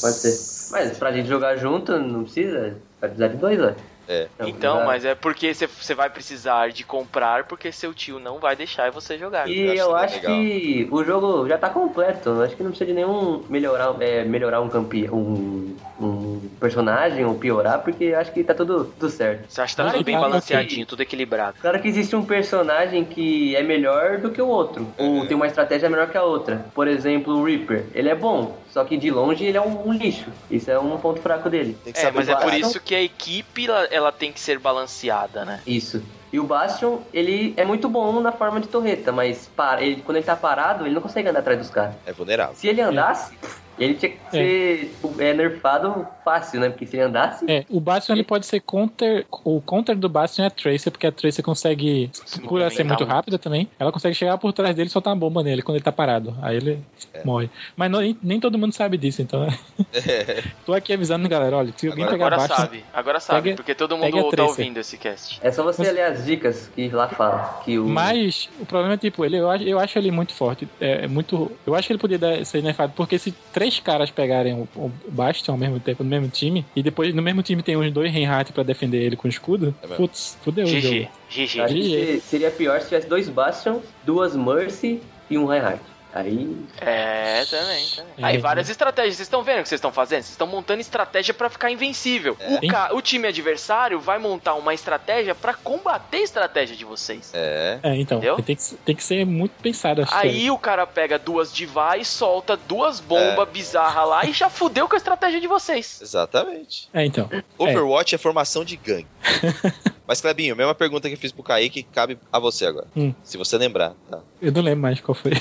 pode 0.00 0.16
ser. 0.16 0.72
Mas 0.72 0.98
pra 0.98 1.12
gente 1.12 1.28
jogar 1.28 1.56
junto, 1.56 1.98
não 1.98 2.24
precisa. 2.24 2.76
Vai 3.00 3.10
precisar 3.10 3.28
de 3.28 3.36
dois, 3.36 3.60
ó. 3.60 3.72
É. 4.08 4.26
Então, 4.40 4.86
mas 4.86 5.04
é 5.04 5.14
porque 5.14 5.52
você- 5.52 5.94
vai 5.94 6.08
precisar 6.08 6.70
de 6.70 6.82
comprar, 6.84 7.44
porque 7.44 7.70
seu 7.70 7.92
tio 7.92 8.18
não 8.18 8.38
vai 8.38 8.56
deixar 8.56 8.90
você 8.90 9.18
jogar. 9.18 9.48
E 9.48 9.60
Eu 9.60 9.70
acho 9.70 9.80
eu 9.80 9.88
que 9.88 9.94
é 9.94 10.04
acho 10.04 10.20
que 10.20 10.88
o 10.90 11.04
jogo 11.04 11.46
já 11.48 11.58
tá 11.58 11.68
completo. 11.68 12.40
Acho 12.42 12.56
que 12.56 12.62
não 12.62 12.70
precisa 12.70 12.88
de 12.88 12.94
nenhum 12.94 13.42
melhorar, 13.48 13.96
é, 14.00 14.24
melhorar 14.24 14.60
um 14.60 14.68
campeão, 14.68 15.14
um, 15.14 15.76
um 16.00 16.40
personagem 16.60 17.24
ou 17.24 17.34
piorar, 17.34 17.80
porque 17.82 18.04
eu 18.04 18.18
acho 18.18 18.32
que 18.32 18.42
tá 18.44 18.54
tudo, 18.54 18.84
tudo 18.98 19.10
certo. 19.10 19.44
Você 19.48 19.60
acha 19.60 19.76
que 19.76 19.82
tá 19.82 19.90
tudo 19.90 20.04
bem 20.04 20.14
tá, 20.14 20.20
balanceadinho, 20.22 20.86
tudo 20.86 21.02
equilibrado. 21.02 21.56
Claro 21.60 21.80
que 21.80 21.88
existe 21.88 22.14
um 22.16 22.24
personagem 22.24 23.04
que 23.04 23.54
é 23.56 23.62
melhor 23.62 24.18
do 24.18 24.30
que 24.30 24.40
o 24.40 24.46
outro, 24.46 24.86
ou 24.96 25.26
tem 25.26 25.36
uma 25.36 25.46
estratégia 25.46 25.90
melhor 25.90 26.08
que 26.08 26.16
a 26.16 26.22
outra. 26.22 26.64
Por 26.74 26.86
exemplo, 26.88 27.34
o 27.34 27.44
Reaper. 27.44 27.84
Ele 27.94 28.08
é 28.08 28.14
bom, 28.14 28.56
só 28.78 28.84
que 28.84 28.96
de 28.96 29.10
longe 29.10 29.44
ele 29.44 29.58
é 29.58 29.60
um, 29.60 29.88
um 29.88 29.92
lixo. 29.92 30.30
Isso 30.48 30.70
é 30.70 30.78
um 30.78 30.96
ponto 30.98 31.20
fraco 31.20 31.50
dele. 31.50 31.76
Tem 31.82 31.92
que 31.92 31.98
É, 31.98 32.02
saber 32.02 32.18
mas 32.18 32.28
é 32.28 32.36
por 32.36 32.54
isso 32.54 32.78
que 32.78 32.94
a 32.94 33.02
equipe 33.02 33.66
ela, 33.66 33.84
ela 33.86 34.12
tem 34.12 34.32
que 34.32 34.38
ser 34.38 34.60
balanceada, 34.60 35.44
né? 35.44 35.60
Isso. 35.66 36.00
E 36.32 36.38
o 36.38 36.44
Bastion, 36.44 36.98
ele 37.12 37.54
é 37.56 37.64
muito 37.64 37.88
bom 37.88 38.20
na 38.20 38.30
forma 38.30 38.60
de 38.60 38.68
torreta, 38.68 39.10
mas 39.10 39.50
para, 39.56 39.82
ele, 39.82 40.00
quando 40.02 40.18
ele 40.18 40.26
tá 40.26 40.36
parado, 40.36 40.86
ele 40.86 40.94
não 40.94 41.02
consegue 41.02 41.28
andar 41.28 41.40
atrás 41.40 41.58
dos 41.58 41.70
caras. 41.70 41.96
É 42.06 42.12
vulnerável. 42.12 42.54
Se 42.54 42.68
ele 42.68 42.80
andasse, 42.80 43.36
ele 43.78 43.94
tinha 43.94 44.10
que 44.12 44.18
ser 44.30 44.94
é, 45.18 45.32
nerfado 45.34 46.06
fácil, 46.24 46.60
né? 46.60 46.68
Porque 46.70 46.86
se 46.86 46.96
ele 46.96 47.04
andasse, 47.04 47.44
É, 47.50 47.64
o 47.70 47.80
Bastion 47.80 48.14
ele 48.14 48.24
pode 48.24 48.46
ser 48.46 48.60
counter. 48.60 49.26
O 49.44 49.60
counter 49.60 49.96
do 49.96 50.08
Bastion 50.08 50.44
é 50.44 50.46
a 50.48 50.50
Tracer, 50.50 50.90
porque 50.92 51.06
a 51.06 51.12
Tracer 51.12 51.44
consegue. 51.44 52.10
Por 52.46 52.60
ela 52.60 52.70
ser 52.70 52.84
movimentar 52.84 52.98
muito 52.98 53.04
rápida 53.04 53.38
também, 53.38 53.68
ela 53.78 53.90
consegue 53.92 54.14
chegar 54.14 54.36
por 54.38 54.52
trás 54.52 54.74
dele 54.74 54.88
e 54.88 54.92
soltar 54.92 55.12
uma 55.12 55.20
bomba 55.20 55.42
nele 55.42 55.62
quando 55.62 55.76
ele 55.76 55.84
tá 55.84 55.92
parado. 55.92 56.36
Aí 56.42 56.56
ele 56.56 56.78
É. 57.14 57.24
morre. 57.24 57.48
Mas 57.76 57.90
não- 57.90 58.00
nem, 58.00 58.16
nem 58.22 58.40
todo 58.40 58.58
mundo 58.58 58.72
sabe 58.72 58.96
disso, 58.98 59.22
então. 59.22 59.46
Tô 60.66 60.74
aqui 60.74 60.92
avisando, 60.92 61.28
galera. 61.28 61.56
Olha, 61.56 61.72
se 61.76 61.88
alguém 61.88 62.04
Agora- 62.04 62.16
pegar 62.18 62.26
Agora 62.26 62.48
Bastion. 62.48 62.56
sabe, 62.66 62.84
agora 62.92 63.20
sabe, 63.20 63.42
Pega- 63.42 63.56
porque 63.56 63.74
todo 63.74 63.96
mundo 63.96 64.30
tá 64.30 64.44
ouvindo 64.44 64.78
esse 64.78 64.96
cast. 64.96 65.38
é 65.42 65.50
só 65.50 65.62
você 65.62 65.82
Mas- 65.82 65.92
ler 65.94 66.02
as 66.02 66.24
dicas 66.24 66.70
que 66.74 66.88
lá 66.88 67.08
fala. 67.08 67.60
Que 67.64 67.78
o... 67.78 67.86
Mas 67.88 68.48
o 68.60 68.66
problema 68.66 68.94
é 68.94 68.96
tipo, 68.98 69.24
ele, 69.24 69.36
eu, 69.38 69.50
acho- 69.50 69.64
eu 69.64 69.78
acho 69.78 69.98
ele 69.98 70.10
muito 70.10 70.32
forte. 70.34 70.68
É, 70.80 71.04
é 71.04 71.08
muito. 71.08 71.50
Eu 71.66 71.74
acho 71.74 71.86
que 71.86 71.92
ele 71.92 72.00
podia 72.00 72.18
dar- 72.18 72.44
ser 72.44 72.62
nerfado, 72.62 72.92
porque 72.96 73.18
se 73.18 73.32
três 73.52 73.67
caras 73.80 74.10
pegarem 74.10 74.54
o, 74.54 74.68
o 74.76 74.92
Bastion 75.08 75.52
ao 75.52 75.58
mesmo 75.58 75.80
tempo 75.80 76.04
no 76.04 76.08
mesmo 76.08 76.28
time, 76.28 76.64
e 76.76 76.82
depois 76.82 77.12
no 77.12 77.20
mesmo 77.20 77.42
time 77.42 77.60
tem 77.62 77.76
uns 77.76 77.90
dois 77.92 78.12
Reinhardt 78.12 78.52
pra 78.52 78.62
defender 78.62 79.02
ele 79.02 79.16
com 79.16 79.26
escudo, 79.26 79.74
É 79.82 79.88
putz, 79.88 80.38
fudeu 80.44 80.64
o 80.64 80.68
GG, 80.68 80.80
jogo. 80.80 80.94
Eu 80.96 81.08
GG. 81.46 81.60
acho 81.60 81.74
que 81.74 81.80
GG. 81.80 82.20
se- 82.20 82.20
seria 82.20 82.50
pior 82.52 82.80
se 82.80 82.88
tivesse 82.88 83.08
dois 83.08 83.28
Bastion, 83.28 83.80
duas 84.04 84.36
Mercy 84.36 85.00
e 85.28 85.36
um 85.36 85.44
Reinhardt. 85.46 85.82
Aí. 86.12 86.56
É, 86.80 87.44
também, 87.44 87.86
também. 87.94 88.12
É. 88.18 88.24
Aí 88.24 88.38
várias 88.38 88.68
estratégias. 88.70 89.16
Vocês 89.16 89.26
estão 89.26 89.42
vendo 89.42 89.60
o 89.60 89.62
que 89.62 89.68
vocês 89.68 89.78
estão 89.78 89.92
fazendo? 89.92 90.22
Vocês 90.22 90.30
estão 90.32 90.46
montando 90.46 90.80
estratégia 90.80 91.34
pra 91.34 91.50
ficar 91.50 91.70
invencível. 91.70 92.36
O, 92.48 92.58
Sim. 92.60 92.68
ca- 92.68 92.90
o 92.94 93.02
time 93.02 93.28
adversário 93.28 94.00
vai 94.00 94.18
montar 94.18 94.54
uma 94.54 94.72
estratégia 94.72 95.34
pra 95.34 95.52
combater 95.54 96.18
a 96.18 96.22
estratégia 96.22 96.74
de 96.76 96.84
vocês. 96.84 97.30
É. 97.34 97.78
É, 97.82 97.96
então, 97.96 98.20
tem 98.42 98.56
que, 98.56 98.74
tem 98.84 98.96
que 98.96 99.04
ser 99.04 99.24
muito 99.26 99.52
pensado. 99.62 100.04
que 100.06 100.14
Aí 100.14 100.50
o 100.50 100.58
cara 100.58 100.86
pega 100.86 101.18
duas 101.18 101.52
device, 101.52 102.06
solta 102.06 102.56
duas 102.56 103.00
bombas 103.00 103.46
É. 103.48 103.52
bizarras 103.52 104.08
lá 104.08 104.24
e 104.24 104.32
já 104.32 104.48
fudeu 104.48 104.88
com 104.88 104.94
a 104.94 104.98
estratégia 104.98 105.40
de 105.40 105.46
vocês. 105.46 106.00
Exatamente. 106.00 106.88
É, 106.92 107.04
então. 107.04 107.28
Overwatch 107.58 108.14
é, 108.14 108.18
formação 108.18 108.64
de 108.64 108.76
gangue. 108.76 109.06
Mas, 110.08 110.22
Clebinho, 110.22 110.56
mesma 110.56 110.74
pergunta 110.74 111.06
que 111.06 111.14
eu 111.14 111.18
fiz 111.18 111.30
pro 111.30 111.42
Kaique, 111.42 111.82
cabe 111.82 112.18
a 112.32 112.38
você 112.38 112.64
agora. 112.64 112.86
Hum. 112.96 113.12
Se 113.22 113.36
você 113.36 113.58
lembrar, 113.58 113.92
tá? 114.10 114.20
Eu 114.40 114.50
não 114.50 114.62
lembro 114.62 114.80
mais 114.80 115.00
qual 115.00 115.14
foi. 115.14 115.32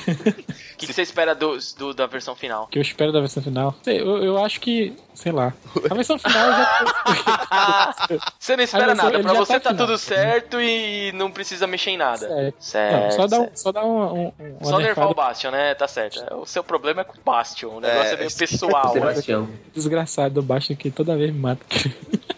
O 0.78 0.80
que, 0.80 0.86
que 0.86 0.94
você 0.94 1.02
espera 1.02 1.34
do, 1.34 1.58
do- 1.76 1.92
da 1.96 2.06
versão 2.06 2.36
final? 2.36 2.66
O 2.66 2.68
que 2.68 2.78
eu 2.78 2.82
espero 2.84 3.12
da 3.12 3.20
versão 3.20 3.42
final. 3.42 3.74
Sei, 3.82 4.00
eu, 4.00 4.24
eu 4.24 4.38
acho 4.38 4.62
que. 4.62 4.94
Sei 5.16 5.32
lá. 5.32 5.52
A 5.90 5.94
versão 5.96 6.20
final 6.20 6.52
já. 6.52 6.86
Você 8.38 8.56
não 8.56 8.64
espera 8.64 8.86
versão- 8.94 9.06
nada, 9.06 9.20
pra 9.24 9.34
você 9.34 9.60
tá 9.60 9.72
tá 9.72 9.76
tudo 9.76 9.98
certo 9.98 10.62
e 10.62 11.12
não 11.14 11.32
precisa 11.32 11.66
mexer 11.66 11.90
em 11.92 11.98
nada. 11.98 12.28
É. 12.30 12.54
Certo. 12.60 13.02
Não, 13.06 13.12
só 13.12 13.26
dá, 13.28 13.38
um, 13.38 13.42
certo. 13.42 13.58
só 13.58 13.72
dá 13.72 13.84
um, 13.84 14.14
um, 14.28 14.34
um 14.62 14.66
Só 14.94 15.10
o 15.10 15.14
Bastion, 15.16 15.50
né? 15.50 15.74
Tá 15.74 15.88
certo. 15.88 16.24
O 16.36 16.46
seu 16.46 16.64
problema 16.64 17.02
é 17.02 17.04
com 17.04 17.18
o 17.18 17.22
Bastion. 17.26 17.70
O 17.70 17.80
negócio 17.82 18.12
é, 18.12 18.14
É, 18.14 18.18
meio 18.18 18.32
pessoal. 18.38 18.86
né? 18.94 19.00
Sebastião. 19.00 19.50
desgraçado 19.74 20.36
do 20.36 20.44
baixo 20.44 20.76
que 20.76 20.92
toda 20.92 21.16
vez 21.18 21.34
me 21.34 21.40
mata. 21.40 21.66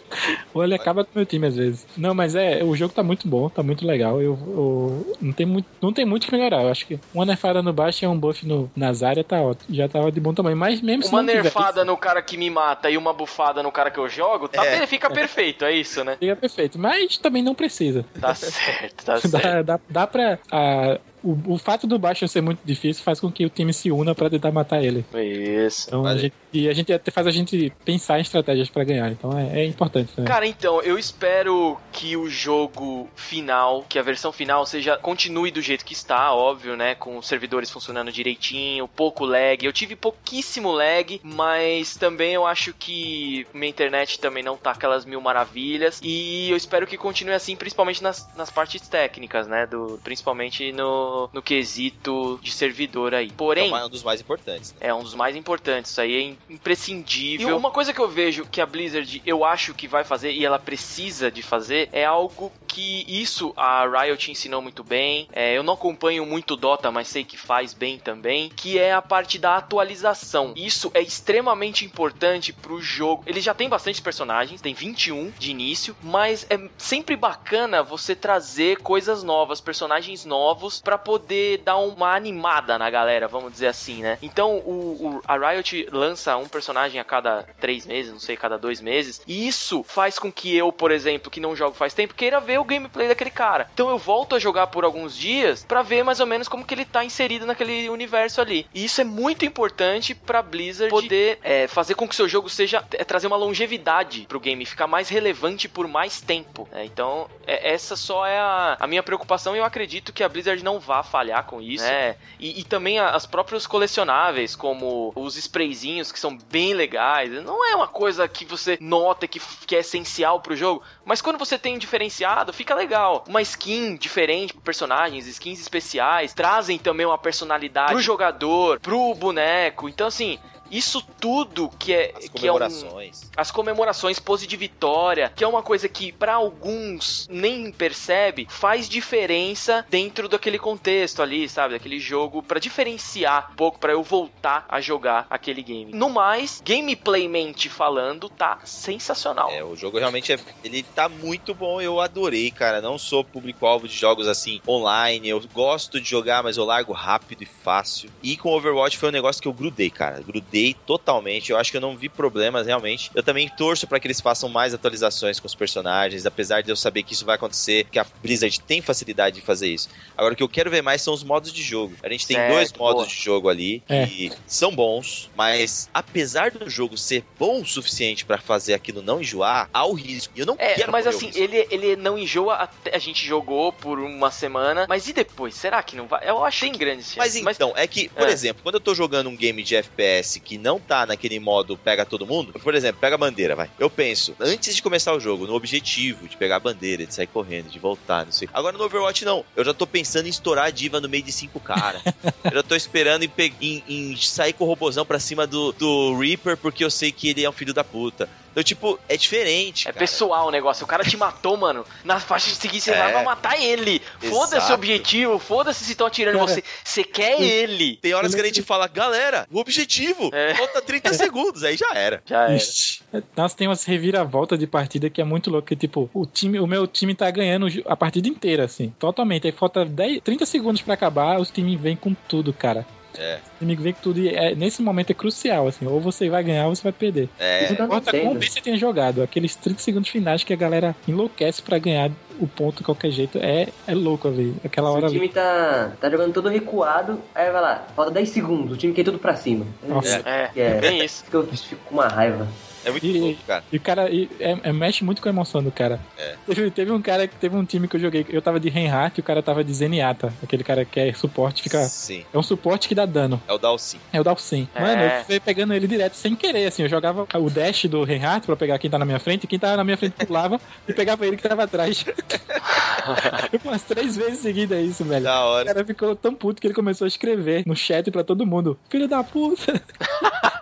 Ou 0.53 0.64
ele 0.64 0.76
acaba 0.76 1.03
com 1.03 1.12
o 1.14 1.18
meu 1.18 1.26
time 1.26 1.47
às 1.47 1.55
vezes. 1.55 1.86
Não, 1.97 2.14
mas 2.14 2.36
é, 2.36 2.64
o 2.64 2.76
jogo 2.76 2.93
tá 2.93 3.03
muito 3.03 3.28
bom, 3.28 3.49
tá 3.49 3.62
muito 3.64 3.86
legal. 3.86 4.22
Eu, 4.22 4.34
eu- 4.47 5.14
não, 5.22 5.34
tem 5.34 5.45
muito, 5.45 5.68
não 5.82 5.93
tem 5.93 6.05
muito 6.05 6.26
que 6.28 6.32
melhorar. 6.32 6.64
Eu 6.64 6.70
acho 6.70 6.86
que 6.86 6.99
uma 7.14 7.26
nerfada 7.26 7.62
no 7.62 7.72
baixo 7.74 8.03
e 8.03 8.07
um 8.07 8.18
buff 8.18 8.45
no, 8.45 8.70
nas 8.76 9.03
áreas 9.03 9.26
tá 9.26 9.41
ótimo. 9.41 9.76
Já 9.76 9.88
tava 9.88 10.12
de 10.12 10.20
bom 10.20 10.34
tamanho. 10.34 10.57
Mas 10.57 10.82
mesmo 10.82 11.03
se 11.03 11.10
Uma 11.10 11.22
não 11.22 11.28
tiver 11.30 11.43
nerfada 11.43 11.86
no 11.86 11.95
cara 11.97 12.22
que 12.22 12.38
me 12.38 12.49
mata 12.49 12.89
e 12.89 12.97
uma 12.97 13.14
bufada 13.14 13.62
no 13.64 13.72
cara 13.72 13.91
que 13.91 13.99
eu 13.99 14.10
jogo, 14.10 14.47
tá, 14.47 14.66
É. 14.66 14.88
fica 14.88 15.10
perfeito, 15.10 15.66
é 15.66 15.74
isso, 15.74 16.03
né? 16.03 16.18
Fica 16.20 16.36
perfeito. 16.36 16.80
Mas 16.80 17.18
também 17.18 17.43
não 17.43 17.53
precisa. 17.55 18.05
Tá 18.20 18.34
certo, 18.34 19.05
tá 19.05 19.18
certo. 19.22 19.32
Dá, 19.41 19.62
dá, 19.62 19.80
dá 19.89 20.07
pra. 20.07 20.39
A, 20.51 20.99
o, 21.24 21.53
o 21.53 21.57
fato 21.57 21.86
do 21.86 21.99
Bastion 21.99 22.28
ser 22.28 22.41
muito 22.41 22.59
difícil 22.63 23.03
faz 23.03 23.20
com 23.20 23.32
que 23.32 23.45
o 23.45 23.49
time 23.49 23.74
se 23.74 23.91
una 23.91 24.15
pra 24.15 24.30
tentar 24.30 24.51
matar 24.51 24.84
ele. 24.84 25.05
Isso. 25.13 25.88
Então, 25.88 26.05
a 26.05 26.17
gente, 26.17 26.34
e 26.53 26.67
a 26.70 26.74
gente 26.74 26.91
até 26.91 27.11
faz 27.11 27.28
a 27.28 27.32
gente 27.32 27.72
pensar 27.84 28.17
em 28.17 28.22
estratégias 28.22 28.70
pra 28.70 28.84
ganhar. 28.84 29.11
Então 29.11 29.38
é, 29.38 29.61
é 29.61 29.65
importante 29.65 30.13
também. 30.13 30.32
Cara, 30.32 30.45
então, 30.45 30.82
eu 30.82 30.97
espero 30.97 31.78
que 31.91 32.15
o 32.15 32.30
jogo 32.30 33.09
final, 33.15 33.86
que 33.88 33.99
a 33.99 34.01
versão 34.01 34.32
final 34.32 34.65
seja 34.65 34.97
continue 34.97 35.51
do 35.51 35.61
jeito 35.61 35.86
que 35.86 35.93
está, 35.93 36.34
óbvio, 36.34 36.76
né, 36.76 36.95
com 36.95 37.17
os 37.17 37.28
servidores 37.28 37.70
funcionando 37.70 38.11
direitinho, 38.11 38.88
pouco 38.88 39.26
lag. 39.26 39.63
Eu 39.63 39.74
tive 39.74 39.95
pouquíssimo 39.95 40.72
lag, 40.72 41.20
mas 41.24 41.95
também 41.95 42.34
eu 42.34 42.45
acho 42.45 42.74
que 42.74 43.45
minha 43.53 43.70
internet 43.70 44.20
também 44.20 44.43
não 44.43 44.57
tá 44.57 44.72
aquelas 44.72 45.05
mil 45.05 45.22
maravilhas 45.22 45.99
e 46.03 46.49
eu 46.49 46.57
espero 46.57 46.88
que 46.88 46.97
continue 46.97 47.34
assim, 47.34 47.55
principalmente 47.55 48.01
nas, 48.01 48.28
nas 48.36 48.49
partes 48.49 48.88
técnicas, 48.88 49.47
né, 49.47 49.65
do 49.65 49.99
principalmente 50.03 50.72
no, 50.72 51.09
no 51.34 51.41
quesito 51.41 52.39
de 52.41 52.51
servidor 52.51 53.14
aí. 53.14 53.28
É 53.28 53.32
Porém, 53.36 53.68
uma- 53.70 53.86
um 53.86 53.89
dos 53.89 54.03
mais 54.03 54.22
importantes. 54.22 54.74
né? 54.74 54.78
é 54.82 54.93
um 54.93 55.03
dos 55.03 55.14
mais 55.16 55.36
importantes, 55.36 55.91
isso 55.91 56.01
aí 56.01 56.16
é 56.16 56.22
im- 56.22 56.38
imprescindível. 56.49 57.49
E 57.49 57.53
uma 57.53 57.72
coisa 57.72 57.93
que 57.93 57.99
eu 57.99 58.07
vejo 58.07 58.45
que 58.45 58.62
a 58.62 58.66
Blizzard, 58.66 59.22
eu 59.26 59.43
acho 59.43 59.74
que 59.74 59.88
vai 59.88 60.03
fazer 60.03 60.32
e 60.32 60.45
ela 60.45 60.60
precisa 60.60 61.32
de 61.32 61.41
fazer, 61.41 61.89
é 61.91 62.05
algo 62.05 62.51
que 62.68 63.03
isso 63.07 63.51
a 63.57 63.86
Riot 63.88 64.30
ensinou 64.32 64.62
muito 64.62 64.84
bem. 64.84 65.28
É, 65.32 65.57
eu 65.57 65.64
não 65.64 65.74
acompanho 65.74 66.26
muito 66.26 66.55
Dota, 66.55 66.91
mas 66.91 67.07
sei 67.07 67.24
que 67.24 67.36
faz 67.38 67.74
bem 67.74 67.97
também, 67.97 68.49
que 68.55 68.78
é 68.78 68.93
a 68.93 69.01
parte 69.01 69.39
da 69.39 69.57
atualização. 69.57 70.53
Isso 70.55 70.91
é 70.93 71.01
extremamente 71.01 71.84
importante 71.84 72.53
pro 72.53 72.80
jogo. 72.80 73.24
Ele 73.26 73.41
já 73.41 73.53
tem 73.53 73.68
bastante 73.68 74.01
personagens, 74.01 74.62
tem 74.62 74.74
21 74.74 75.32
de 75.39 75.49
início, 75.51 75.95
mas 76.03 76.45
é 76.49 76.60
sempre 76.78 77.16
bacana 77.16 77.82
você 77.82 78.16
trazer 78.16 78.78
coisas 78.78 79.24
novas, 79.24 79.60
personagens 79.60 80.24
novos 80.26 80.80
pra 80.80 80.97
poder 81.04 81.60
dar 81.60 81.78
uma 81.78 82.14
animada 82.16 82.78
na 82.78 82.89
galera, 82.89 83.28
vamos 83.28 83.52
dizer 83.52 83.68
assim, 83.68 84.02
né? 84.02 84.18
Então 84.22 84.58
o, 84.58 85.18
o- 85.18 85.22
a 85.28 85.38
Riot 85.38 85.88
lança 85.91 86.36
um 86.38 86.47
personagem 86.47 87.00
a 87.00 87.04
cada 87.04 87.45
três 87.60 87.86
meses, 87.86 88.12
não 88.12 88.20
sei, 88.20 88.36
cada 88.38 88.58
dois 88.58 88.82
meses, 88.82 89.22
e 89.28 89.47
isso 89.47 89.84
faz 89.84 90.18
com 90.20 90.32
que 90.32 90.56
eu, 90.56 90.72
por 90.72 90.91
exemplo, 90.91 91.32
que 91.32 91.39
não 91.39 91.56
jogo 91.56 91.76
faz 91.76 91.93
tempo, 91.93 92.14
queira 92.14 92.39
ver 92.39 92.60
o 92.60 92.64
gameplay 92.64 93.08
daquele 93.08 93.32
cara. 93.32 93.68
Então 93.74 93.89
eu 93.89 93.97
volto 93.97 94.36
a 94.36 94.39
jogar 94.39 94.68
por 94.68 94.84
alguns 94.84 95.16
dias 95.16 95.66
pra 95.66 95.82
ver 95.82 96.04
mais 96.04 96.20
ou 96.20 96.26
menos 96.26 96.47
como 96.47 96.66
que 96.66 96.74
ele 96.74 96.86
tá 96.86 97.04
inserido 97.04 97.45
naquele 97.45 97.89
universo 97.89 98.41
ali. 98.41 98.68
E 98.74 98.86
isso 98.86 99.02
é 99.02 99.04
muito 99.04 99.45
importante 99.45 100.14
pra 100.14 100.41
Blizzard 100.41 100.89
poder 100.89 101.39
é, 101.43 101.68
fazer 101.68 101.95
com 101.95 102.08
que 102.08 102.16
seu 102.16 102.28
jogo 102.28 102.50
seja 102.50 102.84
é, 102.93 103.04
trazer 103.04 103.28
uma 103.28 103.36
longevidade 103.38 104.26
pro 104.28 104.39
game, 104.39 104.66
ficar 104.66 104.88
mais 104.88 105.10
relevante 105.10 105.68
por 105.68 105.88
mais 105.88 106.22
tempo. 106.22 106.68
né? 106.72 106.86
então 106.86 107.28
é, 107.45 107.72
essa 107.74 107.95
só 107.95 108.26
é 108.26 108.38
a, 108.39 108.78
a 108.80 108.88
minha 108.88 109.04
preocupação 109.04 109.56
e 109.56 109.60
eu 109.60 109.66
acredito 109.66 110.12
que 110.14 110.24
a 110.24 110.30
Blizzard 110.30 110.64
não 110.64 110.80
vá 110.89 111.03
falhar 111.03 111.45
com 111.45 111.61
isso. 111.61 111.83
né? 111.83 112.15
E, 112.39 112.59
e 112.59 112.63
também 112.63 112.97
as 112.97 113.27
próprios 113.27 113.67
colecionáveis, 113.67 114.55
como 114.55 115.13
os 115.15 115.37
sprayzinhos 115.37 116.11
que 116.11 116.19
são 116.19 116.35
bem 116.35 116.73
legais. 116.73 117.31
Não 117.43 117.63
é 117.63 117.75
uma 117.75 117.87
coisa 117.87 118.27
que 118.27 118.43
você 118.43 118.77
nota 118.81 119.27
que, 119.27 119.39
que 119.67 119.75
é 119.75 119.79
essencial 119.79 120.39
pro 120.41 120.55
jogo, 120.55 120.81
mas 121.05 121.21
quando 121.21 121.37
você 121.37 121.59
tem 121.59 121.77
diferenciado, 121.77 122.51
fica 122.51 122.73
legal. 122.73 123.23
Uma 123.27 123.41
skin 123.41 123.95
diferente 123.95 124.51
pro 124.53 124.63
personagens, 124.63 125.27
skins 125.27 125.59
especiais, 125.59 126.33
trazem 126.33 126.79
também 126.79 127.05
uma 127.05 127.17
personalidade 127.17 127.91
pro 127.91 128.01
jogador, 128.01 128.79
pro 128.79 129.13
boneco. 129.13 129.87
Então, 129.87 130.07
assim. 130.07 130.39
Isso 130.72 131.03
tudo 131.20 131.70
que 131.80 131.93
é, 131.93 132.13
As 132.15 132.30
que 132.30 132.47
é 132.47 132.51
um, 132.51 132.55
comemorações. 132.55 133.32
as 133.36 133.51
comemorações 133.51 134.20
pose 134.20 134.45
de 134.47 134.55
vitória, 134.57 135.32
que 135.36 135.43
é 135.43 135.47
uma 135.47 135.63
coisa 135.63 135.88
que 135.89 136.11
pra 136.11 136.34
alguns 136.36 137.28
nem 137.30 137.72
percebe, 137.72 138.47
faz 138.49 138.88
diferença 138.88 139.86
dentro 139.89 140.28
daquele 140.30 140.59
contexto 140.59 141.22
ali, 141.22 141.47
sabe, 141.49 141.74
daquele 141.74 141.99
jogo 141.99 142.43
Pra 142.43 142.59
diferenciar 142.59 143.49
um 143.51 143.55
pouco 143.55 143.80
pra 143.80 143.91
eu 143.93 144.03
voltar 144.03 144.65
a 144.70 144.80
jogar 144.82 145.26
aquele 145.30 145.61
game. 145.61 145.93
No 145.93 146.09
mais, 146.09 146.61
gameplaymente 146.65 147.70
falando, 147.70 148.30
tá 148.30 148.59
sensacional. 148.63 149.49
É, 149.51 149.63
o 149.63 149.76
jogo 149.76 149.97
realmente 149.97 150.34
é. 150.34 150.39
Ele 150.63 150.84
tá 150.84 151.07
muito 151.07 151.53
bom, 151.53 151.82
eu 151.82 151.99
adorei, 151.99 152.51
cara. 152.51 152.82
Não 152.82 152.97
sou 152.97 153.24
público-alvo 153.24 153.88
de 153.88 153.95
jogos 153.95 154.28
assim 154.28 154.61
online. 154.67 155.30
Eu 155.30 155.41
gosto 155.53 155.99
de 155.99 156.09
jogar, 156.09 156.43
mas 156.43 156.57
eu 156.57 156.65
largo 156.65 156.93
rápido 156.93 157.43
e 157.43 157.45
fácil. 157.45 158.09
E 158.22 158.36
com 158.38 158.49
Overwatch 158.53 158.97
foi 158.97 159.09
um 159.09 159.13
negócio 159.13 159.41
que 159.41 159.47
eu 159.47 159.53
grudei, 159.53 159.89
cara. 159.89 160.22
Grudei 160.22 160.59
totalmente. 160.86 161.51
Eu 161.51 161.57
acho 161.57 161.72
que 161.72 161.78
eu 161.78 161.82
não 161.82 161.95
vi 161.95 162.10
problemas 162.10 162.68
realmente. 162.68 163.10
Eu 163.16 163.24
também 163.24 163.47
torço 163.49 163.88
pra 163.88 163.99
que 163.99 164.07
eles 164.07 164.22
façam 164.22 164.49
mais 164.49 164.74
atualizações 164.74 165.39
com 165.39 165.47
os 165.47 165.55
personagens, 165.55 166.26
apesar 166.26 166.62
de 166.62 166.70
eu 166.70 166.76
saber 166.76 167.03
que 167.03 167.14
isso 167.14 167.26
vai 167.26 167.36
acontecer, 167.36 167.86
que 167.91 167.99
a 167.99 168.05
Blizzard 168.22 168.60
tem 168.62 168.82
facilidade 168.82 169.36
de 169.36 169.41
fazer 169.41 169.68
isso. 169.68 169.89
Agora 170.18 170.34
o 170.34 170.38
que 170.38 170.43
eu 170.43 170.49
quero 170.49 170.70
ver 170.70 170.82
mais 170.82 171.01
são 171.01 171.14
os 171.14 171.24
modos 171.24 171.51
de 171.53 171.62
jogo. 171.64 171.95
A 172.03 172.10
gente 172.10 172.26
tem 172.28 172.38
Certo, 172.38 172.53
dois 172.53 172.74
modos 172.74 173.03
boa. 173.03 173.07
de 173.07 173.16
jogo 173.16 173.49
ali 173.49 173.84
É. 173.88 174.05
que 174.05 174.32
são 174.47 174.74
bons, 174.76 175.30
mas 175.36 175.89
apesar 175.93 176.51
do 176.51 176.70
jogo 176.70 176.97
ser 176.97 177.24
bom 177.38 177.62
o 177.62 177.66
suficiente 177.66 178.26
pra 178.26 178.38
fazer 178.38 178.74
aquilo 178.74 179.01
não 179.01 179.22
enjoar, 179.22 179.70
há 179.74 179.86
o 179.86 179.93
risco. 179.93 180.34
E 180.36 180.39
eu 180.39 180.45
não 180.45 180.55
É, 180.57 180.76
quero 180.76 180.91
mas 180.91 181.05
assim, 181.07 181.32
ele, 181.36 181.68
ele 181.70 181.95
não 181.95 182.18
enjoa 182.18 182.55
até 182.55 182.95
a 182.95 182.99
gente 182.99 183.26
jogou 183.26 183.72
por 183.72 183.99
uma 183.99 184.32
semana, 184.32 184.86
mas 184.89 185.07
e 185.07 185.14
depois? 185.14 185.55
Será 185.55 185.82
que 185.84 185.95
não 185.95 186.07
vai? 186.07 186.28
Eu 186.28 186.43
acho 186.43 186.60
que 186.62 186.66
tem 186.72 186.80
grandes 186.80 187.16
Mas 187.16 187.34
chances. 187.34 187.55
então, 187.55 187.74
é 187.76 187.88
que, 187.88 188.10
por 188.10 188.28
É. 188.28 188.32
exemplo, 188.32 188.62
quando 188.64 188.76
eu 188.76 188.82
tô 188.82 188.93
jogando 188.95 189.30
um 189.30 189.36
game 189.36 189.62
de 189.64 189.76
FPS 189.76 190.39
que 190.50 190.58
não 190.58 190.80
tá 190.80 191.06
naquele 191.06 191.39
modo 191.39 191.78
pega 191.78 192.04
todo 192.04 192.26
mundo, 192.26 192.54
por 192.64 192.74
exemplo, 192.74 193.00
pega 193.00 193.14
a 193.14 193.20
bandeira, 193.20 193.56
vai. 193.56 193.70
Eu 193.78 193.88
penso, 193.88 194.36
antes 194.39 194.76
de 194.76 194.82
começar 194.82 195.14
o 195.14 195.20
jogo, 195.20 195.45
no 195.45 195.54
objetivo 195.54 196.28
de 196.28 196.36
pegar 196.36 196.56
a 196.56 196.60
bandeira, 196.60 197.06
de 197.06 197.14
sair 197.14 197.28
correndo, 197.28 197.70
de 197.70 197.78
voltar, 197.78 198.26
não 198.26 198.32
sei. 198.32 198.50
Agora 198.52 198.76
no 198.76 198.84
Overwatch 198.84 199.24
não. 199.24 199.45
Eu 199.56 199.64
já 199.64 199.76
tô 199.76 199.86
pensando 199.86 200.26
em 200.26 200.30
estourar 200.30 200.66
a 200.66 200.70
diva 200.72 201.00
no 201.00 201.08
meio 201.08 201.22
de 201.22 201.32
cinco 201.32 201.60
caras. 201.60 202.02
eu 202.43 202.52
já 202.52 202.64
tô 202.64 202.76
esperando 202.76 203.22
em, 203.24 203.32
em- 203.62 203.84
em 203.88 204.16
sair 204.18 204.54
com 204.54 204.64
o 204.64 204.68
robozão 204.68 205.06
pra 205.06 205.20
cima 205.20 205.45
do, 205.45 205.72
do 205.74 206.18
Reaper, 206.18 206.58
porque 206.58 206.84
eu 206.84 206.89
sei 206.89 207.12
que 207.12 207.30
ele 207.30 207.43
é 207.43 207.50
um 207.50 207.54
filho 207.54 207.74
da 207.74 207.84
puta. 207.84 208.28
Então, 208.60 208.64
tipo, 208.66 208.99
é 209.07 209.16
diferente. 209.16 209.88
É 209.88 209.91
cara. 209.93 209.99
pessoal 210.05 210.47
o 210.47 210.51
negócio. 210.51 210.84
O 210.84 210.88
cara 210.88 211.01
te 211.03 211.16
matou, 211.16 211.55
mano. 211.55 211.86
Na 212.03 212.20
faixa 212.20 212.49
de 212.49 212.57
seguir, 212.57 212.82
você 212.82 212.91
É. 212.91 213.12
vai 213.14 213.24
matar 213.24 213.57
ele. 213.57 214.01
Foda-se 214.20 214.70
o 214.70 214.76
objetivo, 214.76 215.39
foda-se 215.39 215.86
se 215.86 215.91
estão 215.91 216.07
atirando 216.07 216.36
em 216.36 216.39
Cara. 216.39 216.51
você. 216.51 216.64
Você 216.84 217.03
quer 217.03 217.39
ele. 217.41 217.97
Tem 218.01 218.14
horas 218.14 218.34
que 218.36 218.41
a 218.41 218.43
gente 218.43 218.62
fala, 218.64 218.88
galera, 218.88 219.47
o 219.51 219.60
objetivo, 219.60 220.30
É. 220.34 220.55
falta 220.55 220.82
30 220.82 221.14
segundos, 221.14 221.64
aí 221.64 221.78
já 221.78 221.93
era. 221.93 222.22
Já 222.26 222.49
é. 222.51 222.55
Ixi. 222.57 223.01
Nossa, 223.38 223.55
tem 223.55 223.68
umas 223.68 223.84
reviravoltas 223.86 224.60
de 224.60 224.68
partida 224.68 225.10
que 225.10 225.22
é 225.22 225.24
muito 225.24 225.49
louco. 225.49 225.68
Que, 225.68 225.76
tipo, 225.76 226.10
o, 226.14 226.26
time, 226.26 226.60
o 226.60 226.68
meu 226.68 226.86
time 226.88 227.14
tá 227.16 227.30
ganhando 227.32 227.68
a 227.86 227.95
partida 227.95 228.28
inteira, 228.28 228.66
assim. 228.66 228.93
Totalmente. 228.99 229.45
Aí 229.47 229.53
falta 229.53 229.86
10, 229.86 230.22
30 230.22 230.45
segundos 230.45 230.82
pra 230.82 230.95
acabar, 230.95 231.39
os 231.39 231.49
times 231.51 231.80
vêm 231.80 231.95
com 231.95 232.14
tudo, 232.28 232.51
cara. 232.51 232.86
É. 233.20 233.39
O 233.59 233.63
inimigo 233.63 233.84
vem 233.84 233.93
com 233.93 234.01
tudo 234.01 234.26
é, 234.28 234.55
nesse 234.55 234.82
momento 234.82 235.11
é 235.11 235.13
crucial, 235.13 235.67
assim. 235.67 235.86
Ou 235.86 235.99
você 235.99 236.30
vai 236.30 236.43
ganhar 236.43 236.67
ou 236.67 236.76
você 236.76 236.84
vai 236.84 236.91
perder. 236.93 237.28
É. 237.38 237.67
Não 237.78 237.86
importa 237.86 238.11
como 238.17 238.36
bem 238.36 238.49
você 238.49 238.61
tenha 238.61 238.78
jogado. 238.78 239.22
Aqueles 239.22 239.55
30 239.55 239.80
segundos 239.82 240.09
finais 240.09 240.43
que 240.43 240.53
a 240.53 240.55
galera 240.55 240.95
enlouquece 241.07 241.61
pra 241.61 241.78
ganhar 241.78 242.09
o 242.39 242.47
ponto 242.47 242.78
de 242.78 242.84
qualquer 242.84 243.11
jeito. 243.11 243.38
É, 243.41 243.67
é 243.86 243.93
louco, 243.93 244.30
velho. 244.32 244.55
Aquela 244.63 244.89
Se 244.89 244.95
hora 244.95 245.05
o 245.07 245.09
time 245.09 245.26
ali. 245.26 245.34
tá, 245.34 245.91
tá 245.99 246.09
jogando 246.09 246.34
todo 246.34 246.47
recuado, 246.47 247.20
aí 247.36 247.51
vai 247.51 247.61
lá, 247.61 247.86
falta 247.95 248.11
10 248.11 248.30
segundos, 248.30 248.74
o 248.74 248.78
time 248.78 248.93
quer 248.93 249.03
tudo 249.03 249.20
pra 249.20 249.36
cima. 249.36 249.65
Nossa. 249.86 250.22
É, 250.26 250.49
É. 250.55 250.80
bem 250.80 250.97
isso. 251.03 251.09
Isso 251.20 251.26
que 251.30 251.36
eu 251.36 251.45
fico 251.47 251.82
com 251.86 251.95
uma 251.95 252.07
raiva. 252.07 252.47
É 252.86 252.91
muito 252.91 253.05
E- 253.05 253.19
louco, 253.19 253.39
cara. 253.45 253.63
E 253.71 253.77
o 253.77 253.82
cara 253.82 254.09
e 254.09 254.30
é- 254.39 254.57
é- 254.63 254.71
mexe 254.73 255.03
muito 255.03 255.21
com 255.21 255.27
a 255.30 255.32
emoção 255.32 255.61
do 255.61 255.71
cara. 255.71 255.99
É. 256.17 256.36
Teve, 256.45 256.71
teve 256.71 256.91
um 256.91 257.01
cara 257.01 257.27
que 257.27 257.36
teve 257.36 257.55
um 257.55 257.65
time 257.65 257.88
que 257.88 257.95
eu 257.95 257.99
joguei. 257.99 258.25
Eu 258.30 258.41
tava 258.41 258.59
de 258.59 258.69
Reinhardt 258.69 259.19
e 259.19 259.21
o 259.21 259.23
cara 259.23 259.43
tava 259.43 259.63
de 259.63 259.73
Zenyatta. 259.73 260.34
Aquele 260.41 260.63
cara 260.63 260.86
que 260.86 260.99
é 260.99 261.13
suporte, 261.13 261.61
fica. 261.61 261.84
Sim. 261.86 262.25
É 262.34 262.38
um 262.38 262.43
suporte 262.43 262.88
que 262.88 262.95
dá 262.95 263.05
dano. 263.05 263.41
É 263.47 263.53
o 263.53 263.57
Dalsin. 263.57 263.99
É 264.13 264.19
o 264.19 264.23
Dalsin. 264.23 264.67
É. 264.73 264.82
Mano, 264.82 265.01
eu 265.03 265.23
fui 265.25 265.39
pegando 265.39 265.73
ele 265.73 265.88
direto 265.88 266.13
sem 266.15 266.36
querer, 266.36 266.65
assim. 266.67 266.84
Eu 266.84 266.89
jogava 266.89 267.27
o 267.36 267.49
dash 267.49 267.86
do 267.86 268.03
Reinhardt 268.03 268.45
pra 268.45 268.55
pegar 268.55 268.80
quem 268.80 268.89
tá 268.89 268.97
na 268.97 269.05
minha 269.05 269.19
frente, 269.19 269.43
e 269.43 269.47
quem 269.47 269.59
tava 269.59 269.77
na 269.77 269.84
minha 269.84 269.97
frente 269.97 270.13
pulava 270.25 270.59
e 270.88 270.93
pegava 270.93 271.25
ele 271.27 271.36
que 271.38 271.43
tava 271.47 271.63
atrás. 271.63 272.05
Umas 273.63 273.84
três 273.84 274.15
vezes 274.15 274.39
seguidas 274.39 274.80
isso, 274.86 275.03
velho. 275.03 275.23
Da 275.23 275.45
O 275.45 275.49
hora. 275.49 275.65
cara 275.65 275.86
ficou 275.86 276.15
tão 276.15 276.34
puto 276.34 276.61
que 276.61 276.67
ele 276.67 276.73
começou 276.73 277.05
a 277.05 277.07
escrever 277.07 277.63
no 277.65 277.75
chat 277.75 278.09
pra 278.11 278.23
todo 278.23 278.45
mundo: 278.45 278.80
Filho 278.89 279.07
da 279.07 279.23
puta! 279.23 279.73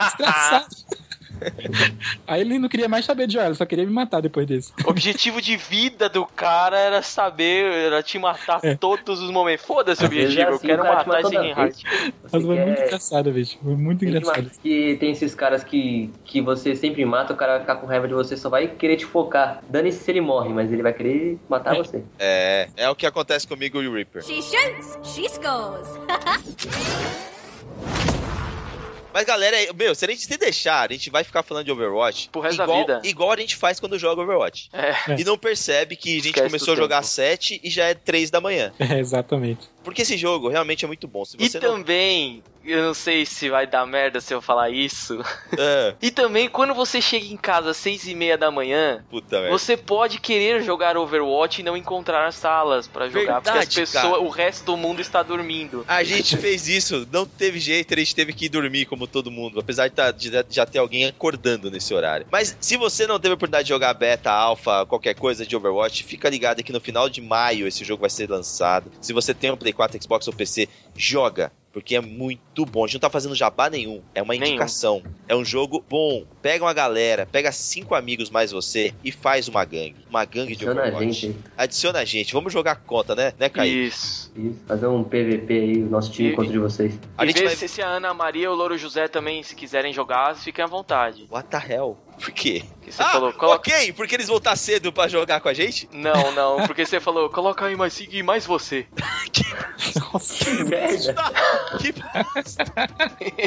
Desgraçado! 0.01 0.68
Aí 2.28 2.42
ele 2.42 2.60
não 2.60 2.68
queria 2.70 2.88
mais 2.88 3.06
saber 3.06 3.28
de 3.28 3.34
jogar, 3.34 3.48
ele 3.48 3.56
só 3.56 3.66
queria 3.66 3.86
me 3.86 3.92
matar 3.94 4.22
depois 4.22 4.46
disso. 4.48 4.74
O 4.86 4.90
objetivo 4.90 5.42
de 5.42 5.56
vida 5.58 6.10
do 6.10 6.26
cara 6.26 6.78
era 6.78 7.02
saber, 7.02 7.66
era 7.72 8.02
te 8.04 8.18
matar 8.20 8.60
É. 8.64 8.76
todos 8.76 9.22
os 9.22 9.30
momentos. 9.32 9.66
Foda-se 9.66 10.04
o 10.06 10.10
vezes 10.10 10.26
objetivo, 10.30 10.48
é 10.50 10.52
eu 10.52 10.56
assim, 10.56 10.68
quero 10.68 10.84
matar 10.84 11.08
mata 11.08 11.20
esse 11.22 11.38
Reinhardt. 11.38 11.84
Mas 12.24 12.32
foi 12.32 12.42
muito 12.56 12.76
quer- 12.76 12.86
engraçado, 12.88 13.32
bicho. 13.32 13.58
Foi 13.64 13.76
muito 13.76 14.00
tem 14.00 14.10
engraçado. 14.10 14.52
que 14.62 14.98
tem 15.00 15.12
esses 15.12 15.34
caras 15.36 15.64
que, 15.64 16.12
que 16.26 16.42
você 16.42 16.76
sempre 16.76 17.04
mata, 17.06 17.34
o 17.34 17.38
cara 17.38 17.54
vai 17.54 17.62
ficar 17.62 17.76
com 17.78 17.88
raiva 17.88 18.08
de 18.08 18.14
você, 18.14 18.36
só 18.38 18.50
vai 18.50 18.68
querer 18.68 18.98
te 18.98 19.06
focar. 19.06 19.62
Dane-se 19.70 20.04
se 20.04 20.12
ele 20.12 20.22
morre, 20.22 20.50
mas 20.50 20.72
ele 20.72 20.82
vai 20.84 20.94
querer 20.94 21.38
matar 21.50 21.76
É. 21.76 21.78
você. 21.78 22.04
É, 22.20 22.70
é 22.76 22.90
o 22.90 22.96
que 22.96 23.06
acontece 23.06 23.48
comigo 23.48 23.82
e 23.82 23.88
o 23.88 23.94
Reaper. 23.94 24.24
She 24.24 24.42
shoots, 24.42 24.98
she 25.04 25.28
scores. 25.30 25.88
Mas 29.18 29.26
galera, 29.26 29.57
meu, 29.74 29.95
se 29.95 30.05
a 30.05 30.07
gente 30.09 30.22
se 30.22 30.38
deixar, 30.38 30.88
a 30.91 30.93
gente 30.93 31.09
vai 31.09 31.24
ficar 31.24 31.41
falando 31.41 31.65
de 31.65 31.72
Overwatch 31.72 32.30
Pro 32.32 32.39
resto 32.39 32.59
da 32.59 32.65
igual, 32.65 32.78
vida. 32.80 33.01
igual 33.03 33.32
a 33.32 33.38
gente 33.38 33.55
faz 33.55 33.80
quando 33.80 33.97
joga 33.97 34.22
Overwatch. 34.22 34.70
É. 34.72 34.89
É. 34.89 35.15
E 35.18 35.24
não 35.24 35.39
percebe 35.39 35.95
que 35.95 36.11
a 36.11 36.15
gente 36.18 36.28
Esquece 36.28 36.45
começou 36.45 36.76
a 36.76 36.78
jogar 36.78 36.99
às 36.99 37.07
7 37.07 37.59
e 37.63 37.70
já 37.72 37.86
é 37.86 37.95
3 37.95 38.30
da 38.30 38.39
manhã. 38.39 38.72
É, 38.80 38.99
exatamente. 38.99 39.68
Porque 39.84 40.01
esse 40.01 40.18
jogo 40.18 40.49
realmente 40.49 40.84
é 40.86 40.88
muito 40.88 41.07
bom. 41.07 41.24
Se 41.26 41.36
E 41.39 41.49
você 41.49 41.59
não. 41.61 41.72
também, 41.78 42.43
eu 42.65 42.84
não 42.84 42.93
sei 42.93 43.26
se 43.26 43.49
vai 43.49 43.65
dar 43.65 43.86
merda 43.88 44.20
se 44.20 44.34
eu 44.34 44.41
falar 44.41 44.70
isso. 44.70 45.20
É, 45.57 45.95
E 46.01 46.11
também, 46.11 46.49
quando 46.49 46.74
você 46.74 47.01
chega 47.01 47.26
em 47.26 47.38
casa 47.38 47.72
às 47.72 47.78
seis 47.78 48.05
e 48.05 48.13
meia 48.13 48.38
da 48.38 48.51
manhã, 48.51 49.03
puta 49.09 49.39
merda. 49.39 49.57
você 49.57 49.78
pode 49.78 50.20
querer 50.20 50.61
jogar 50.61 50.97
Overwatch 50.97 51.61
e 51.61 51.63
não 51.63 51.76
encontrar 51.78 52.32
salas 52.34 52.86
pra 52.88 53.07
jogar, 53.07 53.36
porque 53.41 53.49
as 53.49 53.55
Verdade, 53.55 53.76
pessoas, 53.80 54.03
cara. 54.03 54.20
o 54.20 54.30
resto 54.30 54.65
do 54.65 54.76
mundo 54.78 55.01
está 55.01 55.24
dormindo. 55.24 55.86
A 55.88 56.03
gente 56.03 56.36
fez 56.38 56.68
isso, 56.68 57.07
não 57.11 57.26
teve 57.26 57.57
jeito, 57.59 57.93
a 57.93 57.97
gente 57.97 58.13
teve 58.13 58.34
que 58.34 58.45
ir 58.45 58.49
dormir 58.49 58.86
como 58.86 59.07
todo 59.08 59.32
mundo, 59.32 59.60
apesar 59.60 59.88
de, 59.88 59.95
tá- 59.95 60.12
de 60.12 60.32
já 60.49 60.66
ter 60.66 60.80
alguém 60.80 61.05
acordando 61.05 61.72
nesse 61.72 61.93
horário. 61.93 62.26
Mas 62.32 62.55
se 62.60 62.78
você 62.78 63.08
não 63.08 63.20
teve 63.20 63.32
a 63.32 63.36
oportunidade 63.36 63.66
de 63.66 63.70
jogar 63.70 63.93
beta, 63.93 64.32
alpha, 64.32 64.86
qualquer 64.86 65.14
coisa 65.16 65.45
de 65.45 65.55
Overwatch, 65.55 66.03
fica 66.03 66.30
ligado 66.30 66.64
que 66.64 66.74
no 66.74 66.80
final 66.80 67.10
de 67.10 67.22
maio 67.22 67.68
esse 67.68 67.84
jogo 67.84 68.01
vai 68.01 68.10
ser 68.10 68.30
lançado. 68.30 68.91
Se 69.01 69.14
você 69.14 69.34
tem 69.34 69.51
um 69.51 69.58
Play 69.58 69.74
4, 69.74 70.01
Xbox 70.01 70.28
ou 70.28 70.34
PC, 70.34 70.68
joga. 70.95 71.51
Porque 71.78 71.95
é 71.95 72.01
muito 72.01 72.65
bom. 72.65 72.84
A 72.84 72.88
gente 72.88 72.95
não 72.95 73.01
tá 73.01 73.09
fazendo 73.09 73.36
jabá 73.36 73.69
nenhum. 73.69 74.01
É 74.15 74.21
uma 74.23 74.34
Nenhum. 74.34 74.47
indicação. 74.47 75.03
É 75.28 75.36
um 75.36 75.45
jogo 75.45 75.84
bom. 75.88 76.25
Pega 76.41 76.65
uma 76.65 76.73
galera, 76.73 77.28
pega 77.32 77.51
cinco 77.51 77.93
amigos 77.93 78.32
mais 78.32 78.51
você 78.51 78.95
e 79.03 79.11
faz 79.11 79.47
uma 79.47 79.63
gangue. 79.63 79.95
Uma 80.09 80.25
gangue 80.25 80.55
de 80.55 80.65
Adiciona 80.65 80.82
a 80.82 80.88
Overwatch. 80.88 81.13
gente. 81.13 81.38
Adiciona 81.55 81.99
a 81.99 82.05
gente. 82.05 82.34
Vamos 82.34 82.51
jogar 82.51 82.78
conta, 82.78 83.13
né? 83.13 83.32
Né, 83.38 83.47
Caí? 83.47 83.86
Isso. 83.86 84.32
Isso, 84.36 84.59
fazer 84.67 84.88
um 84.88 85.03
PVP 85.03 85.53
aí, 85.53 85.84
o 85.84 85.89
nosso 85.89 86.11
time 86.11 86.30
E- 86.30 86.34
contra 86.36 86.51
de 86.51 86.57
vocês. 86.59 86.99
A 87.15 87.23
e 87.23 87.28
gente 87.28 87.39
ver 87.41 87.45
vai... 87.45 87.55
se, 87.55 87.67
se 87.67 87.82
a 87.82 87.88
Ana 87.88 88.11
Maria 88.13 88.45
e 88.45 88.47
o 88.47 88.55
Louro 88.55 88.75
José 88.78 89.07
também, 89.07 89.43
se 89.43 89.55
quiserem 89.55 89.93
jogar, 89.93 90.36
fiquem 90.36 90.63
à 90.63 90.67
vontade. 90.67 91.28
What 91.30 91.47
the 91.49 91.57
hell? 91.73 91.95
Por 92.20 92.32
quê? 92.32 92.63
Que 92.82 92.91
você 92.91 93.01
ah, 93.01 93.09
falou, 93.09 93.34
coloca... 93.34 93.70
ok, 93.70 93.93
porque 93.93 94.15
eles 94.15 94.28
vão 94.28 94.38
estar 94.38 94.55
cedo 94.55 94.93
pra 94.93 95.07
jogar 95.07 95.41
com 95.41 95.49
a 95.49 95.53
gente? 95.53 95.89
Não, 95.91 96.32
não, 96.32 96.65
porque 96.65 96.86
você 96.86 96.99
falou, 96.99 97.30
coloca 97.30 97.65
aí 97.65 97.76
mais 97.76 97.93
Sig 97.93 98.18
e 98.18 98.24
mais 98.24 98.45
você. 98.45 98.88
Nossa. 100.13 100.45
Que 100.45 100.63
merda! 100.63 101.15
Que 101.80 101.91
bosta. 101.91 102.63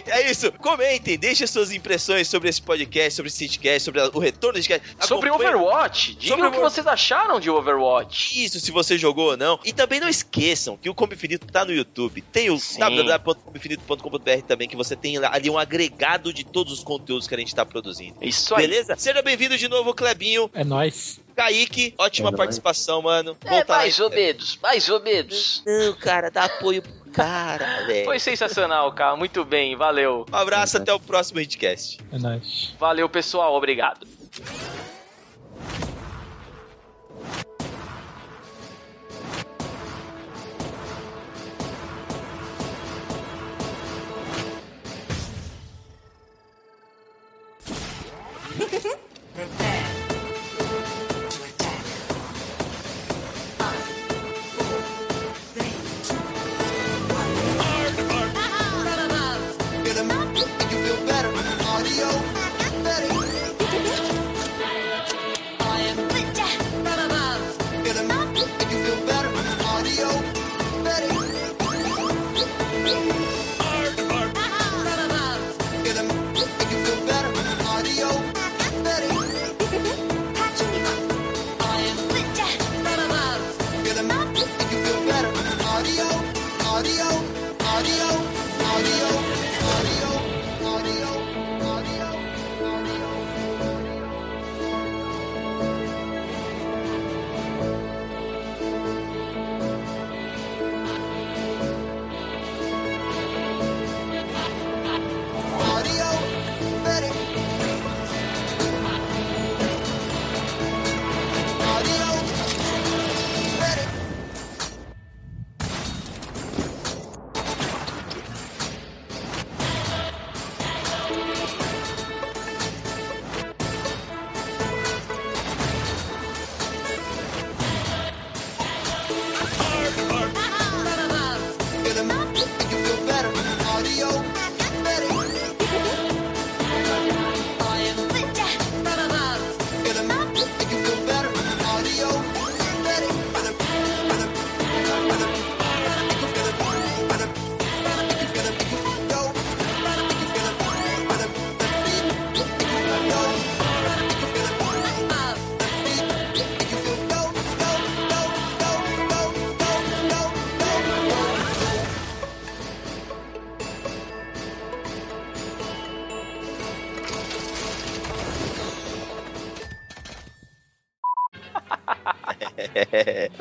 É 0.06 0.30
isso, 0.30 0.52
comentem, 0.52 1.18
deixem 1.18 1.46
suas 1.46 1.72
impressões 1.72 2.28
sobre 2.28 2.48
esse 2.48 2.60
podcast, 2.60 3.14
sobre 3.14 3.28
esse 3.28 3.38
sitcast, 3.38 3.82
sobre 3.82 4.00
o 4.00 4.18
retorno 4.18 4.54
desse 4.58 4.68
podcast. 4.68 5.06
Sobre 5.06 5.30
Overwatch, 5.30 6.14
digam 6.14 6.36
Sobre 6.36 6.48
o 6.48 6.52
que 6.52 6.60
vocês 6.60 6.86
acharam 6.86 7.40
de 7.40 7.50
Overwatch. 7.50 8.44
Isso, 8.44 8.60
se 8.60 8.70
você 8.70 8.98
jogou 8.98 9.30
ou 9.30 9.36
não. 9.36 9.58
E 9.64 9.72
também 9.72 10.00
não 10.00 10.08
esqueçam 10.08 10.76
que 10.76 10.88
o 10.88 10.94
Combo 10.94 11.14
Infinito 11.14 11.46
tá 11.46 11.64
no 11.64 11.72
YouTube. 11.72 12.22
Tem 12.32 12.50
o 12.50 12.58
www.combinfinito.com.br 12.78 14.42
também, 14.46 14.68
que 14.68 14.76
você 14.76 14.94
tem 14.94 15.16
ali 15.18 15.48
um 15.48 15.58
agregado 15.58 16.32
de 16.32 16.44
todos 16.44 16.72
os 16.72 16.84
conteúdos 16.84 17.26
que 17.26 17.34
a 17.34 17.38
gente 17.38 17.54
tá 17.54 17.64
produzindo. 17.64 18.16
Isso 18.20 18.54
aí. 18.54 18.59
Beleza? 18.62 18.94
Seja 18.96 19.22
bem-vindo 19.22 19.56
de 19.56 19.68
novo, 19.68 19.94
Clebinho. 19.94 20.50
É 20.54 20.64
nóis. 20.64 21.20
Kaique, 21.36 21.94
ótima 21.96 22.28
É 22.28 22.30
nóis. 22.32 22.36
participação, 22.38 23.00
mano. 23.02 23.36
É, 23.44 23.64
mais 23.64 23.98
em- 23.98 24.02
ou 24.02 24.10
menos, 24.10 24.58
mais 24.62 24.88
ou 24.88 25.00
menos. 25.00 25.62
Não, 25.66 25.92
cara, 25.94 26.30
dá 26.30 26.44
apoio 26.44 26.82
pro 26.82 26.92
cara, 27.12 27.84
velho. 27.86 28.04
Foi 28.04 28.18
sensacional, 28.18 28.92
cara. 28.92 29.16
Muito 29.16 29.44
bem, 29.44 29.74
valeu. 29.76 30.26
Um 30.32 30.36
abraço, 30.36 30.76
até 30.76 30.92
o 30.92 31.00
próximo 31.00 31.40
Hitcast. 31.40 31.98
É 32.12 32.18
nóis. 32.18 32.74
Valeu, 32.78 33.08
pessoal. 33.08 33.54
Obrigado. 33.54 34.06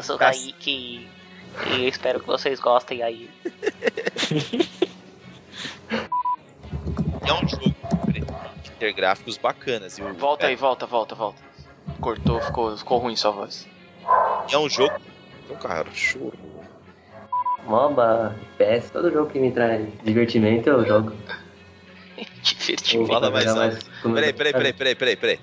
Eu 0.10 0.16
sou 0.16 0.16
o 0.16 0.20
Tá- 0.20 0.32
Kaique 0.32 1.08
e 1.68 1.88
espero 1.88 2.20
que 2.20 2.26
vocês 2.26 2.60
gostem 2.60 3.04
aí. 3.04 3.30
É 7.28 7.34
um 7.34 7.48
jogo 7.48 7.76
de 8.64 8.72
ter 8.72 8.94
gráficos 8.94 9.38
bacanas. 9.38 10.00
E 10.00 10.02
Volta 10.02 10.48
é, 10.48 10.50
aí, 10.50 10.56
volta, 10.56 10.88
volta, 10.88 11.14
volta. 11.14 11.40
Cortou, 12.02 12.42
ficou, 12.42 12.76
ficou 12.76 12.98
ruim 12.98 13.16
sua 13.16 13.32
voz. 13.32 13.68
É 14.52 14.58
um 14.58 14.70
jogo. 14.70 14.96
Então, 15.46 15.58
cara, 15.58 15.90
choro. 15.94 16.34
MOBA, 17.66 18.36
PS, 18.58 18.90
todo 18.90 19.12
jogo 19.12 19.30
que 19.30 19.38
me 19.38 19.52
traz 19.52 19.88
divertimento 20.04 20.70
eu 20.70 20.86
jogo. 20.88 21.14
Divertido. 22.42 23.06
Fala 23.06 23.28
Eu 23.28 23.32
mais 23.32 23.84
com 24.02 24.10
meus 24.10 24.20
Peraí, 24.20 24.34
peraí, 24.34 24.54
peraí, 24.54 24.74
peraí, 24.74 24.96
peraí, 24.96 25.16
peraí. 25.16 25.40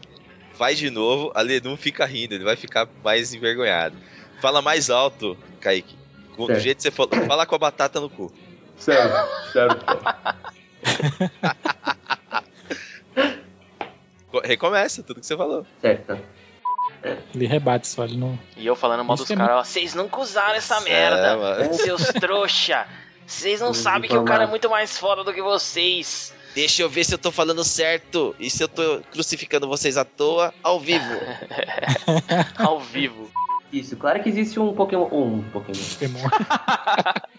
Vai 0.59 0.75
de 0.75 0.91
novo, 0.91 1.31
ali 1.35 1.61
não 1.61 1.77
fica 1.77 2.05
rindo, 2.05 2.35
ele 2.35 2.45
vai 2.45 2.57
ficar 2.57 2.89
mais 3.05 3.35
envergonhado. 3.35 3.97
Fala 4.41 4.61
mais 4.63 4.91
alto, 4.91 5.37
Kaique. 5.61 5.97
Com- 6.37 6.43
Do 6.43 6.47
Certo. 6.49 6.61
jeito 6.63 6.77
que 6.79 6.83
você 6.83 6.91
falou, 6.91 7.27
fala 7.27 7.47
com 7.47 7.55
a 7.55 7.59
batata 7.59 7.99
no 8.01 8.11
cu. 8.11 8.33
Sério, 8.77 9.11
sério. 9.53 9.77
Co- 14.31 14.41
Recomeça 14.45 15.03
tudo 15.03 15.21
que 15.21 15.27
você 15.27 15.37
falou. 15.37 15.67
certo. 15.81 16.19
Ele 17.35 17.47
rebate 17.47 17.87
só, 17.87 18.05
ele 18.05 18.17
não. 18.17 18.37
E 18.57 18.67
eu 18.67 18.75
falando 18.75 19.05
mal 19.05 19.17
dos 19.17 19.31
é 19.31 19.37
caras, 19.37 19.57
ó, 19.57 19.65
vocês 19.65 19.95
nunca 19.95 20.21
usaram 20.21 20.55
essa 20.55 20.77
É, 20.79 20.81
merda, 20.81 21.37
mano. 21.37 21.75
seus 21.75 22.03
trouxa. 22.09 22.87
Vocês 23.25 23.61
não 23.61 23.73
sabem 23.73 24.09
que 24.11 24.17
o 24.17 24.25
cara 24.25 24.45
é 24.45 24.47
muito 24.47 24.69
mais 24.69 24.99
foda 24.99 25.23
do 25.23 25.33
que 25.33 25.41
vocês. 25.43 26.35
Deixa 26.55 26.83
eu 26.83 26.89
ver 26.89 27.05
se 27.05 27.15
eu 27.15 27.19
tô 27.19 27.31
falando 27.31 27.63
certo 27.63 28.35
e 28.41 28.49
se 28.51 28.63
eu 28.63 28.69
tô 28.69 29.01
crucificando 29.13 29.69
vocês 29.69 29.97
à 29.97 30.05
toa 30.05 30.53
ao 30.63 30.81
vivo. 30.81 31.05
Ao 32.59 32.81
vivo. 32.81 33.31
Isso, 33.73 33.97
claro 33.97 34.23
que 34.23 34.29
existe 34.29 34.59
um 34.61 34.73
Pokémon. 34.73 35.09
Um 35.13 35.43
Pokémon. 35.53 35.79
Pokémon. 35.99 36.19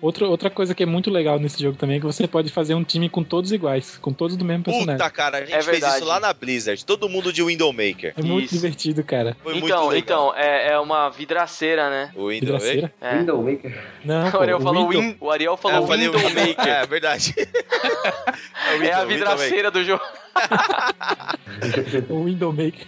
Outra, 0.00 0.28
outra 0.28 0.48
coisa 0.48 0.76
que 0.76 0.84
é 0.84 0.86
muito 0.86 1.10
legal 1.10 1.40
nesse 1.40 1.60
jogo 1.60 1.76
também 1.76 1.96
é 1.96 1.98
que 1.98 2.06
você 2.06 2.28
pode 2.28 2.52
fazer 2.52 2.72
um 2.72 2.84
time 2.84 3.08
com 3.08 3.24
todos 3.24 3.50
iguais, 3.50 3.98
com 3.98 4.12
todos 4.12 4.36
do 4.36 4.44
mesmo 4.44 4.62
personagem. 4.62 4.96
Puta, 4.96 5.10
cara, 5.10 5.38
a 5.38 5.40
gente 5.40 5.52
É 5.54 5.60
fez 5.60 5.82
isso 5.84 6.04
lá 6.04 6.20
na 6.20 6.32
Blizzard. 6.32 6.84
Todo 6.84 7.08
mundo 7.08 7.32
de 7.32 7.42
Windowmaker. 7.42 8.14
É 8.16 8.22
muito 8.22 8.44
Isso. 8.44 8.54
divertido, 8.54 9.02
cara. 9.02 9.36
Foi 9.42 9.54
muito 9.54 9.66
então, 9.66 9.88
legal. 9.88 10.28
então, 10.30 10.34
é, 10.36 10.68
é 10.74 10.78
uma 10.78 11.08
vidraceira, 11.08 11.90
né? 11.90 12.12
O? 12.14 12.28
Vidraceira? 12.28 12.94
É. 13.00 13.18
Window 13.18 13.42
Maker. 13.42 13.84
Não, 14.04 14.28
O 14.28 14.30
pô, 14.30 14.38
Ariel 14.40 14.60
falou 14.60 14.88
Window- 14.88 15.02
Win, 15.02 15.16
o 15.18 15.30
Ariel 15.32 15.54
É, 15.54 15.56
falou 15.56 15.86
Windowmaker. 15.88 16.68
É, 16.68 16.86
verdade. 16.86 17.34
É 18.80 18.92
a 18.92 19.00
Window- 19.00 19.06
vidraceira 19.08 19.70
do 19.72 19.82
jogo. 19.82 20.04
O 22.08 22.24
Windowmaker. 22.24 22.86